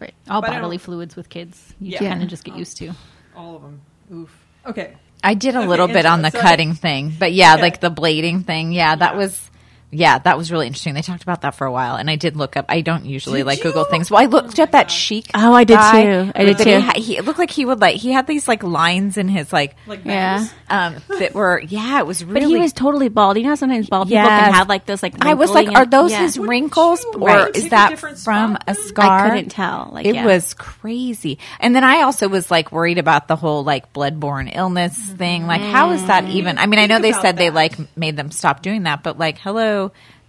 Right, 0.00 0.14
all 0.30 0.40
But 0.40 0.50
bodily 0.50 0.78
fluids 0.78 1.16
with 1.16 1.28
kids. 1.28 1.74
You 1.80 1.92
Yeah. 1.92 2.10
kind 2.10 2.22
of 2.22 2.28
just 2.28 2.44
get 2.44 2.54
used 2.56 2.76
to. 2.78 2.92
All 3.34 3.56
of 3.56 3.62
them. 3.62 3.80
Oof. 4.12 4.44
Okay. 4.66 4.94
I 5.24 5.34
did 5.34 5.56
a 5.56 5.58
Okay, 5.60 5.66
little 5.66 5.88
bit 5.88 6.06
on 6.06 6.22
the 6.22 6.26
Angela, 6.26 6.42
sorry. 6.42 6.50
cutting 6.52 6.74
thing, 6.74 7.12
but 7.18 7.32
yeah, 7.32 7.54
Okay. 7.54 7.62
like 7.62 7.80
the 7.80 7.90
blading 7.90 8.44
thing. 8.44 8.72
Yeah, 8.72 8.94
that 8.94 9.12
Yeah. 9.14 9.18
was. 9.18 9.50
Yeah, 9.90 10.18
that 10.18 10.36
was 10.36 10.52
really 10.52 10.66
interesting. 10.66 10.94
They 10.94 11.02
talked 11.02 11.22
about 11.22 11.42
that 11.42 11.54
for 11.54 11.66
a 11.66 11.72
while, 11.72 11.96
and 11.96 12.10
I 12.10 12.16
did 12.16 12.36
look 12.36 12.56
up. 12.56 12.66
I 12.68 12.82
don't 12.82 13.06
usually 13.06 13.40
Did 13.40 13.46
like 13.46 13.62
Google 13.62 13.84
things. 13.84 14.10
Well, 14.10 14.20
I 14.22 14.26
looked 14.26 14.58
Oh 14.58 14.64
up 14.64 14.72
that 14.72 14.88
God. 14.88 14.92
chic. 14.92 15.30
Oh, 15.34 15.54
I 15.54 15.64
did 15.64 15.74
guy 15.74 16.02
too. 16.04 16.32
I 16.34 16.44
did 16.44 16.58
that 16.58 16.64
too. 16.64 17.00
He, 17.00 17.02
he 17.02 17.16
it 17.16 17.24
looked 17.24 17.38
like 17.38 17.50
he 17.50 17.64
would 17.64 17.80
like 17.80 17.96
he 17.96 18.12
had 18.12 18.26
these 18.26 18.46
like 18.46 18.62
lines 18.62 19.16
in 19.16 19.28
his 19.28 19.52
like 19.52 19.76
Like 19.86 20.04
Yeah. 20.04 20.46
um 20.68 20.96
that 21.18 21.34
were 21.34 21.62
yeah 21.66 22.00
it 22.00 22.06
was 22.06 22.22
really. 22.24 22.40
But 22.40 22.48
he 22.48 22.56
was 22.58 22.72
totally 22.74 23.08
bald. 23.08 23.38
You 23.38 23.44
know, 23.44 23.50
how 23.50 23.54
sometimes 23.54 23.88
bald 23.88 24.08
people 24.08 24.24
can 24.24 24.52
have 24.52 24.68
like 24.68 24.84
those 24.84 25.02
like. 25.02 25.24
I 25.24 25.34
was 25.34 25.50
like, 25.50 25.68
are 25.68 25.86
those 25.86 26.10
yeah. 26.10 26.20
his 26.20 26.38
wrinkles, 26.38 27.02
you, 27.04 27.12
or 27.20 27.28
like, 27.28 27.56
is 27.56 27.64
pick 27.64 27.72
a 27.72 27.76
that 27.76 27.98
from 27.98 28.16
spot 28.16 28.64
a 28.66 28.74
scar? 28.74 29.26
I 29.26 29.30
couldn't 29.30 29.50
tell. 29.50 29.90
Like 29.92 30.04
it 30.04 30.16
yeah. 30.16 30.26
was 30.26 30.52
crazy. 30.54 31.38
And 31.60 31.74
then 31.74 31.84
I 31.84 32.02
also 32.02 32.28
was 32.28 32.50
like 32.50 32.72
worried 32.72 32.98
about 32.98 33.26
the 33.28 33.36
whole 33.36 33.64
like 33.64 33.92
bloodborne 33.92 34.54
illness 34.54 34.96
thing. 34.96 35.46
Like, 35.46 35.62
how 35.62 35.92
is 35.92 36.04
that 36.06 36.28
even? 36.28 36.58
I 36.58 36.66
mean, 36.66 36.78
I 36.78 36.86
know 36.86 37.00
they 37.00 37.10
about 37.10 37.22
said 37.22 37.36
they 37.38 37.50
like 37.50 37.96
made 37.96 38.16
them 38.16 38.30
stop 38.30 38.60
doing 38.60 38.82
that, 38.82 39.02
but 39.02 39.18
like, 39.18 39.38
hello, 39.38 39.77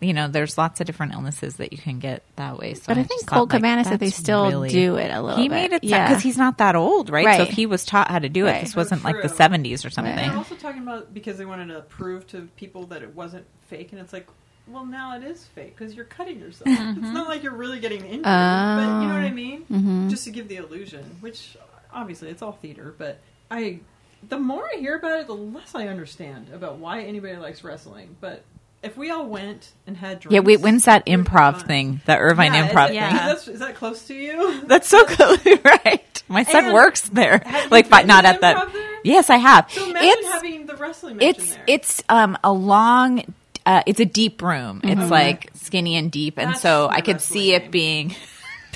you 0.02 0.14
know, 0.14 0.28
there's 0.28 0.58
lots 0.58 0.80
of 0.80 0.86
different 0.88 1.14
illnesses 1.14 1.58
that 1.58 1.72
you 1.74 1.78
can 1.78 2.00
get 2.00 2.24
that 2.38 2.58
way. 2.58 2.74
So 2.74 2.84
But 2.88 2.98
I 2.98 3.02
just 3.02 3.10
think 3.10 3.22
thought, 3.30 3.36
Colt 3.36 3.50
like, 3.52 3.60
Cabana 3.62 3.84
said 3.84 4.00
they 4.00 4.10
still 4.12 4.48
really- 4.50 4.70
do 4.70 4.96
it 4.96 5.12
a 5.12 5.22
little 5.22 5.38
He 5.42 5.50
bit. 5.50 5.56
made 5.56 5.74
it 5.74 5.84
yeah. 5.84 6.08
because 6.08 6.24
he's 6.24 6.38
not 6.38 6.58
that 6.60 6.76
old, 6.76 7.10
right? 7.10 7.38
So 7.38 7.44
if 7.44 7.50
he 7.50 7.66
was 7.66 7.86
taught 7.86 8.10
how 8.10 8.20
to 8.20 8.30
do 8.30 8.46
it, 8.48 8.52
Right. 8.52 8.62
this 8.62 8.76
wasn't 8.76 9.04
like 9.04 9.22
the 9.22 9.28
70s 9.30 9.86
or 9.86 9.90
something. 9.90 10.14
And 10.14 10.32
they're 10.32 10.38
also 10.38 10.56
talking 10.56 10.82
about 10.82 11.14
because 11.14 11.38
they 11.38 11.46
wanted 11.46 11.68
to 11.74 11.82
prove 11.82 12.26
to 12.28 12.48
people 12.56 12.86
that 12.88 13.02
it 13.04 13.14
wasn't 13.16 13.46
fake, 13.68 13.92
and 13.92 14.00
it's 14.00 14.14
like, 14.14 14.28
well, 14.68 14.86
now 14.86 15.16
it 15.18 15.24
is 15.24 15.46
fake 15.56 15.76
because 15.76 15.96
you're 15.96 16.06
cutting 16.06 16.40
yourself. 16.40 16.68
It's 16.70 17.00
not 17.00 17.28
like 17.28 17.42
you're 17.44 17.54
really 17.56 17.80
getting 17.80 18.06
injured, 18.06 18.24
but 18.24 19.02
you 19.02 19.08
know 19.08 19.14
what 19.16 19.24
I 19.24 19.32
mean. 19.32 19.62
Mm-hmm. 19.72 20.10
Just 20.10 20.26
to 20.26 20.32
give 20.32 20.48
the 20.48 20.58
illusion, 20.58 21.04
which 21.22 21.58
obviously 21.92 22.30
it's 22.30 22.42
all 22.44 22.52
theater, 22.52 22.94
but 22.98 23.20
I, 23.50 23.80
the 24.28 24.38
more 24.38 24.70
I 24.72 24.78
hear 24.78 24.96
about 24.96 25.20
it, 25.22 25.26
the 25.28 25.34
less 25.34 25.74
I 25.74 25.88
understand 25.88 26.50
about 26.54 26.78
why 26.78 27.02
anybody 27.02 27.36
likes 27.38 27.64
wrestling. 27.64 28.16
But 28.22 28.44
if 28.82 28.96
we 28.98 29.10
all 29.12 29.26
went 29.26 29.72
and 29.88 29.98
had 29.98 30.20
drinks, 30.22 30.34
Yeah, 30.34 30.40
wait, 30.42 30.62
when's 30.62 30.86
that 30.86 31.06
improv 31.06 31.66
thing? 31.66 32.02
That 32.06 32.20
Irvine 32.20 32.54
Yeah, 32.54 32.68
improv 32.70 32.84
is, 32.86 32.88
thing? 32.90 32.96
Yeah. 32.96 33.28
That's, 33.28 33.48
is 33.48 33.60
that 33.60 33.76
close 33.76 34.08
to 34.08 34.14
you? 34.14 34.62
That's 34.68 34.88
so 34.88 35.04
cool, 35.06 35.36
right? 35.66 36.24
My 36.28 36.44
son 36.44 36.66
And 36.66 36.74
works 36.74 37.02
there, 37.10 37.42
have 37.46 37.72
like, 37.72 37.90
but 37.90 38.00
been 38.00 38.08
not 38.08 38.26
at 38.26 38.42
that. 38.42 38.56
improv 38.68 38.74
there? 38.74 38.90
Yes, 39.04 39.30
I 39.30 39.38
have. 39.38 39.72
So 39.72 39.90
imagine 39.90 40.10
it's 40.12 40.32
having 40.32 40.66
the 40.66 40.76
wrestling 40.76 41.18
match 41.18 41.24
it's 41.26 41.54
there. 41.56 41.64
it's 41.68 42.04
um 42.10 42.38
a 42.44 42.52
long. 42.54 43.24
Uh, 43.66 43.84
it's 43.86 44.00
a 44.00 44.06
deep 44.06 44.42
room. 44.42 44.82
It's 44.84 45.12
like 45.12 45.52
skinny 45.54 45.96
and 45.96 46.12
deep, 46.12 46.38
and 46.40 46.52
That's 46.52 46.62
so 46.62 46.88
I 46.90 47.02
could 47.02 47.22
see 47.22 47.54
it 47.54 47.64
game. 47.64 47.72
being. 47.72 48.16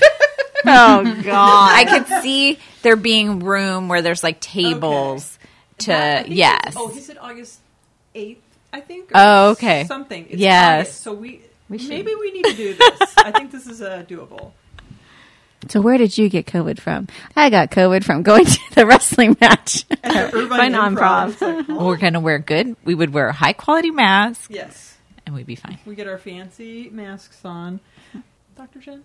oh 0.66 1.22
god. 1.24 1.72
I 1.76 1.84
could 1.84 2.22
see 2.22 2.58
there 2.82 2.96
being 2.96 3.40
room 3.40 3.88
where 3.88 4.02
there's 4.02 4.22
like 4.22 4.40
tables 4.40 5.38
That- 5.38 5.40
I 5.40 6.22
to 6.22 6.24
think 6.28 6.36
yes. 6.38 6.58
it's- 6.68 6.74
Oh, 6.78 6.88
he 6.88 7.00
said 7.00 7.18
August 7.20 7.58
eighth, 8.14 8.42
I 8.74 8.80
think. 8.80 9.12
Oh, 9.14 9.50
okay. 9.52 9.84
Something. 9.84 10.26
It's 10.30 10.40
Yes. 10.40 10.86
August, 10.86 11.02
so 11.02 11.14
we, 11.14 11.40
we 11.68 11.78
maybe 11.88 12.12
we 12.14 12.32
need 12.32 12.44
to 12.46 12.54
do 12.56 12.74
this. 12.74 13.14
I 13.18 13.30
think 13.30 13.52
this 13.52 13.66
is 13.68 13.80
uh, 13.80 14.04
doable. 14.08 14.50
So 15.66 15.80
where 15.80 15.96
did 15.96 16.18
you 16.18 16.28
get 16.28 16.44
COVID 16.44 16.78
from? 16.78 17.08
I 17.34 17.48
got 17.48 17.70
COVID 17.70 18.04
from 18.04 18.22
going 18.22 18.44
to 18.56 18.60
the 18.74 18.84
wrestling 18.84 19.34
match. 19.40 19.86
At 20.02 20.30
the 20.30 20.46
Fun 20.46 20.74
Irvine 20.74 20.74
improv. 20.74 21.40
Like, 21.40 21.66
huh? 21.66 21.76
We're 21.86 21.96
gonna 21.96 22.20
wear 22.20 22.38
good. 22.38 22.76
We 22.84 22.94
would 22.94 23.14
wear 23.14 23.28
a 23.28 23.32
high 23.32 23.54
quality 23.54 23.90
mask, 23.90 24.50
yes, 24.50 24.98
and 25.24 25.34
we'd 25.34 25.46
be 25.46 25.56
fine. 25.56 25.78
we 25.86 25.94
get 25.94 26.06
our 26.06 26.18
fancy 26.18 26.90
masks 26.90 27.42
on. 27.46 27.80
Dr. 28.58 28.78
Jen. 28.80 29.04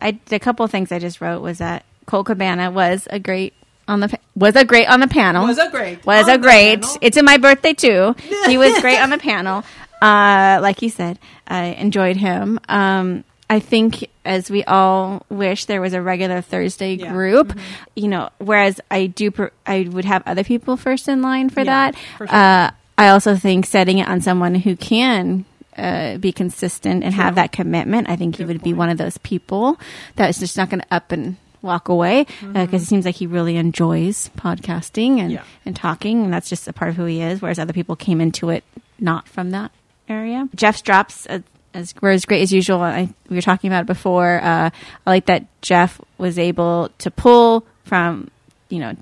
I 0.00 0.18
a 0.32 0.40
couple 0.40 0.64
of 0.64 0.72
things 0.72 0.90
I 0.90 0.98
just 0.98 1.20
wrote 1.20 1.42
was 1.42 1.58
that 1.58 1.84
Colt 2.06 2.26
Cabana 2.26 2.72
was 2.72 3.06
a 3.10 3.20
great 3.20 3.54
on 3.88 4.00
the 4.00 4.18
was 4.34 4.56
a 4.56 4.64
great 4.64 4.88
on 4.88 5.00
the 5.00 5.08
panel. 5.08 5.46
Was 5.46 5.58
a 5.58 5.70
great. 5.70 6.04
was 6.06 6.28
a 6.28 6.38
great. 6.38 6.84
It's 7.00 7.16
in 7.16 7.24
my 7.24 7.36
birthday 7.38 7.72
too. 7.74 8.14
he 8.46 8.58
was 8.58 8.80
great 8.80 8.98
on 8.98 9.10
the 9.10 9.18
panel. 9.18 9.64
Uh, 10.02 10.58
like 10.62 10.82
you 10.82 10.90
said, 10.90 11.18
I 11.46 11.66
enjoyed 11.66 12.16
him. 12.16 12.58
Um, 12.68 13.24
I 13.48 13.60
think 13.60 14.08
as 14.24 14.50
we 14.50 14.64
all 14.64 15.24
wish 15.28 15.66
there 15.66 15.80
was 15.80 15.92
a 15.92 16.00
regular 16.02 16.40
Thursday 16.40 16.94
Yeah. 16.94 17.12
group, 17.12 17.56
you 17.94 18.08
know, 18.08 18.30
whereas 18.38 18.80
I 18.90 19.06
do, 19.06 19.30
pr- 19.30 19.46
I 19.66 19.86
would 19.90 20.04
have 20.06 20.22
other 20.26 20.44
people 20.44 20.76
first 20.76 21.08
in 21.08 21.20
line 21.22 21.50
for 21.50 21.60
Yeah, 21.60 21.90
that. 21.92 21.94
for 22.18 22.26
sure. 22.26 22.34
Uh, 22.36 22.70
I 22.96 23.08
also 23.08 23.36
think 23.36 23.66
setting 23.66 23.98
it 23.98 24.08
on 24.08 24.20
someone 24.22 24.54
who 24.54 24.76
can 24.76 25.44
uh, 25.76 26.16
be 26.18 26.32
consistent 26.32 27.02
and 27.04 27.12
have 27.14 27.34
that 27.34 27.52
commitment. 27.52 28.08
I 28.08 28.16
think 28.16 28.36
he 28.36 28.44
Good 28.44 28.48
would 28.48 28.62
be 28.62 28.72
one 28.72 28.88
of 28.88 28.96
those 28.98 29.18
people 29.18 29.78
that's 30.16 30.38
just 30.38 30.56
not 30.56 30.70
going 30.70 30.80
to 30.80 30.86
up 30.94 31.12
and 31.12 31.36
walk 31.64 31.88
away 31.88 32.26
because 32.52 32.82
it 32.82 32.86
seems 32.86 33.04
like 33.04 33.16
he 33.16 33.26
really 33.26 33.56
enjoys 33.56 34.30
podcasting 34.36 35.18
and, 35.18 35.24
Mm-hmm. 35.24 35.30
Yeah. 35.32 35.42
and 35.66 35.74
talking, 35.74 36.24
and 36.24 36.32
that's 36.32 36.48
just 36.48 36.68
a 36.68 36.72
part 36.72 36.90
of 36.90 36.96
who 36.96 37.04
he 37.06 37.20
is. 37.22 37.40
Whereas 37.42 37.58
other 37.58 37.72
people 37.72 37.96
came 37.96 38.20
into 38.20 38.50
it 38.50 38.62
not 39.00 39.26
from 39.28 39.50
that 39.50 39.72
area. 40.08 40.48
Jeff's 40.54 40.82
drops. 40.82 41.26
Uh, 41.28 41.40
as, 41.72 41.92
were 42.00 42.10
as 42.10 42.24
great 42.24 42.42
as 42.42 42.52
usual. 42.52 42.80
I, 42.80 43.08
we 43.28 43.34
were 43.36 43.42
talking 43.42 43.68
about 43.68 43.80
it 43.80 43.86
before. 43.88 44.40
Uh, 44.40 44.70
I 44.70 45.10
like 45.10 45.26
that 45.26 45.46
Jeff 45.60 46.00
was 46.18 46.38
able 46.38 46.90
to 46.98 47.10
pull 47.10 47.66
from, 47.84 48.30
you 48.68 48.78
know, 48.78 48.94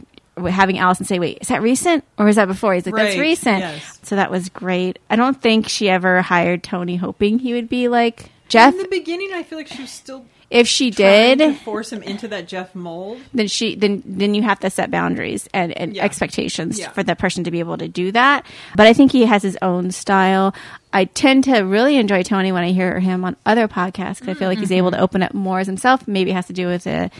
having 0.49 0.79
Allison 0.79 1.05
say, 1.05 1.19
"Wait, 1.19 1.37
is 1.43 1.49
that 1.49 1.61
recent 1.61 2.03
or 2.17 2.29
is 2.29 2.37
that 2.37 2.49
before?" 2.49 2.73
He's 2.73 2.87
like, 2.87 2.95
"That's 2.95 3.19
recent." 3.19 3.59
yes. 3.59 3.99
So 4.05 4.17
that 4.17 4.31
was 4.31 4.49
great. 4.49 4.99
I 5.11 5.17
don't 5.17 5.39
think 5.39 5.69
she 5.69 5.91
ever 5.91 6.23
hired 6.23 6.63
Tony 6.63 6.97
hoping 6.97 7.39
he 7.41 7.53
would 7.53 7.69
be 7.69 7.89
like 7.89 8.31
Jeff. 8.49 8.73
In 8.73 8.79
the 8.81 8.89
beginning, 8.89 9.35
I 9.35 9.43
feel 9.43 9.59
like 9.59 9.67
she 9.69 9.83
was 9.83 9.91
still 9.91 10.25
If 10.53 10.69
she 10.69 10.91
did, 10.91 11.57
force 11.61 11.91
him 11.93 12.03
into 12.03 12.29
that 12.29 12.47
Jeff 12.47 12.75
mold. 12.75 13.19
then 13.33 13.49
she 13.49 13.75
then 13.75 14.03
then 14.05 14.35
you 14.35 14.43
have 14.43 14.61
to 14.61 14.69
set 14.71 14.91
boundaries 14.91 15.49
and, 15.55 15.73
and 15.77 15.95
Yeah. 15.97 16.05
expectations 16.05 16.79
Yeah. 16.79 16.91
for 16.91 17.03
the 17.03 17.17
person 17.17 17.45
to 17.45 17.51
be 17.51 17.59
able 17.61 17.79
to 17.79 17.89
do 17.89 18.13
that. 18.13 18.45
But 18.77 18.87
I 18.87 18.93
think 18.93 19.13
he 19.13 19.25
has 19.25 19.43
his 19.43 19.57
own 19.63 19.91
style. 19.93 20.55
I 20.93 21.07
tend 21.07 21.45
to 21.45 21.61
really 21.61 21.97
enjoy 21.97 22.23
Tony 22.23 22.53
when 22.53 22.65
I 22.65 22.73
hear 22.73 23.01
him 23.01 23.25
on 23.25 23.35
other 23.47 23.67
podcasts 23.67 24.21
because 24.21 24.29
I 24.29 24.35
feel 24.35 24.49
like 24.49 24.59
he's 24.59 24.71
able 24.73 24.91
to 24.91 24.97
Mm-hmm. 24.99 25.05
open 25.05 25.23
up 25.23 25.33
more 25.33 25.61
as 25.61 25.67
himself. 25.67 26.07
Maybe 26.07 26.31
it 26.33 26.35
has 26.35 26.47
to 26.49 26.53
do 26.53 26.67
with 26.67 26.85
the 26.85 27.11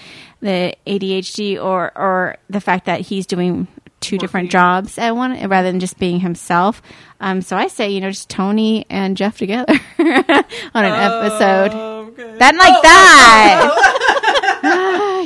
the 0.41 0.75
ADHD 0.87 1.57
or 1.63 1.91
or 1.97 2.37
the 2.51 2.61
fact 2.61 2.85
that 2.87 3.01
he's 3.01 3.25
doing 3.27 3.67
two 4.01 4.19
different 4.19 4.51
jobs 4.51 4.99
at 4.99 5.15
one 5.15 5.33
rather 5.49 5.71
than 5.71 5.79
just 5.81 5.97
being 5.99 6.19
himself. 6.21 6.83
Um, 7.21 7.41
so 7.41 7.57
I 7.57 7.69
say, 7.69 7.89
you 7.91 8.01
know, 8.01 8.11
just 8.11 8.29
Tony 8.29 8.85
and 8.91 9.17
Jeff 9.17 9.39
together 9.39 9.73
on 9.99 10.85
an 10.85 10.93
episode. 10.93 11.71
Oh, 12.23 12.29
okay. 12.29 12.39
Then 12.39 12.57
like 12.59 12.73
Oh, 12.75 12.81
that. 12.83 13.79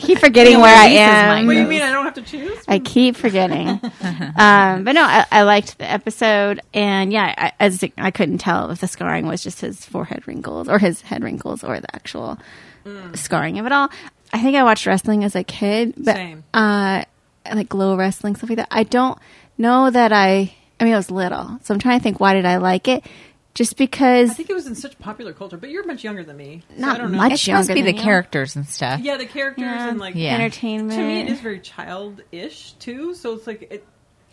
keep 0.03 0.19
forgetting 0.19 0.61
where 0.61 0.75
I 0.77 0.87
am. 0.87 1.29
mind 1.29 1.47
What 1.47 1.55
do 1.55 1.61
you 1.61 1.67
mean 1.67 1.83
I 1.83 1.93
don't 1.93 2.05
have 2.05 2.15
to 2.15 2.23
choose? 2.23 2.57
I 2.69 2.79
keep 2.79 3.17
forgetting. 3.17 3.69
um, 3.69 4.85
but 4.85 4.93
no, 4.93 5.03
I, 5.03 5.25
I 5.31 5.43
liked 5.43 5.79
the 5.79 5.91
episode, 5.91 6.61
and 6.75 7.13
yeah, 7.13 7.35
I, 7.37 7.53
as 7.61 7.85
I 7.99 8.11
couldn't 8.11 8.39
tell 8.39 8.71
if 8.71 8.81
the 8.81 8.89
scarring 8.89 9.27
was 9.27 9.43
just 9.43 9.61
his 9.61 9.85
forehead 9.85 10.27
wrinkles 10.27 10.69
or 10.69 10.79
his 10.79 11.03
head 11.03 11.23
wrinkles 11.23 11.65
or 11.65 11.81
the 11.81 11.95
actual 11.95 12.39
scarring 13.15 13.59
of 13.59 13.67
it 13.67 13.73
all. 13.73 13.91
I 14.33 14.43
think 14.43 14.57
I 14.57 14.65
watched 14.65 14.87
wrestling 14.87 15.25
as 15.25 15.35
a 15.35 15.45
kid, 15.45 15.95
but 15.97 16.15
Same. 16.17 16.45
uh, 16.55 17.05
like 17.53 17.69
glow 17.69 17.97
wrestling 17.97 18.37
stuff 18.37 18.51
like 18.51 18.59
that. 18.59 18.69
I 18.71 18.83
don't 18.85 19.19
know 19.59 19.91
that 19.91 20.13
I. 20.13 20.55
I 20.79 20.85
mean, 20.85 20.93
I 20.93 20.99
was 20.99 21.11
little, 21.11 21.59
so 21.63 21.73
I'm 21.73 21.81
trying 21.81 21.99
to 21.99 22.03
think 22.03 22.21
why 22.21 22.35
did 22.35 22.45
I 22.45 22.59
like 22.59 22.87
it? 22.87 23.03
Just 23.57 23.77
because 23.77 24.31
I 24.31 24.35
think 24.35 24.51
it 24.51 24.55
was 24.55 24.67
in 24.67 24.75
such 24.75 24.99
popular 24.99 25.33
culture, 25.33 25.57
but 25.57 25.71
you're 25.71 25.85
much 25.87 26.05
younger 26.05 26.23
than 26.23 26.37
me. 26.37 26.63
So 26.69 26.81
Not 26.81 26.97
I 26.97 26.99
don't 26.99 27.13
know. 27.13 27.19
much 27.19 27.33
It's 27.33 27.43
supposed 27.43 27.69
to 27.69 27.75
be 27.75 27.81
younger 27.81 27.91
the 27.93 27.97
than 27.97 27.97
you. 27.99 28.05
characters 28.05 28.55
and 28.55 28.67
stuff. 28.67 29.01
Yeah, 29.01 29.17
the 29.17 29.27
characters 29.27 29.63
Yeah. 29.65 29.89
and 29.89 29.99
like 29.99 30.15
Yeah. 30.15 30.35
entertainment. 30.35 30.93
To 30.93 31.05
me, 31.07 31.21
it 31.23 31.29
is 31.29 31.41
very 31.41 31.61
childish 31.61 32.73
too. 32.79 33.15
So 33.15 33.33
it's 33.35 33.47
like 33.47 33.63
it, 33.71 33.85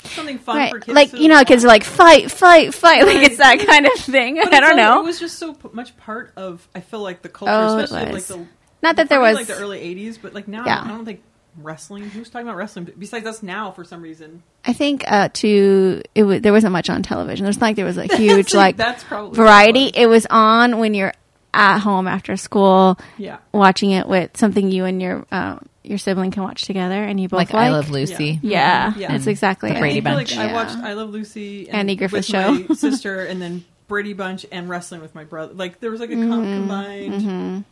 something 0.03 0.37
fun 0.37 0.57
right, 0.57 0.71
for 0.71 0.79
kids. 0.79 0.93
like 0.95 1.11
to 1.11 1.17
you 1.21 1.29
know, 1.29 1.43
kids 1.45 1.63
are 1.63 1.67
watch. 1.67 1.73
like 1.79 1.83
fight, 1.85 2.31
fight, 2.31 2.73
fight. 2.73 3.05
Like 3.05 3.15
Right. 3.15 3.23
it's 3.23 3.37
that 3.37 3.59
kind 3.65 3.85
of 3.85 3.93
thing. 3.93 4.35
But 4.35 4.45
I 4.53 4.57
it's 4.57 4.59
don't 4.59 4.79
also- 4.79 4.93
know. 4.95 4.99
It 5.01 5.05
was 5.05 5.19
just 5.19 5.39
so 5.39 5.53
p- 5.53 5.69
much 5.71 5.95
part 5.97 6.33
of. 6.35 6.67
I 6.75 6.81
feel 6.81 6.99
like 6.99 7.21
the 7.21 7.29
culture, 7.29 7.53
Oh, 7.53 7.77
it 7.77 7.83
especially 7.85 8.07
of, 8.09 8.13
like 8.13 8.23
the 8.25 8.45
Not 8.81 8.97
that 8.97 9.07
there 9.07 9.19
Probably, 9.19 9.39
was 9.39 9.47
like 9.49 9.57
the 9.57 9.63
early 9.63 9.79
'80s, 9.79 10.17
but 10.21 10.33
like 10.33 10.49
now, 10.49 10.65
Yeah. 10.65 10.81
I 10.83 10.89
don't 10.89 11.05
think 11.05 11.21
wrestling. 11.57 12.09
Who's 12.09 12.29
talking 12.29 12.47
about 12.47 12.57
wrestling 12.57 12.91
besides 12.97 13.25
us 13.25 13.43
now? 13.43 13.71
For 13.71 13.83
some 13.83 14.01
reason, 14.01 14.43
I 14.65 14.73
think 14.73 15.03
uh, 15.07 15.29
to 15.33 16.01
it 16.15 16.23
was, 16.23 16.41
there 16.41 16.53
wasn't 16.53 16.73
much 16.73 16.89
on 16.89 17.03
television. 17.03 17.43
There's 17.43 17.59
not 17.59 17.67
like 17.67 17.75
there 17.75 17.85
was 17.85 17.97
a 17.97 18.05
huge 18.17 18.49
See, 18.51 18.57
like 18.57 18.77
that's 18.77 19.03
probably 19.03 19.35
variety. 19.35 19.85
what 19.85 19.95
it 19.97 20.01
It 20.03 20.07
was 20.07 20.25
on 20.29 20.79
when 20.79 20.93
you're 20.93 21.13
at 21.53 21.79
home 21.79 22.07
after 22.07 22.35
school, 22.35 22.97
Yeah. 23.17 23.37
watching 23.51 23.91
it 23.91 24.07
with 24.07 24.35
something 24.37 24.71
you 24.71 24.85
and 24.85 25.01
your 25.01 25.25
uh, 25.31 25.59
your 25.83 25.97
sibling 25.97 26.31
can 26.31 26.43
watch 26.43 26.65
together, 26.65 27.03
and 27.03 27.19
you 27.19 27.27
both 27.27 27.37
Like, 27.37 27.53
like. 27.53 27.67
I 27.67 27.71
Love 27.71 27.89
Lucy. 27.89 28.39
Yeah, 28.41 28.93
Yeah. 28.95 29.09
that's 29.11 29.27
exactly 29.27 29.69
The 29.69 29.77
it. 29.77 29.79
Brady 29.79 29.99
I 29.99 30.01
feel 30.03 30.13
Bunch. 30.15 30.37
I 30.37 30.53
watched 30.53 30.77
I 30.77 30.93
Love 30.93 31.09
Lucy, 31.09 31.67
and 31.67 31.75
Andy 31.79 31.95
Griffith 31.95 32.19
with 32.19 32.25
Show. 32.25 32.51
my 32.53 32.75
sister, 32.75 33.25
and 33.25 33.41
then 33.41 33.65
Brady 33.89 34.13
Bunch 34.13 34.45
and 34.51 34.69
wrestling 34.69 35.01
with 35.01 35.13
my 35.13 35.25
brother. 35.25 35.53
Like 35.53 35.79
there 35.81 35.91
was 35.91 35.99
like 35.99 36.09
a 36.09 36.13
com- 36.15 36.29
Mm-hmm. 36.45 36.59
combined, 36.61 37.65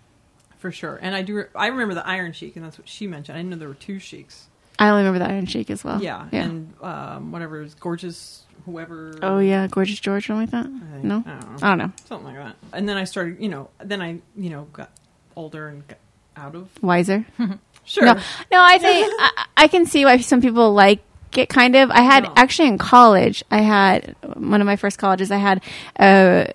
for 0.62 0.72
sure. 0.72 0.98
And 1.02 1.14
I 1.14 1.22
do 1.24 1.36
re- 1.36 1.46
I 1.56 1.68
remember 1.68 1.94
the 1.96 2.08
Iron 2.08 2.32
Sheik, 2.32 2.56
and 2.56 2.64
that's 2.64 2.78
what 2.78 2.88
she 2.88 3.06
mentioned. 3.08 3.36
I 3.38 3.40
didn't 3.42 3.50
know 3.52 3.58
there 3.58 3.68
were 3.68 3.74
two 3.74 4.00
sheiks. 4.00 4.48
I 4.80 4.88
only 4.90 5.04
remember 5.04 5.20
the 5.26 5.30
Iron 5.32 5.46
Sheik 5.46 5.70
as 5.70 5.84
well. 5.84 6.02
Yeah, 6.02 6.28
yeah. 6.32 6.44
and 6.44 6.74
um, 6.82 7.32
whatever 7.32 7.62
is 7.62 7.74
gorgeous, 7.76 8.44
whoever. 8.66 9.18
oh 9.22 9.40
yeah, 9.40 9.68
Gorgeous 9.68 10.00
George 10.00 10.24
or 10.30 10.34
something 10.34 10.42
like 10.42 10.52
that. 10.52 10.66
I 10.66 10.92
think- 10.94 11.04
No, 11.04 11.24
I 11.26 11.32
don't 11.40 11.52
know. 11.52 11.58
I 11.62 11.70
don't 11.70 11.78
know. 11.80 11.92
something 12.06 12.28
like 12.34 12.36
that. 12.38 12.56
And 12.74 12.88
then 12.88 12.96
I 12.98 13.04
started, 13.04 13.40
you 13.42 13.50
know, 13.50 13.70
then 13.84 14.02
I, 14.02 14.20
you 14.36 14.50
know, 14.50 14.68
got 14.72 14.90
older 15.36 15.68
and 15.68 15.86
got 15.88 15.98
out 16.38 16.56
of. 16.56 16.70
Wiser. 16.82 17.26
Sure. 17.84 18.06
No, 18.06 18.14
no, 18.14 18.22
I 18.64 18.78
think 18.78 19.12
I, 19.20 19.46
I 19.58 19.68
can 19.68 19.88
see 19.88 20.06
why 20.06 20.18
some 20.18 20.40
people 20.40 20.72
like 20.72 21.00
it. 21.36 21.50
Kind 21.50 21.76
of. 21.76 21.90
I 21.90 22.02
had 22.02 22.24
No. 22.26 22.34
actually 22.38 22.68
in 22.68 22.78
college. 22.78 23.44
I 23.50 23.62
had 23.62 24.16
one 24.36 24.62
of 24.62 24.68
my 24.68 24.76
first 24.76 25.00
colleges. 25.00 25.32
I 25.32 25.38
had 25.38 25.64
uh, 26.00 26.46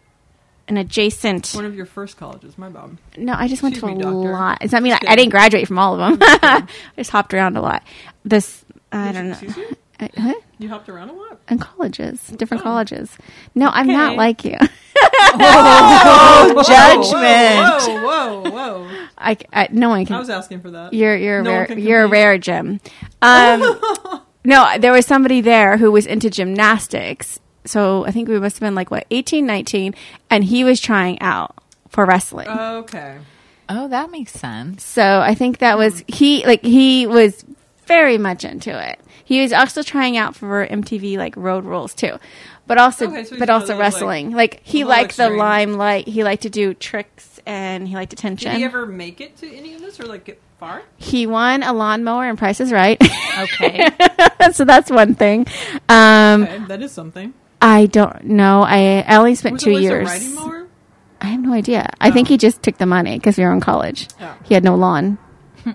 an 0.68 0.76
adjacent. 0.76 1.52
One 1.54 1.64
of 1.64 1.74
your 1.74 1.86
first 1.86 2.16
colleges, 2.16 2.58
my 2.58 2.68
Bob. 2.68 2.98
No, 3.16 3.34
I 3.36 3.48
just 3.48 3.62
went 3.62 3.74
Excuse 3.76 3.90
to 3.92 3.96
me, 3.96 4.00
a 4.02 4.04
doctor. 4.04 4.32
lot. 4.32 4.58
It's, 4.62 4.74
I 4.74 4.80
mean, 4.80 4.92
I, 4.94 4.98
I 5.06 5.16
didn't 5.16 5.30
graduate 5.30 5.66
from 5.68 5.78
all 5.78 6.00
of 6.00 6.18
them. 6.18 6.18
I 6.42 6.66
just 6.96 7.10
hopped 7.10 7.32
around 7.34 7.56
a 7.56 7.60
lot. 7.62 7.82
This 8.24 8.64
I 8.92 9.12
don't 9.12 9.26
know. 9.26 9.32
Excuse 9.32 9.56
you? 9.56 9.76
I, 10.00 10.10
huh? 10.16 10.34
You 10.58 10.68
hopped 10.68 10.88
around 10.90 11.08
a 11.08 11.12
lot. 11.14 11.38
In 11.48 11.58
colleges, 11.58 12.20
different 12.36 12.62
colleges. 12.62 13.16
No, 13.54 13.68
I'm 13.68 13.86
Okay. 13.88 13.96
not 13.96 14.16
like 14.16 14.44
you. 14.44 14.56
Oh, 15.38 16.52
Whoa, 16.54 16.62
judgment. 16.62 18.02
whoa, 18.02 18.42
whoa, 18.50 18.50
whoa. 18.50 19.06
I, 19.18 19.36
I- 19.52 19.68
no 19.70 19.90
one 19.90 20.06
can. 20.06 20.16
I 20.16 20.18
was 20.18 20.30
asking 20.30 20.60
for 20.60 20.70
that. 20.70 20.94
You're 20.94 21.16
you're 21.16 21.40
a 21.40 21.42
No 21.42 21.50
one 21.50 21.58
rare, 21.58 21.66
can 21.66 21.78
you're 21.78 22.00
a 22.00 22.04
compete. 22.04 22.12
rare 22.12 22.38
gem. 22.38 22.80
Um, 23.22 23.80
no, 24.44 24.66
there 24.78 24.92
was 24.92 25.04
somebody 25.06 25.40
there 25.40 25.76
who 25.76 25.90
was 25.92 26.06
into 26.06 26.30
gymnastics. 26.30 27.40
So 27.68 28.04
I 28.06 28.10
think 28.10 28.28
we 28.28 28.38
must 28.38 28.56
have 28.56 28.60
been 28.60 28.74
like 28.74 28.90
what 28.90 29.06
18, 29.10 29.44
19, 29.46 29.94
and 30.30 30.44
he 30.44 30.64
was 30.64 30.80
trying 30.80 31.20
out 31.20 31.54
for 31.88 32.04
wrestling. 32.04 32.48
Okay. 32.48 33.18
Oh, 33.68 33.88
that 33.88 34.10
makes 34.10 34.32
sense. 34.32 34.84
so 34.84 35.20
I 35.20 35.34
think 35.34 35.58
that 35.58 35.76
was 35.76 36.04
he 36.06 36.46
like 36.46 36.62
he 36.64 37.06
was 37.06 37.44
very 37.86 38.18
much 38.18 38.44
into 38.44 38.70
it. 38.90 39.00
He 39.24 39.40
was 39.42 39.52
also 39.52 39.82
trying 39.82 40.16
out 40.16 40.36
for 40.36 40.64
MTV 40.66 41.16
like 41.18 41.36
Road 41.36 41.64
Rules 41.64 41.92
too, 41.94 42.18
but 42.68 42.78
also 42.78 43.08
Okay, 43.08 43.24
so 43.24 43.38
but 43.38 43.50
also 43.50 43.76
wrestling. 43.76 44.30
Like, 44.30 44.60
he 44.62 44.84
little 44.84 44.90
liked 44.90 45.16
the 45.16 45.30
limelight. 45.30 46.06
He 46.06 46.22
liked 46.22 46.42
to 46.42 46.50
do 46.50 46.74
tricks 46.74 47.40
and 47.44 47.88
he 47.88 47.94
liked 47.96 48.12
attention. 48.12 48.52
Did 48.52 48.58
he 48.58 48.64
ever 48.64 48.86
make 48.86 49.20
it 49.20 49.36
to 49.38 49.52
any 49.52 49.74
of 49.74 49.80
this 49.80 49.98
or 49.98 50.04
like 50.04 50.24
get 50.26 50.40
far? 50.60 50.82
He 50.96 51.26
won 51.26 51.64
a 51.64 51.72
lawnmower 51.72 52.28
and 52.28 52.38
Price 52.38 52.60
is 52.60 52.70
Right. 52.72 53.02
Okay. 53.38 53.84
so 54.52 54.64
that's 54.64 54.90
one 54.92 55.16
thing. 55.16 55.46
Um, 55.88 56.44
Okay, 56.44 56.58
that 56.68 56.82
is 56.82 56.92
something. 56.92 57.34
I 57.66 57.86
don't 57.86 58.24
know. 58.26 58.62
I, 58.62 59.04
I 59.06 59.16
only 59.16 59.34
spent 59.34 59.54
Was 59.54 59.64
two 59.64 59.70
it 59.70 59.72
always 59.72 59.84
years. 59.84 60.08
a 60.08 60.12
riding 60.12 60.34
mower? 60.36 60.68
I 61.20 61.26
have 61.26 61.40
no 61.40 61.52
idea. 61.52 61.90
I 62.00 62.12
think 62.12 62.28
he 62.28 62.36
just 62.38 62.62
took 62.62 62.78
the 62.78 62.86
money 62.86 63.18
because 63.18 63.36
we 63.36 63.42
were 63.42 63.50
in 63.50 63.60
college. 63.60 64.06
Oh. 64.20 64.36
He 64.44 64.54
had 64.54 64.62
no 64.62 64.76
lawn 64.76 65.18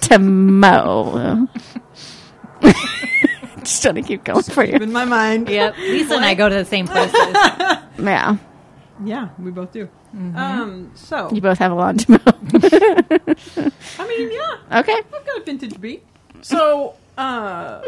to 0.00 0.18
mow. 0.18 1.46
just 3.60 3.82
trying 3.82 3.94
to 3.94 4.02
keep 4.02 4.24
going 4.24 4.42
for 4.42 4.64
you. 4.64 4.74
In 4.74 4.90
my 4.92 5.04
mind. 5.04 5.48
yep. 5.48 5.76
Lisa 5.78 6.14
and 6.16 6.24
I 6.24 6.34
go 6.34 6.48
to 6.48 6.54
the 6.56 6.64
same 6.64 6.88
places. 6.88 7.14
Yeah, 7.98 8.38
Yeah, 9.04 9.28
we 9.38 9.52
both 9.52 9.70
do. 9.70 9.88
Um, 10.12 10.90
so 10.94 11.30
you 11.32 11.40
both 11.40 11.58
have 11.58 11.70
a 11.70 11.74
lawn 11.76 11.98
to 11.98 12.10
mow. 12.10 12.18
I 13.98 14.08
mean, 14.08 14.32
yeah, 14.32 14.80
okay. 14.80 14.94
I've 14.96 15.10
got 15.26 15.40
a 15.40 15.42
vintage 15.44 15.80
beat. 15.80 16.04
So, 16.40 16.94
uh, 17.16 17.82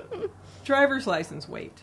driver's 0.64 1.07
license 1.07 1.49
weight. 1.49 1.82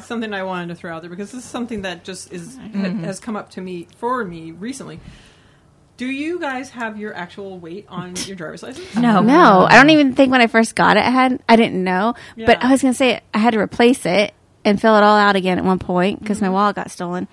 Something 0.00 0.32
I 0.32 0.42
wanted 0.44 0.68
to 0.68 0.74
throw 0.74 0.94
out 0.94 1.02
there 1.02 1.10
because 1.10 1.32
this 1.32 1.44
is 1.44 1.50
something 1.50 1.82
that 1.82 2.04
just 2.04 2.32
is 2.32 2.56
ha- 2.56 2.88
has 3.04 3.18
come 3.20 3.34
up 3.36 3.50
to 3.50 3.60
me 3.60 3.88
for 3.96 4.24
me 4.24 4.52
recently. 4.52 5.00
Do 5.96 6.06
you 6.06 6.40
guys 6.40 6.70
have 6.70 6.98
your 6.98 7.14
actual 7.14 7.58
weight 7.58 7.86
on 7.88 8.14
your 8.26 8.36
driver's 8.36 8.62
license? 8.62 8.94
No. 8.96 9.20
No, 9.20 9.66
I 9.68 9.74
don't 9.76 9.90
even 9.90 10.14
think 10.14 10.30
when 10.32 10.40
I 10.40 10.46
first 10.46 10.74
got 10.74 10.96
it, 10.96 11.04
I 11.04 11.10
had 11.10 11.42
I 11.48 11.56
didn't 11.56 11.82
know. 11.82 12.14
But 12.36 12.62
I 12.64 12.70
was 12.70 12.80
gonna 12.82 12.94
say 12.94 13.20
I 13.34 13.38
had 13.38 13.52
to 13.52 13.58
replace 13.58 14.06
it 14.06 14.34
and 14.64 14.80
fill 14.80 14.96
it 14.96 15.02
all 15.02 15.16
out 15.16 15.36
again 15.36 15.58
at 15.58 15.64
one 15.64 15.78
point 15.78 16.20
because 16.20 16.38
Mm-hmm. 16.38 16.46
my 16.46 16.50
wallet 16.50 16.76
got 16.76 16.90
stolen. 16.90 17.28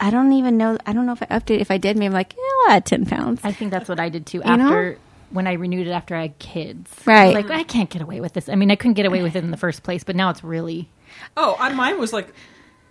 I 0.00 0.10
don't 0.10 0.32
even 0.32 0.56
know. 0.56 0.78
I 0.86 0.92
don't 0.92 1.06
know 1.06 1.12
if 1.12 1.22
I 1.22 1.26
updated. 1.26 1.60
If 1.60 1.70
I 1.70 1.78
did, 1.78 1.96
maybe 1.96 2.12
like, 2.12 2.34
yeah, 2.34 2.42
I'll 2.68 2.76
add 2.76 2.86
ten 2.86 3.06
pounds. 3.06 3.40
I 3.44 3.52
think 3.52 3.70
that's 3.70 3.88
what 3.88 4.00
I 4.00 4.08
did 4.08 4.26
too 4.26 4.38
know? 4.40 4.46
after 4.46 4.98
when 5.30 5.46
I 5.46 5.52
renewed 5.54 5.86
it 5.86 5.92
after 5.92 6.14
I 6.16 6.22
had 6.22 6.38
kids. 6.38 6.90
Right. 7.06 7.22
I 7.22 7.26
was 7.26 7.34
like, 7.34 7.50
I 7.50 7.62
can't 7.62 7.88
get 7.88 8.02
away 8.02 8.20
with 8.20 8.32
this. 8.32 8.48
I 8.48 8.54
mean, 8.54 8.70
I 8.70 8.76
couldn't 8.76 8.94
get 8.94 9.06
away 9.06 9.22
with 9.22 9.34
it 9.36 9.44
in 9.44 9.50
the 9.50 9.56
first 9.56 9.82
place, 9.82 10.02
but 10.04 10.14
now 10.16 10.30
it's 10.30 10.42
really. 10.44 10.88
Oh, 11.36 11.56
I, 11.58 11.72
mine 11.72 11.98
was 11.98 12.12
like 12.12 12.32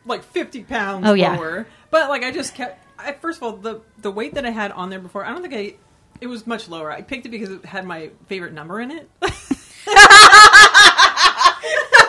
like 0.05 0.23
fifty 0.23 0.63
pounds 0.63 1.05
Oh, 1.07 1.13
yeah. 1.13 1.35
lower. 1.35 1.67
But 1.89 2.09
like 2.09 2.23
I 2.23 2.31
just 2.31 2.55
kept. 2.55 2.85
I, 2.97 3.13
first 3.13 3.37
of 3.39 3.43
all, 3.43 3.53
the 3.53 3.81
the 3.99 4.11
weight 4.11 4.33
that 4.35 4.45
I 4.45 4.49
had 4.51 4.71
on 4.71 4.89
there 4.89 4.99
before, 4.99 5.25
I 5.25 5.31
don't 5.31 5.41
think 5.41 5.53
I. 5.53 5.75
It 6.21 6.27
was 6.27 6.45
much 6.45 6.69
lower. 6.69 6.91
I 6.91 7.01
picked 7.01 7.25
it 7.25 7.29
because 7.29 7.49
it 7.49 7.65
had 7.65 7.85
my 7.85 8.11
favorite 8.27 8.53
number 8.53 8.79
in 8.79 8.91
it. 8.91 9.09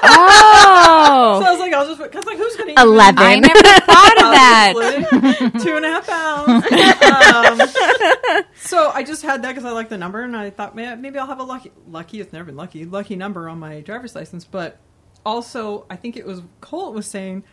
oh, 0.04 1.38
So 1.40 1.46
I 1.46 1.50
was 1.50 1.60
like, 1.60 1.72
I'll 1.72 1.86
just 1.86 2.00
because 2.02 2.24
like 2.26 2.36
who's 2.36 2.56
gonna 2.56 2.74
eleven. 2.78 3.18
I 3.22 3.36
never 3.36 3.60
thought 3.86 4.16
of 4.18 4.32
that. 4.32 5.52
Two 5.62 5.76
and 5.76 5.84
a 5.84 5.88
half 5.88 6.06
pounds. 6.06 6.64
um, 8.40 8.44
so 8.56 8.90
I 8.90 9.02
just 9.02 9.22
had 9.22 9.42
that 9.42 9.48
because 9.54 9.64
I 9.64 9.70
like 9.72 9.88
the 9.88 9.98
number, 9.98 10.22
and 10.22 10.36
I 10.36 10.50
thought, 10.50 10.74
maybe 10.74 11.18
I'll 11.18 11.26
have 11.26 11.40
a 11.40 11.44
lucky, 11.44 11.72
lucky. 11.88 12.20
It's 12.20 12.32
never 12.32 12.44
been 12.46 12.56
lucky, 12.56 12.84
lucky 12.84 13.16
number 13.16 13.48
on 13.48 13.58
my 13.58 13.80
driver's 13.80 14.14
license. 14.14 14.44
But 14.44 14.78
also, 15.24 15.86
I 15.90 15.96
think 15.96 16.16
it 16.16 16.26
was 16.26 16.42
Colt 16.60 16.94
was 16.94 17.06
saying, 17.06 17.44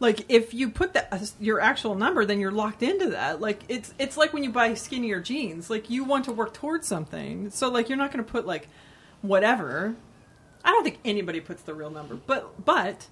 like, 0.00 0.24
if 0.28 0.52
you 0.52 0.68
put 0.70 0.94
that 0.94 1.32
your 1.40 1.60
actual 1.60 1.94
number, 1.94 2.24
then 2.24 2.40
you're 2.40 2.50
locked 2.50 2.82
into 2.82 3.10
that. 3.10 3.40
Like, 3.40 3.62
it's 3.68 3.94
it's 3.98 4.16
like 4.16 4.32
when 4.32 4.42
you 4.44 4.50
buy 4.50 4.74
skinnier 4.74 5.20
jeans. 5.20 5.70
Like, 5.70 5.90
you 5.90 6.04
want 6.04 6.24
to 6.26 6.32
work 6.32 6.54
towards 6.54 6.86
something, 6.88 7.50
so 7.50 7.68
like 7.68 7.88
you're 7.88 7.98
not 7.98 8.12
going 8.12 8.24
to 8.24 8.30
put 8.30 8.46
like 8.46 8.68
whatever. 9.20 9.94
I 10.64 10.70
don't 10.70 10.84
think 10.84 10.98
anybody 11.04 11.40
puts 11.40 11.62
the 11.62 11.74
real 11.74 11.90
number, 11.90 12.14
but 12.14 12.64
but. 12.64 13.06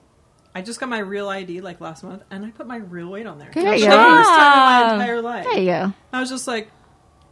I 0.53 0.63
just 0.63 0.81
got 0.81 0.89
my 0.89 0.99
real 0.99 1.29
ID 1.29 1.61
like 1.61 1.81
last 1.81 2.03
month, 2.03 2.25
and 2.29 2.45
I 2.45 2.51
put 2.51 2.67
my 2.67 2.79
real 2.79 3.09
weight 3.09 3.25
on 3.25 3.39
there. 3.39 3.53
There 3.55 3.63
For 3.63 3.75
you 3.79 3.85
first 3.85 4.29
time 4.31 4.59
in 4.59 4.65
my 4.65 4.93
entire 4.95 5.23
life. 5.23 5.45
there 5.45 5.59
you 5.61 5.67
go. 5.67 5.93
I 6.13 6.19
was 6.19 6.29
just 6.29 6.49
like, 6.49 6.69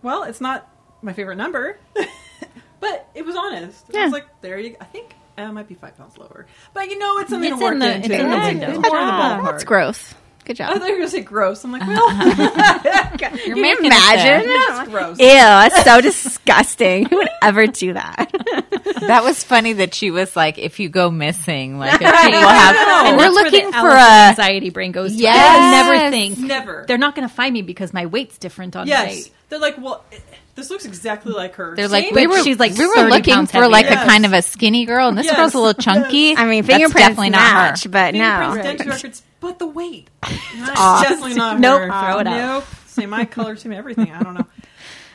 well, 0.02 0.22
it's 0.22 0.40
not 0.40 0.72
my 1.02 1.12
favorite 1.12 1.34
number, 1.34 1.80
but 2.80 3.08
it 3.16 3.26
was 3.26 3.34
honest. 3.34 3.86
I 3.92 3.98
Yeah. 3.98 4.04
was 4.04 4.12
like, 4.12 4.26
there 4.40 4.60
you. 4.60 4.76
I 4.80 4.84
think 4.84 5.14
uh, 5.14 5.17
Uh, 5.38 5.48
it 5.48 5.52
might 5.52 5.68
be 5.68 5.74
five 5.74 5.96
pounds 5.96 6.18
lower, 6.18 6.46
but 6.74 6.88
you 6.90 6.98
know, 6.98 7.18
it's 7.18 7.30
something 7.30 7.50
It's 7.52 7.58
to 7.58 7.64
work 7.64 7.72
in 7.74 7.78
the- 7.78 7.94
into. 7.94 8.06
it's 8.12 8.22
in 8.24 8.30
the 8.30 8.36
window. 8.36 8.68
It's 8.70 8.78
more 8.88 8.98
in 9.00 9.06
the 9.06 9.12
ballpark. 9.12 9.44
That's 9.44 9.64
gross. 9.64 10.14
Good 10.44 10.56
job. 10.56 10.68
Oh, 10.68 10.70
I 10.70 10.74
job. 10.74 10.80
thought 10.80 10.86
you 10.88 10.92
were 10.94 10.98
gonna 11.00 11.10
say 11.10 11.20
gross. 11.20 11.62
I'm 11.64 11.72
like, 11.72 11.82
uh-huh. 11.82 13.18
well, 13.20 13.30
you 13.46 13.56
making 13.56 13.84
imagine? 13.86 14.48
that's 14.48 14.88
gross. 14.88 15.18
Ew, 15.18 15.26
that's 15.26 15.84
so 15.84 16.00
disgusting. 16.00 17.06
Who 17.06 17.16
would 17.18 17.28
ever 17.42 17.66
do 17.66 17.92
that? 17.94 18.32
That 19.08 19.22
was 19.22 19.42
funny 19.44 19.74
that 19.74 19.94
she 19.94 20.10
was 20.10 20.34
like, 20.34 20.58
if 20.58 20.80
you 20.80 20.88
go 20.88 21.10
missing, 21.10 21.78
like, 21.78 21.94
if 21.94 21.98
people 22.00 22.12
have, 22.40 23.06
And 23.06 23.16
we're 23.16 23.22
that's 23.22 23.34
where 23.34 23.44
looking 23.44 23.66
the 23.70 23.72
for 23.78 23.88
a, 23.90 24.00
anxiety 24.30 24.70
brain 24.70 24.92
goes. 24.92 25.14
to. 25.16 25.22
Yes. 25.22 25.36
I 25.38 25.70
never 25.70 26.10
think 26.10 26.38
Never. 26.38 26.84
they're 26.88 26.98
not 26.98 27.14
going 27.14 27.26
to 27.28 27.32
find 27.32 27.52
me 27.54 27.62
because 27.62 27.92
my 27.94 28.06
weight's 28.06 28.38
different 28.38 28.76
on 28.76 28.86
yes, 28.88 29.06
weight. 29.08 29.32
they're 29.50 29.60
like, 29.60 29.78
well, 29.78 30.04
it- 30.10 30.22
this 30.58 30.70
looks 30.70 30.84
exactly 30.84 31.32
like 31.32 31.54
her. 31.54 31.74
they're 31.76 31.88
like, 31.88 32.10
we 32.10 32.26
were, 32.26 32.42
she's 32.42 32.58
like 32.58 32.76
we 32.76 32.86
were 32.86 33.08
looking 33.08 33.32
pounds 33.34 33.52
for 33.52 33.68
like 33.68 33.86
heavier. 33.86 34.02
a 34.02 34.06
kind 34.06 34.26
of 34.26 34.32
a 34.32 34.42
skinny 34.42 34.84
girl, 34.84 35.08
and 35.08 35.16
this 35.16 35.26
Yes. 35.26 35.36
girl's 35.36 35.54
a 35.54 35.58
little 35.58 35.80
chunky. 35.82 36.36
I 36.36 36.44
mean, 36.46 36.64
That's 36.64 36.74
fingerprints 36.78 36.94
definitely 37.08 37.30
not 37.30 37.80
her. 37.80 37.88
but 37.88 38.14
no. 38.14 38.54
dentist 38.62 38.88
records, 38.88 39.22
but 39.40 39.58
the 39.58 39.66
weight. 39.66 40.10
Not- 40.58 40.76
Awesome. 40.76 41.08
Definitely 41.10 41.34
not 41.34 41.60
Nope, 41.60 41.80
her. 41.82 41.86
throw 41.88 42.18
it 42.18 42.26
out. 42.26 42.36
Nope. 42.60 42.64
Same 42.86 43.14
eye 43.14 43.24
color, 43.24 43.54
same 43.56 43.72
everything. 43.72 44.10
I 44.10 44.22
don't 44.22 44.34
know. 44.34 44.46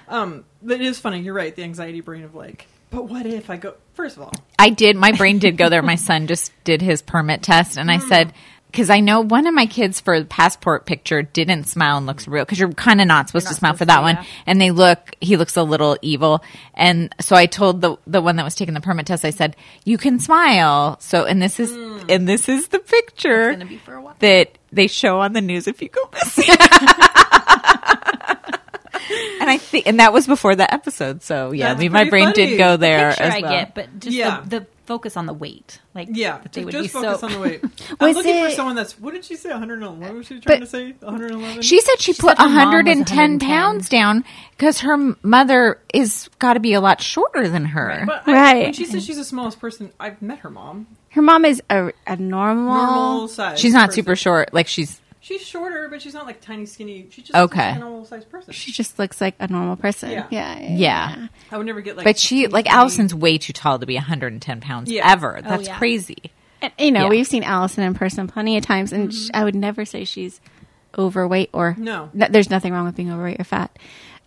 Um, 0.08 0.46
but 0.62 0.76
it 0.80 0.86
is 0.86 1.00
funny. 1.00 1.20
You're 1.22 1.34
right. 1.34 1.54
The 1.56 1.64
anxiety 1.64 2.00
brain 2.02 2.24
of 2.24 2.34
like, 2.36 2.68
but 2.90 3.10
what 3.10 3.26
if 3.26 3.50
I 3.50 3.58
go? 3.58 3.74
First 3.94 4.18
of 4.18 4.24
all, 4.24 4.34
I 4.58 4.70
did. 4.70 4.96
My 4.96 5.12
brain 5.12 5.40
did 5.40 5.58
go 5.58 5.70
there. 5.70 5.82
My 5.82 5.96
son 5.96 6.28
just 6.28 6.52
did 6.64 6.82
his 6.82 7.02
permit 7.02 7.42
test, 7.44 7.78
and 7.78 7.92
I 7.92 7.98
said, 8.00 8.34
because 8.74 8.90
I 8.90 9.02
know 9.02 9.22
one 9.22 9.46
of 9.46 9.54
my 9.54 9.68
kids 9.68 10.02
for 10.02 10.20
the 10.20 10.26
passport 10.26 10.88
picture 10.88 11.22
didn't 11.22 11.66
smile 11.66 11.98
and 11.98 12.08
looks 12.08 12.28
real 12.28 12.44
because 12.44 12.58
you're 12.58 12.72
kind 12.74 13.00
of 13.00 13.06
not 13.08 13.28
supposed 13.28 13.48
to 13.50 13.54
smile 13.54 13.76
for 13.76 13.86
that 13.86 14.02
one. 14.02 14.18
And 14.48 14.60
they 14.60 14.72
look, 14.72 15.16
he 15.22 15.38
looks 15.38 15.56
a 15.56 15.62
little 15.62 15.96
evil. 16.02 16.44
And 16.74 17.14
so 17.22 17.36
I 17.36 17.46
told 17.46 17.82
the 17.82 17.98
the 18.08 18.20
one 18.20 18.36
that 18.38 18.44
was 18.44 18.56
taking 18.56 18.74
the 18.74 18.82
permit 18.82 19.06
test, 19.06 19.24
I 19.26 19.30
said, 19.30 19.56
you 19.86 20.00
can 20.00 20.20
smile. 20.20 21.00
So 21.02 21.26
and 21.26 21.40
this 21.40 21.60
is 21.60 21.72
hmm. 21.72 22.10
and 22.10 22.28
this 22.28 22.50
is 22.50 22.70
the 22.70 22.80
picture 22.80 23.52
gonna 23.52 23.68
be 23.68 23.78
for 23.78 23.94
a 23.94 24.02
while. 24.02 24.16
that 24.20 24.58
they 24.72 24.88
show 24.88 25.20
on 25.20 25.34
the 25.34 25.42
news 25.42 25.68
if 25.68 25.80
you 25.80 25.90
go 25.90 26.10
missing. 26.12 26.46
and 29.40 29.50
I 29.50 29.58
think, 29.60 29.86
and 29.86 30.00
that 30.00 30.14
was 30.14 30.26
before 30.26 30.56
the 30.56 30.72
episode. 30.74 31.22
So 31.22 31.52
yeah, 31.52 31.70
That's 31.70 31.78
I 31.78 31.84
mean, 31.84 31.92
my 31.92 32.10
brain 32.10 32.26
funny. 32.26 32.48
did 32.48 32.58
go 32.58 32.72
The 32.72 32.78
there 32.78 33.10
picture 33.10 33.24
as 33.24 33.34
I 33.36 33.42
get, 33.42 33.76
but 33.76 34.00
just 34.00 34.16
Yeah. 34.16 34.42
the, 34.42 34.62
the 34.62 34.68
focus 34.86 35.16
on 35.18 35.26
the 35.26 35.34
weight. 35.34 35.80
Like, 35.96 36.10
Yeah, 36.12 36.40
that 36.40 36.52
they 36.54 36.62
just, 36.62 36.66
would 36.66 36.72
just 36.72 36.84
be 36.84 37.02
focus 37.02 37.20
so. 37.22 37.28
on 37.28 37.34
the 37.34 37.40
weight. 37.40 37.62
I'm 38.00 38.08
Was 38.08 38.18
looking 38.18 38.42
for 38.44 38.48
it- 38.48 38.56
someone 38.56 38.76
that's. 38.76 39.00
What 39.00 39.14
did 39.14 39.24
she 39.26 39.36
say? 39.36 39.50
111. 39.50 40.00
What 40.02 40.14
was 40.14 40.28
she 40.28 40.40
trying 40.40 40.60
But- 40.60 40.66
to 40.66 40.70
say? 40.70 40.92
111. 41.00 41.62
She 41.62 41.80
said 41.82 42.00
she, 42.00 42.14
She 42.14 42.22
put 42.22 42.38
said 42.38 42.44
her 42.44 42.50
mom 42.50 42.56
was 42.56 42.64
110, 42.66 43.08
110. 43.18 43.40
pounds 43.50 43.90
down 43.90 44.24
because 44.52 44.80
her 44.82 44.98
mother 45.24 45.80
is 45.94 46.30
got 46.40 46.54
to 46.54 46.60
be 46.60 46.74
a 46.74 46.82
lot 46.82 47.02
shorter 47.02 47.48
than 47.48 47.66
her. 47.66 48.04
But 48.06 48.24
I, 48.28 48.34
Right. 48.34 48.64
when 48.66 48.74
she 48.74 48.86
says 48.86 49.06
she's 49.06 49.18
the 49.18 49.24
smallest 49.24 49.60
person, 49.60 49.92
I've 50.00 50.22
met 50.22 50.40
her 50.40 50.50
mom. 50.50 50.88
Her 51.10 51.22
mom 51.22 51.46
is 51.46 51.62
a, 51.70 51.92
a 52.08 52.16
normal. 52.16 52.74
Normal 52.74 53.28
size. 53.28 53.60
She's 53.60 53.74
not 53.74 53.88
person. 53.90 54.04
super 54.04 54.16
short. 54.16 54.54
Like 54.54 54.68
she's 54.68 55.00
She's 55.24 55.42
shorter, 55.42 55.88
but 55.90 56.02
she's 56.02 56.14
not 56.14 56.26
like 56.26 56.42
tiny, 56.42 56.66
skinny. 56.66 57.08
She's 57.10 57.24
just 57.24 57.34
Okay. 57.38 57.68
like 57.70 57.78
a 57.78 57.80
normal 57.80 58.04
sized 58.04 58.30
person. 58.30 58.52
She 58.54 58.74
just 58.74 59.00
looks 59.00 59.22
like 59.22 59.36
a 59.40 59.48
normal 59.48 59.78
person. 59.78 60.12
Yeah. 60.12 60.28
Yeah. 60.30 60.60
Yeah. 60.60 60.76
yeah. 61.16 61.28
I 61.50 61.56
would 61.58 61.66
never 61.66 61.80
get 61.80 61.96
like. 61.96 62.04
But 62.04 62.20
she, 62.20 62.40
teeny 62.42 62.48
like 62.48 62.66
tiny- 62.66 62.78
Allison's 62.78 63.16
way 63.16 63.38
too 63.38 63.54
tall 63.54 63.80
to 63.80 63.86
be 63.86 63.96
110 63.96 64.60
pounds 64.60 64.92
Yeah. 64.92 65.10
ever. 65.10 65.38
Oh, 65.38 65.42
That's 65.42 65.68
yeah. 65.70 65.78
crazy. 65.78 66.18
And, 66.62 66.74
you 66.78 66.92
know, 66.92 67.04
Yeah. 67.04 67.10
we've 67.10 67.26
seen 67.26 67.44
Allison 67.44 67.86
in 67.86 67.94
person 67.94 68.28
plenty 68.28 68.58
of 68.58 68.66
times, 68.66 68.92
and 68.92 69.12
mm-hmm. 69.12 69.28
sh 69.28 69.30
I 69.34 69.46
would 69.46 69.56
never 69.56 69.86
say 69.86 70.04
she's 70.04 70.42
overweight 70.98 71.52
or 71.54 71.74
No. 71.78 72.10
N- 72.20 72.28
there's 72.32 72.50
nothing 72.50 72.74
wrong 72.74 72.84
with 72.86 72.96
being 72.98 73.10
overweight 73.10 73.40
or 73.40 73.46
fat. 73.46 73.72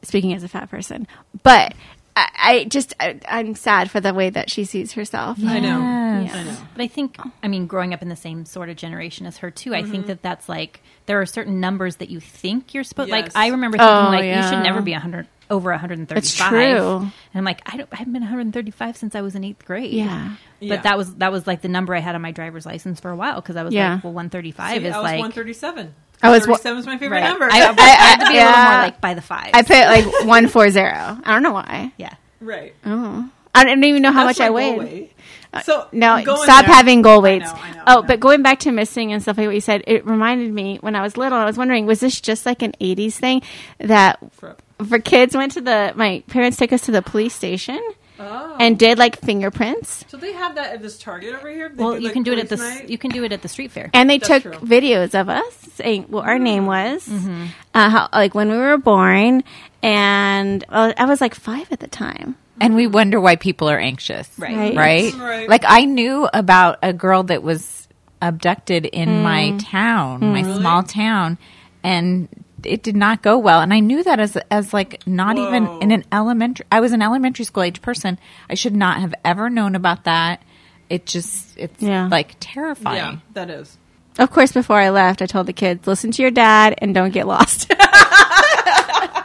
Speaking 0.03 0.33
as 0.33 0.43
a 0.45 0.49
fat 0.49 0.71
person, 0.71 1.07
but 1.43 1.75
I, 2.17 2.29
I 2.39 2.65
just 2.65 2.95
I, 2.99 3.21
I'm 3.29 3.55
sad 3.55 3.91
for 3.91 4.01
the 4.01 4.15
way 4.15 4.31
that 4.31 4.51
she 4.51 4.65
sees 4.65 4.93
herself. 4.93 5.39
I 5.45 5.61
know. 5.61 5.79
Yes. 6.25 6.35
I 6.35 6.43
know. 6.45 6.57
But 6.75 6.83
I 6.83 6.87
think, 6.89 7.17
I 7.43 7.49
mean, 7.49 7.67
growing 7.67 7.93
up 7.93 8.01
in 8.03 8.09
the 8.09 8.17
same 8.17 8.47
sort 8.47 8.71
of 8.71 8.77
generation 8.77 9.27
as 9.27 9.37
her 9.39 9.51
too, 9.51 9.75
I 9.75 9.83
Mm-hmm. 9.83 9.91
think 9.93 10.07
that 10.07 10.23
that's 10.23 10.49
like 10.49 10.81
there 11.05 11.21
are 11.21 11.27
certain 11.27 11.61
numbers 11.61 11.97
that 11.97 12.09
you 12.09 12.19
think 12.21 12.73
you're 12.75 12.85
supposed. 12.85 13.11
Yes. 13.11 13.27
Like 13.27 13.37
I 13.37 13.49
remember 13.49 13.77
thinking, 13.79 13.95
Oh, 13.95 14.09
like 14.11 14.25
you 14.25 14.43
should 14.49 14.63
never 14.63 14.81
be 14.81 14.93
100 14.93 15.29
over 15.49 15.71
135. 15.71 16.19
It's 16.19 16.35
true. 16.35 16.99
And 16.99 17.13
I'm 17.35 17.45
like, 17.45 17.61
I 17.73 17.77
don't. 17.77 17.89
I 17.93 17.97
haven't 17.97 18.15
been 18.15 18.23
135 18.23 18.97
since 18.97 19.15
I 19.15 19.21
was 19.21 19.35
in 19.37 19.45
eighth 19.45 19.65
grade. 19.65 19.93
Yeah. 19.93 20.35
But 20.59 20.67
Yeah. 20.67 20.77
that 20.83 20.99
was 20.99 21.15
that 21.17 21.31
was 21.31 21.47
like 21.47 21.61
the 21.61 21.69
number 21.69 21.95
I 21.95 22.01
had 22.01 22.15
on 22.17 22.23
my 22.23 22.33
driver's 22.33 22.65
license 22.67 22.99
for 22.99 23.11
a 23.11 23.17
while 23.17 23.37
because 23.43 23.55
I 23.57 23.63
was 23.63 23.73
Yeah. 23.75 23.95
like, 23.97 24.05
well, 24.05 24.13
135 24.15 24.71
See, 24.83 24.87
is 24.89 24.95
I 24.95 24.99
was 24.99 25.05
like 25.05 25.19
137. 25.21 25.95
I 26.23 26.31
was 26.31 26.45
seven 26.45 26.77
137 26.77 26.79
is 26.79 26.87
my 26.87 26.99
favorite 26.99 27.21
Right. 27.21 27.29
number. 27.29 27.45
I, 27.45 27.49
I, 27.49 27.75
I 27.77 28.07
had 28.17 28.17
to 28.27 28.33
be 28.33 28.39
a 28.39 28.45
little 28.45 28.53
more 28.63 28.71
like 28.83 29.01
by 29.01 29.15
the 29.15 29.23
five. 29.23 29.51
I 29.55 29.63
put 29.63 29.71
like 29.77 30.27
one 30.27 30.49
four 30.49 30.71
zero. 30.71 31.19
I 31.25 31.33
don't 31.33 31.43
know 31.43 31.53
why. 31.53 31.93
yeah. 31.97 32.15
right. 32.41 32.75
Oh, 32.85 33.29
I 33.55 33.65
don't 33.65 33.83
even 33.85 34.03
know 34.03 34.13
how 34.13 34.27
That's 34.27 34.39
much 34.39 34.47
I 34.47 34.51
my 34.51 34.61
goal 34.61 34.79
weighed. 34.79 34.91
weight. 34.93 35.13
Uh, 35.53 35.61
so 35.63 35.89
No, 35.93 36.19
stop 36.23 36.67
there. 36.67 36.75
having 36.75 37.01
goal 37.03 37.21
I 37.21 37.23
weights. 37.23 37.47
know, 37.47 37.53
I 37.59 37.71
know, 37.73 37.83
oh, 37.87 37.91
I 37.91 37.95
know. 37.97 38.03
but 38.03 38.21
going 38.21 38.43
back 38.43 38.59
to 38.61 38.73
missing 38.73 39.13
and 39.13 39.23
stuff 39.23 39.39
like 39.39 39.47
what 39.47 39.55
you 39.55 39.61
said, 39.61 39.83
it 39.87 40.05
reminded 40.05 40.53
me 40.53 40.77
when 40.83 40.95
I 40.97 41.03
was 41.03 41.17
little. 41.17 41.39
I 41.39 41.45
was 41.47 41.57
wondering, 41.57 41.87
was 41.87 42.01
this 42.01 42.21
just 42.21 42.45
like 42.45 42.61
an 42.63 42.73
'80s 42.81 43.15
thing 43.15 43.43
that 43.79 44.19
For- 44.35 44.57
for 44.87 44.99
kids 44.99 45.35
went 45.37 45.53
to 45.53 45.61
the? 45.63 45.93
My 45.97 46.23
parents 46.27 46.59
took 46.59 46.73
us 46.73 46.83
to 46.83 46.91
the 46.93 47.01
police 47.03 47.35
station 47.35 47.81
Oh. 48.19 48.57
and 48.59 48.79
did 48.79 48.99
like 48.99 49.21
fingerprints, 49.21 50.05
so 50.09 50.17
they 50.17 50.33
have 50.33 50.55
that 50.55 50.73
at 50.75 50.83
this 50.83 50.99
Target 50.99 51.35
over 51.35 51.51
here. 51.51 51.69
They 51.69 51.83
Well, 51.83 51.93
do, 51.95 51.99
you 52.01 52.05
like, 52.07 52.13
can 52.15 52.23
do 52.23 52.33
it 52.33 52.39
at 52.39 52.49
the 52.49 52.57
night? 52.57 52.89
you 52.89 52.97
can 52.99 53.11
do 53.11 53.25
it 53.25 53.33
at 53.33 53.43
the 53.43 53.49
street 53.49 53.71
fair. 53.73 53.91
and 53.93 54.09
they 54.09 54.19
That's 54.19 54.43
took 54.45 54.59
true. 54.59 54.67
videos 54.67 55.19
of 55.19 55.29
us 55.29 55.55
saying 55.75 56.05
what 56.09 56.25
our 56.27 56.39
name 56.39 56.65
was, 56.67 57.07
Mm-hmm. 57.07 57.47
uh, 57.75 57.91
how 57.91 58.09
like 58.13 58.35
when 58.35 58.51
we 58.51 58.57
were 58.57 58.79
born, 58.79 59.45
and 59.83 60.65
uh, 60.69 60.93
I 60.97 61.05
was 61.05 61.21
like 61.21 61.35
five 61.35 61.71
at 61.73 61.81
the 61.81 61.89
time. 61.89 62.37
And 62.59 62.75
we 62.75 62.87
wonder 62.87 63.21
why 63.21 63.37
people 63.37 63.69
are 63.69 63.79
anxious. 63.79 64.31
Right. 64.39 64.57
Right. 64.57 64.75
Right? 64.77 65.15
Right. 65.15 65.49
Like 65.49 65.65
I 65.67 65.85
knew 65.85 66.27
about 66.33 66.79
a 66.83 66.95
girl 66.95 67.23
that 67.25 67.43
was 67.43 67.87
abducted 68.23 68.87
in 68.87 69.23
my 69.23 69.59
town, 69.59 70.33
my 70.33 70.43
small 70.43 70.83
town, 70.83 71.37
and 71.85 72.29
it 72.67 72.83
did 72.83 72.97
not 72.97 73.23
go 73.23 73.39
well. 73.39 73.61
And 73.61 73.73
I 73.73 73.81
knew 73.81 74.03
that 74.05 74.21
as 74.21 74.37
as 74.51 74.73
like 74.75 75.07
not 75.07 75.39
even 75.39 75.67
in 75.83 75.91
an 75.93 76.05
elementary 76.13 76.67
I 76.71 76.81
was 76.81 76.93
an 76.93 77.03
elementary 77.03 77.45
school 77.45 77.63
age 77.63 77.81
person. 77.83 78.19
I 78.51 78.55
should 78.55 78.75
not 78.77 79.01
have 79.01 79.15
ever 79.25 79.49
known 79.51 79.75
about 79.75 80.05
that. 80.05 80.43
It 80.91 81.07
just 81.07 81.57
it's 81.59 81.83
Yeah. 81.83 82.09
like 82.11 82.37
terrifying. 82.41 82.97
Yeah, 82.97 83.17
that 83.35 83.51
is. 83.51 83.77
Of 84.19 84.31
course, 84.31 84.53
before 84.53 84.81
I 84.81 84.89
left, 84.91 85.21
I 85.21 85.27
told 85.27 85.47
the 85.47 85.53
kids, 85.53 85.87
"Listen 85.87 86.11
to 86.13 86.23
your 86.23 86.31
dad 86.31 86.75
and 86.79 86.95
don't 86.95 87.13
get 87.13 87.27
lost." 87.27 87.71
I 87.79 89.23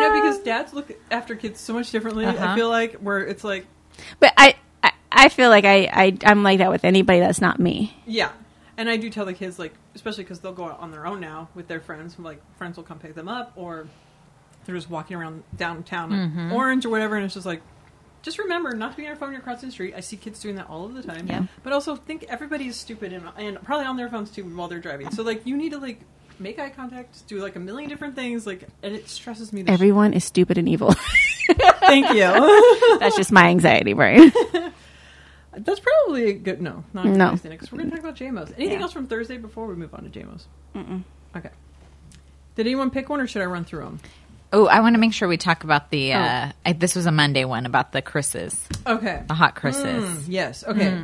know 0.00 0.12
because 0.20 0.38
dads 0.44 0.72
look 0.74 0.92
after 1.10 1.34
kids 1.34 1.60
so 1.60 1.72
much 1.72 1.90
differently. 1.90 2.26
I 2.26 2.30
Uh-huh. 2.34 2.54
feel 2.54 2.68
like 2.68 2.94
where 2.96 3.20
it's 3.20 3.44
like, 3.44 3.66
But 4.20 4.32
I, 4.36 4.56
I, 4.82 4.92
I 5.10 5.28
feel 5.28 5.50
like 5.50 5.64
I, 5.64 5.88
I, 5.92 6.16
I'm 6.24 6.42
like 6.42 6.58
that 6.58 6.70
with 6.70 6.84
anybody 6.84 7.20
that's 7.20 7.40
not 7.40 7.58
me. 7.58 7.96
yeah. 8.06 8.30
And 8.78 8.90
I 8.90 8.96
do 8.96 9.08
tell 9.10 9.24
the 9.24 9.34
kids 9.34 9.58
like, 9.58 9.72
especially 9.94 10.24
because 10.24 10.40
they'll 10.40 10.52
go 10.52 10.64
out 10.66 10.80
on 10.80 10.90
their 10.90 11.06
own 11.06 11.20
now 11.20 11.48
with 11.54 11.66
their 11.68 11.80
friends. 11.80 12.18
Like 12.18 12.40
friends 12.58 12.76
will 12.76 12.84
come 12.84 12.98
pick 12.98 13.14
them 13.14 13.28
up, 13.28 13.52
or 13.56 13.86
they're 14.64 14.74
just 14.74 14.90
walking 14.90 15.16
around 15.16 15.44
downtown, 15.56 16.10
Mm-hmm. 16.10 16.52
Orange 16.52 16.84
or 16.84 16.90
whatever, 16.90 17.16
and 17.16 17.24
it's 17.24 17.34
just 17.34 17.46
like. 17.46 17.62
Just 18.22 18.38
remember 18.40 18.74
not 18.74 18.90
to 18.90 18.96
be 18.96 19.04
on 19.04 19.06
your 19.06 19.14
phone 19.16 19.28
when 19.28 19.34
you're 19.34 19.42
crossing 19.42 19.68
the 19.68 19.72
street. 19.72 19.94
I 19.96 20.00
see 20.00 20.16
kids 20.16 20.40
doing 20.40 20.56
that 20.56 20.68
all 20.68 20.84
of 20.84 20.94
the 20.94 21.02
time. 21.02 21.28
Yeah. 21.28 21.44
But 21.62 21.72
also 21.72 21.94
think 21.94 22.24
everybody 22.28 22.66
is 22.66 22.74
stupid 22.74 23.12
and, 23.12 23.28
and 23.36 23.62
probably 23.62 23.86
on 23.86 23.96
their 23.96 24.08
phones 24.08 24.32
too 24.32 24.42
while 24.42 24.66
they're 24.66 24.80
driving. 24.80 25.12
So 25.12 25.22
like 25.22 25.46
you 25.46 25.56
need 25.56 25.70
to 25.70 25.78
like 25.78 26.00
make 26.40 26.58
eye 26.58 26.70
contact, 26.70 27.24
do 27.28 27.40
like 27.40 27.54
a 27.54 27.60
million 27.60 27.88
different 27.88 28.16
things. 28.16 28.44
Like 28.44 28.64
and 28.82 28.96
it 28.96 29.08
stresses 29.08 29.52
me. 29.52 29.62
Everyone 29.68 30.12
is 30.12 30.24
stupid 30.24 30.58
and 30.58 30.68
evil. 30.68 30.92
Thank 31.78 32.08
you. 32.14 32.98
that's 32.98 33.16
just 33.16 33.30
my 33.30 33.46
anxiety 33.48 33.92
brain. 33.92 34.32
That's 35.56 35.80
probably 35.80 36.30
a 36.30 36.34
good 36.34 36.60
no. 36.60 36.84
Not 36.92 37.06
No. 37.06 37.32
because 37.42 37.72
we're 37.72 37.78
going 37.78 37.90
to 37.90 37.96
talk 37.96 38.04
about 38.04 38.16
JMOs. 38.16 38.52
Anything 38.56 38.78
Yeah. 38.78 38.82
else 38.82 38.92
from 38.92 39.06
Thursday 39.06 39.38
before 39.38 39.66
we 39.66 39.74
move 39.74 39.94
on 39.94 40.04
to 40.04 40.10
JMOs? 40.10 40.44
Mm-mm. 40.74 41.02
Okay. 41.36 41.50
Did 42.56 42.66
anyone 42.66 42.90
pick 42.90 43.08
one, 43.08 43.20
or 43.20 43.26
should 43.26 43.42
I 43.42 43.46
run 43.46 43.64
through 43.64 43.84
them? 43.84 44.00
Oh, 44.52 44.66
I 44.66 44.80
want 44.80 44.94
to 44.94 44.98
make 45.00 45.12
sure 45.12 45.28
we 45.28 45.36
talk 45.36 45.64
about 45.64 45.90
the. 45.90 46.12
Uh, 46.14 46.52
I, 46.64 46.72
this 46.72 46.94
was 46.94 47.06
a 47.06 47.10
Monday 47.12 47.44
one 47.44 47.66
about 47.66 47.92
the 47.92 48.00
Chris's, 48.00 48.66
Okay. 48.86 49.22
the 49.26 49.34
hot 49.34 49.54
Chris's. 49.56 49.84
Mm, 49.84 50.24
yes. 50.28 50.64
Okay. 50.66 51.02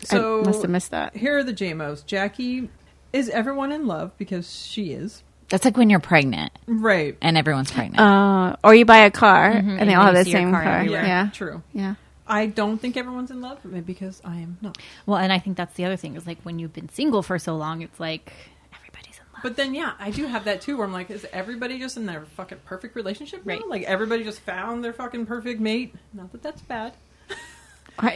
So 0.00 0.40
I 0.40 0.44
must 0.44 0.62
have 0.62 0.70
missed 0.70 0.90
that. 0.92 1.16
Here 1.16 1.38
are 1.38 1.44
the 1.44 1.52
JMOs. 1.52 2.06
Jackie 2.06 2.68
is 3.12 3.28
everyone 3.30 3.72
in 3.72 3.86
love 3.86 4.12
because 4.18 4.50
she 4.66 4.92
is 4.92 5.22
That's 5.48 5.64
like 5.64 5.76
when 5.76 5.88
you're 5.90 6.00
pregnant 6.00 6.52
right. 6.66 7.16
and 7.22 7.36
everyone's 7.38 7.70
pregnant. 7.70 7.98
Uh, 8.00 8.56
or 8.64 8.74
you 8.74 8.84
buy 8.84 8.98
a 8.98 9.10
car 9.10 9.50
and 9.50 9.88
they 9.88 9.94
all 9.94 10.06
have 10.06 10.14
the 10.14 10.24
same 10.30 10.50
car 10.52 10.62
car. 10.62 10.76
everywhere. 10.78 11.04
Yeah. 11.04 11.28
True. 11.32 11.62
Yeah. 11.72 11.94
I 12.26 12.46
don't 12.46 12.78
think 12.78 12.96
everyone's 12.96 13.30
in 13.30 13.40
love 13.40 13.64
maybe 13.64 13.80
because 13.92 14.20
I 14.24 14.36
am 14.36 14.56
not. 14.62 14.78
Well, 15.06 15.18
and 15.18 15.32
I 15.32 15.38
think 15.38 15.56
that's 15.56 15.74
the 15.74 15.84
other 15.84 15.96
thing 15.96 16.16
is 16.16 16.26
like 16.26 16.38
when 16.42 16.58
you've 16.58 16.72
been 16.72 16.88
single 16.88 17.22
for 17.22 17.38
so 17.38 17.56
long, 17.56 17.82
it's 17.82 18.00
like 18.00 18.32
everybody's 18.74 19.18
in 19.18 19.24
love. 19.34 19.42
But 19.42 19.56
then, 19.56 19.74
yeah, 19.74 19.92
I 19.98 20.10
do 20.10 20.26
have 20.26 20.44
that 20.44 20.60
too, 20.62 20.76
where 20.78 20.86
I'm 20.86 20.92
like, 20.92 21.10
is 21.10 21.26
everybody 21.32 21.78
just 21.78 21.96
in 21.98 22.06
their 22.06 22.24
fucking 22.24 22.58
perfect 22.64 22.96
relationship 22.96 23.44
now? 23.44 23.54
Right. 23.54 23.68
Like 23.68 23.82
everybody 23.82 24.24
just 24.24 24.40
found 24.40 24.82
their 24.82 24.92
fucking 24.94 25.26
perfect 25.26 25.60
mate. 25.60 25.94
Not 26.14 26.32
that 26.32 26.42
that's 26.42 26.62
bad. 26.62 26.94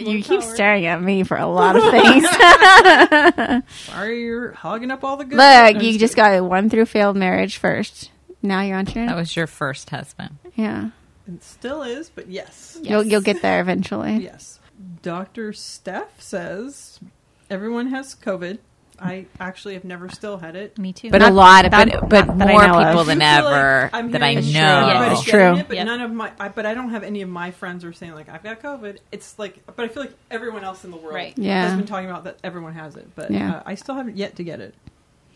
You 0.01 0.25
keep 0.25 0.41
power. 0.41 0.55
staring 0.57 0.87
at 0.87 1.01
me 1.01 1.23
for 1.23 1.37
a 1.37 1.47
lot 1.47 1.77
of 1.77 1.83
things. 1.93 2.25
Sorry, 3.87 4.23
you're 4.23 4.51
hogging 4.51 4.91
up 4.91 5.05
all 5.05 5.17
the 5.17 5.25
good. 5.25 5.37
Look, 5.37 5.77
I'm 5.77 5.81
you 5.81 5.97
just 6.01 6.17
got 6.17 6.43
one 6.43 6.69
through 6.69 6.87
failed 6.87 7.17
marriage 7.17 7.59
first. 7.59 8.11
Now 8.43 8.63
you're 8.63 8.77
on 8.77 8.87
to 8.87 8.99
your 8.99 9.07
that 9.07 9.15
was 9.17 9.37
your 9.37 9.47
first 9.47 9.91
husband. 9.91 10.39
yeah. 10.57 10.91
It 11.29 11.43
still 11.45 11.83
is, 11.83 12.09
but 12.11 12.29
yes. 12.29 12.79
You'll 12.83 13.05
you'll 13.05 13.21
get 13.21 13.43
there 13.43 13.61
eventually. 13.61 14.17
Yes. 14.23 14.59
Dr. 15.03 15.53
Steph 15.53 16.21
says 16.21 16.99
everyone 17.51 17.89
has 17.89 18.15
COVID. 18.15 18.59
I 19.01 19.27
actually 19.39 19.75
have 19.75 19.85
never 19.85 20.09
still 20.09 20.39
had 20.39 20.57
it. 20.57 20.77
Me 20.77 20.93
too. 20.93 21.11
But 21.11 21.19
Not 21.21 21.31
a 21.31 21.35
lot 21.35 21.65
of 21.65 21.71
but, 21.71 21.89
but, 21.89 22.09
but 22.09 22.27
not 22.27 22.39
that 22.39 22.49
I 22.49 22.53
more 22.53 22.67
know 22.67 22.81
of. 22.81 22.87
people 22.87 23.01
I 23.01 23.05
than 23.05 23.19
do 23.19 23.25
feel 23.25 23.45
like 23.45 23.55
ever 23.55 23.91
I'm 23.93 24.11
that 24.11 24.23
I 24.25 24.31
hearing 24.33 24.53
know. 24.53 24.59
Yeah. 24.61 24.87
everybody's 24.95 25.19
It's 25.19 25.27
getting 25.31 25.41
true. 25.55 25.61
It, 25.61 25.69
but 25.69 25.77
Yep. 25.77 25.87
none 25.87 26.01
of 26.01 26.13
my, 26.13 26.33
I, 26.41 26.49
but 26.49 26.67
I 26.67 26.75
don't 26.75 26.91
have 26.91 27.05
any 27.05 27.23
of 27.23 27.29
my 27.29 27.51
friends 27.53 27.85
are 27.85 27.93
saying 27.93 28.15
like 28.15 28.29
I've 28.29 28.43
got 28.43 28.61
COVID. 28.61 28.99
It's 29.13 29.39
like, 29.39 29.65
but 29.67 29.85
I 29.85 29.89
feel 29.89 30.03
like 30.03 30.15
everyone 30.33 30.65
else 30.65 30.85
in 30.85 30.91
the 30.91 30.97
world 30.97 31.15
Right. 31.15 31.37
Yeah. 31.39 31.69
has 31.69 31.77
been 31.77 31.87
talking 31.87 32.11
about 32.11 32.25
that 32.25 32.39
everyone 32.43 32.75
has 32.75 32.97
it, 32.97 33.09
but 33.15 33.31
Yeah. 33.31 33.57
uh, 33.59 33.63
I 33.67 33.77
still 33.77 33.95
haven't 33.95 34.17
yet 34.17 34.35
to 34.37 34.43
get 34.45 34.61
it. 34.61 34.75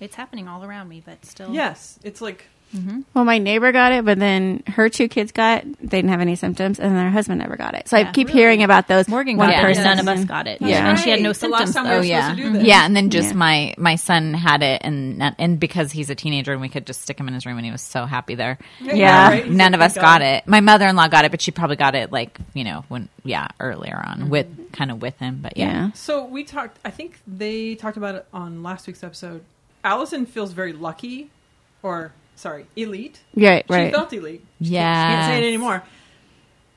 it's 0.01 0.17
happening 0.17 0.49
all 0.49 0.65
around 0.65 0.89
me, 0.89 1.01
but 1.05 1.25
still. 1.25 1.53
Yes, 1.55 2.01
it's 2.03 2.21
like 2.21 2.47
Mm-hmm. 2.75 3.01
Well, 3.15 3.25
my 3.25 3.39
neighbor 3.39 3.71
got 3.73 3.93
it, 3.93 4.05
but 4.05 4.19
then 4.19 4.63
her 4.67 4.89
two 4.89 5.09
kids 5.09 5.31
got 5.33 5.59
it. 5.65 5.79
They 5.81 5.99
didn't 5.99 6.11
have 6.11 6.21
any 6.21 6.37
symptoms, 6.37 6.81
and 6.81 6.97
then 6.97 7.05
her 7.05 7.11
husband 7.11 7.39
never 7.41 7.57
got 7.57 7.75
it. 7.75 7.89
So 7.89 7.97
I 7.99 8.11
keep 8.11 8.29
Really? 8.29 8.41
hearing 8.41 8.63
about 8.63 8.89
those. 8.89 9.09
Morgan 9.09 9.37
one 9.37 9.51
got 9.51 9.59
it. 9.59 9.63
person. 9.63 9.85
None 9.85 9.99
of 9.99 10.09
us 10.09 10.25
got 10.25 10.47
it. 10.47 10.63
Yeah. 10.63 10.89
And 10.91 10.99
she 10.99 11.11
had 11.11 11.21
no 11.21 11.31
Right. 11.31 11.39
The 11.41 11.49
last 11.49 11.73
symptoms. 11.73 11.75
time 11.75 11.85
we 11.85 11.91
were 11.91 11.97
Oh 11.97 12.03
supposed 12.03 12.09
yeah, 12.09 12.31
to 12.31 12.37
do 12.37 12.53
this. 12.59 12.65
yeah, 12.67 12.87
and 12.87 12.97
then 12.97 13.11
just 13.11 13.29
Yeah. 13.31 13.37
my 13.37 13.75
my 13.79 13.97
son 13.97 14.33
had 14.35 14.63
it, 14.63 14.81
and 14.85 15.23
and 15.39 15.61
because 15.61 15.93
he's 15.93 16.09
a 16.11 16.15
teenager, 16.15 16.53
and 16.53 16.61
we 16.61 16.69
could 16.69 16.87
just 16.87 17.03
stick 17.03 17.19
him 17.21 17.29
in 17.29 17.35
his 17.35 17.45
room, 17.45 17.57
and 17.59 17.67
he 17.67 17.73
was 17.73 17.83
so 17.83 18.07
happy 18.07 18.35
there. 18.35 18.59
Yeah. 18.81 19.29
right? 19.29 19.51
None 19.51 19.75
of 19.75 19.81
us 19.81 19.95
"Thank 19.95 20.03
got 20.05 20.21
God." 20.21 20.23
it. 20.27 20.47
My 20.47 20.61
mother 20.61 20.87
in 20.87 20.97
law 20.97 21.09
got 21.09 21.25
it, 21.25 21.31
but 21.31 21.41
she 21.43 21.51
probably 21.51 21.77
got 21.77 21.95
it 21.95 22.11
like 22.13 22.39
you 22.55 22.65
know 22.65 22.85
when 22.89 23.09
yeah 23.25 23.49
earlier 23.61 23.97
on 24.07 24.19
mm-hmm. 24.21 24.29
with 24.31 24.73
kind 24.73 24.91
of 24.91 25.03
with 25.03 25.19
him. 25.19 25.41
But 25.43 25.57
yeah, 25.57 25.67
Yeah. 25.67 25.93
So 25.93 26.25
we 26.25 26.45
talked. 26.45 26.79
I 26.85 26.91
think 26.91 27.19
they 27.27 27.75
talked 27.75 27.97
about 27.99 28.15
it 28.15 28.27
on 28.33 28.63
last 28.63 28.87
week's 28.87 29.05
episode. 29.05 29.43
Allison 29.85 30.27
feels 30.27 30.53
very 30.53 30.73
lucky, 30.73 31.29
or 31.83 32.13
sorry, 32.37 32.67
elite. 32.77 33.21
Right, 33.35 33.65
She 33.69 33.75
right. 33.75 33.93
felt 33.93 34.13
elite. 34.13 34.45
yeah. 34.61 35.17
Can't 35.17 35.33
say 35.33 35.45
it 35.45 35.49
anymore. 35.49 35.83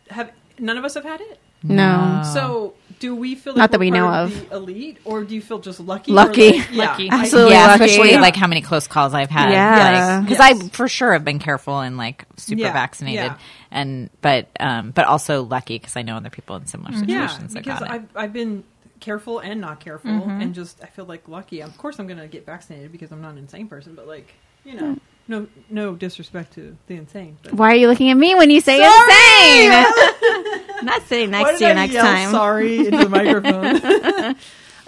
Have 0.09 0.31
none 0.59 0.77
of 0.77 0.85
us 0.85 0.93
have 0.93 1.03
had 1.03 1.21
it? 1.21 1.39
No. 1.63 2.21
So, 2.33 2.75
do 2.99 3.05
do 3.07 3.15
we 3.15 3.35
feel 3.35 3.53
like 3.53 3.57
Not 3.57 3.71
that 3.71 3.79
we're 3.79 3.91
know 3.91 4.05
part 4.05 4.31
of. 4.31 4.49
the 4.49 4.55
elite, 4.55 4.97
or 5.03 5.23
do 5.23 5.35
you 5.35 5.41
feel 5.41 5.59
just 5.59 5.79
lucky? 5.79 6.11
Lucky. 6.11 6.59
like- 6.59 6.71
yeah, 6.71 6.85
Lucky. 6.91 7.09
Absolutely 7.09 7.51
yeah, 7.51 7.67
lucky. 7.67 7.83
especially 7.83 8.17
like 8.17 8.35
how 8.35 8.47
many 8.47 8.61
close 8.61 8.87
calls 8.87 9.13
I've 9.13 9.29
had. 9.29 9.51
Yeah. 9.51 10.21
because 10.21 10.39
Yes. 10.39 10.63
I 10.63 10.67
for 10.69 10.87
sure 10.87 11.13
have 11.13 11.25
been 11.25 11.39
careful 11.39 11.79
and 11.79 11.97
like 11.97 12.25
super 12.37 12.61
Yeah, 12.61 12.73
vaccinated, 12.73 13.25
yeah. 13.25 13.37
and 13.71 14.09
but 14.21 14.47
um, 14.59 14.91
but 14.91 15.05
also 15.05 15.43
lucky 15.43 15.77
because 15.77 15.95
I 15.97 16.03
know 16.03 16.17
other 16.17 16.29
people 16.29 16.55
in 16.55 16.67
similar 16.67 16.91
mm-hmm. 16.91 17.09
yeah, 17.09 17.27
situations 17.27 17.53
that 17.53 17.63
because 17.63 17.79
got 17.79 17.89
it. 17.89 17.93
I've 17.93 18.07
I've 18.15 18.33
been 18.33 18.63
careful 18.99 19.39
and 19.39 19.59
not 19.61 19.79
careful, 19.79 20.11
mm-hmm. 20.11 20.41
and 20.41 20.55
just 20.55 20.81
I 20.83 20.87
feel 20.87 21.05
like 21.05 21.27
lucky. 21.27 21.61
Of 21.61 21.77
course, 21.77 21.99
I'm 21.99 22.07
gonna 22.07 22.27
get 22.27 22.45
vaccinated 22.45 22.91
because 22.91 23.11
I'm 23.11 23.21
not 23.21 23.31
an 23.33 23.39
insane 23.39 23.67
person, 23.67 23.95
but 23.95 24.07
like 24.07 24.33
you 24.63 24.75
know, 24.75 24.93
mm. 24.95 24.99
No 25.27 25.47
no 25.69 25.95
disrespect 25.95 26.53
to 26.53 26.75
the 26.87 26.95
insane. 26.95 27.37
But 27.43 27.53
Why 27.53 27.71
are 27.71 27.75
you 27.75 27.87
looking 27.87 28.09
at 28.11 28.17
me 28.17 28.35
when 28.35 28.49
you 28.49 28.61
say 28.61 28.77
insane? 28.77 29.71
I'm 29.73 30.85
not 30.85 31.01
sitting 31.07 31.31
Why 31.31 31.41
next 31.43 31.51
did 31.51 31.59
to 31.59 31.65
you 31.65 31.71
I 31.71 31.73
next 31.73 31.93
yell 31.93 32.03
time. 32.05 32.31
Sorry 32.31 32.77
into 32.87 32.97
the 32.97 33.09
microphone. 33.09 34.35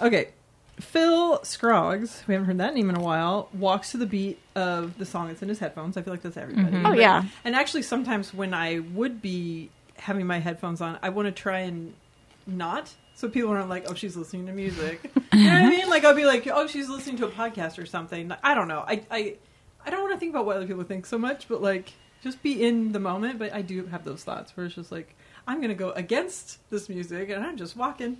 okay. 0.00 0.28
Phil 0.80 1.42
Scroggs, 1.44 2.22
we 2.28 2.34
haven't 2.34 2.46
heard 2.46 2.58
that 2.58 2.72
name 2.72 2.88
in 2.88 2.94
a 2.96 3.00
while, 3.00 3.48
walks 3.52 3.90
to 3.90 3.96
the 3.96 4.06
beat 4.06 4.38
of 4.54 4.96
the 4.96 5.04
song 5.04 5.26
that's 5.26 5.42
in 5.42 5.48
his 5.48 5.58
headphones. 5.58 5.96
I 5.96 6.02
feel 6.02 6.12
like 6.14 6.22
that's 6.22 6.36
everybody. 6.36 6.68
Mm-hmm. 6.68 6.86
Oh, 6.86 6.90
But- 6.90 6.98
yeah. 6.98 7.24
And 7.44 7.56
actually, 7.56 7.82
sometimes 7.82 8.32
when 8.32 8.54
I 8.54 8.78
would 8.78 9.20
be 9.20 9.70
having 9.96 10.24
my 10.28 10.38
headphones 10.38 10.80
on, 10.80 10.96
I 11.02 11.08
want 11.08 11.26
to 11.26 11.32
try 11.32 11.60
and 11.60 11.94
not. 12.46 12.94
So 13.16 13.28
people 13.28 13.50
aren't 13.50 13.68
like, 13.68 13.86
oh, 13.90 13.94
she's 13.94 14.16
listening 14.16 14.46
to 14.46 14.52
music. 14.52 15.10
you 15.32 15.44
know 15.44 15.50
what 15.50 15.62
I 15.64 15.68
mean? 15.68 15.88
Like, 15.90 16.04
I'll 16.04 16.14
be 16.14 16.24
like, 16.26 16.46
oh, 16.46 16.68
she's 16.68 16.88
listening 16.88 17.16
to 17.16 17.26
a 17.26 17.30
podcast 17.30 17.76
or 17.82 17.84
something. 17.86 18.32
I 18.44 18.54
don't 18.54 18.68
know. 18.68 18.84
I, 18.86 19.02
I, 19.10 19.34
I 19.88 19.90
don't 19.90 20.02
want 20.02 20.12
to 20.12 20.20
think 20.20 20.34
about 20.34 20.44
what 20.44 20.56
other 20.56 20.66
people 20.66 20.84
think 20.84 21.06
so 21.06 21.16
much, 21.16 21.48
but 21.48 21.62
like, 21.62 21.94
just 22.22 22.42
be 22.42 22.62
in 22.62 22.92
the 22.92 23.00
moment. 23.00 23.38
But 23.38 23.54
I 23.54 23.62
do 23.62 23.86
have 23.86 24.04
those 24.04 24.22
thoughts 24.22 24.54
where 24.54 24.66
it's 24.66 24.74
just 24.74 24.92
like, 24.92 25.16
I'm 25.46 25.62
going 25.62 25.70
to 25.70 25.74
go 25.74 25.92
against 25.92 26.58
this 26.68 26.90
music 26.90 27.30
and 27.30 27.42
I'm 27.42 27.56
just 27.56 27.74
walking 27.74 28.18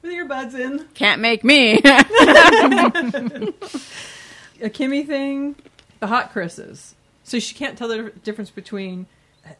with 0.00 0.12
earbuds 0.12 0.54
in. 0.54 0.86
Can't 0.94 1.20
make 1.20 1.42
me. 1.42 1.72
A 1.82 2.04
Kimmy 4.70 5.04
thing, 5.04 5.56
the 5.98 6.06
hot 6.06 6.30
Chris's. 6.30 6.94
So 7.24 7.40
she 7.40 7.52
can't 7.52 7.76
tell 7.76 7.88
the 7.88 8.12
difference 8.22 8.50
between. 8.50 9.06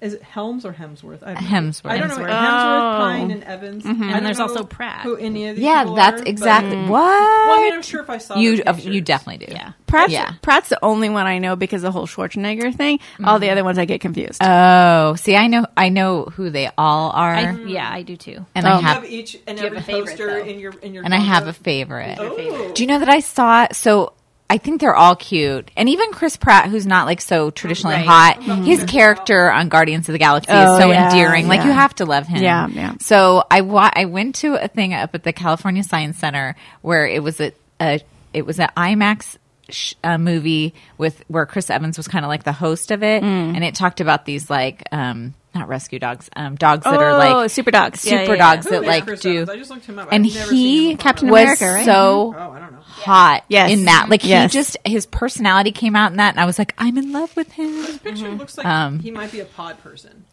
Is 0.00 0.14
it 0.14 0.22
Helms 0.22 0.64
or 0.64 0.72
Hemsworth? 0.72 1.22
I 1.22 1.34
don't 1.34 1.42
know. 1.42 1.48
Hemsworth. 1.48 1.90
I 1.90 1.98
don't 1.98 2.08
know. 2.08 2.14
Hemsworth. 2.16 2.28
Hemsworth, 2.28 2.94
Oh. 2.94 2.98
Pine, 2.98 3.30
and 3.30 3.44
Evans. 3.44 3.84
Mm-hmm. 3.84 4.02
I 4.02 4.06
don't 4.06 4.14
And 4.16 4.26
there's 4.26 4.40
also 4.40 4.64
Pratt. 4.64 5.02
Who 5.02 5.16
any 5.16 5.48
of 5.48 5.56
these 5.56 5.64
yeah, 5.64 5.82
people 5.82 5.94
that's 5.96 6.14
are, 6.20 6.24
but- 6.24 6.28
exactly 6.28 6.76
mm. 6.76 6.88
what. 6.88 7.00
Well, 7.00 7.58
I 7.58 7.62
mean, 7.62 7.72
I'm 7.74 7.82
sure 7.82 8.00
if 8.00 8.10
I 8.10 8.18
saw 8.18 8.36
you 8.36 8.56
the 8.58 8.70
uh, 8.70 8.76
you 8.76 9.00
definitely 9.00 9.46
do. 9.46 9.52
Yeah. 9.52 9.72
Pratt's, 9.86 10.12
Yeah. 10.12 10.32
Pratt's 10.42 10.68
the 10.68 10.78
only 10.84 11.08
one 11.08 11.26
I 11.26 11.38
know 11.38 11.56
because 11.56 11.82
the 11.82 11.90
whole 11.90 12.06
Schwarzenegger 12.06 12.74
thing. 12.74 13.00
All 13.24 13.38
the 13.38 13.46
mm-hmm. 13.46 13.52
other 13.52 13.64
ones 13.64 13.78
I 13.78 13.84
get 13.84 14.00
confused. 14.00 14.42
Oh, 14.42 15.14
see, 15.16 15.34
I 15.36 15.46
know 15.46 15.66
I 15.76 15.88
know 15.88 16.24
who 16.24 16.50
they 16.50 16.70
all 16.76 17.10
are, 17.10 17.34
I, 17.34 17.44
mm. 17.46 17.70
yeah, 17.70 17.90
I 17.90 18.02
do 18.02 18.16
too. 18.16 18.44
and 18.54 18.66
Oh. 18.66 18.70
I 18.70 18.76
You 18.76 18.82
have 18.82 19.02
have 19.02 19.10
each 19.10 19.36
and 19.46 19.56
Do 19.58 19.64
you 19.64 19.70
have 19.70 19.78
a 19.78 19.82
favorite, 19.84 20.10
poster 20.10 20.26
though? 20.26 20.44
in 20.44 20.58
your 20.58 20.72
in 20.80 20.94
your. 20.94 21.04
and 21.04 21.14
I 21.14 21.18
have 21.18 21.46
a 21.46 21.52
favorite. 21.52 22.16
Oh. 22.18 22.72
Do 22.74 22.82
you 22.82 22.86
know 22.86 22.98
that 22.98 23.08
I 23.08 23.20
saw? 23.20 23.66
So 23.72 24.12
I 24.50 24.56
think 24.58 24.80
they're 24.80 24.96
all 24.96 25.14
cute, 25.14 25.70
and 25.76 25.88
even 25.90 26.10
Chris 26.12 26.36
Pratt, 26.38 26.68
who's 26.70 26.86
not 26.86 27.04
like 27.06 27.20
so 27.20 27.50
traditionally 27.50 27.96
Right. 27.96 28.06
hot, 28.06 28.40
Mhm. 28.40 28.64
his 28.64 28.82
character 28.84 29.50
on 29.52 29.68
Guardians 29.68 30.08
of 30.08 30.14
the 30.14 30.18
Galaxy 30.18 30.50
Oh, 30.52 30.74
is 30.76 30.80
so 30.82 30.90
yeah, 30.90 31.10
endearing. 31.10 31.48
Like 31.48 31.64
you 31.64 31.70
have 31.72 31.94
to 31.96 32.06
love 32.06 32.26
him. 32.26 32.42
Yeah, 32.42 32.66
yeah. 32.68 32.92
So 33.00 33.44
I 33.50 33.60
wa- 33.60 33.90
I 33.94 34.06
went 34.06 34.36
to 34.36 34.54
a 34.54 34.68
thing 34.68 34.94
up 34.94 35.14
at 35.14 35.22
the 35.22 35.32
California 35.32 35.82
Science 35.82 36.16
Center 36.18 36.54
where 36.82 37.06
it 37.06 37.22
was 37.22 37.40
a, 37.40 37.52
a 37.80 38.00
it 38.32 38.46
was 38.46 38.58
an 38.60 38.68
IMAX. 38.76 39.36
Sh- 39.70 39.94
uh, 40.02 40.16
movie 40.18 40.74
with 40.96 41.22
where 41.28 41.44
Chris 41.46 41.68
Evans 41.70 41.96
was 41.96 42.08
kind 42.08 42.24
of 42.24 42.28
like 42.30 42.42
the 42.44 42.52
host 42.52 42.90
of 42.90 43.02
it, 43.02 43.22
Mm. 43.22 43.54
and 43.54 43.62
it 43.64 43.74
talked 43.74 44.00
about 44.00 44.24
these 44.24 44.48
like 44.48 44.82
um 44.92 45.34
not 45.54 45.68
rescue 45.68 45.98
dogs, 45.98 46.30
um 46.36 46.54
dogs 46.56 46.84
that 46.84 46.94
oh, 46.94 47.02
are 47.02 47.12
like 47.18 47.50
super 47.50 47.70
dogs. 47.70 48.00
Super 48.00 48.14
yeah, 48.16 48.28
yeah. 48.30 48.36
dogs 48.36 48.64
Who 48.66 48.70
that 48.72 48.82
is 48.82 48.86
like 48.86 49.04
Chris 49.04 49.20
do 49.20 49.30
Evans? 49.30 49.50
I 49.50 49.56
just 49.56 49.70
looked 49.70 49.86
him 49.86 49.98
up. 49.98 50.08
and 50.12 50.24
I've 50.26 50.34
never 50.34 50.50
seen 50.50 50.56
he 50.58 50.90
him 50.90 50.96
before. 50.96 51.02
Captain 51.02 51.28
was 51.28 51.42
America, 51.42 51.64
right? 51.66 51.84
so 51.84 52.34
Oh, 52.38 52.50
I 52.52 52.58
don't 52.60 52.72
know. 52.72 52.78
hot 52.80 53.44
Yes. 53.48 53.70
in 53.72 53.84
that. 53.86 54.06
Like 54.08 54.24
Yes. 54.24 54.52
he 54.52 54.58
just 54.58 54.76
his 54.84 55.04
personality 55.06 55.72
came 55.72 55.94
out 55.96 56.10
in 56.12 56.16
that, 56.18 56.30
and 56.34 56.40
I 56.40 56.46
was 56.46 56.58
like, 56.58 56.74
I'm 56.78 56.96
in 56.96 57.12
love 57.12 57.34
with 57.36 57.52
him. 57.52 57.72
This 57.82 57.98
picture 57.98 58.30
looks 58.30 58.56
like 58.56 58.66
Um, 58.66 59.00
he 59.00 59.10
might 59.10 59.32
be 59.32 59.40
a 59.40 59.44
pod 59.44 59.82
person. 59.82 60.24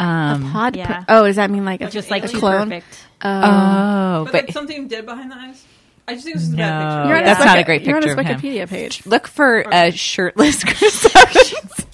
Um, 0.00 0.52
Pod. 0.52 0.76
Yeah. 0.76 0.86
per- 0.86 1.04
oh, 1.08 1.26
does 1.26 1.36
that 1.36 1.50
mean 1.50 1.64
like 1.64 1.80
a, 1.80 1.88
Just 1.88 2.10
like 2.10 2.24
a 2.24 2.28
too 2.28 2.38
clone? 2.38 2.68
perfect. 2.68 3.06
oh, 3.22 4.24
But, 4.24 4.32
but 4.32 4.44
like 4.46 4.52
something 4.52 4.88
dead 4.88 5.06
behind 5.06 5.30
the 5.30 5.36
eyes. 5.36 5.64
I 6.06 6.12
just 6.14 6.24
think 6.24 6.36
this 6.36 6.44
is 6.44 6.52
a 6.52 6.56
No. 6.56 6.62
bad 6.62 6.80
picture. 7.02 7.08
You're 7.08 7.16
on 7.18 7.24
That's 7.24 7.38
his 7.38 7.46
not 7.46 7.56
a 7.56 7.58
Wiki- 7.60 7.64
great 7.66 7.82
You're 7.82 7.96
on 7.96 8.02
his 8.02 8.14
picture 8.14 8.32
of 8.32 8.40
him. 8.40 8.50
Wikipedia 8.52 8.68
page. 8.68 9.06
look 9.06 9.26
for 9.26 9.60
a 9.62 9.88
uh, 9.88 9.90
shirtless 9.90 10.62
Chris 10.64 11.16
Evans. 11.16 11.86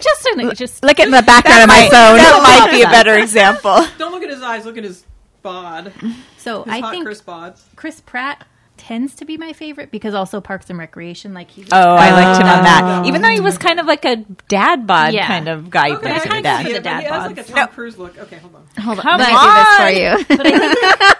Just, 0.00 0.26
an, 0.26 0.54
just 0.54 0.82
Look 0.84 1.00
at 1.00 1.10
the 1.10 1.22
background 1.22 1.62
of 1.62 1.68
my 1.68 1.88
phone. 1.90 2.16
that 2.18 2.40
might 2.66 2.70
be 2.70 2.82
a 2.82 2.86
better 2.90 3.16
example. 3.16 3.84
Don't 3.98 4.12
look 4.12 4.22
at 4.22 4.28
his 4.30 4.42
eyes. 4.42 4.64
Look 4.66 4.76
at 4.76 4.84
his 4.84 5.04
bod. 5.42 5.92
so 6.38 6.62
His 6.64 6.72
I 6.74 6.80
hot 6.80 6.90
think 6.92 7.04
Chris 7.06 7.22
bods. 7.22 7.60
Chris 7.76 8.00
Pratt 8.00 8.46
tends 8.76 9.14
to 9.16 9.24
be 9.24 9.36
my 9.36 9.52
favorite 9.52 9.90
because 9.90 10.14
also 10.14 10.40
Parks 10.40 10.68
and 10.70 10.78
Recreation, 10.78 11.32
like 11.34 11.50
he's 11.50 11.68
Oh, 11.72 11.76
I 11.94 12.10
liked 12.12 12.40
him 12.40 12.46
on 12.48 12.58
Oh. 12.58 12.62
that. 12.62 13.06
Even 13.06 13.22
though 13.22 13.30
he 13.30 13.40
was 13.40 13.56
kind 13.58 13.78
of 13.80 13.86
like 13.86 14.04
a 14.04 14.16
dad 14.48 14.86
bod 14.86 15.12
Yeah. 15.14 15.26
kind 15.26 15.48
of 15.48 15.70
guy. 15.70 15.90
Okay, 15.92 16.08
who 16.08 16.14
I 16.14 16.18
plays 16.18 16.22
can 16.22 16.32
a 16.38 16.42
dad. 16.42 16.66
see 16.66 16.72
The 16.72 16.78
it, 16.78 16.82
dad 16.82 17.00
he 17.02 17.06
has 17.08 17.26
like 17.26 17.38
a. 17.38 17.42
Tom 17.44 17.56
No. 17.56 17.66
Cruise 17.68 17.96
look. 17.98 18.18
Okay, 18.18 18.36
hold 18.36 18.54
on. 18.54 18.82
Hold 18.82 18.98
on. 18.98 19.02
Come 19.02 19.20
Let 19.20 19.32
me 19.32 19.38
do 19.38 19.54
this 19.54 20.26
for 20.28 20.28
you. 20.28 20.36
but 20.38 20.46
I 20.46 20.58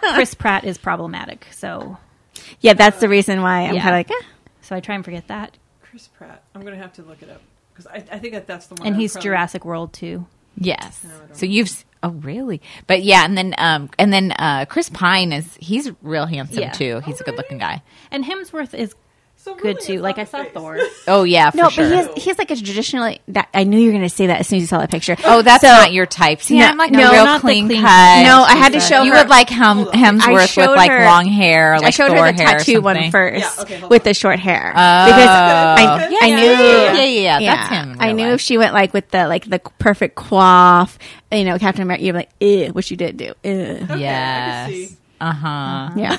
think 0.00 0.14
Chris 0.14 0.34
Pratt 0.34 0.64
is 0.64 0.78
problematic. 0.78 1.46
So 1.52 1.96
yeah, 2.60 2.74
that's 2.74 3.00
the 3.00 3.08
reason 3.08 3.40
why 3.42 3.60
I'm 3.68 3.74
Yeah. 3.76 3.82
kind 3.82 3.94
of 3.94 3.98
like, 3.98 4.10
eh. 4.10 4.26
so 4.62 4.74
I 4.76 4.80
try 4.80 4.94
and 4.94 5.04
forget 5.04 5.28
that. 5.28 5.56
Chris 5.82 6.08
Pratt. 6.08 6.42
I'm 6.54 6.62
gonna 6.62 6.76
have 6.76 6.92
to 6.94 7.02
look 7.02 7.22
it 7.22 7.30
up 7.30 7.40
because 7.72 7.86
I, 7.86 8.04
I 8.14 8.18
think 8.18 8.34
that 8.34 8.46
that's 8.46 8.66
the 8.66 8.74
one. 8.74 8.86
And 8.86 8.94
I 8.94 8.96
would 8.98 9.00
he's 9.02 9.12
probably- 9.12 9.28
Jurassic 9.28 9.64
World 9.64 9.92
too. 9.92 10.26
Yes. 10.56 11.04
I 11.04 11.18
don't 11.18 11.36
So 11.36 11.46
you've 11.46 11.68
s- 11.68 11.84
oh 12.04 12.10
really? 12.10 12.62
But 12.86 13.02
yeah, 13.02 13.24
and 13.24 13.36
then 13.36 13.54
um 13.58 13.90
and 13.98 14.12
then 14.12 14.32
uh 14.32 14.66
Chris 14.68 14.88
Pine 14.90 15.32
is 15.32 15.56
he's 15.60 15.90
real 16.02 16.26
handsome 16.26 16.60
Yeah. 16.60 16.70
too. 16.72 17.00
He's 17.04 17.20
a 17.20 17.24
good 17.24 17.36
looking 17.36 17.58
guy. 17.58 17.82
And 18.10 18.24
Hemsworth 18.24 18.74
is 18.74 18.94
So 19.44 19.54
good 19.54 19.64
really, 19.76 19.80
too. 19.86 20.00
Like 20.00 20.16
I 20.16 20.24
saw 20.24 20.42
face. 20.42 20.52
Thor. 20.54 20.78
Oh 21.06 21.24
yeah, 21.24 21.50
for 21.50 21.56
no, 21.58 21.68
sure. 21.68 21.84
but 21.84 21.90
he 21.90 21.96
has, 21.98 22.22
he 22.24 22.30
has 22.30 22.38
like 22.38 22.50
a 22.50 22.56
traditionally. 22.56 23.20
That 23.28 23.48
I 23.52 23.64
knew 23.64 23.78
you 23.78 23.86
were 23.88 23.92
going 23.92 24.02
to 24.02 24.08
say 24.08 24.28
that 24.28 24.40
as 24.40 24.48
soon 24.48 24.56
as 24.56 24.62
you 24.62 24.66
saw 24.68 24.78
that 24.78 24.90
picture. 24.90 25.16
oh, 25.24 25.42
that's 25.42 25.60
So- 25.62 25.68
not 25.68 25.92
your 25.92 26.06
type. 26.06 26.40
See, 26.40 26.58
No, 26.58 26.64
I'm 26.68 26.78
like 26.78 26.92
no, 26.92 27.10
a 27.10 27.12
real 27.12 27.24
not 27.26 27.40
clean 27.42 27.66
clean 27.66 27.82
cut. 27.82 27.86
cut. 27.88 28.22
No, 28.24 28.42
I 28.42 28.54
had 28.56 28.72
to 28.72 28.80
show 28.80 29.02
you 29.02 29.12
her- 29.12 29.18
would 29.18 29.28
like 29.28 29.50
Hem- 29.50 29.84
Hemsworth 29.84 30.56
with 30.56 30.66
like 30.74 30.90
her- 30.90 31.04
long 31.04 31.26
hair, 31.26 31.76
like 31.76 31.88
I 31.88 31.90
showed 31.90 32.08
Thor 32.08 32.24
her 32.24 32.32
the 32.32 32.38
tattoo 32.38 32.80
one 32.80 33.10
first 33.10 33.40
Yeah, 33.58 33.62
okay, 33.64 33.82
with 33.86 34.00
on. 34.00 34.04
the 34.04 34.14
short 34.14 34.38
hair 34.38 34.72
Oh. 34.74 35.04
because 35.04 35.28
I, 35.28 36.08
Yeah, 36.10 36.18
I 36.22 36.26
yeah, 36.26 36.36
knew 36.36 36.42
yeah, 36.42 36.92
yeah, 37.04 37.38
yeah, 37.38 37.54
that's 37.56 37.68
him 37.68 37.96
I 38.00 38.12
knew 38.12 38.24
life. 38.24 38.34
if 38.36 38.40
she 38.40 38.56
went 38.56 38.72
like 38.72 38.94
with 38.94 39.10
the 39.10 39.28
like 39.28 39.44
the 39.44 39.58
perfect 39.78 40.16
coif, 40.16 40.96
you 41.30 41.44
know, 41.44 41.58
Captain 41.58 41.82
America, 41.82 42.02
you're 42.02 42.14
like, 42.14 42.30
eh, 42.40 42.70
which 42.70 42.90
you 42.90 42.96
did 42.96 43.18
do. 43.18 43.34
Eh. 43.44 43.78
Okay, 43.90 44.00
Yes. 44.00 44.96
Uh 45.20 45.32
huh. 45.32 45.90
Yeah. 45.96 46.16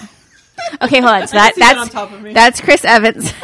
Okay, 0.81 0.99
hold 1.01 1.13
on. 1.13 1.27
So 1.27 1.37
that 1.37 1.53
can 1.53 1.55
see 1.55 1.59
that 1.61 1.77
on 1.77 1.83
that's 1.85 1.93
top 1.93 2.11
of 2.11 2.21
me. 2.21 2.33
that's 2.33 2.61
Chris 2.61 2.83
Evans. 2.85 3.31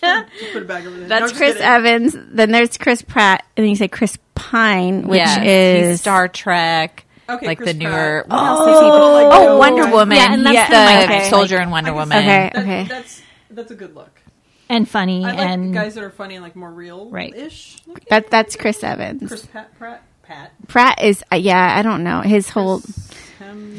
Just 0.00 0.52
put 0.52 0.62
it 0.62 0.68
back 0.68 0.84
over 0.84 0.90
there. 0.98 1.00
No, 1.00 1.08
That's 1.08 1.32
just 1.32 1.36
Chris 1.36 1.52
kidding. 1.54 1.66
Evans. 1.66 2.14
Then 2.18 2.50
there's 2.50 2.76
Chris 2.76 3.00
Pratt, 3.00 3.42
and 3.56 3.64
then 3.64 3.70
you 3.70 3.76
say 3.76 3.88
Chris 3.88 4.18
Pine, 4.34 5.08
which 5.08 5.16
Yes, 5.16 5.38
is 5.46 5.88
he's 5.92 6.00
Star 6.02 6.28
Trek. 6.28 7.06
Okay, 7.26 7.46
like 7.46 7.56
Chris 7.56 7.72
the 7.72 7.78
newer. 7.78 8.24
Pratt. 8.28 8.28
What 8.28 8.38
Oh, 8.38 8.44
else 8.46 8.60
is 8.60 8.80
he? 8.80 8.86
like, 8.90 9.48
Oh, 9.48 9.56
Wonder 9.58 9.90
Woman. 9.90 10.16
Yeah, 10.18 10.34
and 10.34 10.44
that's 10.44 10.58
He's 10.58 10.66
kinda 10.76 11.06
the 11.06 11.08
my 11.22 11.28
soldier 11.30 11.58
in 11.58 11.70
Wonder 11.70 11.94
Woman. 11.94 12.18
Okay. 12.18 12.26
that- 12.52 12.56
okay. 12.56 12.84
That's 12.84 13.22
that's 13.50 13.70
a 13.70 13.74
good 13.74 13.94
look. 13.94 14.20
And 14.68 14.86
funny 14.86 15.24
I 15.24 15.28
like 15.28 15.38
and 15.38 15.72
guys 15.72 15.94
that 15.94 16.04
are 16.04 16.10
funny 16.10 16.34
and 16.34 16.44
like 16.44 16.54
more 16.54 16.70
real, 16.70 17.08
Right. 17.08 17.34
Ish. 17.34 17.76
that 18.10 18.28
that's 18.30 18.56
Chris 18.56 18.84
Evans. 18.84 19.26
Chris 19.26 19.46
Pat 19.46 19.74
Pratt 19.78 20.02
Pat. 20.22 20.52
Pratt 20.68 21.02
is 21.02 21.24
uh, 21.32 21.36
yeah, 21.36 21.78
I 21.78 21.80
don't 21.80 22.04
know 22.04 22.20
his 22.20 22.50
whole 22.50 22.74
Um, 22.74 22.82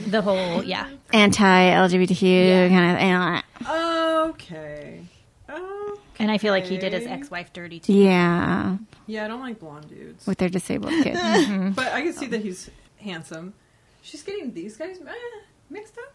the 0.07 0.21
whole 0.21 0.63
yeah. 0.63 0.89
anti-LGBTQ 1.13 2.69
kind 2.69 3.43
of. 3.63 4.29
Okay. 4.31 5.01
Okay. 5.49 6.01
And 6.19 6.31
I 6.31 6.37
feel 6.37 6.51
like 6.51 6.65
he 6.65 6.77
did 6.77 6.93
his 6.93 7.05
ex-wife 7.05 7.53
dirty 7.53 7.79
too. 7.79 7.93
yeah, 7.93 8.77
Yeah, 9.05 9.25
I 9.25 9.27
don't 9.27 9.41
like 9.41 9.59
blonde 9.59 9.89
dudes, 9.89 10.25
with 10.25 10.37
their 10.37 10.49
disabled 10.49 10.93
kids. 11.03 11.19
but 11.75 11.91
I 11.93 12.01
can 12.01 12.13
see 12.13 12.27
that 12.27 12.41
he's 12.41 12.69
handsome. 12.97 13.53
She's 14.01 14.23
getting 14.23 14.53
these 14.53 14.77
guys 14.77 14.99
eh, 15.05 15.13
mixed 15.69 15.97
up. 15.97 16.14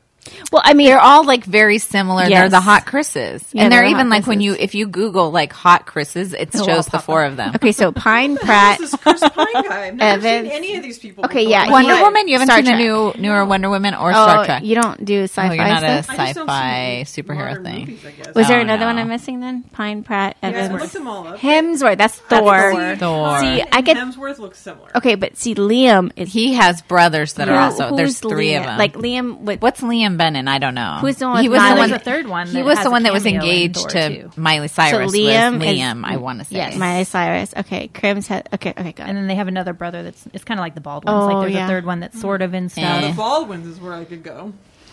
Well, 0.52 0.62
I 0.64 0.74
mean, 0.74 0.86
They're 0.88 0.98
all 1.00 1.24
like 1.24 1.44
very 1.44 1.78
similar. 1.78 2.28
They're 2.28 2.48
the 2.48 2.60
hot 2.60 2.84
Chris's, 2.86 3.44
Yeah, 3.52 3.62
and 3.64 3.72
they're 3.72 3.80
they're 3.82 3.90
even 3.90 4.06
hot 4.08 4.16
like 4.18 4.26
when 4.26 4.40
you 4.40 4.54
if 4.58 4.74
you 4.74 4.86
Google 4.86 5.30
like 5.30 5.52
hot 5.52 5.86
Chris's, 5.86 6.34
it 6.34 6.54
all 6.54 6.64
shows 6.66 6.84
the 6.86 6.92
pop 6.92 7.04
four 7.04 7.24
of 7.24 7.36
them. 7.36 7.52
okay, 7.54 7.72
so 7.72 7.90
Pine 7.92 8.36
Pratt. 8.36 8.78
This 8.78 8.92
is 8.92 9.00
Chris 9.00 9.20
Pine 9.20 9.46
guy. 9.54 9.86
I've 9.88 9.94
never 9.96 10.26
Evans. 10.26 10.48
seen 10.48 10.56
any 10.56 10.76
of 10.76 10.82
these 10.82 10.98
people. 10.98 11.24
Okay, 11.24 11.40
before. 11.44 11.50
yeah, 11.50 11.70
Wonder 11.70 11.96
he- 11.96 12.02
Woman. 12.02 12.28
You 12.28 12.34
haven't 12.34 12.48
Star 12.48 12.58
seen 12.58 12.66
Trek. 12.66 12.78
the 12.78 12.82
new 12.82 13.12
newer 13.22 13.44
Wonder 13.46 13.70
Woman 13.70 13.94
or 13.94 14.10
Oh, 14.10 14.12
Star 14.12 14.44
Trek? 14.44 14.62
you 14.64 14.74
don't 14.74 15.04
do 15.04 15.22
sci-fi 15.24 15.48
oh, 15.48 15.52
you're 15.52 15.64
not 15.64 15.84
a 15.84 16.02
stuff. 16.02 16.18
I 16.18 16.24
just 16.26 16.36
don't 16.36 16.48
sci-fi 16.48 17.02
superhero 17.06 17.64
thing. 17.64 17.80
movies, 17.80 18.34
Was 18.34 18.46
there 18.48 18.58
Oh, 18.58 18.62
another 18.62 18.84
one. 18.86 18.98
I'm 18.98 19.08
missing 19.08 19.40
then? 19.40 19.62
Pine 19.72 20.02
Pratt 20.02 20.36
Yeah, 20.42 20.48
I 20.50 20.52
Evans. 20.52 20.80
looked 20.82 20.92
them 20.92 21.08
all 21.08 21.26
up. 21.28 21.38
Hemsworth. 21.38 21.96
That's 21.98 22.16
Thor. 22.16 22.72
Thor. 22.72 22.96
Thor. 22.96 23.40
See, 23.40 23.62
I 23.72 23.80
get 23.80 23.96
Hemsworth 23.96 24.38
looks 24.38 24.58
similar. 24.58 24.94
okay, 24.96 25.14
but 25.14 25.36
see, 25.38 25.54
Liam 25.54 26.12
is 26.16 26.30
He 26.32 26.54
has 26.54 26.82
brothers 26.82 27.34
that 27.34 27.48
are 27.48 27.56
also. 27.56 27.96
There's 27.96 28.18
three 28.20 28.54
of 28.54 28.64
them. 28.64 28.76
Like 28.78 28.94
Liam 28.94 29.60
what's 29.60 29.80
Liam's 29.80 30.09
Liam 30.12 30.16
Bennon. 30.16 30.48
I 30.48 30.58
don't 30.58 30.74
know. 30.74 30.98
Who's 31.00 31.16
the 31.16 31.26
one 31.28 31.42
He 31.42 31.48
with 31.48 31.58
was 31.60 31.68
the 31.70 31.76
one. 31.76 31.90
There's 31.90 32.00
a 32.00 32.04
third 32.04 32.26
one 32.26 32.46
He 32.48 32.62
was 32.62 32.82
the 32.82 32.90
one 32.90 33.02
that 33.04 33.12
was 33.12 33.26
engaged 33.26 33.88
to 33.90 34.22
too. 34.22 34.30
Miley 34.36 34.68
Cyrus. 34.68 35.12
Liam 35.12 35.58
was 35.58 35.68
is- 35.68 35.78
Liam. 35.78 36.04
I 36.04 36.16
want 36.16 36.40
to 36.40 36.44
say. 36.44 36.56
Yes. 36.56 36.76
Miley 36.76 37.04
Cyrus. 37.04 37.54
Okay, 37.56 37.88
Crim's 37.88 38.26
head. 38.26 38.48
Okay, 38.52 38.70
okay, 38.70 38.92
got 38.92 39.08
And 39.08 39.16
then 39.16 39.26
they 39.26 39.34
have 39.36 39.48
another 39.48 39.72
brother 39.72 40.02
that's 40.02 40.26
it's 40.32 40.44
kind 40.44 40.58
of 40.60 40.62
like 40.62 40.74
the 40.74 40.80
bald 40.80 41.04
ones. 41.04 41.22
Oh, 41.22 41.26
like 41.26 41.42
there's 41.44 41.54
yeah. 41.54 41.64
a 41.64 41.68
third 41.68 41.84
one 41.86 42.00
that's 42.00 42.20
sort 42.20 42.42
of 42.42 42.54
in 42.54 42.64
Now, 42.64 42.68
stuff. 42.68 43.10
the 43.10 43.16
Baldwins 43.16 43.66
is 43.66 43.80
where 43.80 43.94
I 43.94 44.04
could 44.04 44.22
go. 44.22 44.52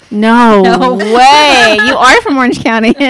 No, 0.10 0.61
no 0.80 0.94
way. 0.95 1.77
You 1.85 1.95
are 1.98 2.22
from 2.22 2.38
Orange 2.38 2.64
County. 2.64 2.95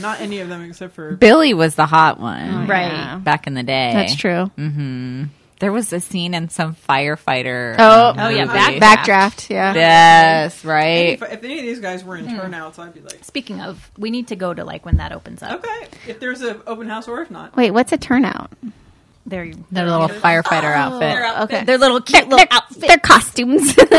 Not 0.00 0.20
any 0.20 0.40
of 0.40 0.48
them 0.48 0.62
except 0.62 0.94
for 0.94 1.12
Billy 1.16 1.54
was 1.54 1.74
the 1.74 1.86
hot 1.86 2.20
one, 2.20 2.66
Right. 2.66 2.92
Yeah. 2.92 3.18
Back 3.18 3.46
in 3.46 3.54
the 3.54 3.62
day. 3.62 3.92
That's 3.94 4.16
true. 4.16 4.46
hmm 4.56 5.24
There 5.62 5.70
was 5.70 5.92
a 5.92 6.00
scene 6.00 6.34
in 6.34 6.48
some 6.48 6.74
firefighter. 6.74 7.76
Oh, 7.78 8.08
um, 8.08 8.18
Oh, 8.18 8.28
yeah. 8.28 8.46
Back- 8.46 9.06
Backdraft. 9.06 9.48
Yeah. 9.48 9.72
Yes, 9.74 10.64
right. 10.64 11.10
if, 11.10 11.22
if 11.22 11.44
any 11.44 11.58
of 11.60 11.64
these 11.64 11.78
guys 11.78 12.02
were 12.02 12.16
in 12.16 12.26
turnouts, 12.26 12.80
I'd 12.80 12.92
be 12.92 13.00
like, 13.00 13.22
Speaking 13.22 13.60
of, 13.60 13.88
we 13.96 14.10
need 14.10 14.26
to 14.28 14.34
go 14.36 14.52
to 14.52 14.64
like 14.64 14.84
when 14.84 14.96
that 14.96 15.12
opens 15.12 15.40
up. 15.40 15.60
okay, 15.64 15.86
if 16.08 16.18
there's 16.18 16.40
an 16.40 16.60
open 16.66 16.88
house 16.88 17.06
or 17.06 17.22
if 17.22 17.30
not. 17.30 17.54
Wait, 17.56 17.70
what's 17.70 17.92
a 17.92 17.96
turnout? 17.96 18.50
Their 19.24 19.52
Their 19.70 19.86
little 19.88 20.08
firefighter 20.08 20.74
outfit. 20.74 21.42
Okay. 21.44 21.62
their 21.64 21.78
little 21.78 22.00
cute 22.00 22.28
little 22.28 22.44
outfit. 22.50 22.80
Their 22.80 22.98
costumes. 22.98 23.72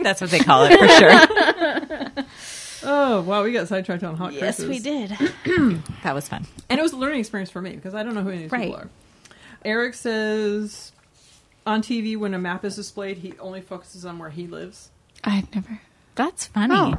That's 0.00 0.20
what 0.20 0.30
they 0.30 0.40
call 0.40 0.64
it 0.68 0.76
for 0.78 0.88
sure. 0.88 2.24
Oh 2.82 3.20
wow, 3.20 3.44
we 3.44 3.52
got 3.52 3.68
sidetracked 3.68 4.02
on 4.04 4.16
hot 4.16 4.32
Yes, 4.32 4.40
Chris's. 4.56 4.68
we 4.70 4.78
did. 4.78 5.10
That 6.02 6.14
was 6.14 6.26
fun. 6.28 6.46
and 6.70 6.80
it 6.80 6.82
was 6.82 6.94
a 6.94 6.96
learning 6.96 7.20
experience 7.20 7.50
for 7.50 7.60
me 7.60 7.72
because 7.76 7.94
I 7.94 8.02
don't 8.02 8.14
know 8.14 8.22
who 8.22 8.30
any 8.30 8.38
of 8.38 8.42
these 8.44 8.52
Right. 8.52 8.68
people 8.68 8.76
are. 8.80 8.88
Eric 9.64 9.94
says 9.94 10.92
on 11.66 11.82
TV 11.82 12.16
when 12.16 12.34
a 12.34 12.38
map 12.38 12.64
is 12.64 12.76
displayed, 12.76 13.18
he 13.18 13.34
only 13.38 13.60
focuses 13.60 14.04
on 14.04 14.18
where 14.18 14.30
he 14.30 14.46
lives. 14.46 14.90
I've 15.24 15.52
never. 15.54 15.80
That's 16.14 16.46
funny. 16.46 16.74
Oh. 16.76 16.94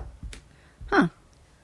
Huh. 0.89 1.07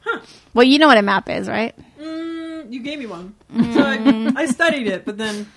Huh. 0.02 0.20
Well, 0.54 0.64
you 0.66 0.80
know 0.80 0.88
what 0.88 0.98
a 0.98 1.02
map 1.02 1.30
is, 1.30 1.48
right? 1.48 1.76
Mm, 2.00 2.72
you 2.72 2.82
gave 2.82 2.98
me 3.00 3.06
one, 3.06 3.36
so 3.74 3.82
I, 3.84 4.34
I 4.36 4.46
studied 4.46 4.88
it, 4.88 5.06
but 5.06 5.18
then. 5.18 5.48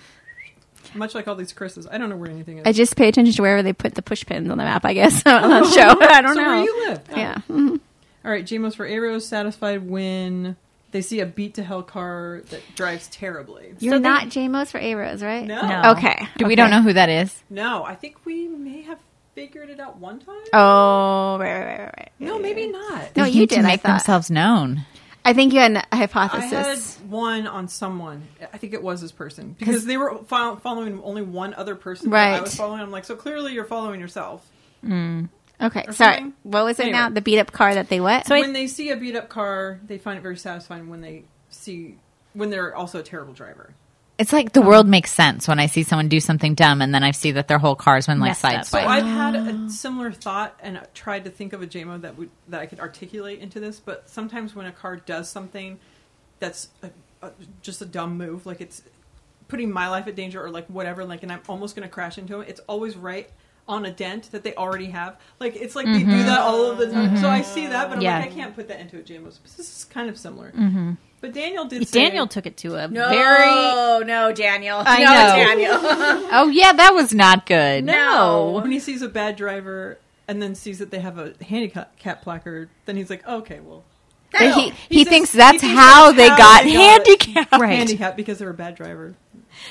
Much 0.93 1.15
like 1.15 1.29
all 1.29 1.37
these 1.37 1.53
Chris's, 1.53 1.87
I 1.87 1.99
don't 1.99 2.09
know 2.09 2.17
where 2.17 2.29
anything 2.31 2.59
is. 2.59 2.67
I 2.67 2.73
just 2.73 2.97
pay 2.97 3.07
attention 3.07 3.33
to 3.33 3.43
wherever 3.43 3.63
they 3.63 3.73
put 3.73 3.95
the 3.95 4.03
push 4.03 4.27
pins 4.27 4.51
on 4.51 4.59
the 4.59 4.65
map. 4.65 4.85
I 4.85 4.93
guess 4.93 5.25
on 5.25 5.49
that 5.49 5.67
show. 5.73 6.05
I 6.05 6.21
don't 6.21 6.35
so 6.35 6.41
know. 6.41 6.49
where 6.49 6.65
you 6.65 6.89
live? 6.89 7.01
Yeah. 7.17 7.35
Mhm. 7.49 7.79
All 8.25 8.31
right, 8.33 8.45
JMOs 8.45 8.75
for 8.75 8.85
Arrows 8.85 9.25
satisfied 9.25 9.89
when 9.89 10.57
they 10.93 11.03
see 11.03 11.21
a 11.21 11.27
beat 11.27 11.55
to 11.55 11.63
hell 11.63 11.83
car 11.83 12.43
that 12.51 12.61
drives 12.75 13.09
terribly. 13.09 13.75
You're 13.79 13.95
So 13.95 13.99
they- 13.99 14.03
not 14.09 14.25
JMOs 14.29 14.71
for 14.71 14.79
Aros, 14.79 15.23
right? 15.23 15.47
No. 15.47 15.63
No. 15.67 15.91
Okay. 15.93 16.27
Do 16.37 16.45
we 16.47 16.53
okay. 16.53 16.57
don't 16.57 16.71
know 16.71 16.83
who 16.83 16.93
that 16.95 17.09
is? 17.09 17.43
No, 17.49 17.85
I 17.85 17.95
think 17.95 18.25
we 18.25 18.49
may 18.49 18.83
have 18.83 18.99
figured 19.35 19.71
it 19.71 19.79
out 19.81 19.99
one 19.99 20.19
time. 20.19 20.35
Oh, 20.53 21.39
right, 21.39 21.53
right, 21.55 21.65
right, 21.65 21.79
right, 21.81 21.95
right. 21.97 22.13
no, 22.19 22.39
maybe 22.39 22.67
not. 22.67 23.17
No, 23.17 23.25
They 23.25 23.31
you 23.31 23.47
did. 23.47 23.57
to 23.57 23.61
I 23.61 23.63
make 23.63 23.81
thought. 23.83 23.89
themselves 23.99 24.31
known. 24.31 24.85
I 25.25 25.33
think 25.35 25.53
you 25.53 25.61
had 25.61 25.77
a 25.93 25.97
hypothesis. 25.97 26.97
had 26.97 27.11
one 27.11 27.47
on 27.47 27.69
someone. 27.69 28.23
I 28.53 28.57
think 28.59 28.73
it 28.73 28.83
was 28.83 29.01
this 29.03 29.13
person 29.13 29.55
because 29.59 29.85
they 29.85 29.97
were 29.99 30.17
fo- 30.27 30.57
following 30.57 31.01
only 31.03 31.23
one 31.23 31.53
other 31.55 31.75
person. 31.77 32.11
that 32.11 32.39
I 32.39 32.41
was 32.41 32.55
following. 32.57 32.81
I'm 32.81 32.91
like, 32.91 33.05
so 33.05 33.15
clearly 33.17 33.53
you're 33.53 33.65
following 33.67 34.01
yourself. 34.01 34.45
Hmm. 34.83 35.27
Okay, 35.63 35.85
sorry. 35.91 36.17
something. 36.17 36.35
What 36.43 36.65
was 36.65 36.79
it 36.79 36.85
Anyway. 36.85 36.99
now? 36.99 37.11
The 37.11 37.21
beat 37.21 37.39
up 37.39 37.53
car 37.53 37.75
that 37.75 37.89
they 37.89 38.01
what? 38.01 38.27
So 38.27 38.35
I- 38.35 38.41
when 38.41 38.53
they 38.53 38.67
see 38.67 38.91
a 38.91 38.97
beat 38.97 39.17
up 39.17 39.29
car, 39.29 39.81
they 39.87 39.99
find 39.99 40.19
it 40.19 40.23
very 40.23 40.37
satisfying 40.37 40.89
when 40.89 41.01
they 41.01 41.25
see 41.51 41.97
when 42.33 42.51
they're 42.51 42.75
also 42.75 43.01
a 43.01 43.03
terrible 43.03 43.33
driver. 43.33 43.75
It's 44.21 44.35
like 44.35 44.53
the 44.53 44.61
world 44.61 44.87
makes 44.87 45.11
sense 45.11 45.49
when 45.49 45.59
I 45.59 45.65
see 45.65 45.83
someone 45.83 46.09
do 46.09 46.21
something 46.21 46.55
dumb 46.55 46.83
and 46.83 46.95
then 46.95 47.03
I 47.03 47.13
see 47.13 47.33
that 47.33 47.49
their 47.49 47.59
whole 47.59 47.75
car's 47.75 48.07
been 48.07 48.21
like 48.21 48.33
Messed 48.33 48.45
up. 48.45 48.65
So. 48.67 48.79
I've 48.79 49.07
had 49.07 49.35
a 49.35 49.65
oh. 49.65 49.69
similar 49.69 50.13
thought 50.13 50.61
and 50.63 50.77
I 50.77 50.85
tried 50.93 51.25
to 51.25 51.31
think 51.31 51.55
of 51.55 51.63
a 51.63 51.67
JMO 51.67 52.03
that 52.03 52.19
would 52.19 52.29
that 52.49 52.61
I 52.61 52.67
could 52.67 52.81
articulate 52.81 53.41
into 53.41 53.61
this, 53.61 53.81
but 53.81 54.11
sometimes 54.11 54.55
when 54.55 54.67
a 54.67 54.73
car 54.73 54.97
does 54.97 55.31
something 55.31 55.79
that's 56.39 56.69
a, 56.83 56.91
a, 57.27 57.33
just 57.63 57.81
a 57.81 57.87
dumb 57.87 58.19
move, 58.19 58.45
like 58.45 58.61
it's 58.61 58.83
putting 59.49 59.73
my 59.73 59.89
life 59.89 60.07
at 60.07 60.17
danger 60.17 60.45
or 60.45 60.51
like 60.51 60.67
whatever, 60.67 61.07
like 61.07 61.23
and 61.23 61.33
I'm 61.33 61.41
almost 61.49 61.75
going 61.75 61.89
to 61.89 61.93
crash 61.93 62.19
into 62.19 62.41
it, 62.41 62.51
it's 62.51 62.61
always 62.67 62.99
right 62.99 63.31
on 63.71 63.87
a 63.87 63.93
dent 63.93 64.31
that 64.33 64.43
they 64.43 64.55
already 64.57 64.87
have. 64.87 65.17
Like 65.39 65.55
it's 65.57 65.77
like 65.77 65.87
they 65.87 66.01
do 66.01 66.07
mm-hmm. 66.07 66.27
that 66.27 66.41
all 66.41 66.67
of 66.67 66.77
the 66.79 66.91
time. 66.91 67.17
So 67.19 67.29
I 67.29 67.41
see 67.43 67.69
that, 67.69 67.89
but 67.89 67.99
I'm 67.99 68.03
Yeah. 68.03 68.19
like 68.19 68.33
I 68.33 68.35
can't 68.35 68.55
put 68.55 68.67
that 68.69 68.81
into 68.81 68.99
a 68.99 69.03
JMO. 69.03 69.33
This 69.57 69.59
is 69.61 69.85
kind 69.85 70.09
of 70.11 70.19
similar. 70.19 70.51
Mm-hmm. 70.51 70.93
But 71.21 71.33
Daniel 71.33 71.67
did. 71.67 71.87
say- 71.89 72.01
Daniel 72.01 72.27
took 72.27 72.47
it 72.47 72.57
to 72.59 72.75
a 72.75 72.89
very 72.89 73.45
Oh 73.47 74.03
no, 74.05 74.33
Daniel. 74.33 74.83
I 74.85 75.05
no, 75.05 75.13
know. 75.13 75.45
Daniel. 75.45 75.73
oh 76.33 76.49
yeah, 76.53 76.73
that 76.73 76.95
was 76.95 77.15
not 77.15 77.47
good. 77.47 77.85
No. 77.85 78.51
when 78.61 78.71
he 78.73 78.81
sees 78.81 79.03
a 79.03 79.09
bad 79.09 79.37
driver 79.37 79.99
and 80.27 80.43
then 80.43 80.55
sees 80.55 80.79
that 80.81 80.91
they 80.91 81.01
have 81.01 81.19
a 81.19 81.33
handicap 81.45 82.23
placard, 82.23 82.71
then 82.87 82.97
he's 82.97 83.09
like, 83.11 83.27
okay, 83.27 83.61
well. 83.61 83.85
But 84.33 84.55
he, 84.55 84.71
He 84.71 84.75
he 84.89 85.05
says- 85.05 85.11
thinks 85.11 85.33
he 85.33 85.39
that's 85.39 85.61
thinks 85.61 85.79
how 85.79 86.13
that's 86.13 86.17
they 86.17 86.29
how 86.29 86.37
got 86.37 86.65
they 86.65 86.73
got 86.75 87.07
it. 87.07 87.07
handicapped. 87.07 87.53
Right. 87.61 87.77
handicap 87.79 88.17
because 88.17 88.39
they're 88.39 88.51
a 88.51 88.55
bad 88.55 88.75
driver. 88.75 89.15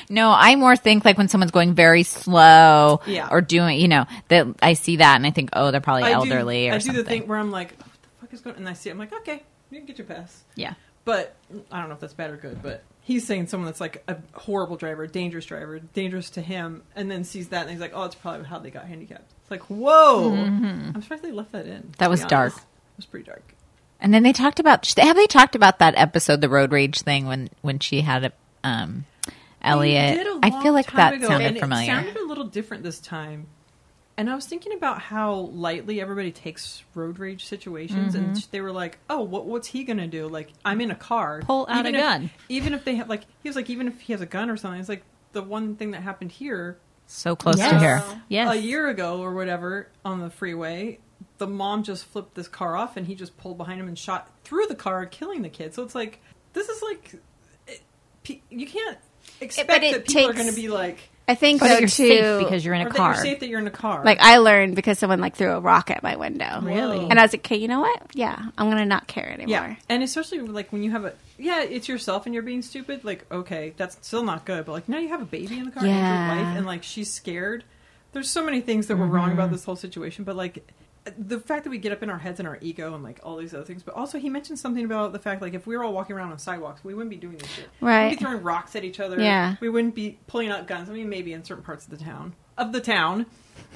No, 0.10 0.32
I 0.32 0.56
more 0.56 0.76
think 0.76 1.06
like 1.06 1.18
when 1.18 1.28
someone's 1.28 1.52
going 1.52 1.74
very 1.74 2.04
slow 2.04 3.02
Yeah. 3.06 3.28
or 3.32 3.42
doing, 3.42 3.80
you 3.80 3.88
know, 3.88 4.06
that 4.30 4.48
I 4.62 4.74
see 4.74 4.98
that 4.98 5.16
and 5.16 5.26
I 5.26 5.32
think, 5.32 5.50
oh, 5.54 5.72
they're 5.72 5.82
probably 5.82 6.04
I 6.04 6.12
elderly 6.12 6.66
do, 6.66 6.72
or 6.72 6.74
I 6.74 6.78
do 6.78 6.86
something. 6.86 7.04
the 7.04 7.10
thing 7.10 7.28
where 7.28 7.38
I'm 7.38 7.52
like, 7.52 7.74
oh, 7.82 7.84
what 7.86 8.02
the 8.02 8.10
fuck 8.28 8.34
is 8.34 8.42
going? 8.42 8.56
And 8.58 8.68
I 8.70 8.74
see, 8.74 8.90
it, 8.90 8.94
I'm 8.94 9.00
like, 9.00 9.14
okay, 9.14 9.44
you 9.72 9.78
can 9.78 9.86
get 9.86 9.98
your 9.98 10.08
pass. 10.08 10.44
yeah. 10.56 10.74
But 11.06 11.34
I 11.72 11.80
don't 11.80 11.90
know 11.90 11.96
if 11.96 12.02
that's 12.02 12.14
bad 12.14 12.30
or 12.30 12.38
good. 12.38 12.62
But 12.62 12.84
he's 13.02 13.26
saying 13.26 13.48
someone 13.48 13.66
that's 13.66 13.82
like 13.82 14.04
a 14.08 14.18
horrible 14.34 14.76
driver, 14.76 15.08
dangerous 15.08 15.46
driver, 15.46 15.80
dangerous 15.80 16.30
to 16.32 16.42
him, 16.42 16.84
and 16.96 17.10
then 17.10 17.24
sees 17.24 17.48
that 17.50 17.62
and 17.64 17.72
he's 17.72 17.80
like, 17.80 17.94
oh, 17.96 18.02
that's 18.04 18.14
probably 18.16 18.46
how 18.46 18.60
they 18.60 18.70
got 18.70 18.86
handicapped. 18.86 19.32
It's 19.42 19.50
like, 19.50 19.64
whoa! 19.72 20.34
I'm 20.34 21.02
surprised 21.02 21.24
they 21.24 21.32
left 21.32 21.54
that 21.54 21.66
in. 21.66 21.82
Mm-hmm. 21.82 21.92
That 21.98 22.12
was 22.12 22.24
dark. 22.26 22.54
It 22.54 22.62
was 22.98 23.06
pretty 23.08 23.26
dark. 23.26 23.56
And 24.00 24.14
then 24.14 24.22
they 24.22 24.34
talked 24.34 24.60
about 24.60 24.86
have 24.98 25.16
they 25.16 25.26
talked 25.26 25.56
about 25.56 25.80
that 25.80 25.96
episode, 25.98 26.42
the 26.42 26.50
road 26.50 26.72
rage 26.72 27.02
thing 27.02 27.26
when 27.26 27.50
when 27.62 27.80
she 27.80 28.02
had 28.02 28.26
a 28.26 28.32
um 28.64 29.06
Elliot. 29.62 30.18
They 30.18 30.24
did 30.24 30.28
a 30.28 30.40
I 30.44 30.62
feel 30.64 30.74
like 30.74 30.92
that 30.94 31.14
ago, 31.14 31.28
sounded 31.28 31.48
and 31.48 31.60
familiar. 31.60 31.84
It 31.84 31.88
sounded 31.96 32.18
a 32.18 32.26
little 32.26 32.46
different 32.46 32.84
this 32.84 33.00
time. 33.00 33.48
And 34.18 34.30
I 34.30 34.36
was 34.36 34.46
thinking 34.46 34.74
about 34.74 35.00
how 35.02 35.34
lightly 35.54 36.02
everybody 36.02 36.32
takes 36.34 36.84
road 36.94 37.20
rage 37.20 37.46
situations, 37.46 38.16
and 38.16 38.36
Mm-hmm. 38.36 38.48
they 38.52 38.60
were 38.60 38.72
like, 38.74 38.98
"Oh, 39.10 39.22
what, 39.22 39.46
what's 39.46 39.68
he 39.70 39.86
gonna 39.86 40.08
do? 40.08 40.28
Like, 40.28 40.50
I'm 40.66 40.82
in 40.82 40.92
a 40.92 40.96
car, 40.96 41.42
Pull 41.46 41.66
out 41.70 41.80
Even 41.80 41.96
a 41.96 41.98
if- 41.98 42.04
gun." 42.04 42.30
Even 42.50 42.74
if 42.74 42.84
they 42.84 42.96
have 42.96 43.08
like, 43.08 43.24
he 43.42 43.48
was 43.50 43.56
like, 43.56 43.70
even 43.70 43.88
if 43.88 44.02
he 44.02 44.12
has 44.14 44.22
a 44.22 44.26
gun 44.26 44.50
or 44.50 44.58
something, 44.58 44.80
it's 44.80 44.90
like 44.90 45.04
the 45.32 45.42
one 45.42 45.76
thing 45.78 45.92
that 45.92 46.02
happened 46.04 46.32
here 46.34 46.78
so 47.08 47.36
close 47.36 47.56
to 47.56 47.80
here. 47.80 48.04
Yes. 48.28 48.52
a 48.54 48.58
year 48.60 48.88
ago 48.90 49.20
or 49.22 49.34
whatever 49.34 49.88
on 50.04 50.20
the 50.20 50.30
freeway. 50.30 51.00
The 51.38 51.48
mom 51.48 51.84
just 51.84 52.04
flipped 52.06 52.36
this 52.36 52.48
car 52.50 52.76
off, 52.76 52.98
and 52.98 53.08
he 53.08 53.16
just 53.16 53.38
pulled 53.38 53.58
behind 53.58 53.80
him 53.80 53.88
and 53.88 53.98
shot 53.98 54.30
through 54.44 54.66
the 54.68 54.76
car, 54.76 55.06
killing 55.06 55.42
the 55.44 55.50
kid. 55.50 55.74
So 55.74 55.82
it's 55.84 55.96
like, 55.96 56.20
this 56.54 56.68
is 56.68 56.82
like, 56.82 57.16
it, 57.68 57.82
you 58.50 58.68
can't 58.68 58.98
expect 59.42 59.84
it 59.84 59.94
that 59.94 60.08
people 60.08 60.30
are 60.30 60.34
going 60.34 60.50
to 60.50 60.56
be 60.56 60.68
like. 60.70 60.98
I 61.28 61.36
think 61.36 61.60
But 61.60 61.68
though 61.68 61.78
you're 61.78 61.88
too. 61.88 62.08
safe 62.08 62.40
because 62.40 62.66
you're 62.66 62.74
in 62.74 62.82
or 62.82 62.88
a 62.88 62.90
that 62.90 62.98
car. 62.98 63.14
you're 63.14 63.22
safe 63.22 63.40
that 63.42 63.50
you're 63.50 63.60
in 63.60 63.68
a 63.68 63.72
car. 63.72 64.04
like 64.04 64.18
I 64.20 64.38
learned 64.38 64.76
because 64.76 64.98
someone 64.98 65.22
like 65.22 65.36
threw 65.36 65.52
a 65.52 65.60
rock 65.60 65.92
at 65.92 66.02
my 66.02 66.16
window. 66.16 66.60
Really? 66.64 67.08
And 67.08 67.20
I 67.20 67.22
was 67.22 67.34
like, 67.34 67.42
okay, 67.46 67.56
you 67.58 67.68
know 67.68 67.82
what? 67.82 68.02
Yeah, 68.16 68.36
I'm 68.58 68.70
gonna 68.70 68.84
not 68.86 69.06
care 69.06 69.30
anymore. 69.30 69.48
yeah, 69.48 69.76
and 69.90 70.02
especially 70.02 70.40
like 70.40 70.72
when 70.74 70.82
you 70.82 70.90
have 70.90 71.06
a 71.06 71.14
yeah, 71.38 71.62
it's 71.62 71.88
yourself 71.88 72.26
and 72.26 72.34
you're 72.34 72.42
being 72.42 72.64
stupid. 72.64 73.04
Like 73.04 73.32
okay, 73.32 73.74
that's 73.78 74.00
still 74.02 74.24
not 74.24 74.46
good. 74.46 74.66
But 74.66 74.72
like 74.72 74.90
now 74.90 74.98
you 74.98 75.10
have 75.10 75.22
a 75.22 75.26
baby 75.26 75.60
in 75.60 75.66
the 75.66 75.72
car 75.72 75.84
and 75.84 75.92
Yeah. 75.92 76.36
your 76.36 76.44
wife, 76.46 76.58
and 76.58 76.66
like 76.66 76.82
she's 76.82 77.14
scared. 77.14 77.64
There's 78.12 78.30
so 78.32 78.44
many 78.44 78.60
things 78.62 78.88
that 78.88 78.96
were 78.96 79.06
mm-hmm. 79.06 79.14
wrong 79.14 79.32
about 79.32 79.52
this 79.52 79.64
whole 79.64 79.76
situation, 79.76 80.24
but 80.24 80.36
like 80.36 80.68
the 81.18 81.40
fact 81.40 81.64
that 81.64 81.70
we 81.70 81.78
get 81.78 81.92
up 81.92 82.04
in 82.04 82.10
our 82.10 82.18
heads 82.18 82.40
and 82.40 82.48
our 82.48 82.58
ego 82.62 82.94
and 82.94 83.04
like 83.04 83.20
all 83.24 83.38
these 83.38 83.54
other 83.54 83.64
things. 83.64 83.84
But 83.84 83.96
also 83.96 84.18
he 84.20 84.30
mentioned 84.30 84.60
something 84.60 84.84
about 84.86 85.14
the 85.14 85.20
fact 85.20 85.42
like 85.42 85.54
if 85.54 85.66
we 85.68 85.78
were 85.78 85.84
all 85.84 85.94
walking 85.94 86.16
around 86.16 86.32
on 86.32 86.40
sidewalks, 86.40 86.84
we 86.84 86.94
wouldn't 86.94 87.10
be 87.10 87.16
doing 87.18 87.38
this 87.38 87.50
shit. 87.50 87.70
Right. 87.82 88.10
We'd 88.10 88.20
be 88.20 88.24
throwing 88.26 88.42
rocks 88.44 88.76
at 88.76 88.84
each 88.84 89.00
other. 89.00 89.20
Yeah. 89.20 89.56
We 89.62 89.70
wouldn't 89.70 89.96
be 89.96 90.18
pulling 90.28 90.50
out 90.50 90.68
guns. 90.68 90.90
I 90.90 90.94
mean, 90.94 91.10
maybe 91.10 91.34
in 91.34 91.44
certain 91.44 91.64
parts 91.64 91.86
of 91.86 91.92
the 91.98 92.04
town 92.04 92.34
of 92.58 92.72
the 92.74 92.82
town. 92.82 93.26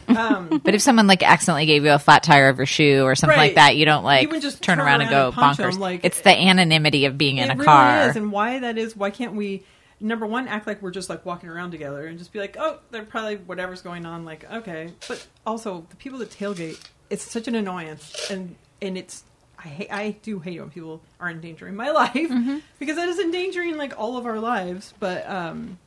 Um, 0.08 0.62
But 0.64 0.76
if 0.76 0.82
someone 0.82 1.08
like 1.08 1.24
accidentally 1.24 1.66
gave 1.66 1.84
you 1.86 1.92
a 1.92 2.00
flat 2.00 2.24
tire 2.24 2.50
of 2.50 2.58
your 2.58 2.66
shoe 2.66 3.04
or 3.04 3.16
something 3.16 3.38
Right. 3.38 3.48
like 3.48 3.56
that, 3.56 3.76
you 3.78 3.86
don't 3.86 4.04
like 4.04 4.30
You 4.32 4.40
just 4.42 4.62
turn 4.62 4.78
turn 4.78 4.86
around 4.86 5.02
and 5.02 5.10
go 5.10 5.28
and 5.28 5.36
bonkers. 5.36 5.74
'em, 5.76 5.80
like- 5.80 6.02
it's 6.04 6.22
the 6.22 6.32
anonymity 6.38 7.06
of 7.06 7.18
being 7.18 7.38
in 7.38 7.50
a 7.50 7.54
really 7.54 7.66
car. 7.66 8.10
is, 8.10 8.16
and 8.16 8.32
why 8.32 8.60
that 8.60 8.78
is. 8.78 8.96
Why 8.96 9.10
can't 9.10 9.34
we? 9.34 9.64
Number 10.00 10.26
one, 10.26 10.50
act 10.50 10.68
like 10.68 10.82
we're 10.82 10.92
just 10.92 11.10
like 11.10 11.26
walking 11.26 11.48
around 11.48 11.72
together 11.72 12.06
and 12.08 12.18
just 12.20 12.34
be 12.34 12.40
like, 12.40 12.58
oh, 12.60 12.80
they're 12.92 13.04
probably 13.06 13.38
whatever's 13.38 13.82
going 13.82 14.06
on. 14.06 14.26
Like, 14.26 14.44
okay, 14.52 14.90
but 15.08 15.26
also 15.46 15.86
the 15.90 15.96
people 15.96 16.20
that 16.20 16.30
tailgate, 16.30 16.78
it's 17.14 17.30
such 17.32 17.48
an 17.48 17.56
annoyance, 17.56 18.30
and 18.32 18.56
and 18.82 18.98
it's. 18.98 19.24
I 19.58 19.68
hate, 19.70 19.94
I 19.94 20.12
do 20.24 20.40
hate 20.40 20.60
when 20.60 20.70
people 20.72 21.00
are 21.22 21.30
endangering 21.30 21.76
my 21.76 21.90
life 22.02 22.14
Mm-hmm. 22.14 22.58
because 22.80 22.98
that 22.98 23.08
is 23.08 23.18
endangering 23.20 23.78
like 23.78 23.98
all 23.98 24.18
of 24.18 24.26
our 24.26 24.40
lives. 24.40 24.94
But 25.00 25.30
um, 25.30 25.78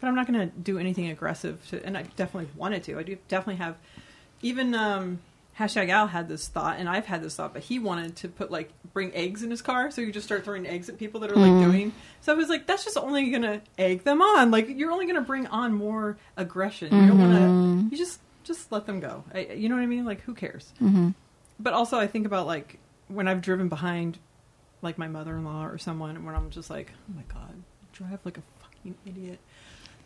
but 0.00 0.08
I'm 0.08 0.14
not 0.16 0.26
going 0.26 0.40
to 0.40 0.46
do 0.56 0.78
anything 0.78 1.08
aggressive 1.10 1.64
to, 1.68 1.84
and 1.86 1.96
I 1.96 2.02
definitely 2.16 2.48
wanted 2.56 2.82
to. 2.84 2.98
I 2.98 3.02
do 3.04 3.16
definitely 3.28 3.56
have, 3.64 3.76
even 4.42 4.74
um, 4.74 5.20
hashtag 5.58 5.90
Al 5.90 6.06
had 6.08 6.26
this 6.28 6.48
thought, 6.48 6.78
and 6.80 6.88
I've 6.88 7.06
had 7.06 7.22
this 7.22 7.36
thought, 7.36 7.52
but 7.52 7.62
he 7.62 7.78
wanted 7.78 8.16
to 8.16 8.28
put 8.28 8.50
like 8.50 8.70
bring 8.94 9.14
eggs 9.14 9.42
in 9.44 9.50
his 9.50 9.62
car, 9.62 9.90
so 9.92 10.00
you 10.00 10.10
just 10.10 10.26
start 10.26 10.42
throwing 10.44 10.66
eggs 10.66 10.88
at 10.88 10.98
people 10.98 11.20
that 11.20 11.30
are 11.30 11.36
like 11.36 11.64
doing. 11.64 11.92
So 12.22 12.32
I 12.32 12.34
was 12.36 12.48
like, 12.48 12.66
that's 12.66 12.82
just 12.84 12.96
only 12.96 13.30
going 13.30 13.42
to 13.42 13.60
egg 13.78 14.02
them 14.04 14.22
on. 14.22 14.50
Like 14.50 14.68
you're 14.70 14.90
only 14.90 15.04
going 15.04 15.16
to 15.16 15.22
bring 15.22 15.46
on 15.48 15.72
more 15.74 16.16
aggression. 16.36 16.92
You 16.92 17.06
don't 17.08 17.18
want 17.18 17.32
to. 17.90 17.90
You 17.94 17.96
just 18.02 18.18
just 18.50 18.72
let 18.72 18.86
them 18.86 19.00
go. 19.00 19.24
I, 19.32 19.40
you 19.54 19.68
know 19.68 19.76
what 19.76 19.82
I 19.82 19.86
mean? 19.86 20.04
Like, 20.04 20.22
who 20.22 20.34
cares? 20.34 20.72
Mm-hmm. 20.80 21.10
But 21.58 21.72
also, 21.72 21.98
I 21.98 22.06
think 22.06 22.26
about 22.26 22.46
like 22.46 22.78
when 23.08 23.28
I've 23.28 23.40
driven 23.40 23.68
behind, 23.68 24.18
like 24.82 24.98
my 24.98 25.08
mother-in-law 25.08 25.66
or 25.66 25.78
someone, 25.78 26.16
and 26.16 26.26
when 26.26 26.34
I'm 26.34 26.50
just 26.50 26.70
like, 26.70 26.92
oh 27.08 27.14
my 27.14 27.22
god, 27.32 27.54
drive 27.92 28.20
like 28.24 28.38
a 28.38 28.42
fucking 28.62 28.96
idiot. 29.06 29.38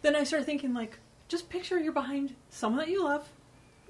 Then 0.02 0.16
I 0.16 0.24
start 0.24 0.44
thinking 0.44 0.74
like, 0.74 0.98
just 1.28 1.48
picture 1.48 1.78
you're 1.78 1.92
behind 1.92 2.34
someone 2.50 2.80
that 2.80 2.90
you 2.90 3.02
love. 3.04 3.28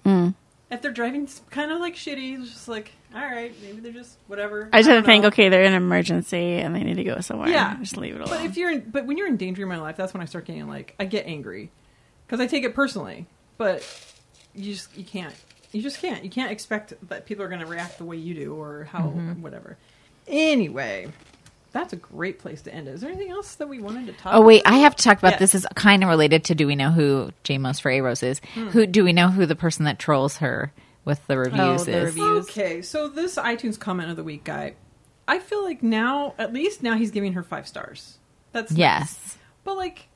Mm. 0.05 0.35
If 0.71 0.83
they're 0.83 0.93
driving 0.93 1.29
kind 1.51 1.73
of 1.73 1.81
like 1.81 1.95
shitty, 1.95 2.41
it's 2.41 2.51
just 2.51 2.69
like, 2.69 2.93
all 3.15 3.21
right, 3.21 3.55
maybe 3.63 3.81
they're 3.81 3.93
just 3.93 4.19
whatever. 4.27 4.69
I 4.73 4.79
just 4.79 4.91
have 4.91 5.03
to 5.03 5.07
think, 5.07 5.25
okay, 5.25 5.49
they're 5.49 5.63
in 5.63 5.73
an 5.73 5.83
emergency 5.83 6.55
and 6.59 6.75
they 6.75 6.83
need 6.83 6.97
to 6.97 7.05
go 7.05 7.21
somewhere. 7.21 7.49
Yeah. 7.49 7.77
just 7.81 7.97
leave 7.97 8.15
it 8.15 8.21
alone. 8.21 8.39
But 8.39 8.45
if 8.45 8.57
you're 8.57 8.71
in, 8.71 8.91
but 8.91 9.07
when 9.07 9.17
you're 9.17 9.27
in 9.27 9.37
danger 9.37 9.63
in 9.63 9.69
my 9.69 9.79
life, 9.79 9.97
that's 9.97 10.15
when 10.15 10.23
I 10.23 10.27
start 10.27 10.45
getting 10.47 10.69
like 10.69 10.95
I 10.99 11.05
get 11.07 11.27
angry 11.27 11.71
because 12.27 12.41
I 12.41 12.47
take 12.47 12.65
it 12.65 12.75
personally. 12.75 13.27
But 13.57 13.83
you 14.55 14.75
just 14.75 14.97
you 14.97 15.05
can't 15.05 15.35
you 15.73 15.83
just 15.83 16.01
can't 16.01 16.23
you 16.25 16.31
can't 16.31 16.53
expect 16.53 16.95
that 17.09 17.27
people 17.27 17.45
are 17.45 17.49
going 17.49 17.61
to 17.61 17.67
react 17.67 17.99
the 17.99 18.05
way 18.05 18.17
you 18.17 18.35
do 18.35 18.55
or 18.55 18.85
how 18.85 19.03
whatever. 19.03 19.77
Anyway, 20.27 21.09
that's 21.73 21.93
a 21.93 21.97
great 21.97 22.39
place 22.39 22.63
to 22.63 22.75
end 22.75 22.89
it. 22.89 22.93
Is 22.95 23.01
there 23.01 23.11
anything 23.11 23.31
else 23.31 23.57
that 23.57 23.69
we 23.69 23.81
wanted 23.81 24.07
to 24.07 24.13
talk? 24.15 24.35
Oh 24.35 24.41
wait, 24.41 24.63
about? 24.63 24.73
I 24.73 24.77
have 24.79 24.97
to 24.97 25.05
talk 25.05 25.19
about 25.19 25.33
Yes. 25.33 25.41
this. 25.41 25.55
Is 25.57 25.67
kind 25.75 26.03
of 26.03 26.09
related 26.09 26.45
to. 26.45 26.55
Do 26.55 26.67
we 26.67 26.77
know 26.77 26.91
who 26.91 27.31
Jamos 27.45 27.81
for 27.81 27.91
A 27.91 28.01
Rose 28.01 28.23
is? 28.23 28.41
Hmm. 28.55 28.69
Who 28.69 28.87
do 28.87 29.05
we 29.05 29.13
know 29.13 29.29
who 29.29 29.47
the 29.47 29.57
person 29.57 29.85
that 29.85 29.99
trolls 29.99 30.39
her 30.39 30.73
with 31.05 31.27
the 31.27 31.37
reviews 31.37 31.85
the 31.85 31.93
is? 31.99 32.05
reviews. 32.07 32.49
Okay, 32.49 32.81
so 32.83 33.09
this 33.09 33.37
iTunes 33.37 33.79
comment 33.79 34.11
of 34.11 34.17
the 34.17 34.25
week 34.25 34.45
guy, 34.45 34.75
I 35.29 35.39
feel 35.39 35.63
like 35.63 35.83
now 35.83 36.35
at 36.39 36.53
least 36.53 36.83
now 36.83 36.95
he's 36.97 37.11
giving 37.11 37.35
her 37.35 37.43
five 37.43 37.67
stars. 37.69 38.19
That's 38.53 38.71
nice. 38.71 38.79
Yes. 38.79 39.39
but 39.65 39.77
like 39.77 40.07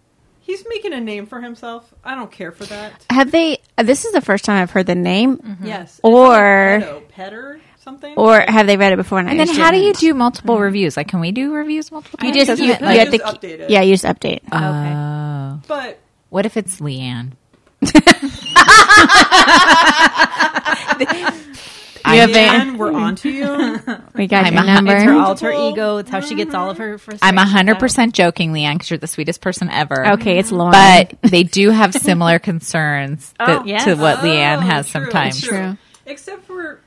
he's 0.49 0.65
making 0.69 0.93
a 0.93 1.01
name 1.01 1.27
for 1.27 1.41
himself. 1.41 1.93
I 2.03 2.17
don't 2.17 2.33
care 2.33 2.51
for 2.51 2.65
that. 2.65 2.93
have 3.11 3.31
they? 3.31 3.59
uh, 3.79 3.85
This 3.85 4.05
is 4.05 4.13
the 4.13 4.21
first 4.21 4.45
time 4.45 4.61
I've 4.61 4.73
heard 4.73 4.87
the 4.87 4.95
name, 4.97 5.59
Yes, 5.63 6.01
Or- 6.03 6.81
like 6.81 7.09
petter 7.11 7.61
something. 7.85 8.15
or 8.17 8.41
have 8.41 8.67
they 8.67 8.77
read 8.77 8.93
it 8.93 8.97
before? 8.97 9.21
And, 9.21 9.29
And 9.29 9.41
I 9.41 9.45
then 9.45 9.55
just 9.55 9.61
how 9.61 9.71
do 9.71 9.77
you 9.77 9.93
didn't? 9.93 9.99
do 10.01 10.15
multiple 10.15 10.59
reviews? 10.59 10.97
Like, 10.97 11.07
can 11.09 11.21
we 11.21 11.31
do 11.33 11.53
reviews 11.53 11.93
multiple 11.93 12.19
You 12.27 12.35
just 12.35 12.61
You 12.61 12.67
you, 12.67 12.73
just- 12.73 12.81
you 12.83 12.89
you 12.91 12.99
have 12.99 13.11
to 13.11 13.19
update 13.19 13.61
it. 13.61 13.71
Yeah, 13.71 13.83
you 13.83 13.95
just 13.95 14.05
update. 14.05 14.41
Oh. 14.51 15.61
but 15.69 16.01
What 16.31 16.45
if 16.47 16.57
it's 16.57 16.81
Leanne? 16.81 17.33
You 22.15 22.21
have 22.21 22.31
Leanne, 22.31 22.75
a- 22.75 22.77
we're 22.79 22.93
on 22.93 23.17
to 23.17 23.31
you. 23.31 23.45
we 24.15 24.27
got 24.27 24.47
I'm 24.47 24.55
your 24.55 24.63
a- 24.63 24.67
number. 24.67 24.95
It's 24.95 25.05
her 25.05 25.13
alter 25.19 25.51
ego. 25.53 25.97
It's 25.99 26.11
how 26.11 26.21
she 26.21 26.35
gets 26.35 26.55
all 26.55 26.71
of 26.71 26.79
her 26.79 26.93
I'm 26.93 26.99
frustrations 26.99 27.51
hundred 27.53 27.75
out. 27.75 27.81
percent 27.81 28.15
joking, 28.15 28.53
Leanne, 28.53 28.75
because 28.75 28.91
you're 28.91 28.99
the 28.99 29.07
sweetest 29.07 29.41
person 29.41 29.71
ever. 29.71 30.13
Okay, 30.13 30.39
it's 30.39 30.53
Lauren. 30.53 30.73
But 30.73 31.31
they 31.31 31.43
do 31.43 31.71
have 31.71 31.95
similar 31.95 32.39
concerns 32.39 33.33
oh, 33.41 33.47
that, 33.47 33.67
yes. 33.67 33.85
to 33.85 33.95
what 33.95 34.19
Leanne 34.19 34.59
Oh, 34.59 34.61
has 34.61 34.91
true, 34.91 35.03
sometimes. 35.03 35.41
True. 35.41 35.77
Except 36.07 36.45
for 36.45 36.81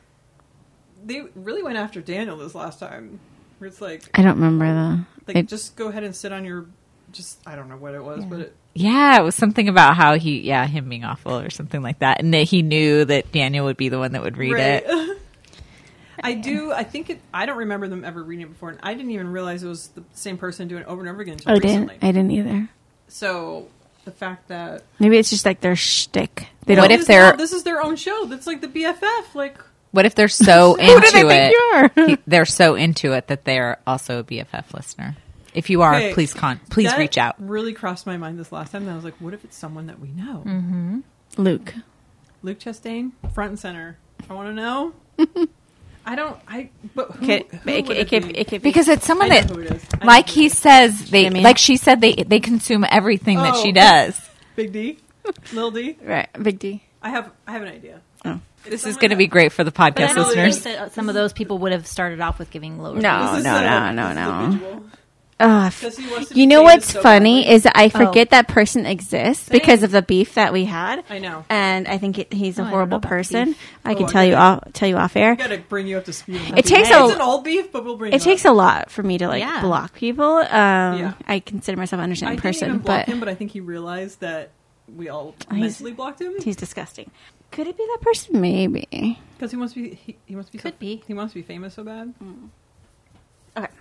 they 1.03 1.23
really 1.35 1.63
went 1.63 1.77
after 1.77 2.01
Daniel 2.01 2.37
this 2.37 2.53
last 2.55 2.79
time. 2.79 3.19
Where 3.57 3.67
it's 3.67 3.81
like, 3.81 4.03
I 4.13 4.21
don't 4.23 4.35
remember 4.39 4.65
the. 4.65 5.05
like 5.27 5.37
it- 5.37 5.47
just 5.47 5.75
go 5.75 5.87
ahead 5.89 6.03
and 6.03 6.15
sit 6.15 6.31
on 6.31 6.45
your. 6.45 6.65
Just 7.11 7.39
I 7.45 7.55
don't 7.55 7.69
know 7.69 7.77
what 7.77 7.93
it 7.93 8.03
was, 8.03 8.23
but 8.25 8.39
it, 8.39 8.55
Yeah, 8.73 9.19
it 9.19 9.23
was 9.23 9.35
something 9.35 9.67
about 9.67 9.95
how 9.97 10.15
he, 10.17 10.39
yeah, 10.41 10.65
him 10.67 10.87
being 10.89 11.03
awful 11.03 11.37
or 11.37 11.49
something 11.49 11.81
like 11.81 11.99
that, 11.99 12.19
and 12.21 12.33
that 12.33 12.43
he 12.43 12.61
knew 12.61 13.03
that 13.05 13.31
Daniel 13.31 13.65
would 13.65 13.77
be 13.77 13.89
the 13.89 13.99
one 13.99 14.13
that 14.13 14.21
would 14.23 14.37
read 14.37 14.53
Right. 14.53 14.83
it. 14.85 15.17
I 16.23 16.33
do. 16.35 16.71
I 16.71 16.83
think 16.83 17.09
it. 17.09 17.19
I 17.33 17.45
don't 17.45 17.57
remember 17.57 17.87
them 17.87 18.05
ever 18.05 18.21
reading 18.23 18.45
it 18.45 18.49
before, 18.49 18.69
and 18.69 18.79
I 18.83 18.93
didn't 18.93 19.11
even 19.11 19.27
realize 19.31 19.63
it 19.63 19.67
was 19.67 19.87
the 19.87 20.03
same 20.13 20.37
person 20.37 20.67
doing 20.67 20.83
it 20.83 20.87
over 20.87 21.01
and 21.01 21.09
over 21.09 21.21
again 21.21 21.33
until 21.33 21.51
oh, 21.51 21.55
I 21.55 21.59
didn't. 21.59 21.89
I 22.01 22.11
didn't 22.11 22.31
either. 22.31 22.69
So 23.07 23.67
the 24.05 24.11
fact 24.11 24.47
that 24.49 24.83
Maybe 24.99 25.17
it's 25.17 25.29
just 25.31 25.45
like 25.45 25.61
their 25.61 25.75
shtick. 25.75 26.47
They 26.65 26.75
What 26.75 26.89
don't. 26.89 26.99
if 26.99 27.07
they're- 27.07 27.21
not- 27.31 27.37
this 27.37 27.53
is 27.53 27.63
their 27.63 27.81
own 27.81 27.95
show? 27.95 28.25
That's 28.25 28.45
like 28.47 28.61
the 28.61 28.67
BFF. 28.67 29.33
Like 29.35 29.57
What 29.91 30.05
if 30.05 30.13
they're 30.15 30.27
so 30.27 30.75
into 30.75 31.01
do 31.11 31.27
they 31.27 31.27
think 31.27 31.53
you 31.53 31.59
are? 31.73 31.91
it? 32.11 32.19
they're 32.27 32.45
so 32.45 32.75
into 32.75 33.13
it 33.13 33.27
that 33.27 33.43
they're 33.45 33.79
also 33.87 34.19
a 34.19 34.23
BFF 34.23 34.73
listener. 34.73 35.17
If 35.53 35.69
you 35.69 35.81
are, 35.81 35.95
Okay, 35.95 36.13
please 36.13 36.33
con, 36.33 36.59
please 36.69 36.89
that 36.89 36.97
reach 36.99 37.17
out. 37.17 37.35
Really 37.39 37.73
crossed 37.73 38.05
my 38.05 38.17
mind 38.17 38.39
this 38.39 38.51
last 38.51 38.71
time. 38.71 38.83
And 38.83 38.91
I 38.91 38.95
was 38.95 39.03
like, 39.03 39.15
what 39.19 39.33
if 39.33 39.43
it's 39.43 39.57
someone 39.57 39.87
that 39.87 39.99
we 39.99 40.09
know? 40.09 40.43
Mm-hmm. 40.45 40.99
Luke. 41.37 41.73
Luke 42.43 42.59
Chastain, 42.59 43.11
front 43.33 43.49
and 43.51 43.59
center. 43.59 43.97
I 44.29 44.33
want 44.33 44.49
to 44.49 44.53
know. 44.53 44.93
I 46.05 46.15
don't. 46.15 46.37
I. 46.47 46.69
But 46.95 47.11
who, 47.11 47.23
Okay, 47.25 47.45
who 47.51 47.57
but 47.63 47.73
it, 47.73 48.11
it, 48.13 48.23
be? 48.27 48.37
it 48.39 48.47
could 48.47 48.61
be 48.63 48.69
Because 48.69 48.87
it's 48.87 49.05
someone 49.05 49.31
I 49.31 49.41
know 49.41 49.47
that, 49.47 49.55
who 49.55 49.61
it 49.61 49.71
is. 49.71 49.85
Like 50.03 50.27
he 50.29 50.49
says, 50.49 51.11
they 51.11 51.23
Jimmy. 51.25 51.41
like 51.41 51.59
she 51.59 51.77
said, 51.77 52.01
they 52.01 52.13
they 52.15 52.39
consume 52.39 52.83
everything 52.89 53.37
that 53.37 53.55
she 53.57 53.69
Oh. 53.69 53.73
does. 53.73 54.19
Big 54.55 54.71
D, 54.73 54.97
Lil 55.53 55.69
D. 55.71 55.97
right. 56.03 56.27
Big 56.41 56.57
D. 56.57 56.83
I 57.03 57.09
have. 57.09 57.31
I 57.47 57.51
have 57.51 57.61
an 57.61 57.67
idea. 57.67 58.01
Oh. 58.25 58.39
This 58.65 58.85
is 58.87 58.97
going 58.97 59.09
to 59.11 59.15
be 59.15 59.27
great 59.27 59.51
for 59.51 59.63
the 59.63 59.71
But 59.71 59.99
I 59.99 60.07
podcast 60.07 60.15
listeners. 60.15 60.59
think 60.59 60.77
that 60.77 60.93
some 60.93 61.07
of 61.09 61.15
those 61.15 61.33
people 61.33 61.57
would 61.59 61.71
have 61.71 61.85
started 61.87 62.19
off 62.21 62.37
with 62.39 62.49
giving 62.51 62.79
low 62.79 62.93
No. 62.93 63.21
reviews. 63.33 63.45
Oh, 63.45 63.61
no, 63.61 63.91
no, 63.91 64.13
no, 64.13 64.13
no. 64.53 64.83
A 65.41 65.47
visual. 65.47 65.57
Ugh, 65.61 65.67
f- 65.67 65.81
'Cause 65.81 65.97
he 65.97 66.11
wants 66.11 66.29
to 66.29 66.35
you 66.35 66.47
know 66.47 66.61
what's 66.63 66.91
so 66.93 67.01
funny 67.01 67.41
badly. 67.43 67.55
is 67.55 67.67
I 67.73 67.89
forget 67.89 68.27
Oh. 68.27 68.35
that 68.35 68.47
person 68.47 68.85
exists 68.85 69.49
because 69.49 69.83
of 69.83 69.91
the 69.91 70.01
beef 70.01 70.33
that 70.35 70.53
we 70.53 70.65
had. 70.65 71.03
I 71.09 71.19
know. 71.19 71.45
and 71.49 71.87
I 71.87 71.97
think 71.97 72.19
it, 72.19 72.31
he's 72.33 72.57
a 72.59 72.61
Oh, 72.61 72.65
I 72.65 72.65
don't 72.65 72.71
know 72.71 72.75
horrible 72.77 72.97
about 72.97 73.01
the 73.01 73.07
person. 73.15 73.45
beef. 73.45 73.57
I 73.85 73.93
can 73.95 74.03
Oh, 74.05 74.07
tell 74.07 74.25
you 74.25 74.35
off 74.35 74.63
tell 74.73 74.87
you 74.89 74.97
off 74.97 75.15
air. 75.15 75.35
Gotta 75.35 75.57
bring 75.57 75.87
you 75.87 75.97
up 75.97 76.05
to 76.05 76.13
speed. 76.13 76.41
It 76.57 76.65
takes 76.65 76.89
a- 76.89 77.05
It's 77.05 77.15
an 77.15 77.21
old 77.21 77.43
beef, 77.43 77.71
but 77.71 77.83
we'll 77.83 77.97
bring. 77.97 78.13
It 78.13 78.21
takes 78.21 78.45
a 78.45 78.51
lot 78.51 78.89
for 78.91 79.03
me 79.03 79.17
to 79.17 79.27
like 79.27 79.41
Yeah. 79.41 79.61
block 79.61 79.93
people. 79.93 80.37
Um, 80.37 80.45
Yeah. 80.49 81.13
I 81.27 81.39
consider 81.39 81.77
myself 81.77 81.99
an 81.99 82.03
understanding 82.03 82.37
didn't 82.37 82.55
even 82.55 82.67
person, 82.69 82.77
but 82.85 83.05
him, 83.07 83.19
but 83.19 83.29
I 83.29 83.35
think 83.35 83.51
he 83.51 83.59
realized 83.59 84.19
that 84.21 84.51
we 84.95 85.09
all 85.09 85.35
He's- 85.49 85.61
mentally 85.79 85.91
blocked 85.93 86.19
him 86.21 86.33
he's 86.43 86.55
disgusting. 86.55 87.11
Could 87.51 87.67
it 87.67 87.77
be 87.77 87.85
that 87.85 87.99
person? 88.01 88.39
Maybe. 88.39 89.19
because 89.37 89.51
he 89.51 89.57
wants 89.57 89.73
to 89.73 89.81
be. 89.83 89.95
He, 89.95 90.15
he 90.25 90.35
wants 90.35 90.49
to 90.49 90.53
be. 90.53 90.59
Could 90.61 90.73
so, 90.73 90.77
be. 90.79 91.03
He 91.05 91.13
wants 91.13 91.33
to 91.33 91.39
be 91.39 91.43
famous 91.43 91.73
so 91.73 91.83
bad. 91.83 92.13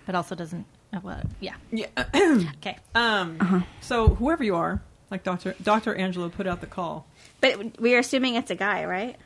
but 0.07 0.15
also 0.15 0.35
doesn't. 0.35 0.67
Uh, 0.93 1.01
well, 1.03 1.23
yeah. 1.41 1.55
Yeah. 1.71 1.87
Okay. 2.59 2.77
um. 2.95 3.37
Uh-huh. 3.41 3.61
So 3.81 4.09
whoever 4.09 4.43
you 4.45 4.57
are, 4.57 4.83
like 5.11 5.23
Doctor 5.23 5.55
Doctor 5.63 5.95
Angela 5.95 6.29
put 6.31 6.47
out 6.47 6.61
the 6.61 6.67
call. 6.67 7.07
But 7.41 7.81
we 7.81 7.95
are 7.95 7.99
assuming 7.99 8.35
it's 8.35 8.51
a 8.51 8.55
guy, 8.57 8.85
right? 8.85 9.17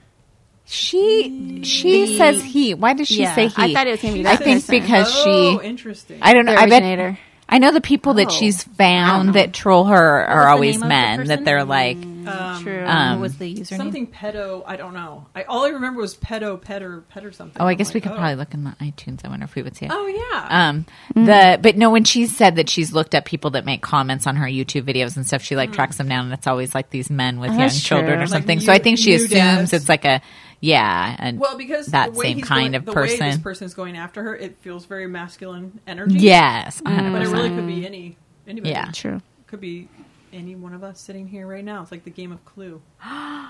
She 0.66 1.60
she 1.64 2.16
says 2.16 2.42
he. 2.42 2.74
Why 2.74 2.94
does 2.94 3.08
she 3.08 3.22
Yeah. 3.22 3.34
say 3.34 3.48
he? 3.48 3.54
I 3.62 3.74
thought 3.74 3.86
it 3.86 3.90
was 3.90 4.02
gonna 4.02 4.14
be 4.14 4.26
I 4.26 4.36
think 4.36 4.62
person. 4.66 4.80
because 4.80 5.08
oh, 5.10 5.60
she. 5.60 5.66
interesting. 5.66 6.18
I 6.22 6.32
don't 6.32 6.46
know. 6.46 6.54
The 6.54 6.60
I 6.60 6.66
bet. 6.68 7.18
Originator. 7.48 7.54
I 7.54 7.58
know 7.58 7.72
the 7.72 7.80
people 7.80 8.14
that 8.14 8.28
Oh. 8.28 8.30
she's 8.30 8.62
found 8.64 9.34
that 9.34 9.52
troll 9.52 9.84
her 9.84 10.20
was 10.26 10.28
are 10.28 10.42
the 10.44 10.50
always 10.50 10.74
name 10.76 10.82
of 10.82 10.82
the 10.82 10.88
men. 10.88 11.18
That 11.18 11.26
person? 11.28 11.44
they're 11.44 11.64
like, 11.64 11.96
um, 11.96 12.62
True. 12.62 12.84
Um, 12.86 13.10
what 13.18 13.22
was 13.22 13.36
the 13.38 13.54
username? 13.54 13.76
something 13.76 14.06
pedo. 14.06 14.62
I 14.66 14.76
don't 14.76 14.94
know. 14.94 15.26
I 15.34 15.42
all 15.42 15.64
I 15.66 15.68
remember 15.70 16.00
was 16.00 16.16
pedo, 16.16 16.58
petter, 16.60 17.02
petter 17.10 17.32
something. 17.32 17.60
oh, 17.60 17.66
I 17.66 17.72
I'm 17.72 17.76
guess 17.76 17.92
we 17.92 17.98
like, 17.98 18.04
could 18.04 18.12
oh. 18.12 18.16
probably 18.16 18.36
look 18.36 18.54
in 18.54 18.64
the 18.64 18.70
iTunes. 18.80 19.20
I 19.24 19.28
wonder 19.28 19.44
if 19.44 19.54
we 19.54 19.62
would 19.62 19.76
see 19.76 19.84
it. 19.86 19.90
Oh 19.92 20.06
yeah. 20.06 20.68
Um, 20.68 20.86
the 21.14 21.58
but 21.60 21.76
no, 21.76 21.90
when 21.90 22.04
she 22.04 22.26
said 22.26 22.56
that 22.56 22.70
she's 22.70 22.92
looked 22.94 23.14
at 23.14 23.26
people 23.26 23.50
that 23.50 23.64
make 23.66 23.82
comments 23.82 24.26
on 24.26 24.36
her 24.36 24.46
YouTube 24.46 24.82
videos 24.82 25.16
and 25.16 25.26
stuff, 25.26 25.42
she 25.42 25.54
like 25.54 25.72
tracks 25.72 25.98
them 25.98 26.08
down, 26.08 26.24
and 26.24 26.32
it's 26.34 26.46
always 26.46 26.74
like 26.74 26.88
these 26.90 27.10
men 27.10 27.40
with 27.40 27.50
Oh, 27.50 27.52
young 27.52 27.60
that's 27.62 27.82
children 27.82 28.06
true. 28.12 28.16
or 28.16 28.20
Like 28.20 28.28
something. 28.30 28.58
new- 28.58 28.64
so 28.64 28.72
I 28.72 28.78
think 28.78 28.98
she 28.98 29.10
new 29.10 29.16
assumes 29.16 29.30
dads. 29.30 29.72
it's 29.74 29.88
like 29.90 30.04
a 30.06 30.22
yeah, 30.64 31.16
and 31.18 31.38
well, 31.38 31.56
because 31.56 31.86
that 31.86 32.14
same 32.16 32.40
kind 32.40 32.72
going, 32.72 32.74
of 32.74 32.84
the 32.84 32.92
way 32.92 33.16
this 33.16 33.38
person. 33.38 33.66
is 33.66 33.74
going 33.74 33.96
after 33.96 34.22
her, 34.22 34.36
it 34.36 34.56
feels 34.60 34.84
very 34.86 35.06
masculine 35.06 35.80
energy. 35.86 36.18
yes, 36.18 36.80
but 36.84 36.92
it 36.92 37.28
really 37.28 37.50
could 37.50 37.66
be 37.66 37.86
any 37.86 38.16
anybody. 38.46 38.70
Yeah. 38.70 38.90
True. 38.92 39.20
could 39.46 39.60
be 39.60 39.88
any 40.32 40.54
one 40.56 40.74
of 40.74 40.82
us 40.82 41.00
sitting 41.00 41.28
here 41.28 41.46
right 41.46 41.64
now. 41.64 41.82
It's 41.82 41.90
like 41.92 42.04
the 42.04 42.10
game 42.10 42.32
of 42.32 42.44
Clue. 42.44 42.82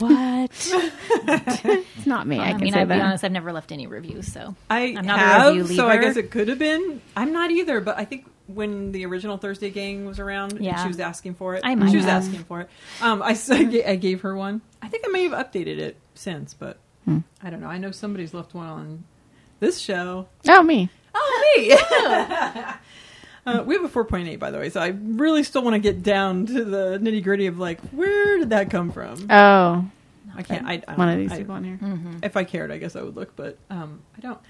What? 0.00 0.50
it's 0.72 2.06
not 2.06 2.26
me. 2.26 2.40
I, 2.40 2.48
I, 2.48 2.52
can 2.54 2.60
mean, 2.60 2.74
I'll 2.74 2.86
be 2.86 2.94
honest. 2.94 3.22
I've 3.22 3.30
never 3.30 3.52
left 3.52 3.70
any 3.70 3.86
reviews, 3.86 4.30
so 4.32 4.56
I 4.68 4.96
I'm 4.98 5.06
not 5.06 5.18
a 5.18 5.22
have, 5.22 5.56
review 5.56 5.76
so 5.76 5.86
I 5.86 5.98
guess 5.98 6.16
it 6.16 6.32
could 6.32 6.48
have 6.48 6.58
been. 6.58 7.00
I'm 7.16 7.32
not 7.32 7.52
either, 7.52 7.80
but 7.80 7.96
I 7.96 8.04
think 8.04 8.26
when 8.48 8.90
the 8.90 9.06
original 9.06 9.36
Thursday 9.38 9.70
gang 9.70 10.04
was 10.04 10.18
around, 10.18 10.58
Yeah. 10.60 10.82
she 10.82 10.88
was 10.88 10.98
asking 10.98 11.34
for 11.34 11.54
it. 11.54 11.62
I 11.64 11.76
might 11.76 11.90
she 11.90 11.96
was 11.98 12.06
have. 12.06 12.24
asking 12.24 12.42
for 12.44 12.62
it. 12.62 12.70
Um, 13.00 13.22
I, 13.22 13.30
s- 13.30 13.48
I 13.50 13.62
ga- 13.62 13.84
I 13.84 13.94
gave 13.94 14.22
her 14.22 14.34
one. 14.36 14.60
I 14.82 14.88
think 14.88 15.04
I 15.06 15.08
may 15.10 15.28
have 15.28 15.32
updated 15.32 15.78
it 15.78 15.96
since, 16.18 16.54
but 16.54 16.78
Hmm. 17.04 17.18
I 17.42 17.50
don't 17.50 17.60
know. 17.60 17.68
I 17.68 17.78
know 17.78 17.92
somebody's 17.92 18.34
left 18.34 18.52
one 18.52 18.66
on 18.66 19.04
this 19.60 19.78
show. 19.78 20.26
Oh, 20.48 20.62
me. 20.64 20.88
Oh, 21.14 21.54
me! 21.56 21.72
uh, 23.46 23.62
we 23.64 23.74
have 23.76 23.84
a 23.84 23.88
4.8, 23.88 24.38
by 24.40 24.50
the 24.50 24.58
way, 24.58 24.70
so 24.70 24.80
I 24.80 24.88
really 24.88 25.44
still 25.44 25.62
want 25.62 25.74
to 25.74 25.78
get 25.78 26.02
down 26.02 26.46
to 26.46 26.64
the 26.64 26.98
nitty 27.00 27.22
gritty 27.22 27.46
of 27.46 27.58
like, 27.60 27.80
where 27.90 28.38
did 28.38 28.50
that 28.50 28.70
come 28.70 28.90
from? 28.90 29.30
Oh, 29.30 29.84
I 30.34 30.42
can't. 30.42 30.66
I, 30.66 30.72
I 30.72 30.76
don't 30.78 30.98
one 30.98 31.08
of 31.10 31.18
these 31.18 31.32
I- 31.32 31.38
people 31.38 31.54
on 31.54 31.62
here. 31.64 31.78
If 32.24 32.36
I 32.36 32.42
cared, 32.44 32.72
I 32.72 32.78
guess 32.78 32.96
I 32.96 33.02
would 33.02 33.14
look, 33.16 33.36
but 33.36 33.56
um, 33.70 34.02
I 34.16 34.20
don't. 34.20 34.40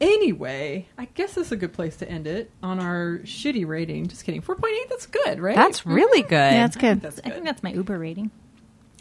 Anyway, 0.00 0.86
I 0.96 1.06
guess 1.06 1.34
that's 1.34 1.50
a 1.50 1.56
good 1.56 1.72
place 1.72 1.96
to 1.96 2.08
end 2.08 2.28
it 2.28 2.52
on 2.62 2.78
our 2.78 3.18
shitty 3.24 3.66
rating. 3.66 4.06
Just 4.06 4.24
kidding. 4.24 4.42
4.8, 4.42 4.88
that's 4.88 5.06
good, 5.06 5.40
right? 5.40 5.56
That's 5.56 5.84
really 5.84 6.22
good. 6.22 6.30
Yeah, 6.52 6.68
that's 6.68 6.76
I 6.76 6.80
think 6.80 7.02
good. 7.02 7.20
I 7.24 7.30
think 7.30 7.44
that's 7.44 7.64
my 7.64 7.72
Uber 7.72 7.98
rating. 7.98 8.30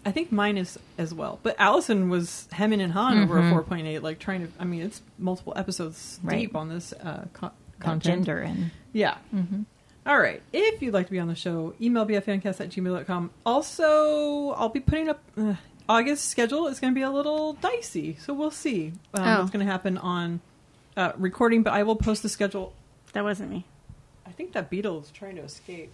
I 0.08 0.12
think 0.12 0.32
mine 0.32 0.58
is 0.58 0.80
as 0.98 1.14
well. 1.14 1.40
But 1.44 1.56
Allison 1.60 2.10
was 2.10 2.48
hemming 2.52 2.82
and 2.82 2.94
hawing 2.94 3.20
over 3.20 3.38
a 3.38 3.42
4.8, 3.44 4.02
like 4.02 4.20
trying 4.20 4.48
to. 4.48 4.54
I 4.60 4.64
mean, 4.64 4.82
it's 4.82 5.02
multiple 5.20 5.54
episodes 5.56 6.20
Right. 6.24 6.40
deep 6.40 6.56
on 6.56 6.70
this 6.70 6.94
uh, 6.94 7.26
co- 7.34 7.52
content. 7.80 8.04
gender 8.26 8.40
and 8.40 8.72
Yeah. 8.94 9.18
All 10.06 10.18
right. 10.20 10.42
If 10.54 10.82
you'd 10.82 10.94
like 10.94 11.08
to 11.08 11.12
be 11.12 11.20
on 11.20 11.28
the 11.28 11.36
show, 11.36 11.74
email 11.82 12.06
bfncast 12.06 12.62
at 12.62 12.70
gmail.com. 12.70 13.32
Also, 13.46 14.52
I'll 14.52 14.70
be 14.70 14.80
putting 14.80 15.10
up. 15.10 15.22
Uh, 15.38 15.56
August 15.90 16.26
schedule 16.30 16.68
is 16.68 16.80
going 16.80 16.94
to 16.94 16.96
be 16.96 17.02
a 17.04 17.10
little 17.12 17.54
dicey, 17.54 18.18
so 18.20 18.34
we'll 18.34 18.52
see 18.52 18.94
um, 19.14 19.24
Oh. 19.24 19.40
what's 19.40 19.52
going 19.52 19.66
to 19.66 19.72
happen 19.72 19.98
on 19.98 20.40
uh, 20.96 21.12
recording. 21.18 21.64
But 21.64 21.74
I 21.74 21.84
will 21.84 21.96
post 21.98 22.24
the 22.24 22.30
schedule. 22.30 22.74
That 23.14 23.24
wasn't 23.24 23.52
me. 23.52 23.66
I 24.26 24.32
think 24.32 24.54
that 24.54 24.70
beetle 24.70 25.02
is 25.02 25.12
trying 25.12 25.36
to 25.36 25.42
escape. 25.44 25.92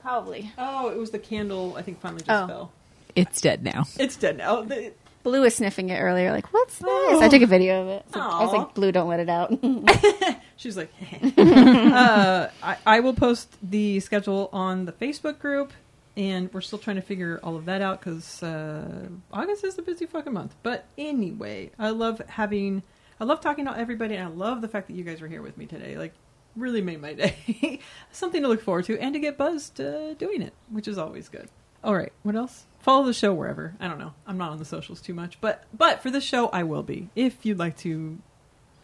Probably. 0.00 0.50
Oh, 0.58 0.88
it 0.88 0.98
was 0.98 1.10
the 1.10 1.18
candle. 1.20 1.74
I 1.76 1.82
think 1.82 2.00
finally 2.00 2.22
just 2.22 2.30
Oh. 2.30 2.46
fell. 2.48 2.72
It's 3.16 3.40
dead 3.40 3.64
now. 3.64 3.84
It's 3.98 4.16
dead 4.16 4.36
now. 4.36 4.62
The- 4.62 4.92
Blue 5.22 5.40
was 5.40 5.56
sniffing 5.56 5.88
it 5.88 5.98
earlier, 5.98 6.30
like, 6.30 6.52
what's 6.52 6.78
this? 6.78 7.20
I 7.20 7.28
took 7.28 7.42
a 7.42 7.46
video 7.48 7.82
of 7.82 7.88
it. 7.88 8.04
So 8.14 8.20
I 8.20 8.44
was 8.44 8.52
like, 8.52 8.74
Blue, 8.74 8.92
don't 8.92 9.08
let 9.08 9.18
it 9.18 9.28
out. 9.28 9.52
She's 10.56 10.76
like, 10.76 10.88
uh, 11.36 12.46
I, 12.62 12.76
I 12.86 13.00
will 13.00 13.12
post 13.14 13.56
the 13.62 13.98
schedule 13.98 14.48
on 14.52 14.84
the 14.84 14.92
Facebook 14.92 15.40
group, 15.40 15.72
and 16.16 16.48
we're 16.54 16.60
still 16.60 16.78
trying 16.78 16.94
to 16.96 17.02
figure 17.02 17.40
all 17.42 17.56
of 17.56 17.64
that 17.64 17.82
out 17.82 17.98
because 17.98 18.40
uh, 18.40 19.08
August 19.32 19.64
is 19.64 19.76
a 19.78 19.82
busy 19.82 20.06
fucking 20.06 20.32
month. 20.32 20.54
But 20.62 20.84
anyway, 20.96 21.72
I 21.76 21.90
love 21.90 22.22
having, 22.28 22.84
I 23.18 23.24
love 23.24 23.40
talking 23.40 23.64
to 23.64 23.76
everybody, 23.76 24.14
and 24.14 24.24
I 24.28 24.30
love 24.30 24.60
the 24.60 24.68
fact 24.68 24.86
that 24.86 24.94
you 24.94 25.02
guys 25.02 25.20
are 25.22 25.28
here 25.28 25.42
with 25.42 25.58
me 25.58 25.66
today. 25.66 25.98
Like, 25.98 26.12
really 26.54 26.82
made 26.82 27.00
my 27.02 27.14
day. 27.14 27.80
Something 28.12 28.42
to 28.42 28.48
look 28.48 28.62
forward 28.62 28.84
to, 28.84 28.96
and 29.00 29.12
to 29.14 29.18
get 29.18 29.36
buzzed 29.36 29.80
uh, 29.80 30.14
doing 30.14 30.40
it, 30.40 30.52
which 30.70 30.86
is 30.86 30.98
always 30.98 31.28
good. 31.28 31.48
All 31.82 31.96
right, 31.96 32.12
what 32.22 32.36
else? 32.36 32.64
Follow 32.86 33.04
the 33.04 33.12
show 33.12 33.34
wherever. 33.34 33.74
I 33.80 33.88
don't 33.88 33.98
know. 33.98 34.14
I'm 34.28 34.38
not 34.38 34.52
on 34.52 34.58
the 34.58 34.64
socials 34.64 35.00
too 35.00 35.12
much, 35.12 35.40
but 35.40 35.64
but 35.76 36.04
for 36.04 36.10
this 36.12 36.22
show, 36.22 36.46
I 36.50 36.62
will 36.62 36.84
be. 36.84 37.08
If 37.16 37.44
you'd 37.44 37.58
like 37.58 37.76
to 37.78 38.18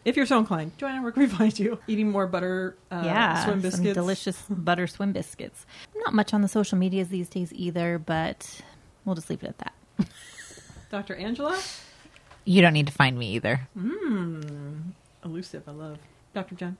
if 0.03 0.17
you're 0.17 0.25
so 0.25 0.37
inclined, 0.39 0.77
Joanna, 0.77 1.01
where 1.01 1.13
can 1.13 1.23
we 1.23 1.29
find 1.29 1.57
you? 1.57 1.79
Eating 1.87 2.11
more 2.11 2.27
butter, 2.27 2.75
uh, 2.91 3.01
yeah, 3.05 3.45
swim 3.45 3.53
some 3.53 3.61
biscuits, 3.61 3.93
delicious 3.93 4.41
butter 4.49 4.87
swim 4.87 5.13
biscuits. 5.13 5.65
Not 5.95 6.13
much 6.13 6.33
on 6.33 6.41
the 6.41 6.49
social 6.49 6.77
medias 6.77 7.07
these 7.07 7.29
days 7.29 7.53
either, 7.53 7.97
but 7.97 8.59
we'll 9.05 9.15
just 9.15 9.29
leave 9.29 9.41
it 9.41 9.47
at 9.47 9.57
that. 9.59 9.73
Dr. 10.91 11.15
Angela, 11.15 11.57
You 12.43 12.61
don't 12.61 12.73
need 12.73 12.87
to 12.87 12.93
find 12.93 13.17
me 13.17 13.35
either. 13.35 13.69
Mmm. 13.79 14.81
Elusive. 15.23 15.63
I 15.65 15.71
love 15.71 15.97
Dr. 16.33 16.55
Jenn. 16.55 16.75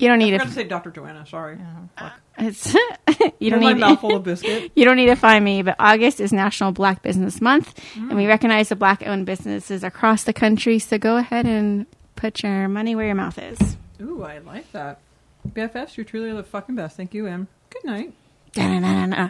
You 0.00 0.08
don't 0.08 0.20
I 0.20 0.24
need 0.24 0.32
forgot 0.32 0.44
to. 0.44 0.48
to 0.48 0.54
say 0.54 0.64
Dr. 0.64 0.90
Joanna. 0.90 1.26
Sorry, 1.26 1.58
It's, 2.38 2.74
you 3.38 3.50
don't 3.50 3.60
my 3.60 3.74
need 3.74 3.80
mouthful 3.80 4.16
of 4.16 4.24
biscuit. 4.24 4.72
You 4.74 4.84
don't 4.84 4.96
need 4.96 5.06
to 5.06 5.16
find 5.16 5.44
me, 5.44 5.62
but 5.62 5.76
August 5.78 6.20
is 6.20 6.32
National 6.32 6.72
Black 6.72 7.02
Business 7.02 7.40
Month, 7.40 7.78
and 7.94 8.14
we 8.16 8.24
mm. 8.24 8.28
recognize 8.28 8.70
the 8.70 8.76
black 8.76 9.06
owned 9.06 9.26
businesses 9.26 9.84
across 9.84 10.24
the 10.24 10.32
country. 10.32 10.78
So 10.78 10.96
go 10.96 11.16
ahead 11.16 11.44
and 11.46 11.86
put 12.16 12.42
your 12.42 12.68
money 12.68 12.94
where 12.96 13.06
your 13.06 13.14
mouth 13.14 13.38
is. 13.38 13.76
Ooh, 14.00 14.22
I 14.22 14.38
like 14.38 14.72
that. 14.72 15.00
BFFs, 15.46 15.96
you're 15.96 16.04
truly 16.04 16.32
the 16.32 16.42
fucking 16.42 16.76
best. 16.76 16.96
Thank 16.96 17.12
you, 17.12 17.26
and 17.26 17.46
good 17.68 17.84
night. 17.84 18.14
I 18.56 19.28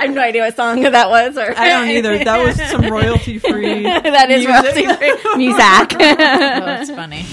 have 0.00 0.14
no 0.14 0.20
idea 0.20 0.42
what 0.42 0.56
song 0.56 0.82
that 0.82 1.10
was. 1.10 1.36
Or 1.36 1.54
I 1.56 1.68
don't 1.68 1.88
either. 1.90 2.24
That 2.24 2.44
was 2.44 2.60
some 2.70 2.90
royalty 2.90 3.38
free. 3.38 3.84
that 3.84 4.30
is 4.30 4.46
royalty 4.46 4.86
free 4.86 5.36
music. 5.36 5.94
Oh, 5.94 6.64
that's 6.64 6.90
funny. 6.90 7.24